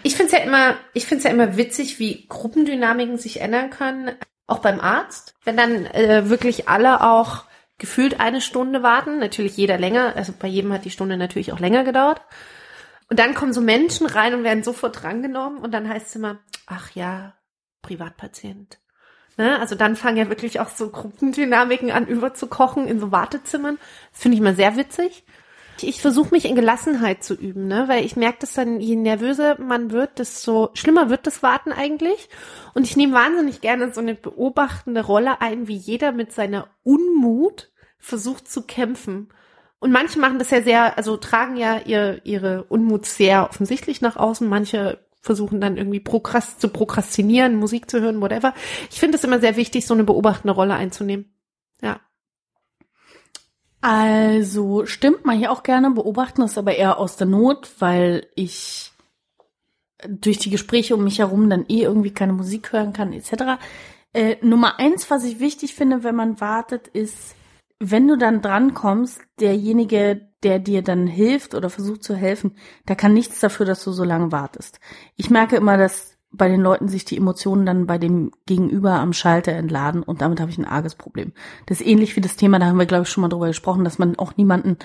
Ich 0.03 0.15
finde 0.15 0.31
es 0.31 0.39
ja 0.39 0.45
immer, 0.45 0.75
ich 0.93 1.05
finde 1.05 1.23
ja 1.23 1.31
immer 1.31 1.57
witzig, 1.57 1.99
wie 1.99 2.27
Gruppendynamiken 2.27 3.17
sich 3.17 3.41
ändern 3.41 3.69
können, 3.69 4.11
auch 4.47 4.59
beim 4.59 4.79
Arzt. 4.79 5.35
Wenn 5.43 5.57
dann 5.57 5.85
äh, 5.87 6.29
wirklich 6.29 6.69
alle 6.69 7.01
auch 7.01 7.45
gefühlt 7.77 8.19
eine 8.19 8.41
Stunde 8.41 8.83
warten, 8.83 9.19
natürlich 9.19 9.57
jeder 9.57 9.77
länger, 9.77 10.15
also 10.15 10.33
bei 10.37 10.47
jedem 10.47 10.71
hat 10.71 10.85
die 10.85 10.91
Stunde 10.91 11.17
natürlich 11.17 11.51
auch 11.51 11.59
länger 11.59 11.83
gedauert. 11.83 12.21
Und 13.09 13.19
dann 13.19 13.33
kommen 13.33 13.53
so 13.53 13.61
Menschen 13.61 14.07
rein 14.07 14.33
und 14.33 14.43
werden 14.43 14.63
sofort 14.63 15.01
drangenommen 15.01 15.59
und 15.59 15.71
dann 15.71 15.89
heißt 15.89 16.07
es 16.07 16.15
immer, 16.15 16.39
ach 16.67 16.91
ja, 16.91 17.33
Privatpatient. 17.81 18.79
Ne? 19.37 19.59
Also 19.59 19.75
dann 19.75 19.95
fangen 19.95 20.17
ja 20.17 20.29
wirklich 20.29 20.59
auch 20.59 20.69
so 20.69 20.89
Gruppendynamiken 20.89 21.91
an 21.91 22.07
überzukochen 22.07 22.87
in 22.87 22.99
so 22.99 23.11
Wartezimmern. 23.11 23.79
Das 24.11 24.21
finde 24.21 24.35
ich 24.35 24.41
immer 24.41 24.53
sehr 24.53 24.77
witzig. 24.77 25.25
Ich, 25.81 26.01
versuche 26.01 26.31
mich 26.31 26.45
in 26.45 26.55
Gelassenheit 26.55 27.23
zu 27.23 27.33
üben, 27.33 27.67
ne? 27.67 27.85
weil 27.87 28.05
ich 28.05 28.15
merke, 28.15 28.39
dass 28.39 28.53
dann, 28.53 28.79
je 28.79 28.95
nervöser 28.95 29.59
man 29.59 29.91
wird, 29.91 30.19
desto 30.19 30.69
schlimmer 30.73 31.09
wird 31.09 31.27
das 31.27 31.43
Warten 31.43 31.71
eigentlich. 31.71 32.29
Und 32.73 32.85
ich 32.85 32.95
nehme 32.95 33.13
wahnsinnig 33.13 33.61
gerne 33.61 33.93
so 33.93 34.01
eine 34.01 34.15
beobachtende 34.15 35.01
Rolle 35.05 35.41
ein, 35.41 35.67
wie 35.67 35.75
jeder 35.75 36.11
mit 36.11 36.31
seiner 36.31 36.67
Unmut 36.83 37.71
versucht 37.97 38.49
zu 38.49 38.63
kämpfen. 38.63 39.29
Und 39.79 39.91
manche 39.91 40.19
machen 40.19 40.39
das 40.39 40.51
ja 40.51 40.61
sehr, 40.61 40.97
also 40.97 41.17
tragen 41.17 41.57
ja 41.57 41.79
ihr, 41.79 42.21
ihre 42.23 42.63
Unmut 42.63 43.05
sehr 43.05 43.49
offensichtlich 43.49 44.01
nach 44.01 44.15
außen. 44.15 44.47
Manche 44.47 45.05
versuchen 45.19 45.61
dann 45.61 45.77
irgendwie 45.77 46.01
prokrast 46.01 46.61
zu 46.61 46.67
prokrastinieren, 46.67 47.55
Musik 47.55 47.89
zu 47.89 48.01
hören, 48.01 48.21
whatever. 48.21 48.53
Ich 48.91 48.99
finde 48.99 49.17
es 49.17 49.23
immer 49.23 49.39
sehr 49.39 49.55
wichtig, 49.55 49.85
so 49.85 49.93
eine 49.93 50.03
beobachtende 50.03 50.53
Rolle 50.53 50.75
einzunehmen. 50.75 51.33
Ja. 51.81 51.99
Also 53.83 54.85
stimmt, 54.85 55.25
mache 55.25 55.35
ich 55.35 55.47
auch 55.49 55.61
gerne, 55.61 55.91
beobachten 55.91 56.39
das 56.39 56.57
aber 56.57 56.73
eher 56.73 56.99
aus 56.99 57.17
der 57.17 57.27
Not, 57.27 57.69
weil 57.79 58.27
ich 58.33 58.93
durch 60.07 60.39
die 60.39 60.49
Gespräche 60.49 60.95
um 60.95 61.03
mich 61.03 61.19
herum 61.19 61.49
dann 61.49 61.65
eh 61.67 61.81
irgendwie 61.81 62.13
keine 62.13 62.31
Musik 62.31 62.71
hören 62.71 62.93
kann, 62.93 63.11
etc. 63.11 63.61
Äh, 64.13 64.37
Nummer 64.41 64.79
eins, 64.79 65.11
was 65.11 65.25
ich 65.25 65.41
wichtig 65.41 65.75
finde, 65.75 66.05
wenn 66.05 66.15
man 66.15 66.39
wartet, 66.39 66.87
ist, 66.87 67.35
wenn 67.77 68.07
du 68.07 68.15
dann 68.15 68.41
drankommst, 68.41 69.19
derjenige, 69.41 70.29
der 70.43 70.59
dir 70.59 70.81
dann 70.81 71.05
hilft 71.05 71.53
oder 71.53 71.69
versucht 71.69 72.05
zu 72.05 72.15
helfen, 72.15 72.55
der 72.87 72.95
kann 72.95 73.13
nichts 73.13 73.41
dafür, 73.41 73.65
dass 73.65 73.83
du 73.83 73.91
so 73.91 74.05
lange 74.05 74.31
wartest. 74.31 74.79
Ich 75.17 75.29
merke 75.29 75.57
immer, 75.57 75.75
dass 75.75 76.12
bei 76.33 76.47
den 76.47 76.61
Leuten 76.61 76.87
sich 76.87 77.05
die 77.05 77.17
Emotionen 77.17 77.65
dann 77.65 77.85
bei 77.85 77.97
dem 77.97 78.31
Gegenüber 78.45 78.93
am 78.93 79.13
Schalter 79.13 79.53
entladen 79.53 80.03
und 80.03 80.21
damit 80.21 80.39
habe 80.39 80.51
ich 80.51 80.57
ein 80.57 80.65
arges 80.65 80.95
Problem. 80.95 81.31
Das 81.67 81.79
ist 81.79 81.87
ähnlich 81.87 82.15
wie 82.15 82.21
das 82.21 82.35
Thema, 82.35 82.59
da 82.59 82.65
haben 82.65 82.79
wir 82.79 82.85
glaube 82.85 83.03
ich 83.03 83.09
schon 83.09 83.21
mal 83.21 83.29
drüber 83.29 83.47
gesprochen, 83.47 83.83
dass 83.83 83.99
man 83.99 84.17
auch 84.17 84.35
niemanden 84.35 84.77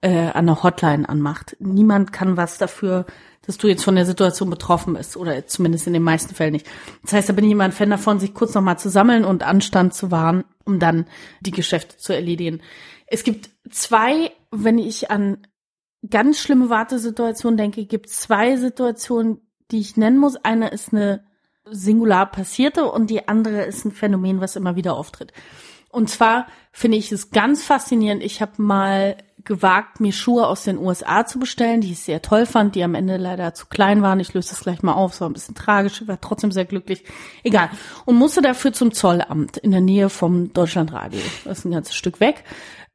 äh, 0.00 0.28
an 0.30 0.46
der 0.46 0.62
Hotline 0.62 1.08
anmacht. 1.08 1.56
Niemand 1.60 2.12
kann 2.12 2.36
was 2.36 2.58
dafür, 2.58 3.06
dass 3.44 3.58
du 3.58 3.66
jetzt 3.68 3.84
von 3.84 3.94
der 3.94 4.06
Situation 4.06 4.50
betroffen 4.50 4.94
bist 4.94 5.16
oder 5.16 5.46
zumindest 5.46 5.86
in 5.86 5.92
den 5.92 6.02
meisten 6.02 6.34
Fällen 6.34 6.52
nicht. 6.52 6.68
Das 7.02 7.12
heißt, 7.12 7.28
da 7.28 7.32
bin 7.32 7.44
ich 7.44 7.52
immer 7.52 7.64
ein 7.64 7.72
Fan 7.72 7.90
davon, 7.90 8.20
sich 8.20 8.34
kurz 8.34 8.54
nochmal 8.54 8.78
zu 8.78 8.88
sammeln 8.88 9.24
und 9.24 9.42
Anstand 9.42 9.94
zu 9.94 10.10
wahren, 10.10 10.44
um 10.64 10.78
dann 10.78 11.06
die 11.40 11.50
Geschäfte 11.50 11.96
zu 11.96 12.12
erledigen. 12.12 12.60
Es 13.06 13.24
gibt 13.24 13.50
zwei, 13.70 14.30
wenn 14.50 14.78
ich 14.78 15.10
an 15.10 15.38
ganz 16.08 16.40
schlimme 16.40 16.68
Wartesituationen 16.68 17.56
denke, 17.56 17.84
gibt 17.84 18.08
zwei 18.10 18.56
Situationen, 18.56 19.40
die 19.72 19.80
ich 19.80 19.96
nennen 19.96 20.18
muss. 20.18 20.36
Eine 20.36 20.68
ist 20.68 20.92
eine 20.92 21.24
singular 21.64 22.26
passierte 22.26 22.90
und 22.90 23.10
die 23.10 23.28
andere 23.28 23.62
ist 23.62 23.84
ein 23.84 23.92
Phänomen, 23.92 24.40
was 24.40 24.56
immer 24.56 24.76
wieder 24.76 24.94
auftritt. 24.94 25.32
Und 25.90 26.08
zwar 26.08 26.46
finde 26.72 26.96
ich 26.96 27.12
es 27.12 27.30
ganz 27.30 27.64
faszinierend. 27.64 28.22
Ich 28.22 28.40
habe 28.40 28.62
mal 28.62 29.16
gewagt, 29.44 30.00
mir 30.00 30.12
Schuhe 30.12 30.46
aus 30.46 30.64
den 30.64 30.78
USA 30.78 31.26
zu 31.26 31.38
bestellen, 31.38 31.80
die 31.80 31.92
ich 31.92 32.00
sehr 32.00 32.22
toll 32.22 32.46
fand, 32.46 32.74
die 32.74 32.84
am 32.84 32.94
Ende 32.94 33.16
leider 33.16 33.54
zu 33.54 33.66
klein 33.66 34.00
waren. 34.00 34.20
Ich 34.20 34.32
löse 34.32 34.50
das 34.50 34.60
gleich 34.60 34.82
mal 34.82 34.94
auf, 34.94 35.12
es 35.12 35.20
war 35.20 35.28
ein 35.28 35.32
bisschen 35.34 35.54
tragisch, 35.54 36.06
war 36.06 36.20
trotzdem 36.20 36.52
sehr 36.52 36.64
glücklich. 36.64 37.04
Egal. 37.42 37.68
Und 38.04 38.16
musste 38.16 38.40
dafür 38.40 38.72
zum 38.72 38.92
Zollamt 38.92 39.58
in 39.58 39.72
der 39.72 39.80
Nähe 39.80 40.08
vom 40.08 40.52
Deutschlandradio. 40.52 41.20
Das 41.44 41.58
ist 41.58 41.64
ein 41.64 41.72
ganzes 41.72 41.94
Stück 41.94 42.20
weg. 42.20 42.44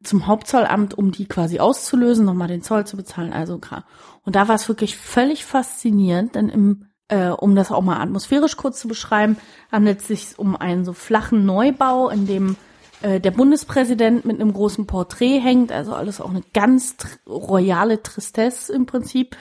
Zum 0.03 0.27
Hauptzollamt, 0.27 0.97
um 0.97 1.11
die 1.11 1.25
quasi 1.25 1.59
auszulösen, 1.59 2.25
nochmal 2.25 2.47
den 2.47 2.61
Zoll 2.61 2.85
zu 2.85 2.97
bezahlen, 2.97 3.33
also 3.33 3.57
klar. 3.57 3.85
Und 4.23 4.35
da 4.35 4.47
war 4.47 4.55
es 4.55 4.67
wirklich 4.67 4.95
völlig 4.97 5.45
faszinierend, 5.45 6.35
denn 6.35 6.49
im 6.49 6.87
äh, 7.09 7.29
um 7.29 7.55
das 7.55 7.71
auch 7.71 7.81
mal 7.81 8.01
atmosphärisch 8.01 8.57
kurz 8.57 8.79
zu 8.79 8.87
beschreiben, 8.87 9.37
handelt 9.71 10.01
es 10.01 10.07
sich 10.07 10.39
um 10.39 10.55
einen 10.55 10.85
so 10.85 10.93
flachen 10.93 11.45
Neubau, 11.45 12.09
in 12.09 12.27
dem 12.27 12.57
äh, 13.01 13.19
der 13.19 13.31
Bundespräsident 13.31 14.25
mit 14.25 14.39
einem 14.39 14.53
großen 14.53 14.87
Porträt 14.87 15.39
hängt, 15.39 15.71
also 15.71 15.93
alles 15.93 16.21
auch 16.21 16.29
eine 16.29 16.43
ganz 16.53 16.97
tr 16.97 17.07
royale 17.27 18.01
Tristesse 18.03 18.73
im 18.73 18.85
Prinzip. 18.85 19.37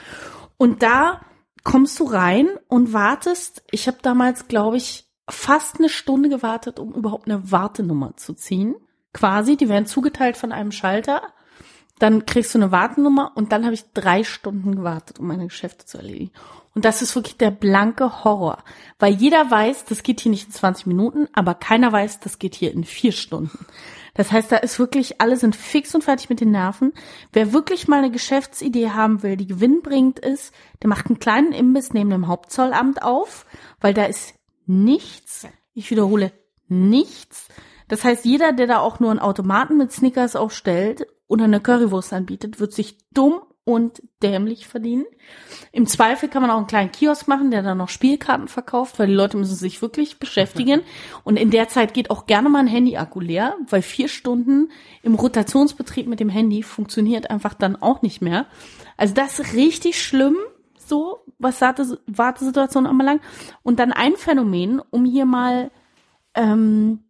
Und 0.57 0.83
da 0.83 1.21
kommst 1.63 1.99
du 1.99 2.05
rein 2.05 2.47
und 2.67 2.93
wartest. 2.93 3.63
Ich 3.71 3.87
habe 3.87 3.97
damals, 4.01 4.47
glaube 4.47 4.77
ich, 4.77 5.11
fast 5.29 5.79
eine 5.79 5.89
Stunde 5.89 6.29
gewartet, 6.29 6.79
um 6.79 6.93
überhaupt 6.93 7.29
eine 7.29 7.51
Wartenummer 7.51 8.15
zu 8.15 8.33
ziehen. 8.33 8.75
Quasi, 9.13 9.57
die 9.57 9.69
werden 9.69 9.85
zugeteilt 9.85 10.37
von 10.37 10.51
einem 10.51 10.71
Schalter. 10.71 11.21
Dann 11.99 12.25
kriegst 12.25 12.53
du 12.53 12.59
eine 12.59 12.71
Wartennummer 12.71 13.31
und 13.35 13.51
dann 13.51 13.63
habe 13.63 13.73
ich 13.73 13.91
drei 13.93 14.23
Stunden 14.23 14.75
gewartet, 14.75 15.19
um 15.19 15.27
meine 15.27 15.47
Geschäfte 15.47 15.85
zu 15.85 15.97
erledigen. 15.97 16.31
Und 16.75 16.85
das 16.85 17.01
ist 17.01 17.15
wirklich 17.15 17.37
der 17.37 17.49
blanke 17.49 18.23
Horror. 18.23 18.63
Weil 18.99 19.15
jeder 19.15 19.49
weiß, 19.49 19.85
das 19.85 20.03
geht 20.03 20.21
hier 20.21 20.29
nicht 20.29 20.45
in 20.45 20.53
20 20.53 20.85
Minuten, 20.85 21.27
aber 21.33 21.55
keiner 21.55 21.91
weiß, 21.91 22.19
das 22.19 22.37
geht 22.37 22.53
hier 22.53 22.71
in 22.71 22.83
vier 22.83 23.11
Stunden. 23.11 23.65
Das 24.13 24.31
heißt, 24.31 24.51
da 24.51 24.57
ist 24.57 24.77
wirklich, 24.77 25.21
alle 25.21 25.37
sind 25.37 25.55
fix 25.55 25.95
und 25.95 26.03
fertig 26.03 26.29
mit 26.29 26.39
den 26.39 26.51
Nerven. 26.51 26.93
Wer 27.33 27.53
wirklich 27.53 27.87
mal 27.87 27.99
eine 27.99 28.11
Geschäftsidee 28.11 28.89
haben 28.89 29.23
will, 29.23 29.37
die 29.37 29.47
gewinnbringend 29.47 30.19
ist, 30.19 30.53
der 30.81 30.89
macht 30.89 31.07
einen 31.07 31.19
kleinen 31.19 31.51
Imbiss 31.51 31.93
neben 31.93 32.09
dem 32.09 32.27
Hauptzollamt 32.27 33.01
auf, 33.01 33.45
weil 33.79 33.93
da 33.93 34.05
ist 34.05 34.33
nichts, 34.67 35.47
ich 35.73 35.89
wiederhole, 35.89 36.31
nichts. 36.67 37.47
Das 37.87 38.03
heißt, 38.03 38.25
jeder, 38.25 38.53
der 38.53 38.67
da 38.67 38.79
auch 38.79 38.99
nur 38.99 39.11
einen 39.11 39.19
Automaten 39.19 39.77
mit 39.77 39.91
Snickers 39.91 40.35
aufstellt 40.35 41.07
oder 41.27 41.45
eine 41.45 41.59
Currywurst 41.59 42.13
anbietet, 42.13 42.59
wird 42.59 42.73
sich 42.73 42.97
dumm 43.11 43.41
und 43.67 44.01
dämlich 44.23 44.65
verdienen. 44.65 45.05
Im 45.73 45.87
Zweifel 45.87 46.29
kann 46.29 46.41
man 46.41 46.51
auch 46.51 46.57
einen 46.57 46.67
kleinen 46.67 46.91
Kiosk 46.93 47.27
machen, 47.27 47.51
der 47.51 47.63
dann 47.63 47.77
noch 47.77 47.89
Spielkarten 47.89 48.47
verkauft, 48.47 48.97
weil 48.97 49.07
die 49.07 49.13
Leute 49.13 49.35
müssen 49.35 49.55
sich 49.55 49.81
wirklich 49.81 50.19
beschäftigen. 50.19 50.83
Und 51.25 51.35
in 51.35 51.51
der 51.51 51.67
Zeit 51.67 51.93
geht 51.93 52.09
auch 52.09 52.27
gerne 52.27 52.47
mal 52.47 52.59
ein 52.59 52.67
Handy-Akku 52.67 53.19
leer, 53.19 53.57
weil 53.69 53.81
vier 53.81 54.07
Stunden 54.07 54.71
im 55.03 55.15
Rotationsbetrieb 55.15 56.07
mit 56.07 56.21
dem 56.21 56.29
Handy 56.29 56.63
funktioniert 56.63 57.29
einfach 57.29 57.53
dann 57.53 57.75
auch 57.75 58.01
nicht 58.01 58.21
mehr. 58.21 58.45
Also 58.95 59.13
das 59.13 59.37
ist 59.37 59.53
richtig 59.53 60.01
schlimm, 60.01 60.37
so 60.77 61.25
was 61.37 61.59
Wartesituation 61.59 62.87
anbelangt. 62.87 63.21
Und 63.63 63.79
dann 63.79 63.91
ein 63.91 64.15
Phänomen, 64.15 64.81
um 64.91 65.03
hier 65.03 65.25
mal 65.25 65.71
ähm, 66.35 67.03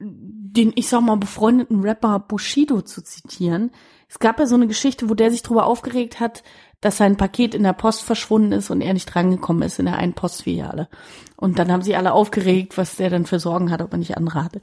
den, 0.00 0.72
ich 0.74 0.88
sag 0.88 1.02
mal, 1.02 1.16
befreundeten 1.16 1.80
Rapper 1.82 2.18
Bushido 2.20 2.80
zu 2.82 3.02
zitieren. 3.02 3.70
Es 4.08 4.18
gab 4.18 4.40
ja 4.40 4.46
so 4.46 4.54
eine 4.54 4.66
Geschichte, 4.66 5.08
wo 5.08 5.14
der 5.14 5.30
sich 5.30 5.42
darüber 5.42 5.66
aufgeregt 5.66 6.18
hat, 6.18 6.42
dass 6.80 6.96
sein 6.96 7.16
Paket 7.16 7.54
in 7.54 7.62
der 7.62 7.74
Post 7.74 8.02
verschwunden 8.02 8.52
ist 8.52 8.70
und 8.70 8.80
er 8.80 8.94
nicht 8.94 9.06
drangekommen 9.06 9.62
ist 9.62 9.78
in 9.78 9.84
der 9.84 9.98
einen 9.98 10.14
Postfiliale. 10.14 10.88
Und 11.36 11.58
dann 11.58 11.70
haben 11.70 11.82
sie 11.82 11.94
alle 11.94 12.12
aufgeregt, 12.12 12.78
was 12.78 12.96
der 12.96 13.10
dann 13.10 13.26
für 13.26 13.38
Sorgen 13.38 13.70
hat, 13.70 13.82
ob 13.82 13.92
er 13.92 13.98
nicht 13.98 14.16
andere 14.16 14.42
hatte. 14.42 14.62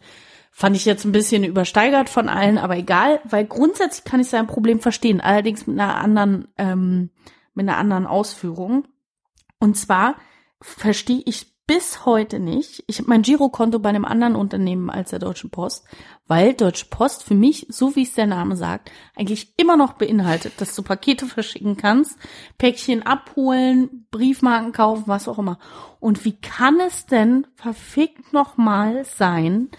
Fand 0.52 0.76
ich 0.76 0.86
jetzt 0.86 1.06
ein 1.06 1.12
bisschen 1.12 1.44
übersteigert 1.44 2.10
von 2.10 2.30
allen, 2.30 2.58
aber 2.58 2.78
egal, 2.78 3.20
weil 3.26 3.46
grundsätzlich 3.46 4.04
kann 4.04 4.20
ich 4.20 4.28
sein 4.28 4.48
Problem 4.48 4.80
verstehen, 4.80 5.22
allerdings 5.22 5.68
mit 5.68 5.80
einer 5.80 5.96
anderen, 5.96 6.48
ähm, 6.58 7.12
mit 7.54 7.70
einer 7.70 7.78
anderen 7.78 8.08
Ausführung. 8.08 8.88
Und 9.60 9.78
zwar 9.78 10.16
verstehe 10.60 11.22
ich 11.26 11.57
bis 11.68 12.05
heute 12.05 12.39
nicht. 12.39 12.84
Ich 12.88 12.97
habe 12.97 13.09
mein 13.09 13.22
Girokonto 13.22 13.80
bei 13.80 13.89
einem 13.89 14.05
anderen 14.05 14.36
Unternehmen 14.36 14.89
als 14.89 15.09
der 15.09 15.20
Deutschen 15.20 15.49
Post, 15.49 15.84
weil 16.26 16.53
Deutsche 16.53 16.86
Post 16.89 17.24
für 17.24 17.36
mich, 17.36 17.68
so 17.70 17.95
wie 17.97 18.03
es 18.03 18.13
der 18.13 18.26
Name 18.26 18.55
sagt, 18.55 18.89
eigentlich 19.15 19.53
immer 19.57 19.76
noch 19.76 19.93
beinhaltet, 19.93 20.53
dass 20.61 20.74
du 20.76 20.82
Pakete 20.82 21.26
verschicken 21.28 21.76
kannst, 21.76 22.18
Päckchen 22.57 23.05
abholen, 23.05 24.07
Briefmarken 24.11 24.72
kaufen, 24.72 25.03
was 25.07 25.28
auch 25.28 25.39
immer. 25.39 25.59
Und 25.99 26.24
wie 26.24 26.39
kann 26.39 26.80
es 26.80 27.05
denn 27.05 27.45
verfickt 27.55 28.32
nochmal 28.32 29.03
sein, 29.03 29.70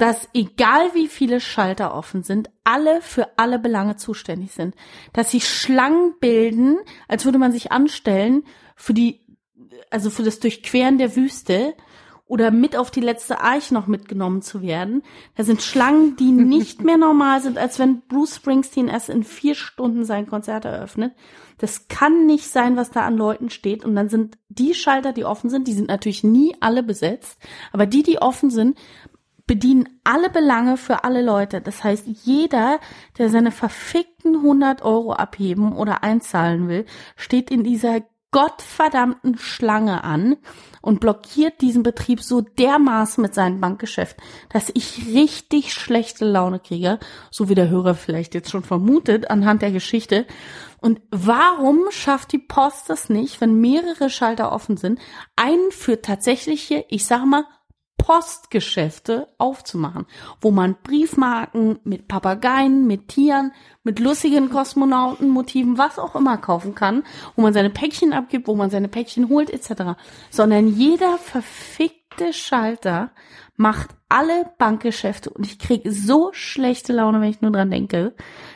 dass 0.00 0.30
egal 0.32 0.94
wie 0.94 1.08
viele 1.08 1.40
Schalter 1.40 1.94
offen 1.94 2.22
sind, 2.22 2.48
alle 2.64 3.02
für 3.02 3.36
alle 3.36 3.58
Belange 3.58 3.96
zuständig 3.96 4.52
sind. 4.52 4.74
Dass 5.12 5.32
sich 5.32 5.46
Schlangen 5.46 6.14
bilden, 6.20 6.78
als 7.06 7.26
würde 7.26 7.36
man 7.36 7.52
sich 7.52 7.70
anstellen 7.70 8.44
für 8.76 8.94
die 8.94 9.19
also 9.90 10.10
für 10.10 10.22
das 10.22 10.40
Durchqueren 10.40 10.98
der 10.98 11.16
Wüste 11.16 11.74
oder 12.30 12.52
mit 12.52 12.76
auf 12.76 12.92
die 12.92 13.00
letzte 13.00 13.40
Arche 13.40 13.74
noch 13.74 13.88
mitgenommen 13.88 14.40
zu 14.40 14.62
werden. 14.62 15.02
Da 15.34 15.42
sind 15.42 15.62
Schlangen, 15.62 16.14
die 16.14 16.30
nicht 16.30 16.82
mehr 16.82 16.96
normal 16.96 17.42
sind, 17.42 17.58
als 17.58 17.80
wenn 17.80 18.02
Bruce 18.02 18.36
Springsteen 18.36 18.86
erst 18.86 19.08
in 19.08 19.24
vier 19.24 19.56
Stunden 19.56 20.04
sein 20.04 20.28
Konzert 20.28 20.64
eröffnet. 20.64 21.12
Das 21.58 21.88
kann 21.88 22.26
nicht 22.26 22.46
sein, 22.46 22.76
was 22.76 22.92
da 22.92 23.00
an 23.02 23.16
Leuten 23.16 23.50
steht. 23.50 23.84
Und 23.84 23.96
dann 23.96 24.08
sind 24.08 24.38
die 24.48 24.74
Schalter, 24.74 25.12
die 25.12 25.24
offen 25.24 25.50
sind, 25.50 25.66
die 25.66 25.72
sind 25.72 25.88
natürlich 25.88 26.22
nie 26.22 26.56
alle 26.60 26.84
besetzt, 26.84 27.38
aber 27.72 27.86
die, 27.86 28.04
die 28.04 28.22
offen 28.22 28.50
sind, 28.50 28.78
bedienen 29.50 29.88
alle 30.04 30.30
Belange 30.30 30.76
für 30.76 31.02
alle 31.02 31.22
Leute. 31.22 31.60
Das 31.60 31.82
heißt, 31.82 32.06
jeder, 32.22 32.78
der 33.18 33.30
seine 33.30 33.50
verfickten 33.50 34.36
100 34.36 34.82
Euro 34.82 35.14
abheben 35.14 35.72
oder 35.72 36.04
einzahlen 36.04 36.68
will, 36.68 36.86
steht 37.16 37.50
in 37.50 37.64
dieser 37.64 38.02
gottverdammten 38.32 39.38
Schlange 39.38 40.04
an 40.04 40.36
und 40.82 41.00
blockiert 41.00 41.60
diesen 41.60 41.82
Betrieb 41.82 42.22
so 42.22 42.40
dermaßen 42.40 43.20
mit 43.20 43.34
seinem 43.34 43.60
Bankgeschäft, 43.60 44.16
dass 44.50 44.70
ich 44.74 45.06
richtig 45.08 45.72
schlechte 45.74 46.24
Laune 46.24 46.60
kriege, 46.60 46.98
so 47.30 47.48
wie 47.48 47.54
der 47.54 47.68
Hörer 47.68 47.94
vielleicht 47.94 48.34
jetzt 48.34 48.50
schon 48.50 48.62
vermutet 48.62 49.30
anhand 49.30 49.62
der 49.62 49.72
Geschichte. 49.72 50.26
Und 50.80 51.00
warum 51.10 51.90
schafft 51.90 52.32
die 52.32 52.38
Post 52.38 52.88
das 52.88 53.10
nicht, 53.10 53.40
wenn 53.40 53.60
mehrere 53.60 54.10
Schalter 54.10 54.52
offen 54.52 54.76
sind, 54.76 55.00
einen 55.36 55.70
für 55.72 56.00
tatsächliche, 56.00 56.84
ich 56.88 57.04
sag 57.06 57.26
mal, 57.26 57.44
Postgeschäfte 58.00 59.28
aufzumachen, 59.36 60.06
wo 60.40 60.50
man 60.50 60.76
Briefmarken 60.82 61.80
mit 61.84 62.08
Papageien, 62.08 62.86
mit 62.86 63.08
Tieren, 63.08 63.52
mit 63.84 63.98
lustigen 63.98 64.48
Kosmonautenmotiven, 64.48 65.76
was 65.76 65.98
auch 65.98 66.14
immer 66.14 66.38
kaufen 66.38 66.74
kann, 66.74 67.04
wo 67.36 67.42
man 67.42 67.52
seine 67.52 67.70
Päckchen 67.70 68.14
abgibt, 68.14 68.48
wo 68.48 68.54
man 68.54 68.70
seine 68.70 68.88
Päckchen 68.88 69.28
holt, 69.28 69.50
etc. 69.50 70.00
Sondern 70.30 70.66
jeder 70.66 71.18
verfickte 71.18 72.32
Schalter 72.32 73.10
macht 73.56 73.90
alle 74.08 74.50
Bankgeschäfte 74.56 75.28
und 75.28 75.46
ich 75.46 75.58
kriege 75.58 75.92
so 75.92 76.30
schlechte 76.32 76.94
Laune, 76.94 77.20
wenn 77.20 77.28
ich 77.28 77.42
nur 77.42 77.52
dran 77.52 77.70
denke, 77.70 78.14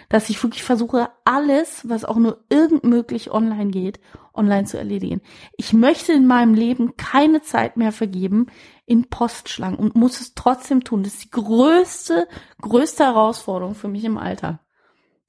dass 0.09 0.31
ich 0.31 0.43
wirklich 0.43 0.65
versuche, 0.65 1.11
alles, 1.25 1.89
was 1.89 2.07
auch 2.07 2.17
nur 2.17 2.43
irgend 2.49 2.85
möglich 2.85 3.31
online 3.31 3.71
geht, 3.71 4.01
online 4.33 4.65
zu 4.65 4.79
erledigen. 4.79 5.21
Ich 5.57 5.73
möchte 5.73 6.13
in 6.13 6.27
meinem 6.27 6.55
Leben 6.55 6.97
keine 6.97 7.43
Zeit 7.43 7.77
mehr 7.77 7.93
vergeben 7.93 8.47
in 8.87 9.09
Postschlangen 9.09 9.79
und 9.79 9.95
muss 9.95 10.21
es 10.21 10.35
trotzdem 10.35 10.85
tun. 10.85 11.03
Das 11.03 11.15
ist 11.15 11.25
die 11.25 11.31
größte, 11.31 12.29
größte 12.61 13.05
Herausforderung 13.05 13.75
für 13.75 13.89
mich 13.89 14.05
im 14.05 14.19
Alter. 14.19 14.61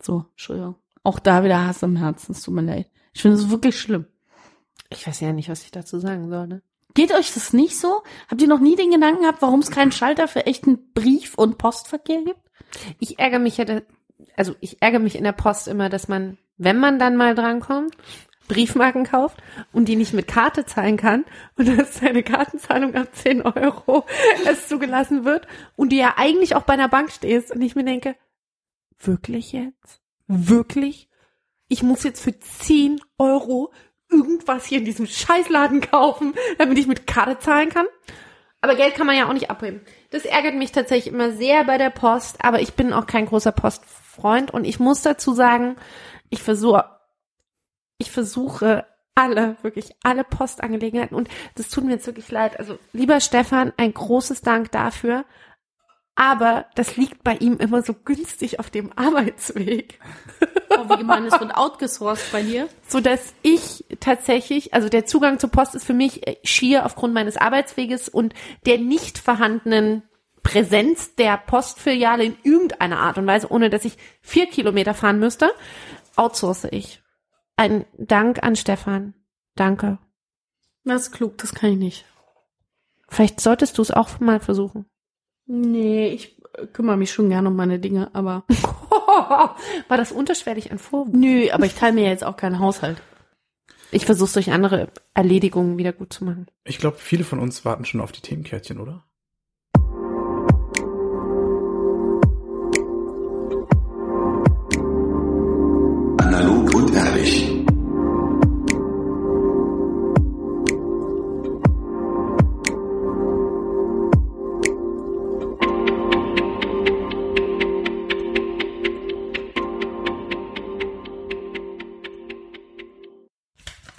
So, 0.02 0.26
Entschuldigung. 0.32 0.76
Auch 1.04 1.20
da 1.20 1.44
wieder 1.44 1.66
Hass 1.66 1.84
im 1.84 1.96
Herzen, 1.96 2.34
es 2.34 2.42
tut 2.42 2.54
mir 2.54 2.62
leid. 2.62 2.90
Ich 3.14 3.22
finde 3.22 3.38
es 3.38 3.50
wirklich 3.50 3.80
schlimm. 3.80 4.06
Ich 4.90 5.08
weiß 5.08 5.20
ja 5.22 5.32
nicht, 5.34 5.50
was 5.50 5.64
ich 5.64 5.72
dazu 5.72 6.00
sagen 6.00 6.30
soll, 6.30 6.48
ne? 6.48 6.62
Geht 6.94 7.14
euch 7.14 7.34
das 7.34 7.52
nicht 7.52 7.78
so? 7.78 8.04
Habt 8.30 8.42
ihr 8.42 8.48
noch 8.48 8.62
nie 8.62 8.78
den 8.78 8.92
Gedanken 8.92 9.22
gehabt, 9.22 9.42
warum 9.42 9.60
es 9.60 9.70
keinen 9.70 9.92
Schalter 9.92 10.30
für 10.30 10.46
echten 10.46 10.94
Brief- 10.94 11.36
und 11.36 11.58
Postverkehr 11.58 12.24
gibt? 12.24 12.40
Ich 13.00 13.20
ärgere 13.20 13.40
mich 13.40 13.58
ja, 13.58 13.66
also 14.38 14.56
ich 14.62 14.82
ärgere 14.82 15.02
mich 15.02 15.16
in 15.16 15.26
der 15.26 15.34
Post 15.34 15.68
immer, 15.68 15.90
dass 15.90 16.08
man, 16.08 16.38
wenn 16.58 16.80
man 16.80 16.98
dann 16.98 17.18
mal 17.18 17.36
drankommt, 17.36 17.96
Briefmarken 18.48 19.06
kauft 19.06 19.38
und 19.72 19.86
die 19.86 19.96
nicht 19.96 20.14
mit 20.14 20.28
Karte 20.28 20.66
zahlen 20.66 20.98
kann 20.98 21.26
und 21.58 21.78
dass 21.78 21.96
seine 21.96 22.24
Kartenzahlung 22.24 22.96
ab 22.96 23.10
10 23.14 23.42
Euro 23.44 24.06
es 24.46 24.68
zugelassen 24.68 25.26
wird 25.26 25.48
und 25.76 25.92
du 25.92 25.96
ja 25.96 26.16
eigentlich 26.18 26.56
auch 26.56 26.64
bei 26.64 26.74
einer 26.74 26.90
Bank 26.90 27.12
stehst 27.12 27.52
und 27.52 27.62
ich 27.62 27.76
mir 27.76 27.86
denke, 27.86 28.16
wirklich 29.00 29.52
jetzt? 29.52 30.02
Wirklich? 30.28 31.10
Ich 31.68 31.84
muss 31.84 32.04
jetzt 32.04 32.22
für 32.22 32.38
10 32.40 33.00
Euro 33.18 33.72
irgendwas 34.10 34.66
hier 34.66 34.80
in 34.80 34.86
diesem 34.86 35.08
Scheißladen 35.08 35.82
kaufen, 35.82 36.34
damit 36.58 36.78
ich 36.78 36.88
mit 36.88 37.08
Karte 37.08 37.40
zahlen 37.40 37.70
kann? 37.70 37.88
Aber 38.62 38.76
Geld 38.76 38.96
kann 38.96 39.06
man 39.06 39.16
ja 39.16 39.28
auch 39.28 39.34
nicht 39.34 39.50
abheben. 39.50 39.82
Das 40.10 40.26
ärgert 40.26 40.56
mich 40.56 40.72
tatsächlich 40.72 41.14
immer 41.14 41.32
sehr 41.32 41.64
bei 41.66 41.78
der 41.78 41.92
Post, 41.92 42.44
aber 42.44 42.62
ich 42.62 42.74
bin 42.74 42.94
auch 42.94 43.06
kein 43.06 43.28
großer 43.28 43.52
Postfreund 43.52 44.52
und 44.52 44.66
ich 44.66 44.80
muss 44.80 45.02
dazu 45.02 45.34
sagen, 45.34 45.76
ich 46.30 46.42
versuche, 46.42 46.86
ich 47.98 48.12
versuche 48.12 48.86
alle, 49.16 49.56
wirklich 49.62 49.96
alle 50.04 50.24
Postangelegenheiten 50.24 51.16
und 51.16 51.30
das 51.56 51.70
tut 51.70 51.86
mir 51.86 51.94
jetzt 51.94 52.06
wirklich 52.08 52.30
leid. 52.32 52.60
Also 52.60 52.78
lieber 52.92 53.22
Stefan, 53.22 53.72
ein 53.78 53.94
großes 53.94 54.42
Dank 54.42 54.72
dafür. 54.72 55.26
aber 56.16 56.66
das 56.76 56.96
liegt 56.96 57.24
bei 57.24 57.36
ihm 57.36 57.58
immer 57.58 57.82
so 57.82 57.94
günstig 57.94 58.60
auf 58.60 58.70
dem 58.70 58.92
Arbeitsweg. 58.98 60.00
Oh, 60.70 60.90
wie 60.90 60.98
gemein, 60.98 61.26
es 61.26 61.40
wird 61.40 61.56
outgesourced 61.56 62.32
bei 62.32 62.42
dir. 62.42 62.68
so 62.88 63.00
dass 63.00 63.34
ich 63.42 63.86
tatsächlich, 64.00 64.74
also 64.74 64.90
der 64.90 65.06
Zugang 65.06 65.40
zur 65.40 65.52
Post 65.52 65.76
ist 65.76 65.86
für 65.86 65.94
mich 65.94 66.26
äh, 66.28 66.38
schier 66.44 66.86
aufgrund 66.86 67.14
meines 67.14 67.38
Arbeitsweges 67.38 68.10
und 68.10 68.34
der 68.66 68.78
nicht 68.78 69.18
vorhandenen 69.18 70.04
Präsenz 70.44 71.16
der 71.16 71.38
Postfiliale 71.38 72.24
in 72.24 72.38
irgendeiner 72.44 73.00
Art 73.00 73.18
und 73.18 73.28
Weise, 73.28 73.52
ohne 73.52 73.70
dass 73.70 73.86
ich 73.86 73.98
vier 74.22 74.48
Kilometer 74.48 74.94
fahren 74.94 75.20
müsste, 75.20 75.52
outsource 76.16 76.66
ich. 76.72 77.02
Ein 77.58 77.86
Dank 77.98 78.44
an 78.44 78.56
Stefan. 78.56 79.14
Danke. 79.56 80.00
Das 80.84 81.04
ist 81.04 81.12
klug, 81.12 81.38
das 81.38 81.54
kann 81.54 81.72
ich 81.72 81.78
nicht. 81.78 82.06
Vielleicht 83.08 83.40
solltest 83.40 83.78
du 83.78 83.82
es 83.82 83.92
auch 83.92 84.20
mal 84.20 84.40
versuchen. 84.40 84.86
Nee, 85.46 86.08
ich 86.10 86.42
kümmere 86.74 86.98
mich 86.98 87.12
schon 87.12 87.30
gerne 87.30 87.50
um 87.50 87.56
meine 87.56 87.80
Dinge, 87.80 88.14
aber. 88.14 88.44
War 89.88 89.98
das 89.98 90.12
unterschwellig 90.12 90.72
ein 90.72 90.80
Vorwurf? 90.80 91.16
Nö, 91.16 91.50
aber 91.52 91.66
ich 91.66 91.76
teile 91.76 91.94
mir 91.94 92.08
jetzt 92.10 92.24
auch 92.24 92.38
keinen 92.38 92.60
Haushalt. 92.60 93.02
Ich 93.92 94.06
versuche 94.06 94.28
es 94.28 94.34
durch 94.34 94.52
andere 94.52 94.90
Erledigungen 95.14 95.78
wieder 95.78 95.94
gut 95.94 96.12
zu 96.12 96.26
machen. 96.26 96.48
Ich 96.64 96.80
glaube, 96.80 96.98
viele 96.98 97.24
von 97.24 97.40
uns 97.40 97.64
warten 97.66 97.86
schon 97.86 98.02
auf 98.02 98.12
die 98.12 98.22
Themenkärtchen, 98.22 98.80
oder? 98.80 99.06
Ehrlich. 107.26 107.66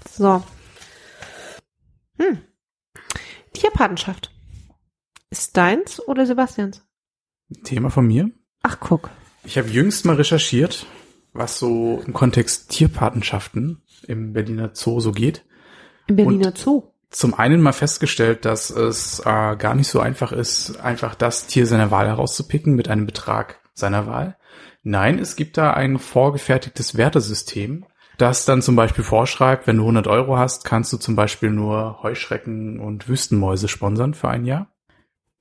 So. 0.09 0.43
Hm. 2.18 2.39
Tierpatenschaft. 3.53 4.33
Ist 5.31 5.57
deins 5.57 6.01
oder 6.09 6.24
Sebastians? 6.24 6.83
Thema 7.64 7.91
von 7.91 8.07
mir. 8.07 8.31
Ach, 8.62 8.81
guck. 8.81 9.11
Ich 9.45 9.59
habe 9.59 9.68
jüngst 9.68 10.07
mal 10.07 10.16
recherchiert, 10.16 10.87
was 11.39 11.59
so 11.59 12.03
im 12.07 12.12
Kontext 12.12 12.70
Tierpatenschaften 12.70 13.82
im 14.07 14.32
Berliner 14.32 14.70
Zoo 14.72 15.01
so 15.01 15.12
geht. 15.12 15.45
Im 16.07 16.16
Berliner 16.16 16.53
Zoo. 16.55 16.84
Zum 17.11 17.34
einen 17.34 17.61
mal 17.61 17.72
festgestellt, 17.72 18.45
dass 18.45 18.70
es 18.70 19.20
äh, 19.20 19.57
gar 19.57 19.74
nicht 19.74 19.89
so 19.89 20.01
einfach 20.01 20.32
ist, 20.32 20.80
einfach 20.80 21.14
das 21.14 21.47
Tier 21.47 21.66
seiner 21.66 21.91
Wahl 21.91 22.07
herauszupicken 22.07 22.74
mit 22.74 22.89
einem 22.89 23.07
Betrag 23.07 23.61
seiner 23.74 24.07
Wahl. 24.07 24.37
Nein, 24.82 25.18
es 25.18 25.37
gibt 25.37 25.57
da 25.57 25.72
ein 25.72 25.99
vorgefertigtes 25.99 26.97
Wertesystem, 26.97 27.84
das 28.18 28.45
dann 28.45 28.62
zum 28.62 28.76
Beispiel 28.76 29.05
vorschreibt, 29.05 29.66
wenn 29.66 29.76
du 29.76 29.82
100 29.82 30.07
Euro 30.07 30.39
hast, 30.39 30.64
kannst 30.64 30.93
du 30.93 30.97
zum 30.97 31.16
Beispiel 31.16 31.51
nur 31.51 32.03
Heuschrecken 32.03 32.80
und 32.80 33.09
Wüstenmäuse 33.09 33.68
sponsern 33.68 34.14
für 34.14 34.28
ein 34.28 34.45
Jahr. 34.45 34.68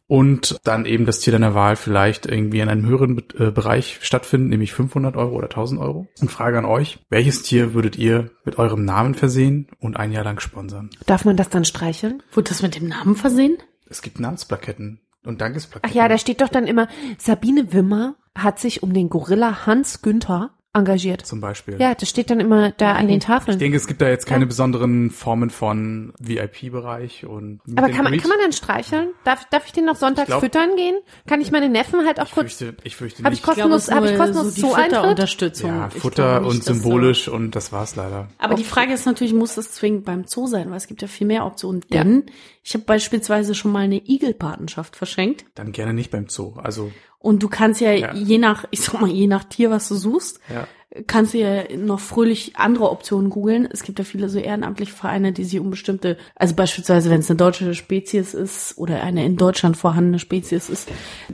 Und 0.07 0.57
dann 0.63 0.85
eben 0.85 1.05
das 1.05 1.19
Tier 1.19 1.33
deiner 1.33 1.55
Wahl 1.55 1.75
vielleicht 1.75 2.25
irgendwie 2.27 2.59
in 2.59 2.69
einem 2.69 2.85
höheren 2.85 3.23
äh, 3.39 3.49
Bereich 3.51 3.97
stattfinden, 4.01 4.49
nämlich 4.49 4.71
500 4.73 5.15
Euro 5.15 5.35
oder 5.35 5.47
1000 5.47 5.81
Euro. 5.81 6.07
Und 6.21 6.31
Frage 6.31 6.57
an 6.59 6.65
euch, 6.65 6.99
welches 7.09 7.41
Tier 7.41 7.73
würdet 7.73 7.97
ihr 7.97 8.29
mit 8.43 8.59
eurem 8.59 8.85
Namen 8.85 9.15
versehen 9.15 9.67
und 9.79 9.97
ein 9.97 10.11
Jahr 10.11 10.23
lang 10.23 10.39
sponsern? 10.39 10.89
Darf 11.07 11.25
man 11.25 11.37
das 11.37 11.49
dann 11.49 11.65
streicheln? 11.65 12.21
Wurde 12.31 12.49
das 12.49 12.61
mit 12.61 12.75
dem 12.75 12.87
Namen 12.87 13.15
versehen? 13.15 13.57
Es 13.89 14.01
gibt 14.01 14.19
Namensplaketten 14.19 14.99
und 15.23 15.35
Ach 15.35 15.39
Dankesplaketten. 15.39 15.97
ja, 15.97 16.07
da 16.07 16.17
steht 16.17 16.41
doch 16.41 16.49
dann 16.49 16.67
immer, 16.67 16.87
Sabine 17.17 17.73
Wimmer 17.73 18.15
hat 18.35 18.59
sich 18.59 18.83
um 18.83 18.93
den 18.93 19.09
Gorilla 19.09 19.65
Hans 19.65 20.01
Günther 20.01 20.51
engagiert. 20.75 21.25
zum 21.25 21.41
Beispiel. 21.41 21.77
Ja, 21.79 21.95
das 21.95 22.09
steht 22.09 22.29
dann 22.29 22.39
immer 22.39 22.71
da 22.71 22.93
an 22.93 23.07
den 23.07 23.17
Ich 23.17 23.25
Tafeln. 23.25 23.57
denke, 23.57 23.77
es 23.77 23.87
gibt 23.87 24.01
da 24.01 24.09
jetzt 24.09 24.25
keine 24.27 24.43
Ja. 24.43 24.47
besonderen 24.47 25.09
Formen 25.09 25.49
von 25.49 26.13
VIP-Bereich 26.19 27.25
und. 27.25 27.61
Aber 27.75 27.89
kann 27.89 28.03
man, 28.03 28.13
Greet. 28.13 28.21
kann 28.21 28.29
man 28.29 28.39
dann 28.41 28.51
streicheln? 28.53 29.09
Darf, 29.23 29.45
darf 29.49 29.65
ich 29.65 29.71
den 29.71 29.85
noch 29.85 29.95
sonntags 29.95 30.23
Ich 30.23 30.27
glaub- 30.27 30.41
füttern 30.41 30.75
gehen? 30.75 30.95
Kann 31.27 31.41
ich 31.41 31.51
meine 31.51 31.69
Neffen 31.69 32.05
halt 32.05 32.19
auch 32.19 32.25
Ich 32.25 32.31
kurz, 32.31 32.53
fürchte, 32.55 32.77
ich 32.83 32.95
fürchte 32.95 33.23
Hab 33.23 33.33
ich 33.33 33.39
nicht. 33.39 33.45
kostenlos, 33.45 33.91
habe 33.91 34.11
ich 34.11 34.17
kostenlos 34.17 34.53
die 34.53 34.61
Zoo-Eintritt? 34.61 34.95
Futterunterstützung. 34.95 35.69
ja, 35.69 35.89
Ich 35.93 36.01
Futter 36.01 36.39
nicht, 36.41 36.49
und 36.49 36.59
dass 36.59 36.65
so- 36.65 36.73
symbolisch 36.73 37.27
und 37.27 37.55
das 37.55 37.71
war's 37.71 37.95
leider. 37.95 38.27
Aber 38.37 38.55
die 38.55 38.63
Frage 38.63 38.93
ist 38.93 39.05
natürlich, 39.05 39.33
muss 39.33 39.55
das 39.55 39.71
zwingend 39.71 40.05
beim 40.05 40.25
Zoo 40.27 40.47
sein? 40.47 40.69
Weil 40.69 40.77
es 40.77 40.87
gibt 40.87 41.01
ja 41.01 41.07
viel 41.07 41.27
mehr 41.27 41.45
Optionen. 41.45 41.81
Ja. 41.89 42.03
Denn 42.03 42.25
ich 42.63 42.73
habe 42.73 42.83
beispielsweise 42.83 43.55
schon 43.55 43.71
mal 43.71 43.79
eine 43.83 44.01
Igelpatenschaft 44.05 44.95
verschenkt. 44.95 45.45
Dann 45.55 45.71
gerne 45.71 45.93
nicht 45.93 46.11
beim 46.11 46.27
Zoo. 46.29 46.53
Also, 46.57 46.91
Und 47.25 47.41
du 47.41 47.49
kannst 47.49 47.81
ja, 47.81 47.91
Ja. 47.91 48.13
je 48.13 48.37
nach, 48.37 48.65
ich 48.69 48.81
sag 48.81 49.01
mal, 49.01 49.09
je 49.09 49.25
nach 49.25 49.45
Tier, 49.45 49.71
was 49.71 49.87
du 49.89 49.95
suchst, 49.95 50.39
ja. 50.53 50.67
kannst 51.07 51.33
du 51.33 51.39
ja 51.39 51.63
noch 51.75 51.99
fröhlich 51.99 52.55
andere 52.55 52.91
Optionen 52.91 53.31
googeln. 53.31 53.67
Es 53.71 53.81
gibt 53.81 53.97
ja 53.97 54.05
viele 54.05 54.29
so 54.29 54.37
ehrenamtliche 54.37 54.93
Vereine, 54.93 55.31
die 55.31 55.43
sich 55.43 55.59
um 55.59 55.71
bestimmte, 55.71 56.17
also 56.35 56.53
beispielsweise, 56.53 57.09
wenn 57.09 57.21
es 57.21 57.29
eine 57.31 57.37
deutsche 57.37 57.73
Spezies 57.73 58.35
ist 58.35 58.77
oder 58.77 59.01
eine 59.01 59.25
in 59.25 59.37
Deutschland 59.37 59.75
vorhandene 59.75 60.19
Spezies 60.19 60.69
ist, 60.69 60.87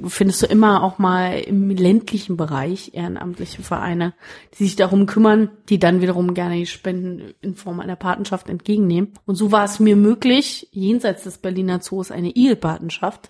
findest 0.07 0.41
du 0.43 0.45
immer 0.45 0.81
auch 0.81 0.97
mal 0.97 1.37
im 1.41 1.69
ländlichen 1.71 2.37
Bereich 2.37 2.91
ehrenamtliche 2.93 3.61
Vereine, 3.61 4.13
die 4.57 4.63
sich 4.63 4.77
darum 4.77 5.07
kümmern, 5.07 5.49
die 5.67 5.77
dann 5.77 5.99
wiederum 5.99 6.33
gerne 6.33 6.55
die 6.55 6.67
Spenden 6.67 7.33
in 7.41 7.55
Form 7.55 7.81
einer 7.81 7.97
Patenschaft 7.97 8.47
entgegennehmen. 8.47 9.11
Und 9.25 9.35
so 9.35 9.51
war 9.51 9.65
es 9.65 9.81
mir 9.81 9.97
möglich, 9.97 10.69
jenseits 10.71 11.25
des 11.25 11.37
Berliner 11.37 11.81
Zoos 11.81 12.11
eine 12.11 12.29
Igelpatenschaft 12.29 13.27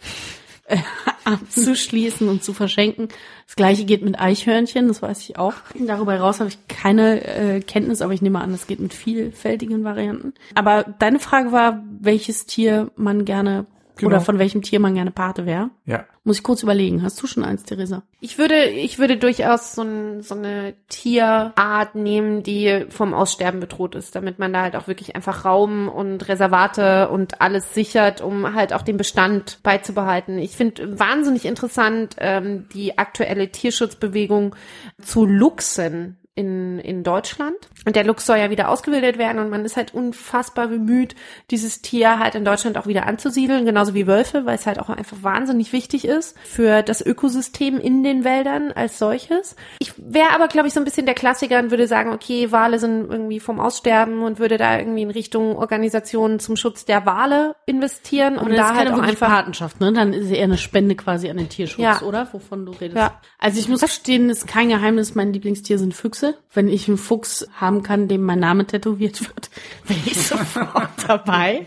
abzuschließen 1.24 2.28
und 2.28 2.44
zu 2.44 2.54
verschenken. 2.54 3.10
Das 3.46 3.56
gleiche 3.56 3.86
geht 3.86 4.02
mit 4.02 4.20
Eichhörnchen, 4.20 4.88
das 4.88 5.02
weiß 5.02 5.22
ich 5.22 5.38
auch. 5.38 5.54
Darüber 5.80 6.14
heraus 6.14 6.40
habe 6.40 6.50
ich 6.50 6.68
keine 6.68 7.24
äh, 7.26 7.60
Kenntnis, 7.62 8.02
aber 8.02 8.14
ich 8.14 8.22
nehme 8.22 8.40
an, 8.40 8.52
das 8.52 8.68
geht 8.68 8.80
mit 8.80 8.94
vielfältigen 8.94 9.84
Varianten. 9.84 10.34
Aber 10.56 10.84
deine 11.00 11.20
Frage 11.20 11.52
war, 11.52 11.84
welches 12.00 12.46
Tier 12.46 12.92
man 12.96 13.26
gerne 13.26 13.66
Genau. 14.02 14.16
oder 14.16 14.22
von 14.22 14.40
welchem 14.40 14.62
Tier 14.62 14.80
man 14.80 14.94
gerne 14.94 15.12
Pate 15.12 15.46
wäre. 15.46 15.70
Ja. 15.86 16.06
Muss 16.24 16.38
ich 16.38 16.44
kurz 16.44 16.62
überlegen. 16.62 17.02
Hast 17.02 17.22
du 17.22 17.26
schon 17.26 17.44
eins, 17.44 17.64
Theresa? 17.64 18.04
Ich 18.20 18.38
würde, 18.38 18.66
ich 18.66 19.00
würde 19.00 19.18
durchaus 19.18 19.74
so, 19.74 19.82
ein, 19.82 20.22
so 20.22 20.36
eine 20.36 20.76
Tierart 20.88 21.96
nehmen, 21.96 22.44
die 22.44 22.86
vom 22.90 23.14
Aussterben 23.14 23.60
bedroht 23.60 23.96
ist, 23.96 24.16
damit 24.16 24.38
man 24.38 24.54
da 24.54 24.62
halt 24.62 24.76
auch 24.76 24.88
wirklich 24.88 25.16
einfach 25.16 25.46
Raum 25.46 25.90
und 25.90 26.28
Reservate 26.28 27.10
und 27.10 27.42
alles 27.42 27.74
sichert, 27.74 28.22
um 28.22 28.54
halt 28.54 28.74
auch 28.74 28.84
den 28.84 28.98
Bestand 28.98 29.60
beizubehalten. 29.64 30.38
Ich 30.38 30.52
finde 30.52 31.00
wahnsinnig 31.00 31.46
interessant 31.46 32.16
ähm, 32.20 32.68
die 32.74 33.00
aktuelle 33.00 33.50
Tierschutzbewegung 33.50 34.56
zu 35.02 35.26
Luchsen 35.26 36.18
in, 36.42 36.80
in 36.80 37.04
Deutschland. 37.04 37.56
Und 37.86 37.96
der 37.96 38.04
Luchs 38.04 38.26
soll 38.26 38.38
ja 38.38 38.50
wieder 38.50 38.70
ausgewildert 38.70 39.18
werden 39.18 39.40
und 39.40 39.50
man 39.50 39.64
ist 39.64 39.78
halt 39.78 39.94
unfassbar 39.94 40.68
bemüht, 40.68 41.16
dieses 41.52 41.82
Tier 41.82 42.20
halt 42.20 42.36
in 42.36 42.44
Deutschland 42.44 42.78
auch 42.78 42.88
wieder 42.88 43.06
anzusiedeln, 43.08 43.66
genauso 43.66 43.94
wie 43.94 44.08
Wölfe, 44.08 44.46
weil 44.46 44.56
es 44.56 44.66
halt 44.66 44.80
auch 44.80 44.90
einfach 44.90 45.18
wahnsinnig 45.22 45.72
wichtig 45.72 46.06
ist 46.06 46.38
für 46.44 46.82
das 46.82 47.06
Ökosystem 47.06 47.80
in 47.80 48.04
den 48.04 48.24
Wäldern 48.24 48.72
als 48.72 48.98
solches. 49.00 49.56
Ich 49.80 49.94
wäre 49.98 50.32
aber, 50.34 50.48
glaube 50.48 50.68
ich, 50.68 50.74
so 50.74 50.80
ein 50.80 50.86
bisschen 50.86 51.06
der 51.06 51.16
Klassiker 51.16 51.60
und 51.60 51.72
würde 51.72 51.88
sagen, 51.88 52.12
okay, 52.12 52.52
Wale 52.52 52.80
sind 52.80 53.10
irgendwie 53.10 53.40
vom 53.40 53.60
Aussterben 53.60 54.24
und 54.24 54.40
würde 54.40 54.58
da 54.58 54.78
irgendwie 54.78 55.04
in 55.04 55.12
Richtung 55.12 55.56
Organisationen 55.56 56.40
zum 56.40 56.56
Schutz 56.56 56.86
der 56.86 57.06
Wale 57.06 57.56
investieren 57.66 58.38
und 58.38 58.48
Und 58.50 58.58
da 58.58 58.76
halt 58.76 58.92
auch 58.92 59.00
einfach 59.00 59.28
Patenschaft, 59.28 59.80
ne? 59.80 59.94
Dann 59.94 60.14
ist 60.14 60.26
es 60.26 60.32
eher 60.32 60.44
eine 60.46 60.58
Spende 60.58 60.96
quasi 60.96 61.30
an 61.30 61.38
den 61.38 61.50
Tierschutz, 61.50 61.84
Ja. 61.84 62.02
oder? 62.02 62.28
Wovon 62.32 62.66
du 62.66 62.72
redest. 62.72 62.98
Ja. 62.98 63.20
Also 63.40 63.60
ich 63.60 63.68
muss 63.68 63.82
gestehen, 63.82 64.30
ist 64.30 64.48
kein 64.48 64.70
Geheimnis, 64.70 65.16
mein 65.16 65.34
Lieblingstier 65.34 65.78
sind 65.78 65.94
Füchse. 65.94 66.31
Wenn 66.54 66.68
ich 66.68 66.88
einen 66.88 66.98
Fuchs 66.98 67.48
haben 67.54 67.84
kann, 67.84 68.08
dem 68.08 68.24
mein 68.24 68.40
Name 68.40 68.66
tätowiert 68.66 69.22
wird, 69.22 69.50
bin 69.88 69.98
ich 70.06 70.28
sofort 70.28 70.90
dabei. 71.08 71.66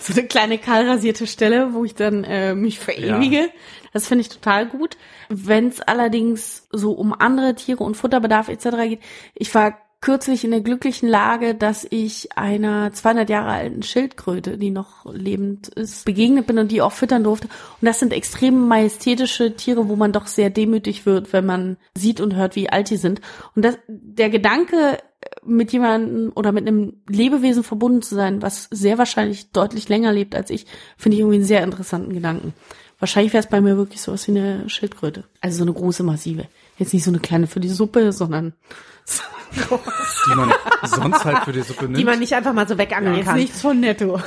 So 0.00 0.12
eine 0.12 0.26
kleine 0.26 0.58
kahlrasierte 0.58 1.26
Stelle, 1.26 1.72
wo 1.72 1.84
ich 1.84 1.94
dann 1.94 2.24
äh, 2.24 2.54
mich 2.54 2.78
verewige. 2.78 3.50
Das 3.92 4.08
finde 4.08 4.22
ich 4.22 4.28
total 4.28 4.66
gut. 4.66 4.96
Wenn 5.28 5.68
es 5.68 5.80
allerdings 5.80 6.66
so 6.70 6.92
um 6.92 7.12
andere 7.12 7.54
Tiere 7.54 7.82
und 7.82 7.96
Futterbedarf 7.96 8.48
etc. 8.48 8.64
geht, 8.88 9.00
ich 9.34 9.54
war 9.54 9.78
kürzlich 10.00 10.44
in 10.44 10.50
der 10.50 10.60
glücklichen 10.60 11.08
Lage, 11.08 11.54
dass 11.54 11.86
ich 11.88 12.36
einer 12.36 12.92
200 12.92 13.28
Jahre 13.28 13.50
alten 13.50 13.82
Schildkröte, 13.82 14.58
die 14.58 14.70
noch 14.70 15.04
lebend 15.12 15.68
ist, 15.68 16.04
begegnet 16.04 16.46
bin 16.46 16.58
und 16.58 16.70
die 16.70 16.82
auch 16.82 16.92
füttern 16.92 17.24
durfte. 17.24 17.48
Und 17.80 17.86
das 17.86 17.98
sind 17.98 18.12
extrem 18.12 18.68
majestätische 18.68 19.56
Tiere, 19.56 19.88
wo 19.88 19.96
man 19.96 20.12
doch 20.12 20.26
sehr 20.26 20.50
demütig 20.50 21.06
wird, 21.06 21.32
wenn 21.32 21.46
man 21.46 21.76
sieht 21.96 22.20
und 22.20 22.34
hört, 22.34 22.56
wie 22.56 22.68
alt 22.68 22.90
die 22.90 22.98
sind. 22.98 23.20
Und 23.54 23.64
das, 23.64 23.78
der 23.88 24.30
Gedanke, 24.30 24.98
mit 25.44 25.72
jemandem 25.72 26.32
oder 26.34 26.52
mit 26.52 26.66
einem 26.66 26.94
Lebewesen 27.08 27.64
verbunden 27.64 28.02
zu 28.02 28.14
sein, 28.14 28.42
was 28.42 28.68
sehr 28.70 28.98
wahrscheinlich 28.98 29.50
deutlich 29.50 29.88
länger 29.88 30.12
lebt 30.12 30.34
als 30.34 30.50
ich, 30.50 30.66
finde 30.96 31.16
ich 31.16 31.20
irgendwie 31.20 31.36
einen 31.36 31.44
sehr 31.44 31.64
interessanten 31.64 32.12
Gedanken. 32.12 32.54
Wahrscheinlich 32.98 33.32
wäre 33.32 33.42
es 33.42 33.50
bei 33.50 33.60
mir 33.60 33.76
wirklich 33.76 34.00
sowas 34.00 34.26
wie 34.26 34.32
eine 34.32 34.68
Schildkröte. 34.68 35.24
Also 35.40 35.58
so 35.58 35.64
eine 35.64 35.72
große, 35.72 36.02
massive. 36.02 36.48
Jetzt 36.78 36.94
nicht 36.94 37.04
so 37.04 37.10
eine 37.10 37.20
kleine 37.20 37.46
für 37.46 37.60
die 37.60 37.68
Suppe, 37.68 38.12
sondern 38.12 38.54
so 39.04 39.22
Die 40.26 40.34
man 40.34 40.52
sonst 40.84 41.24
halt 41.24 41.38
für 41.44 41.52
die 41.52 41.62
Suppe 41.62 41.84
nimmt. 41.84 41.98
die 41.98 42.04
man 42.04 42.18
nicht 42.18 42.32
einfach 42.34 42.52
mal 42.52 42.66
so 42.68 42.78
wegangeln 42.78 43.16
jetzt 43.16 43.26
kann. 43.26 43.36
nichts 43.36 43.60
von 43.60 43.80
netto. 43.80 44.20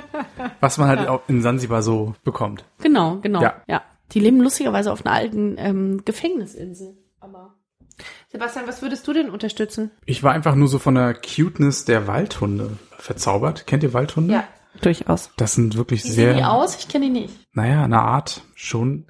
was 0.60 0.78
man 0.78 0.88
halt 0.88 1.08
auch 1.08 1.22
in 1.28 1.42
Sansibar 1.42 1.82
so 1.82 2.14
bekommt. 2.24 2.64
Genau, 2.82 3.18
genau. 3.20 3.42
Ja. 3.42 3.62
Ja. 3.66 3.82
Die 4.12 4.20
leben 4.20 4.40
lustigerweise 4.40 4.92
auf 4.92 5.04
einer 5.04 5.14
alten 5.14 5.56
ähm, 5.58 6.02
Gefängnisinsel. 6.04 6.96
Aber 7.20 7.54
Sebastian, 8.28 8.66
was 8.66 8.82
würdest 8.82 9.06
du 9.06 9.12
denn 9.12 9.30
unterstützen? 9.30 9.90
Ich 10.06 10.22
war 10.22 10.32
einfach 10.32 10.54
nur 10.54 10.68
so 10.68 10.78
von 10.78 10.94
der 10.94 11.14
Cuteness 11.14 11.84
der 11.84 12.06
Waldhunde 12.06 12.78
verzaubert. 12.98 13.66
Kennt 13.66 13.82
ihr 13.82 13.92
Waldhunde? 13.92 14.44
durchaus. 14.80 15.30
Das 15.36 15.54
sind 15.54 15.76
wirklich 15.76 16.04
wie 16.04 16.10
sehen 16.10 16.34
die 16.34 16.40
sehr, 16.40 16.52
aus? 16.52 16.76
Ich 16.76 16.88
kenne 16.88 17.06
die 17.06 17.10
nicht. 17.12 17.34
naja, 17.52 17.84
eine 17.84 18.00
Art 18.00 18.42
schon 18.54 19.06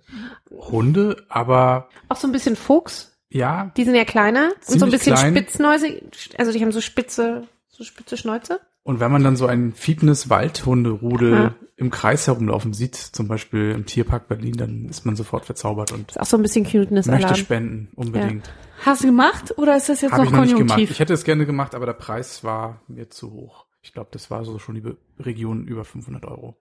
Hunde, 0.51 1.25
aber 1.29 1.89
Auch 2.09 2.17
so 2.17 2.29
ein 2.29 2.33
bisschen 2.33 2.57
Fuchs. 2.57 3.14
Ja, 3.35 3.73
Die 3.77 3.85
sind 3.85 3.95
ja 3.95 4.05
kleiner 4.05 4.51
und 4.69 4.79
so 4.79 4.85
ein 4.87 4.91
bisschen 4.91 5.15
klein. 5.15 5.35
spitznäusig. 5.35 6.03
Also 6.39 6.53
die 6.53 6.61
haben 6.63 6.73
so 6.73 6.81
spitze, 6.81 7.47
so 7.69 7.85
spitze 7.85 8.17
Schnäuze. 8.17 8.61
Und 8.85 9.01
wenn 9.01 9.11
man 9.11 9.25
dann 9.25 9.37
so 9.37 9.47
ein 9.47 9.73
Fitness-Waldhunderudel 9.73 11.33
Ja. 11.33 11.55
im 11.77 11.91
Kreis 11.91 12.27
herumlaufen 12.27 12.73
sieht, 12.75 12.95
zum 12.97 13.29
Beispiel 13.29 13.71
im 13.73 13.87
Tierpark 13.87 14.29
Berlin, 14.29 14.57
dann 14.57 14.87
ist 14.89 15.05
man 15.07 15.17
sofort 15.17 15.45
verzaubert 15.47 15.93
und 15.93 16.11
Ist 16.11 16.21
auch 16.21 16.27
so 16.27 16.37
ein 16.37 16.43
bisschen 16.43 16.65
cuteness 16.65 17.07
möchte 17.07 17.25
alarm 17.27 17.37
spenden, 17.39 17.89
unbedingt. 17.97 18.53
Hast 18.85 19.03
du 19.03 19.07
gemacht 19.09 19.57
oder 19.57 19.77
ist 19.77 19.89
das 19.89 20.01
jetzt 20.03 20.13
Habe 20.13 20.25
noch 20.25 20.31
ich 20.31 20.37
noch 20.37 20.43
nicht 20.43 20.51
gemacht. 20.57 20.69
konjunktiv? 20.73 20.91
Ich 20.91 21.01
hätte 21.01 21.15
es 21.15 21.25
gerne 21.25 21.47
gemacht, 21.47 21.75
aber 21.75 21.87
der 21.87 21.93
Preis 21.95 22.45
war 22.45 22.83
mir 22.89 23.09
zu 23.09 23.33
hoch. 23.33 23.67
Ich 23.83 23.93
glaube, 23.93 24.11
das 24.13 24.31
war 24.31 24.45
so 24.45 24.59
schon 24.59 24.75
die 24.75 24.83
Region 25.23 25.67
über 25.67 25.85
500 25.85 26.25
Euro. 26.27 26.57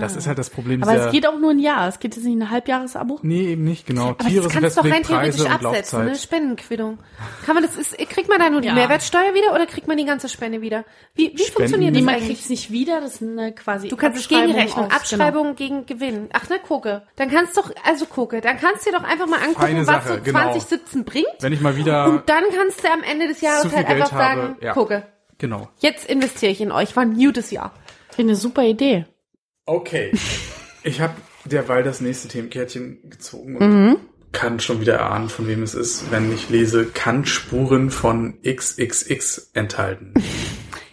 Das 0.00 0.14
ist 0.14 0.26
halt 0.26 0.36
das 0.36 0.50
Problem 0.50 0.82
Aber 0.82 0.94
es 1.06 1.10
geht 1.10 1.26
auch 1.26 1.38
nur 1.38 1.52
ein 1.52 1.58
Jahr. 1.58 1.88
Es 1.88 1.98
geht 1.98 2.14
jetzt 2.16 2.24
nicht 2.26 2.36
ein 2.38 2.50
Halbjahresabo. 2.50 3.18
nee, 3.22 3.46
eben 3.52 3.64
nicht, 3.64 3.86
genau. 3.86 4.08
Aber 4.10 4.18
Tiere 4.18 4.44
das 4.44 4.52
kannst 4.52 4.76
du 4.76 4.82
doch 4.82 4.90
rein 4.90 5.02
theoretisch 5.02 5.40
Preise 5.40 5.50
absetzen, 5.50 6.04
ne? 6.04 6.14
Spendenquittung. 6.16 6.98
Kann 7.46 7.54
man 7.54 7.64
das, 7.64 7.74
ist, 7.76 7.96
kriegt 8.10 8.28
man 8.28 8.38
da 8.40 8.50
nur 8.50 8.60
die 8.60 8.68
Ja. 8.68 8.74
Mehrwertsteuer 8.74 9.32
wieder 9.32 9.54
oder 9.54 9.64
kriegt 9.64 9.88
man 9.88 9.96
die 9.96 10.04
ganze 10.04 10.28
Spende 10.28 10.60
wieder? 10.60 10.84
Wie, 11.14 11.32
wie 11.32 11.38
Spenden- 11.38 11.52
funktioniert 11.52 11.92
Nee, 11.92 11.98
das 12.00 12.04
man 12.04 12.14
eigentlich? 12.16 12.28
kriegt 12.28 12.40
es 12.42 12.50
nicht 12.50 12.70
wieder. 12.72 13.00
Das 13.00 13.14
ist 13.14 13.22
eine 13.22 13.54
quasi 13.54 13.88
Du 13.88 13.96
kannst 13.96 14.18
es 14.18 14.24
Abschreibung 14.26 14.46
gegenrechnen. 14.48 14.84
genau. 14.84 14.96
Abschreibung 14.96 15.54
gegen 15.56 15.86
Gewinn. 15.86 16.28
Ach, 16.34 16.48
ne, 16.50 16.58
gucke. 16.58 17.02
Dann 17.16 17.30
kannst 17.30 17.56
doch, 17.56 17.70
also 17.86 18.04
gucke, 18.04 18.42
dann 18.42 18.58
kannst 18.58 18.84
du 18.86 18.90
dir 18.90 18.98
doch 18.98 19.04
einfach 19.04 19.26
mal 19.26 19.36
angucken, 19.38 19.60
Feine 19.62 19.86
was 19.86 20.04
Sache, 20.04 20.08
so 20.16 20.20
genau. 20.24 20.40
2017 20.40 21.04
bringt. 21.04 21.26
Wenn 21.40 21.54
ich 21.54 21.62
mal 21.62 21.76
wieder... 21.76 22.04
Und 22.10 22.28
dann 22.28 22.44
kannst 22.54 22.84
du 22.84 22.88
am 22.92 23.02
Ende 23.02 23.28
des 23.28 23.40
Jahres 23.40 23.74
halt 23.74 23.86
einfach 23.86 24.12
habe, 24.12 24.22
sagen, 24.22 24.56
ja. 24.60 24.74
gucke, 24.74 25.06
genau. 25.38 25.68
jetzt 25.78 26.04
investiere 26.04 26.52
ich 26.52 26.60
in 26.60 26.70
euch. 26.70 26.94
War 26.96 27.04
ein 27.04 27.16
gutes 27.16 27.50
Jahr. 27.50 27.72
Finde 28.10 28.32
eine 28.32 28.36
super 28.38 28.62
Idee. 28.64 29.06
Okay. 29.66 30.12
Ich 30.82 31.00
habe 31.00 31.14
derweil 31.44 31.82
das 31.82 32.00
nächste 32.00 32.28
Themenkärtchen 32.28 32.98
gezogen 33.08 33.56
und 33.56 33.68
Mhm. 33.86 33.96
kann 34.32 34.60
schon 34.60 34.80
wieder 34.80 34.94
erahnen, 34.96 35.28
von 35.28 35.46
wem 35.46 35.62
es 35.62 35.74
ist, 35.74 36.10
wenn 36.10 36.32
ich 36.32 36.50
lese, 36.50 36.86
kann 36.86 37.24
Spuren 37.24 37.90
von 37.90 38.38
XXX 38.42 39.50
enthalten. 39.54 40.12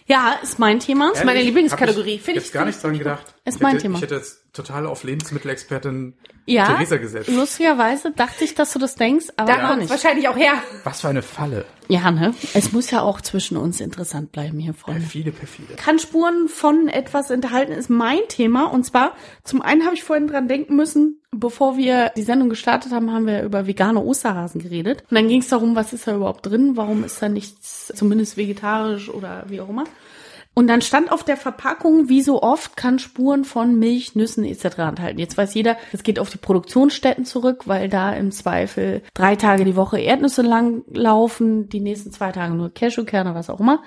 Ja, 0.06 0.38
ist 0.42 0.58
mein 0.58 0.80
Thema. 0.80 1.12
meine 1.24 1.32
Ehrlich? 1.40 1.46
Lieblingskategorie. 1.46 2.18
Hab 2.18 2.28
ich 2.28 2.34
jetzt 2.34 2.46
ich- 2.46 2.52
gar 2.52 2.64
nicht 2.64 2.82
dran 2.82 2.98
gedacht. 2.98 3.34
Ist 3.44 3.56
ich 3.56 3.60
mein 3.62 3.72
hätte, 3.72 3.82
Thema. 3.82 3.96
Ich 3.96 4.02
hätte 4.02 4.16
jetzt 4.16 4.41
total 4.52 4.86
auf 4.86 5.02
Lebensmittelexpertin 5.04 6.14
Ja, 6.46 6.66
Theresa 6.66 6.96
gesetzt. 6.98 7.28
lustigerweise 7.30 8.10
dachte 8.10 8.44
ich, 8.44 8.54
dass 8.54 8.72
du 8.72 8.78
das 8.78 8.94
denkst, 8.96 9.26
aber 9.36 9.52
Da 9.52 9.66
kommt 9.68 9.78
nicht. 9.80 9.90
wahrscheinlich 9.90 10.28
auch 10.28 10.36
her. 10.36 10.54
Was 10.84 11.00
für 11.00 11.08
eine 11.08 11.22
Falle. 11.22 11.64
Ja, 11.88 12.10
ne? 12.10 12.34
Es 12.54 12.72
muss 12.72 12.90
ja 12.90 13.02
auch 13.02 13.20
zwischen 13.20 13.56
uns 13.56 13.80
interessant 13.80 14.32
bleiben 14.32 14.58
hier, 14.58 14.72
Freunde. 14.74 15.00
Perfide, 15.00 15.32
perfide. 15.32 15.74
kann 15.76 15.98
Spuren 15.98 16.48
von 16.48 16.88
etwas 16.88 17.30
enthalten, 17.30 17.72
ist 17.72 17.90
mein 17.90 18.20
Thema. 18.28 18.64
Und 18.66 18.84
zwar, 18.84 19.14
zum 19.44 19.62
einen 19.62 19.84
habe 19.84 19.94
ich 19.94 20.02
vorhin 20.02 20.26
dran 20.26 20.48
denken 20.48 20.76
müssen, 20.76 21.20
bevor 21.32 21.76
wir 21.76 22.10
die 22.16 22.22
Sendung 22.22 22.48
gestartet 22.50 22.92
haben, 22.92 23.12
haben 23.12 23.26
wir 23.26 23.42
über 23.42 23.66
vegane 23.66 24.00
Osterhasen 24.00 24.60
geredet. 24.62 25.04
Und 25.10 25.14
dann 25.16 25.28
ging 25.28 25.40
es 25.40 25.48
darum, 25.48 25.76
was 25.76 25.92
ist 25.92 26.06
da 26.06 26.14
überhaupt 26.14 26.46
drin, 26.46 26.76
warum 26.76 27.04
ist 27.04 27.20
da 27.22 27.28
nichts, 27.28 27.92
zumindest 27.94 28.36
vegetarisch 28.36 29.08
oder 29.08 29.44
wie 29.48 29.60
auch 29.60 29.68
immer. 29.68 29.84
Und 30.54 30.66
dann 30.66 30.82
stand 30.82 31.10
auf 31.10 31.24
der 31.24 31.38
Verpackung, 31.38 32.10
wie 32.10 32.20
so 32.20 32.42
oft, 32.42 32.76
kann 32.76 32.98
Spuren 32.98 33.44
von 33.44 33.78
Milch, 33.78 34.14
Nüssen 34.14 34.44
etc. 34.44 34.78
enthalten. 34.78 35.18
Jetzt 35.18 35.38
weiß 35.38 35.54
jeder, 35.54 35.78
es 35.92 36.02
geht 36.02 36.18
auf 36.18 36.28
die 36.28 36.36
Produktionsstätten 36.36 37.24
zurück, 37.24 37.62
weil 37.66 37.88
da 37.88 38.12
im 38.12 38.32
Zweifel 38.32 39.02
drei 39.14 39.34
Tage 39.34 39.64
die 39.64 39.76
Woche 39.76 39.98
Erdnüsse 39.98 40.42
lang 40.42 40.84
laufen, 40.92 41.70
die 41.70 41.80
nächsten 41.80 42.12
zwei 42.12 42.32
Tage 42.32 42.52
nur 42.52 42.68
Cashewkerne, 42.68 43.34
was 43.34 43.48
auch 43.48 43.60
immer. 43.60 43.82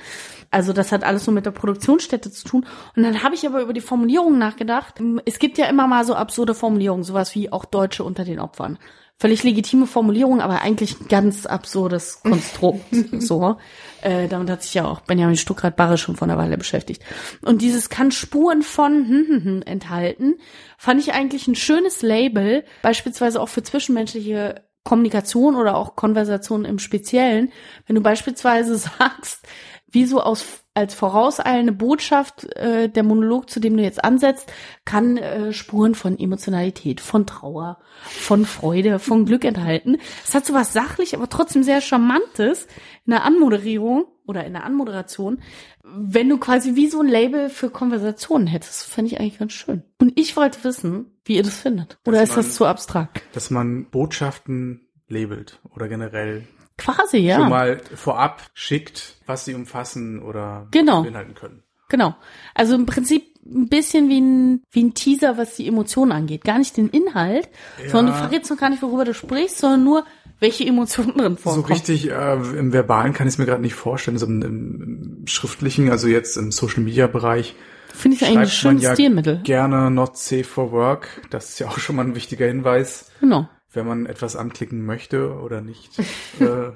Also 0.49 0.73
das 0.73 0.91
hat 0.91 1.03
alles 1.03 1.27
nur 1.27 1.35
mit 1.35 1.45
der 1.45 1.51
Produktionsstätte 1.51 2.31
zu 2.31 2.47
tun. 2.47 2.65
Und 2.95 3.03
dann 3.03 3.21
habe 3.21 3.35
ich 3.35 3.45
aber 3.45 3.61
über 3.61 3.73
die 3.73 3.81
Formulierung 3.81 4.39
nachgedacht. 4.39 4.95
Es 5.25 5.37
gibt 5.37 5.59
ja 5.59 5.67
immer 5.67 5.85
mal 5.85 6.03
so 6.03 6.15
absurde 6.15 6.55
Formulierungen, 6.55 7.03
sowas 7.03 7.35
wie 7.35 7.51
auch 7.51 7.65
Deutsche 7.65 8.03
unter 8.03 8.23
den 8.23 8.39
Opfern. 8.39 8.79
Völlig 9.17 9.43
legitime 9.43 9.87
Formulierung, 9.87 10.41
aber 10.41 10.61
eigentlich 10.61 10.99
ein 10.99 11.07
ganz 11.07 11.45
absurdes 11.45 12.21
Konstrukt. 12.23 12.83
so. 13.19 13.57
Äh, 14.01 14.27
damit 14.27 14.49
hat 14.49 14.63
sich 14.63 14.73
ja 14.73 14.85
auch 14.85 15.01
Benjamin 15.01 15.37
Stuckrad-Barre 15.37 15.97
schon 15.97 16.15
vor 16.15 16.27
einer 16.27 16.37
Weile 16.37 16.57
beschäftigt. 16.57 17.03
Und 17.41 17.61
dieses 17.61 17.89
kann 17.89 18.11
Spuren 18.11 18.61
von 18.61 19.07
hm, 19.07 19.25
hm, 19.27 19.43
hm, 19.43 19.61
enthalten, 19.65 20.35
fand 20.77 20.99
ich 20.99 21.13
eigentlich 21.13 21.47
ein 21.47 21.55
schönes 21.55 22.01
Label, 22.01 22.65
beispielsweise 22.81 23.41
auch 23.41 23.49
für 23.49 23.63
zwischenmenschliche 23.63 24.63
Kommunikation 24.83 25.55
oder 25.55 25.75
auch 25.75 25.95
Konversation 25.95 26.63
im 26.63 26.77
Speziellen. 26.79 27.51
Wenn 27.87 27.95
du 27.95 28.01
beispielsweise 28.01 28.75
sagst, 28.99 29.47
wie 29.87 30.05
so 30.05 30.21
aus 30.21 30.45
als 30.73 30.93
vorauseilende 30.93 31.71
Botschaft 31.71 32.43
äh, 32.57 32.89
der 32.89 33.03
Monolog, 33.03 33.49
zu 33.49 33.61
dem 33.61 33.77
du 33.77 33.83
jetzt 33.83 34.03
ansetzt, 34.03 34.51
kann 34.83 35.15
äh, 35.15 35.53
Spuren 35.53 35.95
von 35.95 36.19
Emotionalität, 36.19 36.99
von 36.99 37.25
Trauer, 37.25 37.77
von 38.09 38.45
Freude, 38.45 38.99
von 38.99 39.25
Glück 39.25 39.45
enthalten. 39.45 39.97
Es 40.25 40.35
hat 40.35 40.45
so 40.45 40.53
was 40.53 40.73
sachlich, 40.73 41.15
aber 41.15 41.29
trotzdem 41.29 41.63
sehr 41.63 41.79
charmantes 41.79 42.65
in 43.05 43.11
der 43.11 43.23
Anmoderierung 43.23 44.05
oder 44.25 44.43
in 44.43 44.51
der 44.51 44.65
Anmoderation, 44.65 45.39
wenn 45.83 46.27
du 46.27 46.39
quasi 46.39 46.75
wie 46.75 46.87
so 46.87 46.99
ein 46.99 47.07
Label 47.07 47.49
für 47.49 47.69
Konversationen 47.69 48.47
hättest. 48.47 48.83
Fände 48.83 49.11
ich 49.13 49.19
eigentlich 49.21 49.39
ganz 49.39 49.53
schön. 49.53 49.83
Und 50.01 50.19
ich 50.19 50.35
wollte 50.35 50.61
wissen, 50.65 51.05
wie 51.23 51.37
ihr 51.37 51.43
das 51.43 51.55
findet. 51.55 51.99
Oder 52.05 52.19
Dass 52.19 52.29
ist 52.31 52.37
das 52.37 52.45
man- 52.47 52.53
zu 52.53 52.65
abstrakt? 52.65 53.21
Dass 53.31 53.49
man 53.49 53.85
Botschaften 53.91 54.81
labelt 55.07 55.61
oder 55.73 55.87
generell 55.87 56.45
Quasi, 56.77 57.17
ja. 57.17 57.37
schon 57.37 57.49
mal 57.49 57.79
vorab 57.95 58.41
schickt, 58.53 59.15
was 59.25 59.45
sie 59.45 59.53
umfassen 59.53 60.21
oder 60.21 60.67
Genau. 60.71 61.03
beinhalten 61.03 61.33
können. 61.35 61.63
Genau. 61.89 62.15
Also 62.53 62.75
im 62.75 62.85
Prinzip 62.85 63.23
ein 63.45 63.69
bisschen 63.69 64.09
wie 64.09 64.19
ein, 64.19 64.63
wie 64.71 64.83
ein 64.83 64.93
Teaser, 64.95 65.37
was 65.37 65.55
die 65.55 65.67
Emotionen 65.67 66.11
angeht. 66.11 66.43
Gar 66.43 66.57
nicht 66.57 66.75
den 66.77 66.89
Inhalt, 66.89 67.47
sondern 67.87 68.13
du 68.13 68.19
verrätst 68.19 68.49
noch 68.49 68.57
gar 68.57 68.69
nicht, 68.71 68.81
worüber 68.81 69.05
du 69.05 69.13
sprichst, 69.13 69.59
sondern 69.59 69.83
nur, 69.83 70.03
welche 70.39 70.65
Emotionen 70.65 71.13
drin 71.15 71.35
So 71.35 71.51
vorkommen. 71.51 71.65
richtig 71.65 72.09
äh, 72.09 72.33
im 72.57 72.73
Verbalen 72.73 73.13
kann 73.13 73.27
ich 73.27 73.35
es 73.35 73.37
mir 73.37 73.45
gerade 73.45 73.61
nicht 73.61 73.75
vorstellen, 73.75 74.17
so 74.17 74.25
im, 74.25 74.41
im, 74.41 75.27
Schriftlichen, 75.27 75.91
also 75.91 76.07
jetzt 76.07 76.35
im 76.37 76.51
Social 76.51 76.81
Media 76.83 77.07
Bereich. 77.07 77.55
Finde 77.93 78.17
ich 78.17 78.25
eigentlich 78.25 78.37
ein 78.39 78.47
schönes 78.47 78.83
ja 78.83 78.93
Stilmittel. 78.93 79.39
Gerne 79.43 79.89
not 79.91 80.17
safe 80.17 80.43
for 80.43 80.71
work. 80.71 81.07
Das 81.29 81.49
ist 81.49 81.59
ja 81.59 81.67
auch 81.67 81.77
schon 81.79 81.95
mal 81.95 82.03
ein 82.05 82.15
wichtiger 82.15 82.47
Hinweis, 82.47 83.11
Genau. 83.21 83.47
Wenn 83.75 83.87
man 83.87 84.05
etwas 84.05 84.35
anklicken 84.35 84.85
möchte 84.85 85.33
oder 85.33 85.61
nicht. 85.61 85.89
äh, 86.39 86.71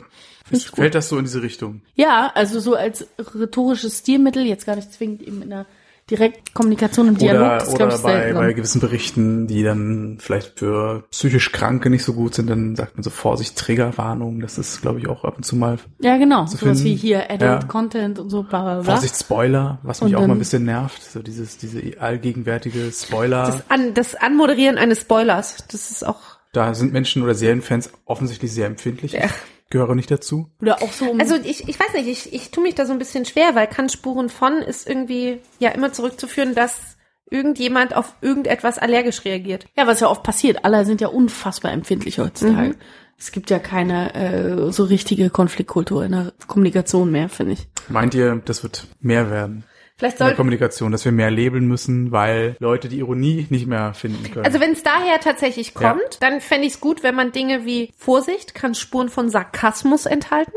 fällt 0.58 0.96
das 0.96 1.10
so 1.10 1.18
in 1.18 1.26
diese 1.26 1.42
Richtung? 1.42 1.82
Ja, 1.96 2.32
also 2.34 2.60
so 2.60 2.76
als 2.76 3.08
rhetorisches 3.18 4.00
Stilmittel, 4.00 4.46
jetzt 4.46 4.66
gar 4.66 4.76
nicht 4.76 4.92
zwingend 4.92 5.22
eben 5.22 5.42
in 5.42 5.50
der 5.50 5.66
Direktkommunikation 6.10 7.08
im 7.10 7.18
Dialog. 7.18 7.42
Oder, 7.42 7.58
das 7.58 7.74
oder 7.74 7.88
ich 7.88 8.02
bei, 8.02 8.12
selten. 8.14 8.38
bei 8.38 8.54
gewissen 8.54 8.82
Berichten, 8.82 9.48
die 9.48 9.64
dann 9.64 10.18
vielleicht 10.20 10.60
für 10.60 11.04
psychisch 11.12 11.52
Kranke 11.52 11.90
nicht 11.90 12.04
so 12.04 12.14
gut 12.14 12.34
sind, 12.34 12.50
dann 12.50 12.76
sagt 12.76 12.96
man 12.96 13.04
so 13.04 13.10
Vorsicht, 13.10 13.58
Triggerwarnung. 13.58 14.40
Das 14.40 14.58
ist, 14.58 14.82
glaube 14.82 15.00
ich, 15.00 15.08
auch 15.08 15.24
ab 15.24 15.38
und 15.38 15.44
zu 15.44 15.56
mal 15.56 15.78
ja, 16.00 16.18
genau. 16.18 16.46
zu 16.46 16.58
Sowas 16.58 16.82
finden. 16.82 16.84
wie 16.84 16.96
hier 16.96 17.30
Adult 17.30 17.42
Ja. 17.42 17.60
Content 17.68 18.20
und 18.20 18.30
so, 18.30 18.44
bla, 18.44 18.62
bla, 18.62 18.82
bla. 18.82 18.94
Vorsicht, 18.94 19.16
Spoiler, 19.16 19.80
was 19.84 20.02
mich 20.02 20.16
Und 20.16 20.24
auch 20.24 20.28
mal 20.28 20.34
ein 20.34 20.40
bisschen 20.40 20.66
nervt. 20.66 21.04
So 21.04 21.22
dieses, 21.22 21.58
diese 21.58 21.82
allgegenwärtige 22.00 22.92
Spoiler. 22.92 23.46
Das, 23.46 23.70
an, 23.70 23.94
das 23.94 24.16
Anmoderieren 24.16 24.78
eines 24.78 25.02
Spoilers, 25.02 25.58
das 25.72 25.92
ist 25.92 26.06
auch. 26.06 26.39
Da 26.52 26.74
sind 26.74 26.94
Menschen 26.94 27.22
oder 27.24 27.36
Serienfans 27.36 27.92
offensichtlich 28.06 28.52
sehr 28.52 28.68
empfindlich. 28.68 29.14
Ich 29.14 29.32
gehöre 29.70 29.96
nicht 29.96 30.10
dazu. 30.10 30.50
Oder 30.62 30.82
auch 30.82 30.92
so 30.92 31.06
um 31.06 31.20
Also 31.20 31.36
ich, 31.36 31.68
ich 31.68 31.80
weiß 31.80 31.94
nicht, 31.94 32.08
ich, 32.08 32.34
ich 32.34 32.52
tue 32.52 32.64
mich 32.64 32.76
da 32.76 32.86
so 32.86 32.94
ein 32.94 33.00
bisschen 33.00 33.26
schwer, 33.26 33.54
weil 33.54 33.68
kann 33.68 33.90
Spuren 33.90 34.30
von 34.30 34.58
ist 34.62 34.88
irgendwie 34.88 35.42
ja 35.60 35.70
immer 35.70 35.94
zurückzuführen, 35.94 36.56
dass 36.56 36.98
irgendjemand 37.30 37.96
auf 37.96 38.16
irgendetwas 38.22 38.80
allergisch 38.80 39.24
reagiert. 39.26 39.68
Ja, 39.78 39.86
was 39.86 40.00
ja 40.00 40.10
oft 40.10 40.24
passiert. 40.24 40.66
Alle 40.66 40.86
sind 40.86 41.02
ja 41.02 41.10
unfassbar 41.10 41.72
empfindlich 41.72 42.18
heutzutage. 42.18 42.76
Es 43.20 43.32
gibt 43.32 43.50
ja 43.50 43.60
keine 43.60 44.16
äh, 44.16 44.72
so 44.72 44.86
richtige 44.86 45.30
Konfliktkultur 45.30 46.06
in 46.06 46.14
der 46.14 46.34
Kommunikation 46.48 47.12
mehr, 47.12 47.30
finde 47.30 47.54
ich. 47.54 47.68
Meint 47.90 48.16
ihr, 48.16 48.42
das 48.46 48.64
wird 48.64 48.88
mehr 49.02 49.30
werden? 49.30 49.66
Vielleicht 50.00 50.16
In 50.16 50.20
der 50.20 50.28
soll, 50.28 50.36
Kommunikation, 50.38 50.92
dass 50.94 51.04
wir 51.04 51.12
mehr 51.12 51.30
labeln 51.30 51.68
müssen, 51.68 52.12
weil 52.14 52.56
Leute 52.60 52.88
die 52.88 53.00
Ironie 53.00 53.46
nicht 53.50 53.68
mehr 53.68 53.94
finden 53.94 54.32
können. 54.32 54.46
also 54.46 54.62
wenn 54.62 54.72
es 54.72 54.82
daher 54.82 55.20
tatsächlich 55.20 55.74
Ja. 55.80 55.92
kommt, 55.92 56.24
dann 56.24 56.40
fände 56.40 56.66
ich 56.68 56.74
es 56.76 56.80
gut, 56.80 57.04
wenn 57.04 57.16
man 57.16 57.34
Dinge 57.34 57.66
wie 57.66 57.92
Vorsicht 57.98 58.56
kann 58.56 58.76
Spuren 58.76 59.10
von 59.10 59.30
Sarkasmus 59.30 60.06
enthalten. 60.06 60.54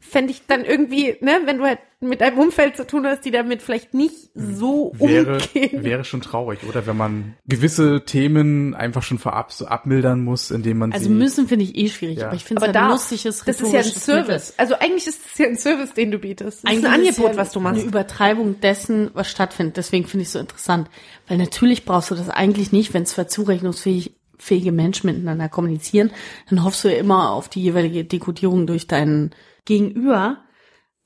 Fände 0.00 0.30
ich 0.30 0.42
dann 0.46 0.64
irgendwie, 0.64 1.16
ne, 1.20 1.40
wenn 1.44 1.58
du 1.58 1.64
halt 1.64 1.80
mit 2.00 2.22
einem 2.22 2.38
Umfeld 2.38 2.76
zu 2.76 2.86
tun 2.86 3.04
hast, 3.04 3.24
die 3.24 3.32
damit 3.32 3.60
vielleicht 3.62 3.92
nicht 3.92 4.14
so 4.34 4.92
wäre, 4.96 5.38
umgehen. 5.38 5.82
wäre 5.82 6.04
schon 6.04 6.20
traurig, 6.20 6.60
oder? 6.68 6.86
Wenn 6.86 6.96
man 6.96 7.34
gewisse 7.48 8.04
Themen 8.04 8.74
einfach 8.74 9.02
schon 9.02 9.18
vorab 9.18 9.50
so 9.50 9.66
abmildern 9.66 10.22
muss, 10.22 10.52
indem 10.52 10.78
man 10.78 10.92
Also 10.92 11.06
sie... 11.06 11.10
müssen 11.10 11.48
finde 11.48 11.64
ich 11.64 11.76
eh 11.76 11.88
schwierig, 11.88 12.18
Ja. 12.18 12.28
aber 12.28 12.36
ich 12.36 12.44
finde 12.44 12.62
es 12.62 12.68
ein 12.68 12.72
da, 12.74 12.90
lustiges 12.90 13.42
das 13.44 13.60
ist 13.60 13.72
ja 13.72 13.80
ein 13.80 13.84
Service. 13.84 14.54
Also 14.56 14.74
eigentlich 14.78 15.08
ist 15.08 15.20
es 15.32 15.38
ja 15.38 15.46
ein 15.46 15.56
Service, 15.56 15.92
den 15.94 16.12
du 16.12 16.18
bietest. 16.18 16.64
Das 16.64 16.72
ist 16.72 16.84
ein 16.84 16.86
Eigentlich 16.86 17.08
Angebot, 17.08 17.32
ja 17.32 17.36
was 17.36 17.50
du 17.50 17.58
machst. 17.58 17.80
Eine 17.80 17.88
Übertreibung 17.88 18.60
dessen, 18.60 19.10
was 19.14 19.28
stattfindet. 19.28 19.76
Deswegen 19.76 20.06
finde 20.06 20.22
ich 20.22 20.28
es 20.28 20.34
so 20.34 20.38
interessant. 20.38 20.88
Weil 21.26 21.38
natürlich 21.38 21.84
brauchst 21.84 22.12
du 22.12 22.14
das 22.14 22.30
eigentlich 22.30 22.70
nicht, 22.70 22.94
wenn 22.94 23.02
es 23.02 23.10
zwar 23.10 23.26
zurechnungsfähig 23.26 24.14
fähige 24.38 24.70
Menschen 24.70 25.08
miteinander 25.08 25.48
kommunizieren, 25.48 26.12
dann 26.48 26.62
hoffst 26.62 26.84
du 26.84 26.88
ja 26.88 26.98
immer 26.98 27.32
auf 27.32 27.48
die 27.48 27.60
jeweilige 27.60 28.04
Dekodierung 28.04 28.68
durch 28.68 28.86
deinen 28.86 29.34
Gegenüber. 29.68 30.38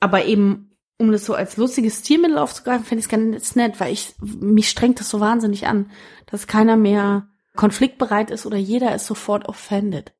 Aber 0.00 0.24
eben, 0.24 0.70
um 0.98 1.12
das 1.12 1.26
so 1.26 1.34
als 1.34 1.56
lustiges 1.56 1.98
Stilmittel 1.98 2.38
aufzugreifen, 2.38 2.84
finde 2.84 3.00
ich 3.00 3.06
es 3.06 3.10
ganz 3.10 3.56
nett, 3.56 3.80
weil 3.80 3.92
ich, 3.92 4.14
mich 4.20 4.70
strengt 4.70 5.00
das 5.00 5.10
so 5.10 5.20
wahnsinnig 5.20 5.66
an, 5.66 5.90
dass 6.26 6.46
keiner 6.46 6.76
mehr 6.76 7.28
konfliktbereit 7.54 8.30
ist 8.30 8.46
oder 8.46 8.56
jeder 8.56 8.94
ist 8.94 9.06
sofort 9.06 9.48
offended. 9.48 10.14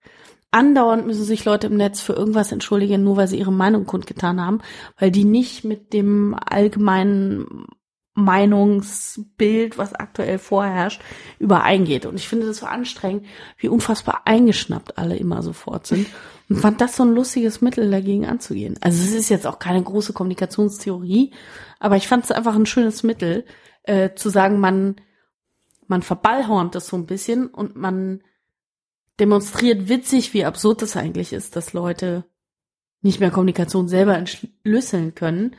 Andauernd 0.50 1.06
müssen 1.06 1.24
sich 1.24 1.46
Leute 1.46 1.68
im 1.68 1.76
Netz 1.78 2.02
für 2.02 2.12
irgendwas 2.12 2.52
entschuldigen, 2.52 3.02
nur 3.02 3.16
weil 3.16 3.28
sie 3.28 3.38
ihre 3.38 3.52
Meinung 3.52 3.86
kundgetan 3.86 4.44
haben, 4.44 4.60
weil 4.98 5.10
die 5.10 5.24
nicht 5.24 5.64
mit 5.64 5.94
dem 5.94 6.36
allgemeinen 6.38 7.66
Meinungsbild, 8.14 9.78
was 9.78 9.94
aktuell 9.94 10.38
vorherrscht, 10.38 11.00
übereingeht. 11.38 12.04
Und 12.04 12.16
ich 12.16 12.28
finde 12.28 12.46
das 12.46 12.58
so 12.58 12.66
anstrengend, 12.66 13.26
wie 13.56 13.68
unfassbar 13.68 14.22
eingeschnappt 14.26 14.98
alle 14.98 15.16
immer 15.16 15.42
sofort 15.42 15.86
sind. 15.86 16.06
Und 16.48 16.56
fand 16.56 16.82
das 16.82 16.96
so 16.96 17.04
ein 17.04 17.14
lustiges 17.14 17.62
Mittel, 17.62 17.90
dagegen 17.90 18.26
anzugehen. 18.26 18.76
Also 18.82 19.02
es 19.02 19.14
ist 19.14 19.30
jetzt 19.30 19.46
auch 19.46 19.58
keine 19.58 19.82
große 19.82 20.12
Kommunikationstheorie, 20.12 21.32
aber 21.80 21.96
ich 21.96 22.06
fand 22.06 22.24
es 22.24 22.30
einfach 22.30 22.54
ein 22.54 22.66
schönes 22.66 23.02
Mittel, 23.02 23.46
äh, 23.84 24.10
zu 24.14 24.28
sagen, 24.28 24.60
man, 24.60 24.96
man 25.86 26.02
verballhornt 26.02 26.74
das 26.74 26.88
so 26.88 26.96
ein 26.96 27.06
bisschen 27.06 27.46
und 27.46 27.76
man 27.76 28.22
demonstriert 29.18 29.88
witzig, 29.88 30.34
wie 30.34 30.44
absurd 30.44 30.82
das 30.82 30.96
eigentlich 30.96 31.32
ist, 31.32 31.56
dass 31.56 31.72
Leute 31.72 32.24
nicht 33.00 33.20
mehr 33.20 33.30
Kommunikation 33.30 33.88
selber 33.88 34.16
entschlüsseln 34.16 35.14
können, 35.14 35.56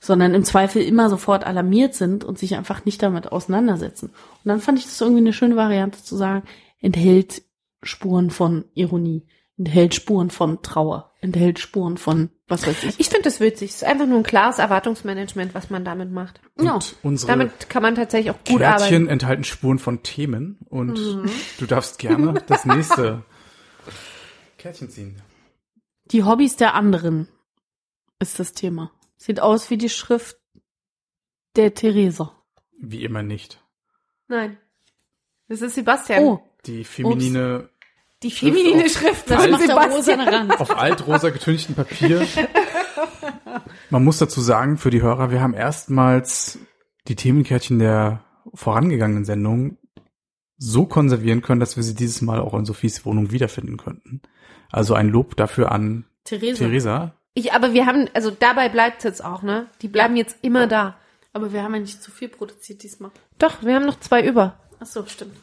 sondern 0.00 0.34
im 0.34 0.44
Zweifel 0.44 0.82
immer 0.82 1.10
sofort 1.10 1.44
alarmiert 1.44 1.94
sind 1.94 2.24
und 2.24 2.38
sich 2.38 2.56
einfach 2.56 2.84
nicht 2.84 3.02
damit 3.02 3.30
auseinandersetzen. 3.30 4.06
Und 4.06 4.48
dann 4.48 4.60
fand 4.60 4.78
ich 4.78 4.86
das 4.86 5.00
irgendwie 5.00 5.20
eine 5.20 5.32
schöne 5.34 5.56
Variante 5.56 6.02
zu 6.02 6.16
sagen, 6.16 6.42
enthält 6.80 7.42
Spuren 7.82 8.30
von 8.30 8.64
Ironie, 8.74 9.26
enthält 9.58 9.94
Spuren 9.94 10.30
von 10.30 10.62
Trauer, 10.62 11.12
enthält 11.20 11.58
Spuren 11.58 11.98
von 11.98 12.30
was 12.48 12.66
weiß 12.66 12.82
ich. 12.82 12.98
Ich 12.98 13.08
finde 13.08 13.24
das 13.24 13.38
witzig. 13.38 13.70
Es 13.70 13.76
ist 13.76 13.84
einfach 13.84 14.06
nur 14.06 14.16
ein 14.18 14.24
klares 14.24 14.58
Erwartungsmanagement, 14.58 15.54
was 15.54 15.70
man 15.70 15.84
damit 15.84 16.10
macht. 16.10 16.40
Und 16.56 16.64
Ja, 16.66 16.78
unsere 17.02 17.30
Damit 17.30 17.68
kann 17.70 17.82
man 17.82 17.94
tatsächlich 17.94 18.32
auch 18.32 18.38
gut 18.38 18.58
Kärtchen 18.58 18.64
arbeiten. 18.94 19.08
enthalten 19.08 19.44
Spuren 19.44 19.78
von 19.78 20.02
Themen 20.02 20.58
und 20.68 20.98
du 21.58 21.66
darfst 21.66 21.98
gerne 21.98 22.34
das 22.48 22.64
nächste 22.64 23.22
Kärtchen 24.58 24.90
ziehen. 24.90 25.22
Die 26.06 26.24
Hobbys 26.24 26.56
der 26.56 26.74
anderen 26.74 27.28
ist 28.18 28.40
das 28.40 28.52
Thema. 28.52 28.90
Sieht 29.22 29.38
aus 29.40 29.68
wie 29.68 29.76
die 29.76 29.90
Schrift 29.90 30.38
der 31.54 31.74
Theresa. 31.74 32.32
Wie 32.80 33.04
immer 33.04 33.22
nicht. 33.22 33.62
Nein. 34.28 34.56
Das 35.46 35.60
ist 35.60 35.74
Sebastian. 35.74 36.24
Oh, 36.24 36.40
Die 36.64 36.84
feminine, 36.84 37.68
Die 38.22 38.30
feminine 38.30 38.88
Schrift. 38.88 39.28
das 39.30 39.42
von 39.42 39.50
macht 39.50 39.60
der 39.60 39.68
Sebastian. 39.68 39.92
rosane 40.20 40.32
Rand. 40.32 40.58
auf 40.60 40.70
altrosa 40.70 41.28
getünchten 41.28 41.74
Papier. 41.74 42.26
Man 43.90 44.04
muss 44.04 44.16
dazu 44.18 44.40
sagen, 44.40 44.78
für 44.78 44.88
die 44.90 45.02
Hörer, 45.02 45.30
wir 45.30 45.42
haben 45.42 45.52
erstmals 45.52 46.58
die 47.06 47.16
Themenkärtchen 47.16 47.78
der 47.78 48.24
vorangegangenen 48.54 49.26
Sendung 49.26 49.76
so 50.56 50.86
konservieren 50.86 51.42
können, 51.42 51.60
dass 51.60 51.76
wir 51.76 51.82
sie 51.82 51.94
dieses 51.94 52.22
Mal 52.22 52.40
auch 52.40 52.54
in 52.54 52.64
Sophies 52.64 53.04
Wohnung 53.04 53.32
wiederfinden 53.32 53.76
könnten. 53.76 54.22
Also 54.70 54.94
ein 54.94 55.08
Lob 55.10 55.36
dafür 55.36 55.72
an 55.72 56.06
Theresa. 56.24 56.56
Theresa. 56.64 57.14
Ich, 57.34 57.52
aber 57.52 57.72
wir 57.72 57.86
haben, 57.86 58.08
also 58.14 58.30
dabei 58.30 58.68
bleibt 58.68 59.04
jetzt 59.04 59.24
auch, 59.24 59.42
ne? 59.42 59.68
Die 59.82 59.88
bleiben 59.88 60.16
jetzt 60.16 60.36
immer 60.42 60.66
da. 60.66 60.96
Aber 61.32 61.52
wir 61.52 61.62
haben 61.62 61.74
ja 61.74 61.80
nicht 61.80 62.02
zu 62.02 62.10
viel 62.10 62.28
produziert 62.28 62.82
diesmal. 62.82 63.12
Doch, 63.38 63.62
wir 63.62 63.74
haben 63.76 63.86
noch 63.86 64.00
zwei 64.00 64.26
über. 64.26 64.58
Ach 64.80 64.86
so, 64.86 65.06
stimmt. 65.06 65.36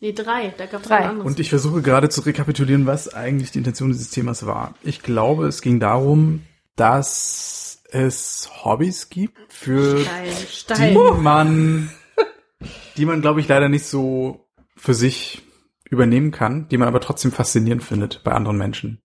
Nee, 0.00 0.12
drei. 0.12 0.54
Da 0.56 0.66
gab 0.66 0.84
es 0.84 0.90
anderes. 0.90 1.26
Und 1.26 1.40
ich 1.40 1.48
versuche 1.48 1.82
gerade 1.82 2.08
zu 2.08 2.20
rekapitulieren, 2.20 2.86
was 2.86 3.12
eigentlich 3.12 3.50
die 3.50 3.58
Intention 3.58 3.90
dieses 3.90 4.10
Themas 4.10 4.46
war. 4.46 4.74
Ich 4.82 5.02
glaube, 5.02 5.46
es 5.46 5.62
ging 5.62 5.80
darum, 5.80 6.42
dass 6.76 7.82
es 7.90 8.50
Hobbys 8.64 9.08
gibt, 9.08 9.38
für 9.52 10.00
steil, 10.00 10.28
die 10.28 10.52
steil. 10.52 10.94
man, 11.20 11.90
die 12.96 13.06
man, 13.06 13.22
glaube 13.22 13.40
ich, 13.40 13.48
leider 13.48 13.68
nicht 13.68 13.86
so 13.86 14.46
für 14.76 14.94
sich 14.94 15.42
übernehmen 15.88 16.32
kann, 16.32 16.68
die 16.68 16.76
man 16.76 16.88
aber 16.88 17.00
trotzdem 17.00 17.32
faszinierend 17.32 17.82
findet 17.82 18.22
bei 18.24 18.32
anderen 18.32 18.58
Menschen. 18.58 19.00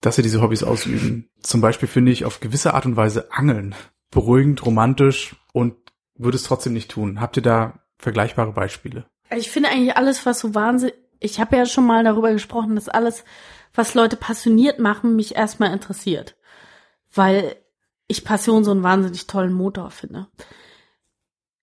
Dass 0.00 0.16
sie 0.16 0.22
diese 0.22 0.40
Hobbys 0.40 0.62
ausüben. 0.62 1.28
Zum 1.42 1.60
Beispiel 1.60 1.88
finde 1.88 2.12
ich 2.12 2.24
auf 2.24 2.40
gewisse 2.40 2.74
Art 2.74 2.86
und 2.86 2.96
Weise 2.96 3.32
Angeln 3.32 3.74
beruhigend, 4.10 4.64
romantisch 4.64 5.36
und 5.52 5.74
würde 6.16 6.36
es 6.36 6.42
trotzdem 6.42 6.72
nicht 6.72 6.90
tun. 6.90 7.20
Habt 7.20 7.36
ihr 7.36 7.42
da 7.42 7.80
vergleichbare 7.98 8.52
Beispiele? 8.52 9.06
Ich 9.36 9.50
finde 9.50 9.68
eigentlich 9.68 9.96
alles, 9.96 10.26
was 10.26 10.40
so 10.40 10.54
wahnsinnig. 10.54 10.94
Ich 11.20 11.38
habe 11.38 11.56
ja 11.56 11.66
schon 11.66 11.86
mal 11.86 12.02
darüber 12.02 12.32
gesprochen, 12.32 12.74
dass 12.74 12.88
alles, 12.88 13.24
was 13.74 13.94
Leute 13.94 14.16
passioniert 14.16 14.78
machen, 14.78 15.16
mich 15.16 15.36
erstmal 15.36 15.72
interessiert. 15.72 16.36
Weil 17.14 17.56
ich 18.08 18.24
Passion 18.24 18.64
so 18.64 18.70
einen 18.70 18.82
wahnsinnig 18.82 19.26
tollen 19.26 19.52
Motor 19.52 19.90
finde. 19.90 20.28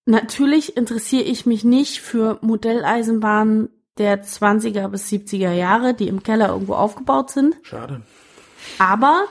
Natürlich 0.06 0.78
interessiere 0.78 1.24
ich 1.24 1.46
mich 1.46 1.66
nicht 1.66 2.00
für 2.00 2.40
Modelleisenbahnen 2.42 3.70
der 3.98 4.24
20er 4.24 4.88
bis 4.88 5.10
70er 5.10 5.52
Jahre, 5.52 5.94
die 5.94 6.08
im 6.08 6.24
Keller 6.24 6.50
irgendwo 6.50 6.76
aufgebaut 6.76 7.32
sind. 7.32 7.56
Schade. 7.64 8.04
Aber 8.80 9.26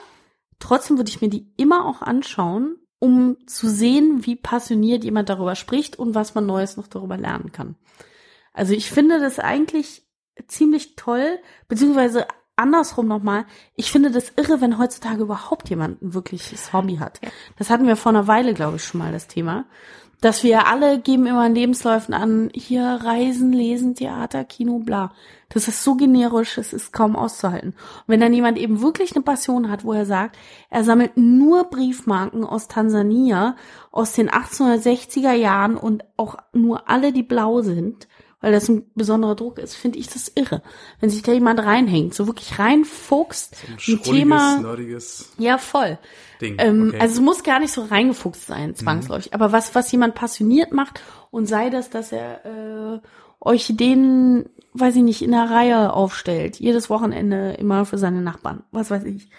trotzdem 0.59 0.97
würde 0.97 1.11
ich 1.11 1.21
mir 1.21 1.29
die 1.29 1.53
immer 1.57 1.87
auch 1.87 2.03
anschauen, 2.03 2.77
um 2.99 3.37
zu 3.47 3.69
sehen, 3.69 4.25
wie 4.27 4.37
passioniert 4.37 5.05
jemand 5.05 5.29
darüber 5.29 5.55
spricht 5.55 5.99
und 5.99 6.15
was 6.15 6.35
man 6.35 6.47
Neues 6.47 6.77
noch 6.77 6.87
darüber 6.87 7.17
lernen 7.17 7.53
kann. 7.53 7.77
Also 8.53 8.73
ich 8.73 8.91
finde 8.91 9.21
das 9.21 9.39
eigentlich 9.39 10.03
ziemlich 10.49 10.97
toll, 10.97 11.39
beziehungsweise 11.69 12.27
andersrum 12.57 13.07
nochmal, 13.07 13.45
ich 13.75 13.93
finde 13.93 14.11
das 14.11 14.33
irre, 14.37 14.61
wenn 14.61 14.79
heutzutage 14.79 15.23
überhaupt 15.23 15.69
jemand 15.69 16.03
ein 16.03 16.15
wirkliches 16.15 16.73
Hobby 16.73 16.97
hat. 16.97 17.21
Das 17.59 17.69
hatten 17.69 17.87
wir 17.87 17.97
vor 17.97 18.11
einer 18.11 18.27
Weile, 18.27 18.55
glaube 18.55 18.77
ich, 18.77 18.85
schon 18.85 18.99
mal 18.99 19.13
das 19.13 19.29
Thema. 19.29 19.67
Dass 20.21 20.43
wir 20.43 20.67
alle 20.67 20.99
geben 20.99 21.27
immer 21.27 21.47
in 21.47 21.55
Lebensläufen 21.55 22.15
an, 22.15 22.51
hier 22.55 22.83
Reisen, 23.03 23.53
Lesen, 23.53 23.95
Theater, 23.95 24.45
Kino, 24.45 24.79
bla. 24.79 25.13
Das 25.51 25.69
ist 25.69 25.85
so 25.85 25.95
generisch, 25.95 26.59
es 26.59 26.73
ist 26.73 26.93
kaum 26.93 27.15
auszuhalten. 27.15 27.71
Und 27.71 28.05
wenn 28.09 28.21
dann 28.21 28.33
jemand 28.33 28.59
eben 28.59 28.81
wirklich 28.81 29.15
eine 29.15 29.23
Passion 29.23 29.71
hat, 29.71 29.85
wo 29.85 29.93
er 29.93 30.07
sagt, 30.07 30.37
er 30.71 30.83
sammelt 30.83 31.17
nur 31.17 31.65
Briefmarken 31.65 32.45
aus 32.45 32.67
Tansania 32.67 33.57
aus 33.93 34.13
den 34.13 34.29
1860er 34.29 35.33
Jahren 35.33 35.77
und 35.77 36.03
auch 36.17 36.37
nur 36.53 36.89
alle, 36.89 37.13
die 37.13 37.23
blau 37.23 37.61
sind, 37.63 38.09
weil 38.41 38.53
das 38.53 38.69
ein 38.69 38.91
besonderer 38.95 39.35
Druck 39.35 39.59
ist, 39.59 39.75
finde 39.75 39.99
ich 39.99 40.09
das 40.09 40.31
irre. 40.35 40.63
Wenn 41.01 41.11
sich 41.11 41.23
da 41.23 41.33
jemand 41.33 41.61
reinhängt, 41.61 42.15
so 42.15 42.27
wirklich 42.27 42.59
reinfuchst, 42.59 43.57
ein, 43.69 43.79
schrulliges, 43.79 44.09
Thema, 44.09 44.61
nerdiges 44.61 45.33
ja 45.39 45.59
voll. 45.59 45.99
Ding. 46.41 46.57
Ähm, 46.59 46.89
okay. 46.89 47.01
Also 47.01 47.15
es 47.15 47.21
muss 47.21 47.43
gar 47.43 47.61
nicht 47.61 47.73
so 47.73 47.83
reingefuchst 47.83 48.47
sein, 48.47 48.75
zwangsläufig. 48.75 49.35
Aber 49.35 49.53
was, 49.53 49.75
was 49.75 49.91
jemand 49.93 50.15
passioniert 50.15 50.73
macht 50.73 51.03
und 51.31 51.47
sei 51.47 51.71
das, 51.71 51.91
dass 51.91 52.13
er 52.13 52.45
äh, 52.45 53.01
Orchideen, 53.41 54.49
weiß 54.75 54.97
ich 54.97 55.03
nicht, 55.03 55.23
in 55.23 55.33
der 55.33 55.51
Reihe 55.51 55.93
aufstellt, 55.93 56.57
jedes 56.57 56.91
Wochenende 56.91 57.53
immer 57.53 57.85
für 57.85 57.99
seine 57.99 58.23
Nachbarn, 58.23 58.65
was 58.71 58.91
weiß 58.91 59.05
ich. 59.05 59.31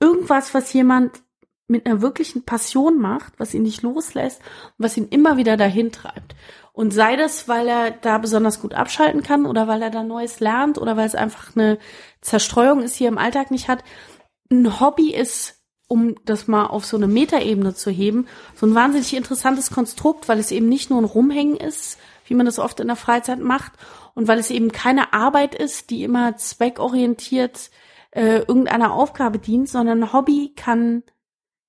Irgendwas, 0.00 0.54
was 0.54 0.72
jemand 0.72 1.22
mit 1.68 1.86
einer 1.86 2.02
wirklichen 2.02 2.44
Passion 2.44 2.98
macht, 2.98 3.32
was 3.38 3.54
ihn 3.54 3.62
nicht 3.62 3.82
loslässt 3.82 4.40
und 4.78 4.84
was 4.84 4.96
ihn 4.96 5.08
immer 5.08 5.36
wieder 5.36 5.56
dahin 5.56 5.90
treibt. 5.90 6.34
Und 6.72 6.92
sei 6.92 7.16
das, 7.16 7.48
weil 7.48 7.68
er 7.68 7.90
da 7.90 8.18
besonders 8.18 8.60
gut 8.60 8.74
abschalten 8.74 9.22
kann 9.22 9.46
oder 9.46 9.68
weil 9.68 9.82
er 9.82 9.90
da 9.90 10.02
Neues 10.02 10.40
lernt 10.40 10.78
oder 10.78 10.96
weil 10.96 11.06
es 11.06 11.14
einfach 11.14 11.54
eine 11.54 11.78
Zerstreuung 12.20 12.80
ist, 12.82 12.98
die 12.98 13.04
er 13.04 13.10
im 13.10 13.18
Alltag 13.18 13.50
nicht 13.50 13.68
hat. 13.68 13.84
Ein 14.50 14.80
Hobby 14.80 15.14
ist 15.14 15.61
um 15.92 16.14
das 16.24 16.48
mal 16.48 16.68
auf 16.68 16.86
so 16.86 16.96
eine 16.96 17.06
Metaebene 17.06 17.74
zu 17.74 17.90
heben, 17.90 18.26
so 18.56 18.64
ein 18.64 18.74
wahnsinnig 18.74 19.14
interessantes 19.14 19.70
Konstrukt, 19.70 20.26
weil 20.26 20.38
es 20.38 20.50
eben 20.50 20.66
nicht 20.66 20.88
nur 20.88 20.98
ein 20.98 21.04
Rumhängen 21.04 21.58
ist, 21.58 21.98
wie 22.26 22.34
man 22.34 22.46
das 22.46 22.58
oft 22.58 22.80
in 22.80 22.86
der 22.86 22.96
Freizeit 22.96 23.40
macht, 23.40 23.72
und 24.14 24.26
weil 24.26 24.38
es 24.38 24.50
eben 24.50 24.72
keine 24.72 25.12
Arbeit 25.12 25.54
ist, 25.54 25.90
die 25.90 26.02
immer 26.02 26.34
zweckorientiert 26.38 27.70
äh, 28.10 28.38
irgendeiner 28.38 28.94
Aufgabe 28.94 29.38
dient, 29.38 29.68
sondern 29.68 30.02
ein 30.02 30.12
Hobby 30.14 30.54
kann 30.56 31.02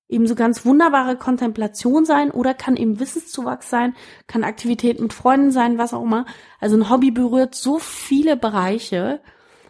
eben 0.08 0.26
so 0.26 0.34
ganz 0.34 0.64
wunderbare 0.64 1.16
Kontemplation 1.16 2.06
sein 2.06 2.30
oder 2.30 2.54
kann 2.54 2.78
eben 2.78 3.00
Wissenszuwachs 3.00 3.68
sein, 3.68 3.94
kann 4.26 4.42
Aktivität 4.42 5.00
mit 5.00 5.12
Freunden 5.12 5.50
sein, 5.50 5.76
was 5.76 5.92
auch 5.92 6.02
immer. 6.02 6.24
Also 6.60 6.78
ein 6.78 6.88
Hobby 6.88 7.10
berührt 7.10 7.54
so 7.54 7.78
viele 7.78 8.38
Bereiche 8.38 9.20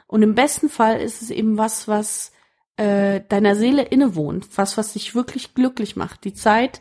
und 0.06 0.22
im 0.22 0.36
besten 0.36 0.68
Fall 0.68 1.00
ist 1.00 1.22
es 1.22 1.30
eben 1.30 1.58
was, 1.58 1.88
was 1.88 2.33
äh, 2.76 3.20
deiner 3.28 3.56
Seele 3.56 3.82
innewohnt, 3.82 4.48
was, 4.56 4.76
was 4.76 4.94
dich 4.94 5.14
wirklich 5.14 5.54
glücklich 5.54 5.96
macht. 5.96 6.24
Die 6.24 6.34
Zeit 6.34 6.80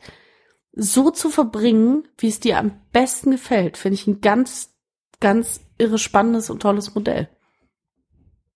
so 0.72 1.12
zu 1.12 1.30
verbringen, 1.30 2.08
wie 2.18 2.30
es 2.30 2.40
dir 2.40 2.58
am 2.58 2.82
besten 2.92 3.32
gefällt, 3.32 3.78
finde 3.78 3.96
ich 3.96 4.08
ein 4.08 4.22
ganz, 4.22 4.74
ganz 5.20 5.62
irre 5.78 6.00
spannendes 6.00 6.50
und 6.50 6.62
tolles 6.62 6.96
Modell. 6.96 7.30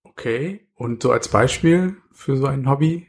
Okay. 0.04 0.68
Und 0.76 1.04
so 1.04 1.12
als 1.12 1.28
Beispiel 1.28 1.98
für 2.12 2.38
so 2.38 2.48
ein 2.48 2.70
Hobby? 2.70 3.08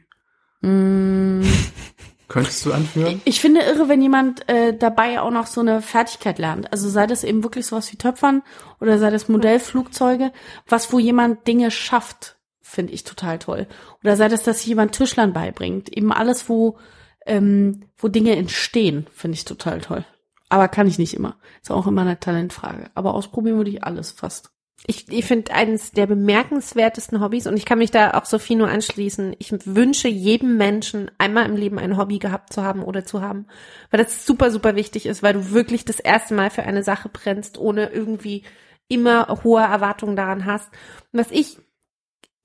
Mm, 0.61 1.41
Könntest 2.27 2.63
du 2.63 2.73
anführen? 2.73 3.21
Ich 3.25 3.41
finde 3.41 3.61
irre, 3.61 3.89
wenn 3.89 4.01
jemand 4.03 4.47
äh, 4.47 4.77
dabei 4.77 5.19
auch 5.19 5.31
noch 5.31 5.47
so 5.47 5.61
eine 5.61 5.81
Fertigkeit 5.81 6.37
lernt. 6.37 6.71
Also 6.71 6.87
sei 6.87 7.07
das 7.07 7.23
eben 7.23 7.43
wirklich 7.43 7.65
sowas 7.65 7.91
wie 7.91 7.97
Töpfern 7.97 8.43
oder 8.79 8.99
sei 8.99 9.09
das 9.09 9.27
Modellflugzeuge, 9.27 10.31
was 10.67 10.93
wo 10.93 10.99
jemand 10.99 11.47
Dinge 11.47 11.71
schafft, 11.71 12.38
finde 12.69 12.93
ich 12.93 13.03
total 13.03 13.39
toll. 13.39 13.67
Oder 14.03 14.15
sei 14.15 14.27
das, 14.27 14.43
dass 14.43 14.65
jemand 14.65 14.93
Tischlern 14.93 15.33
beibringt. 15.33 15.89
Eben 15.89 16.13
alles, 16.13 16.47
wo, 16.49 16.77
ähm, 17.25 17.85
wo 17.97 18.07
Dinge 18.07 18.35
entstehen, 18.35 19.07
finde 19.11 19.35
ich 19.35 19.45
total 19.45 19.81
toll. 19.81 20.05
Aber 20.49 20.67
kann 20.67 20.87
ich 20.87 20.99
nicht 20.99 21.13
immer. 21.13 21.37
Ist 21.61 21.71
auch 21.71 21.87
immer 21.87 22.01
eine 22.01 22.19
Talentfrage. 22.19 22.91
Aber 22.95 23.13
ausprobieren 23.13 23.57
würde 23.57 23.71
ich 23.71 23.83
alles 23.83 24.11
fast. 24.11 24.51
Ich, 24.87 25.09
ich 25.09 25.25
finde 25.25 25.53
eines 25.53 25.91
der 25.91 26.07
bemerkenswertesten 26.07 27.19
Hobbys 27.19 27.47
und 27.47 27.57
ich 27.57 27.65
kann 27.65 27.79
mich 27.79 27.91
da 27.91 28.11
auch 28.11 28.25
Sophie 28.25 28.55
nur 28.55 28.69
anschließen. 28.69 29.35
Ich 29.37 29.51
wünsche 29.65 30.07
jedem 30.07 30.55
Menschen 30.55 31.11
einmal 31.17 31.45
im 31.47 31.57
Leben 31.57 31.77
ein 31.77 31.97
Hobby 31.97 32.17
gehabt 32.17 32.53
zu 32.53 32.63
haben 32.63 32.81
oder 32.83 33.05
zu 33.05 33.21
haben, 33.21 33.47
weil 33.91 34.01
das 34.01 34.25
super, 34.25 34.51
super 34.51 34.75
wichtig 34.75 35.05
ist, 35.05 35.21
weil 35.21 35.33
du 35.33 35.51
wirklich 35.51 35.83
das 35.83 35.99
erste 35.99 36.33
Mal 36.33 36.49
für 36.49 36.63
eine 36.63 36.81
Sache 36.81 37.09
brennst, 37.09 37.57
ohne 37.57 37.89
irgendwie 37.89 38.43
immer 38.87 39.41
hohe 39.43 39.61
Erwartungen 39.61 40.15
daran 40.15 40.45
hast. 40.45 40.69
Und 41.11 41.19
was 41.19 41.31
ich 41.31 41.57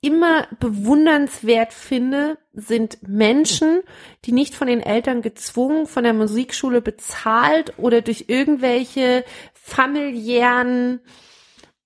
immer 0.05 0.47
bewundernswert 0.59 1.73
finde, 1.73 2.37
sind 2.53 2.99
Menschen, 3.07 3.81
die 4.25 4.31
nicht 4.31 4.53
von 4.53 4.67
den 4.67 4.81
Eltern 4.81 5.21
gezwungen, 5.21 5.87
von 5.87 6.03
der 6.03 6.13
Musikschule 6.13 6.81
bezahlt 6.81 7.73
oder 7.77 8.01
durch 8.01 8.25
irgendwelche 8.27 9.25
familiären 9.53 11.01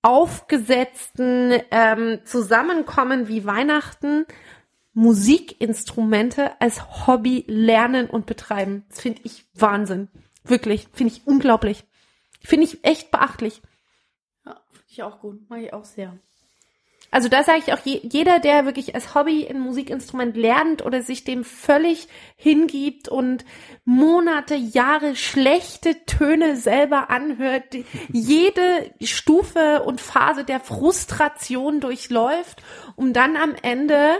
aufgesetzten 0.02 1.60
ähm, 1.70 2.20
Zusammenkommen 2.24 3.28
wie 3.28 3.46
Weihnachten 3.46 4.26
Musikinstrumente 4.92 6.60
als 6.60 7.06
Hobby 7.06 7.44
lernen 7.46 8.10
und 8.10 8.26
betreiben. 8.26 8.84
Das 8.88 9.00
finde 9.00 9.22
ich 9.24 9.46
Wahnsinn. 9.54 10.08
Wirklich, 10.44 10.88
finde 10.92 11.14
ich 11.14 11.26
unglaublich. 11.26 11.84
Finde 12.42 12.66
ich 12.66 12.84
echt 12.84 13.10
beachtlich. 13.10 13.62
Ja, 14.44 14.60
finde 14.70 14.86
ich 14.88 15.02
auch 15.02 15.20
gut. 15.20 15.48
Mag 15.48 15.62
ich 15.62 15.72
auch 15.72 15.84
sehr. 15.84 16.18
Also 17.12 17.28
da 17.28 17.42
sage 17.42 17.62
ich 17.66 17.72
auch, 17.72 17.80
je, 17.84 18.00
jeder, 18.04 18.38
der 18.38 18.64
wirklich 18.66 18.94
als 18.94 19.14
Hobby 19.14 19.46
ein 19.48 19.58
Musikinstrument 19.58 20.36
lernt 20.36 20.84
oder 20.84 21.02
sich 21.02 21.24
dem 21.24 21.42
völlig 21.42 22.06
hingibt 22.36 23.08
und 23.08 23.44
Monate, 23.84 24.54
Jahre 24.54 25.16
schlechte 25.16 26.04
Töne 26.06 26.56
selber 26.56 27.10
anhört, 27.10 27.74
jede 28.12 28.92
Stufe 29.02 29.82
und 29.82 30.00
Phase 30.00 30.44
der 30.44 30.60
Frustration 30.60 31.80
durchläuft, 31.80 32.62
um 32.94 33.12
dann 33.12 33.36
am 33.36 33.54
Ende 33.60 34.18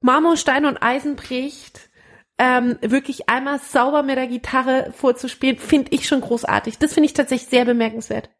Marmorstein 0.00 0.66
und 0.66 0.82
Eisen 0.82 1.16
bricht, 1.16 1.88
ähm, 2.36 2.76
wirklich 2.82 3.28
einmal 3.28 3.60
sauber 3.60 4.02
mit 4.02 4.16
der 4.16 4.26
Gitarre 4.26 4.92
vorzuspielen, 4.96 5.58
finde 5.58 5.92
ich 5.92 6.08
schon 6.08 6.20
großartig. 6.20 6.78
Das 6.78 6.92
finde 6.92 7.06
ich 7.06 7.14
tatsächlich 7.14 7.48
sehr 7.48 7.64
bemerkenswert. 7.64 8.30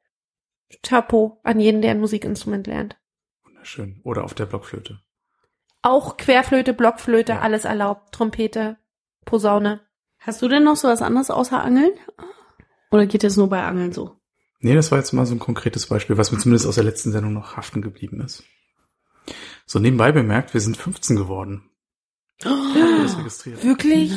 Chapeau 0.83 1.41
an 1.45 1.61
jeden, 1.61 1.83
der 1.83 1.93
ein 1.93 2.01
Musikinstrument 2.01 2.67
lernt. 2.67 2.97
Schön. 3.63 4.01
Oder 4.05 4.25
auf 4.25 4.35
der 4.35 4.47
Blockflöte. 4.47 5.01
Auch 5.83 6.17
Querflöte, 6.17 6.75
Blockflöte, 6.75 7.33
Ja. 7.33 7.41
alles 7.41 7.65
erlaubt. 7.65 8.13
Trompete, 8.15 8.77
Posaune. 9.25 9.81
Hast 10.19 10.41
du 10.43 10.49
denn 10.49 10.65
noch 10.65 10.77
so 10.77 10.89
was 10.89 11.03
anderes 11.03 11.31
außer 11.31 11.63
Angeln? 11.63 11.93
Oder 12.91 13.07
geht 13.07 13.25
es 13.25 13.37
nur 13.37 13.49
bei 13.49 13.63
Angeln 13.63 13.93
so? 13.93 14.17
Nee, 14.61 14.75
das 14.75 14.93
war 14.93 14.99
jetzt 14.99 15.13
mal 15.13 15.27
so 15.27 15.35
ein 15.35 15.41
konkretes 15.41 15.87
Beispiel, 15.89 16.17
was 16.19 16.31
mir 16.31 16.39
zumindest 16.39 16.67
aus 16.67 16.77
der 16.77 16.85
letzten 16.85 17.11
Sendung 17.11 17.33
noch 17.33 17.57
haften 17.57 17.83
geblieben 17.83 18.21
ist. 18.21 18.45
So 19.67 19.79
nebenbei 19.81 20.13
bemerkt, 20.13 20.55
wir 20.55 20.61
sind 20.61 20.77
15 20.77 21.17
geworden. 21.17 21.69
Das 22.45 23.19
registriert? 23.19 23.65
Wirklich? 23.65 24.13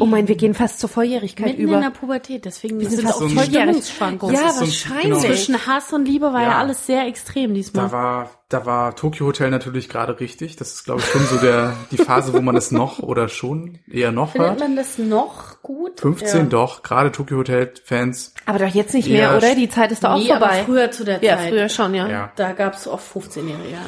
Oh 0.00 0.06
mein, 0.06 0.28
wir 0.28 0.36
gehen 0.36 0.54
fast 0.54 0.80
zur 0.80 0.88
Volljährigkeit 0.88 1.46
Mitten 1.48 1.62
über. 1.62 1.74
in 1.76 1.82
der 1.82 1.90
Pubertät, 1.90 2.44
deswegen 2.44 2.78
Wir 2.80 2.88
sind 2.88 3.00
sind 3.00 3.08
auch 3.08 3.18
so 3.18 3.24
ein- 3.24 3.30
voll 3.30 3.44
Stimmungsschwankungen. 3.44 4.34
Ja, 4.34 4.42
Das 4.42 4.52
ist 4.52 4.58
so 4.58 4.64
ein- 4.64 4.68
wahrscheinlich. 5.00 5.04
genau. 5.22 5.34
Zwischen 5.34 5.66
Hass 5.66 5.92
und 5.92 6.04
Liebe 6.06 6.32
war 6.32 6.42
ja, 6.42 6.48
Ja. 6.50 6.58
alles 6.58 6.86
sehr 6.86 7.06
extrem 7.06 7.54
diesmal. 7.54 7.86
Da 7.86 7.92
war, 7.92 8.30
da 8.48 8.66
war 8.66 8.96
Tokyo 8.96 9.26
Hotel 9.26 9.50
natürlich 9.50 9.88
gerade 9.88 10.18
richtig. 10.20 10.56
Das 10.56 10.72
ist, 10.72 10.84
glaube 10.84 11.00
ich, 11.00 11.06
schon 11.06 11.24
so 11.26 11.36
der, 11.38 11.74
die 11.90 11.96
Phase, 11.98 12.32
wo 12.32 12.40
man 12.40 12.56
es 12.56 12.70
noch 12.70 12.98
oder 12.98 13.28
schon 13.28 13.78
eher 13.90 14.12
noch 14.12 14.32
Findet 14.32 14.50
hört. 14.50 14.60
man 14.60 14.76
das 14.76 14.98
noch 14.98 15.62
gut? 15.62 16.00
15 16.00 16.38
ja. 16.40 16.46
doch, 16.46 16.82
gerade 16.82 17.12
Tokyo 17.12 17.38
Hotel 17.38 17.72
Fans. 17.84 18.34
Aber 18.46 18.58
doch 18.58 18.66
jetzt 18.74 18.94
nicht 18.94 19.06
Ja, 19.08 19.30
mehr, 19.30 19.36
oder? 19.36 19.54
Die 19.54 19.68
Zeit 19.68 19.92
ist 19.92 20.04
doch 20.04 20.10
auch 20.10 20.18
Nee, 20.18 20.32
aber 20.32 20.46
vorbei. 20.48 20.62
früher 20.64 20.90
zu 20.90 21.04
der 21.04 21.22
ja, 21.22 21.36
Zeit. 21.36 21.48
früher 21.50 21.68
schon, 21.68 21.94
ja. 21.94 22.08
Ja. 22.08 22.32
Da 22.36 22.52
gab's 22.52 22.86
auch 22.88 23.00
15-Jährige, 23.00 23.70
ja. 23.72 23.78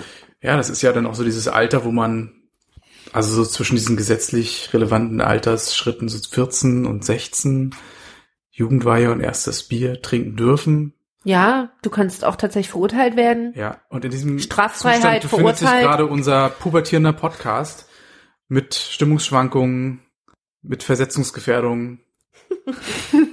Ja, 0.50 0.56
das 0.56 0.70
ist 0.70 0.82
ja 0.82 0.92
dann 0.92 1.06
auch 1.06 1.14
so 1.14 1.22
dieses 1.24 1.46
Alter, 1.48 1.84
wo 1.84 1.90
man, 1.92 2.32
also 3.12 3.42
so 3.42 3.48
zwischen 3.48 3.76
diesen 3.76 3.96
gesetzlich 3.96 4.70
relevanten 4.72 5.20
Altersschritten, 5.20 6.08
so 6.08 6.18
14 6.18 6.86
und 6.86 7.04
16, 7.04 7.74
Jugendweihe 8.50 9.10
und 9.10 9.20
erstes 9.20 9.64
Bier 9.68 10.00
trinken 10.02 10.36
dürfen. 10.36 10.94
Ja, 11.24 11.72
du 11.82 11.90
kannst 11.90 12.24
auch 12.24 12.36
tatsächlich 12.36 12.70
verurteilt 12.70 13.16
werden. 13.16 13.52
Ja, 13.54 13.80
und 13.88 14.04
in 14.04 14.10
diesem 14.10 14.38
Straffreiheit, 14.38 15.22
Zustand 15.22 15.22
befindet 15.22 15.56
sich 15.58 15.68
verurteilt. 15.68 15.88
gerade 15.88 16.06
unser 16.06 16.48
pubertierender 16.48 17.12
Podcast 17.12 17.88
mit 18.48 18.74
Stimmungsschwankungen, 18.74 20.00
mit 20.62 20.82
Versetzungsgefährdungen. 20.82 22.00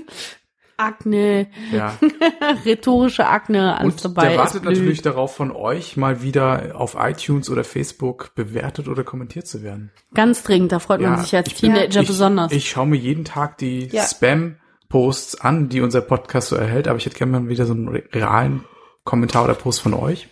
Akne, 0.80 1.48
Ja. 1.72 1.94
rhetorische 2.66 3.28
Akne, 3.28 3.78
alles 3.78 3.96
Und 3.96 4.06
dabei. 4.06 4.22
der 4.24 4.32
es 4.32 4.38
wartet 4.38 4.64
natürlich 4.66 5.02
darauf, 5.02 5.36
von 5.36 5.52
euch 5.52 5.98
mal 5.98 6.22
wieder 6.22 6.72
auf 6.76 6.96
iTunes 7.00 7.50
oder 7.50 7.64
Facebook 7.64 8.34
bewertet 8.36 8.88
oder 8.88 9.04
kommentiert 9.04 9.48
zu 9.48 9.64
werden. 9.64 9.92
Ganz 10.14 10.44
dringend, 10.44 10.72
da 10.72 10.80
freut 10.80 11.02
man 11.02 11.14
Ja, 11.14 11.18
sich 11.22 11.36
als 11.36 11.48
ich- 11.50 11.56
Teenager 11.56 12.02
ich, 12.02 12.08
besonders. 12.08 12.52
Ich 12.52 12.70
schaue 12.70 12.88
mir 12.88 12.98
jeden 12.98 13.26
Tag 13.26 13.58
die 13.58 13.88
Ja. 13.88 14.04
Spam-Posts 14.06 15.42
an, 15.42 15.70
die 15.70 15.82
unser 15.82 16.02
Podcast 16.02 16.50
so 16.50 16.56
erhält, 16.56 16.88
aber 16.88 16.98
ich 16.98 17.06
hätte 17.06 17.18
gerne 17.18 17.40
mal 17.40 17.50
wieder 17.50 17.66
so 17.66 17.74
einen 17.74 17.88
re- 17.90 18.04
realen 18.14 18.64
Kommentar 19.04 19.44
oder 19.46 19.54
Post 19.56 19.82
von 19.82 19.94
euch. 19.94 20.28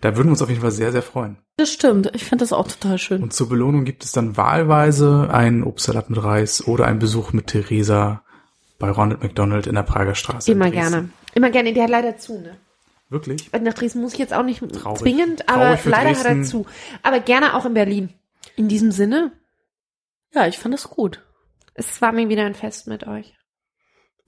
Da 0.00 0.16
würden 0.16 0.28
wir 0.28 0.32
uns 0.32 0.42
auf 0.42 0.48
jeden 0.48 0.62
Fall 0.62 0.70
sehr, 0.70 0.92
sehr 0.92 1.02
freuen. 1.02 1.36
das 1.58 1.70
stimmt, 1.72 2.10
ich 2.14 2.24
finde 2.24 2.42
das 2.42 2.54
auch 2.54 2.66
total 2.66 2.96
schön. 2.96 3.22
Und 3.22 3.34
zur 3.34 3.50
Belohnung 3.50 3.84
gibt 3.84 4.02
es 4.02 4.12
dann 4.12 4.36
wahlweise 4.38 5.28
einen 5.30 5.62
Obstsalat 5.62 6.08
mit 6.08 6.22
Reis 6.24 6.66
oder 6.66 6.86
einen 6.86 6.98
Besuch 7.00 7.34
mit 7.34 7.48
Theresa 7.48 8.22
bei 8.80 8.90
Ronald 8.90 9.22
McDonald 9.22 9.68
in 9.68 9.76
der 9.76 9.84
Prager 9.84 10.16
Straße. 10.16 10.50
Immer 10.50 10.70
Dresden. 10.70 10.90
gerne. 10.90 11.08
Immer 11.34 11.50
gerne. 11.50 11.72
Der 11.72 11.84
hat 11.84 11.90
leider 11.90 12.16
zu, 12.18 12.40
ne? 12.40 12.56
Wirklich? 13.08 13.50
Nach 13.52 13.74
Dresden 13.74 14.00
muss 14.00 14.14
ich 14.14 14.18
jetzt 14.18 14.32
auch 14.34 14.42
nicht 14.42 14.60
Traurig. 14.72 15.00
zwingend, 15.00 15.48
aber 15.48 15.78
leider 15.84 16.10
hat 16.10 16.24
er 16.24 16.34
Dresden. 16.34 16.44
zu. 16.44 16.66
Aber 17.02 17.20
gerne 17.20 17.54
auch 17.54 17.64
in 17.66 17.74
Berlin. 17.74 18.10
In 18.56 18.68
diesem 18.68 18.90
Sinne, 18.92 19.32
Ja, 20.32 20.46
ich 20.46 20.58
fand 20.58 20.74
es 20.74 20.84
gut. 20.88 21.20
es 21.74 22.00
war 22.02 22.12
mir 22.12 22.28
wieder 22.28 22.44
ein 22.46 22.54
Fest 22.54 22.86
mit 22.86 23.06
euch. 23.06 23.34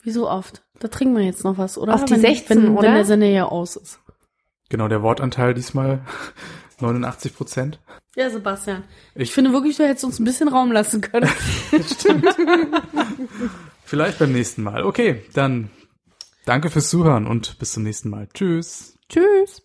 Wie 0.03 0.11
so 0.11 0.29
oft. 0.29 0.63
Da 0.81 0.89
trinken 0.89 1.17
wir 1.17 1.25
jetzt 1.25 1.45
noch 1.45 1.59
was, 1.59 1.79
oder? 1.79 1.95
Auf 1.95 2.05
die 2.05 2.15
wenn, 2.15 2.21
16, 2.23 2.63
wenn, 2.63 2.73
oder? 2.77 2.89
Wenn 2.89 2.95
der 2.95 3.05
Sender 3.05 3.27
ja 3.29 3.45
aus 3.47 3.77
ist. 3.77 4.01
Genau, 4.69 4.89
der 4.89 5.03
Wortanteil 5.03 5.55
diesmal 5.55 6.01
89 6.81 7.37
Prozent. 7.37 7.79
Ja, 8.17 8.29
Sebastian. 8.29 8.83
Ich, 9.15 9.23
Ich- 9.23 9.33
finde 9.33 9.53
wirklich, 9.53 9.77
du 9.77 9.85
hättest 9.87 10.05
uns 10.05 10.19
ein 10.19 10.25
bisschen 10.25 10.49
Raum 10.49 10.73
lassen 10.73 11.01
können. 11.01 11.31
Vielleicht 13.85 14.19
beim 14.19 14.33
nächsten 14.33 14.63
Mal. 14.63 14.85
Okay, 14.85 15.23
dann 15.35 15.71
danke 16.45 16.71
fürs 16.71 16.89
Zuhören 16.91 17.27
und 17.27 17.59
bis 17.59 17.73
zum 17.73 17.83
nächsten 17.83 18.11
Mal. 18.11 18.29
Tschüss. 18.33 18.99
Tschüss. 19.09 19.63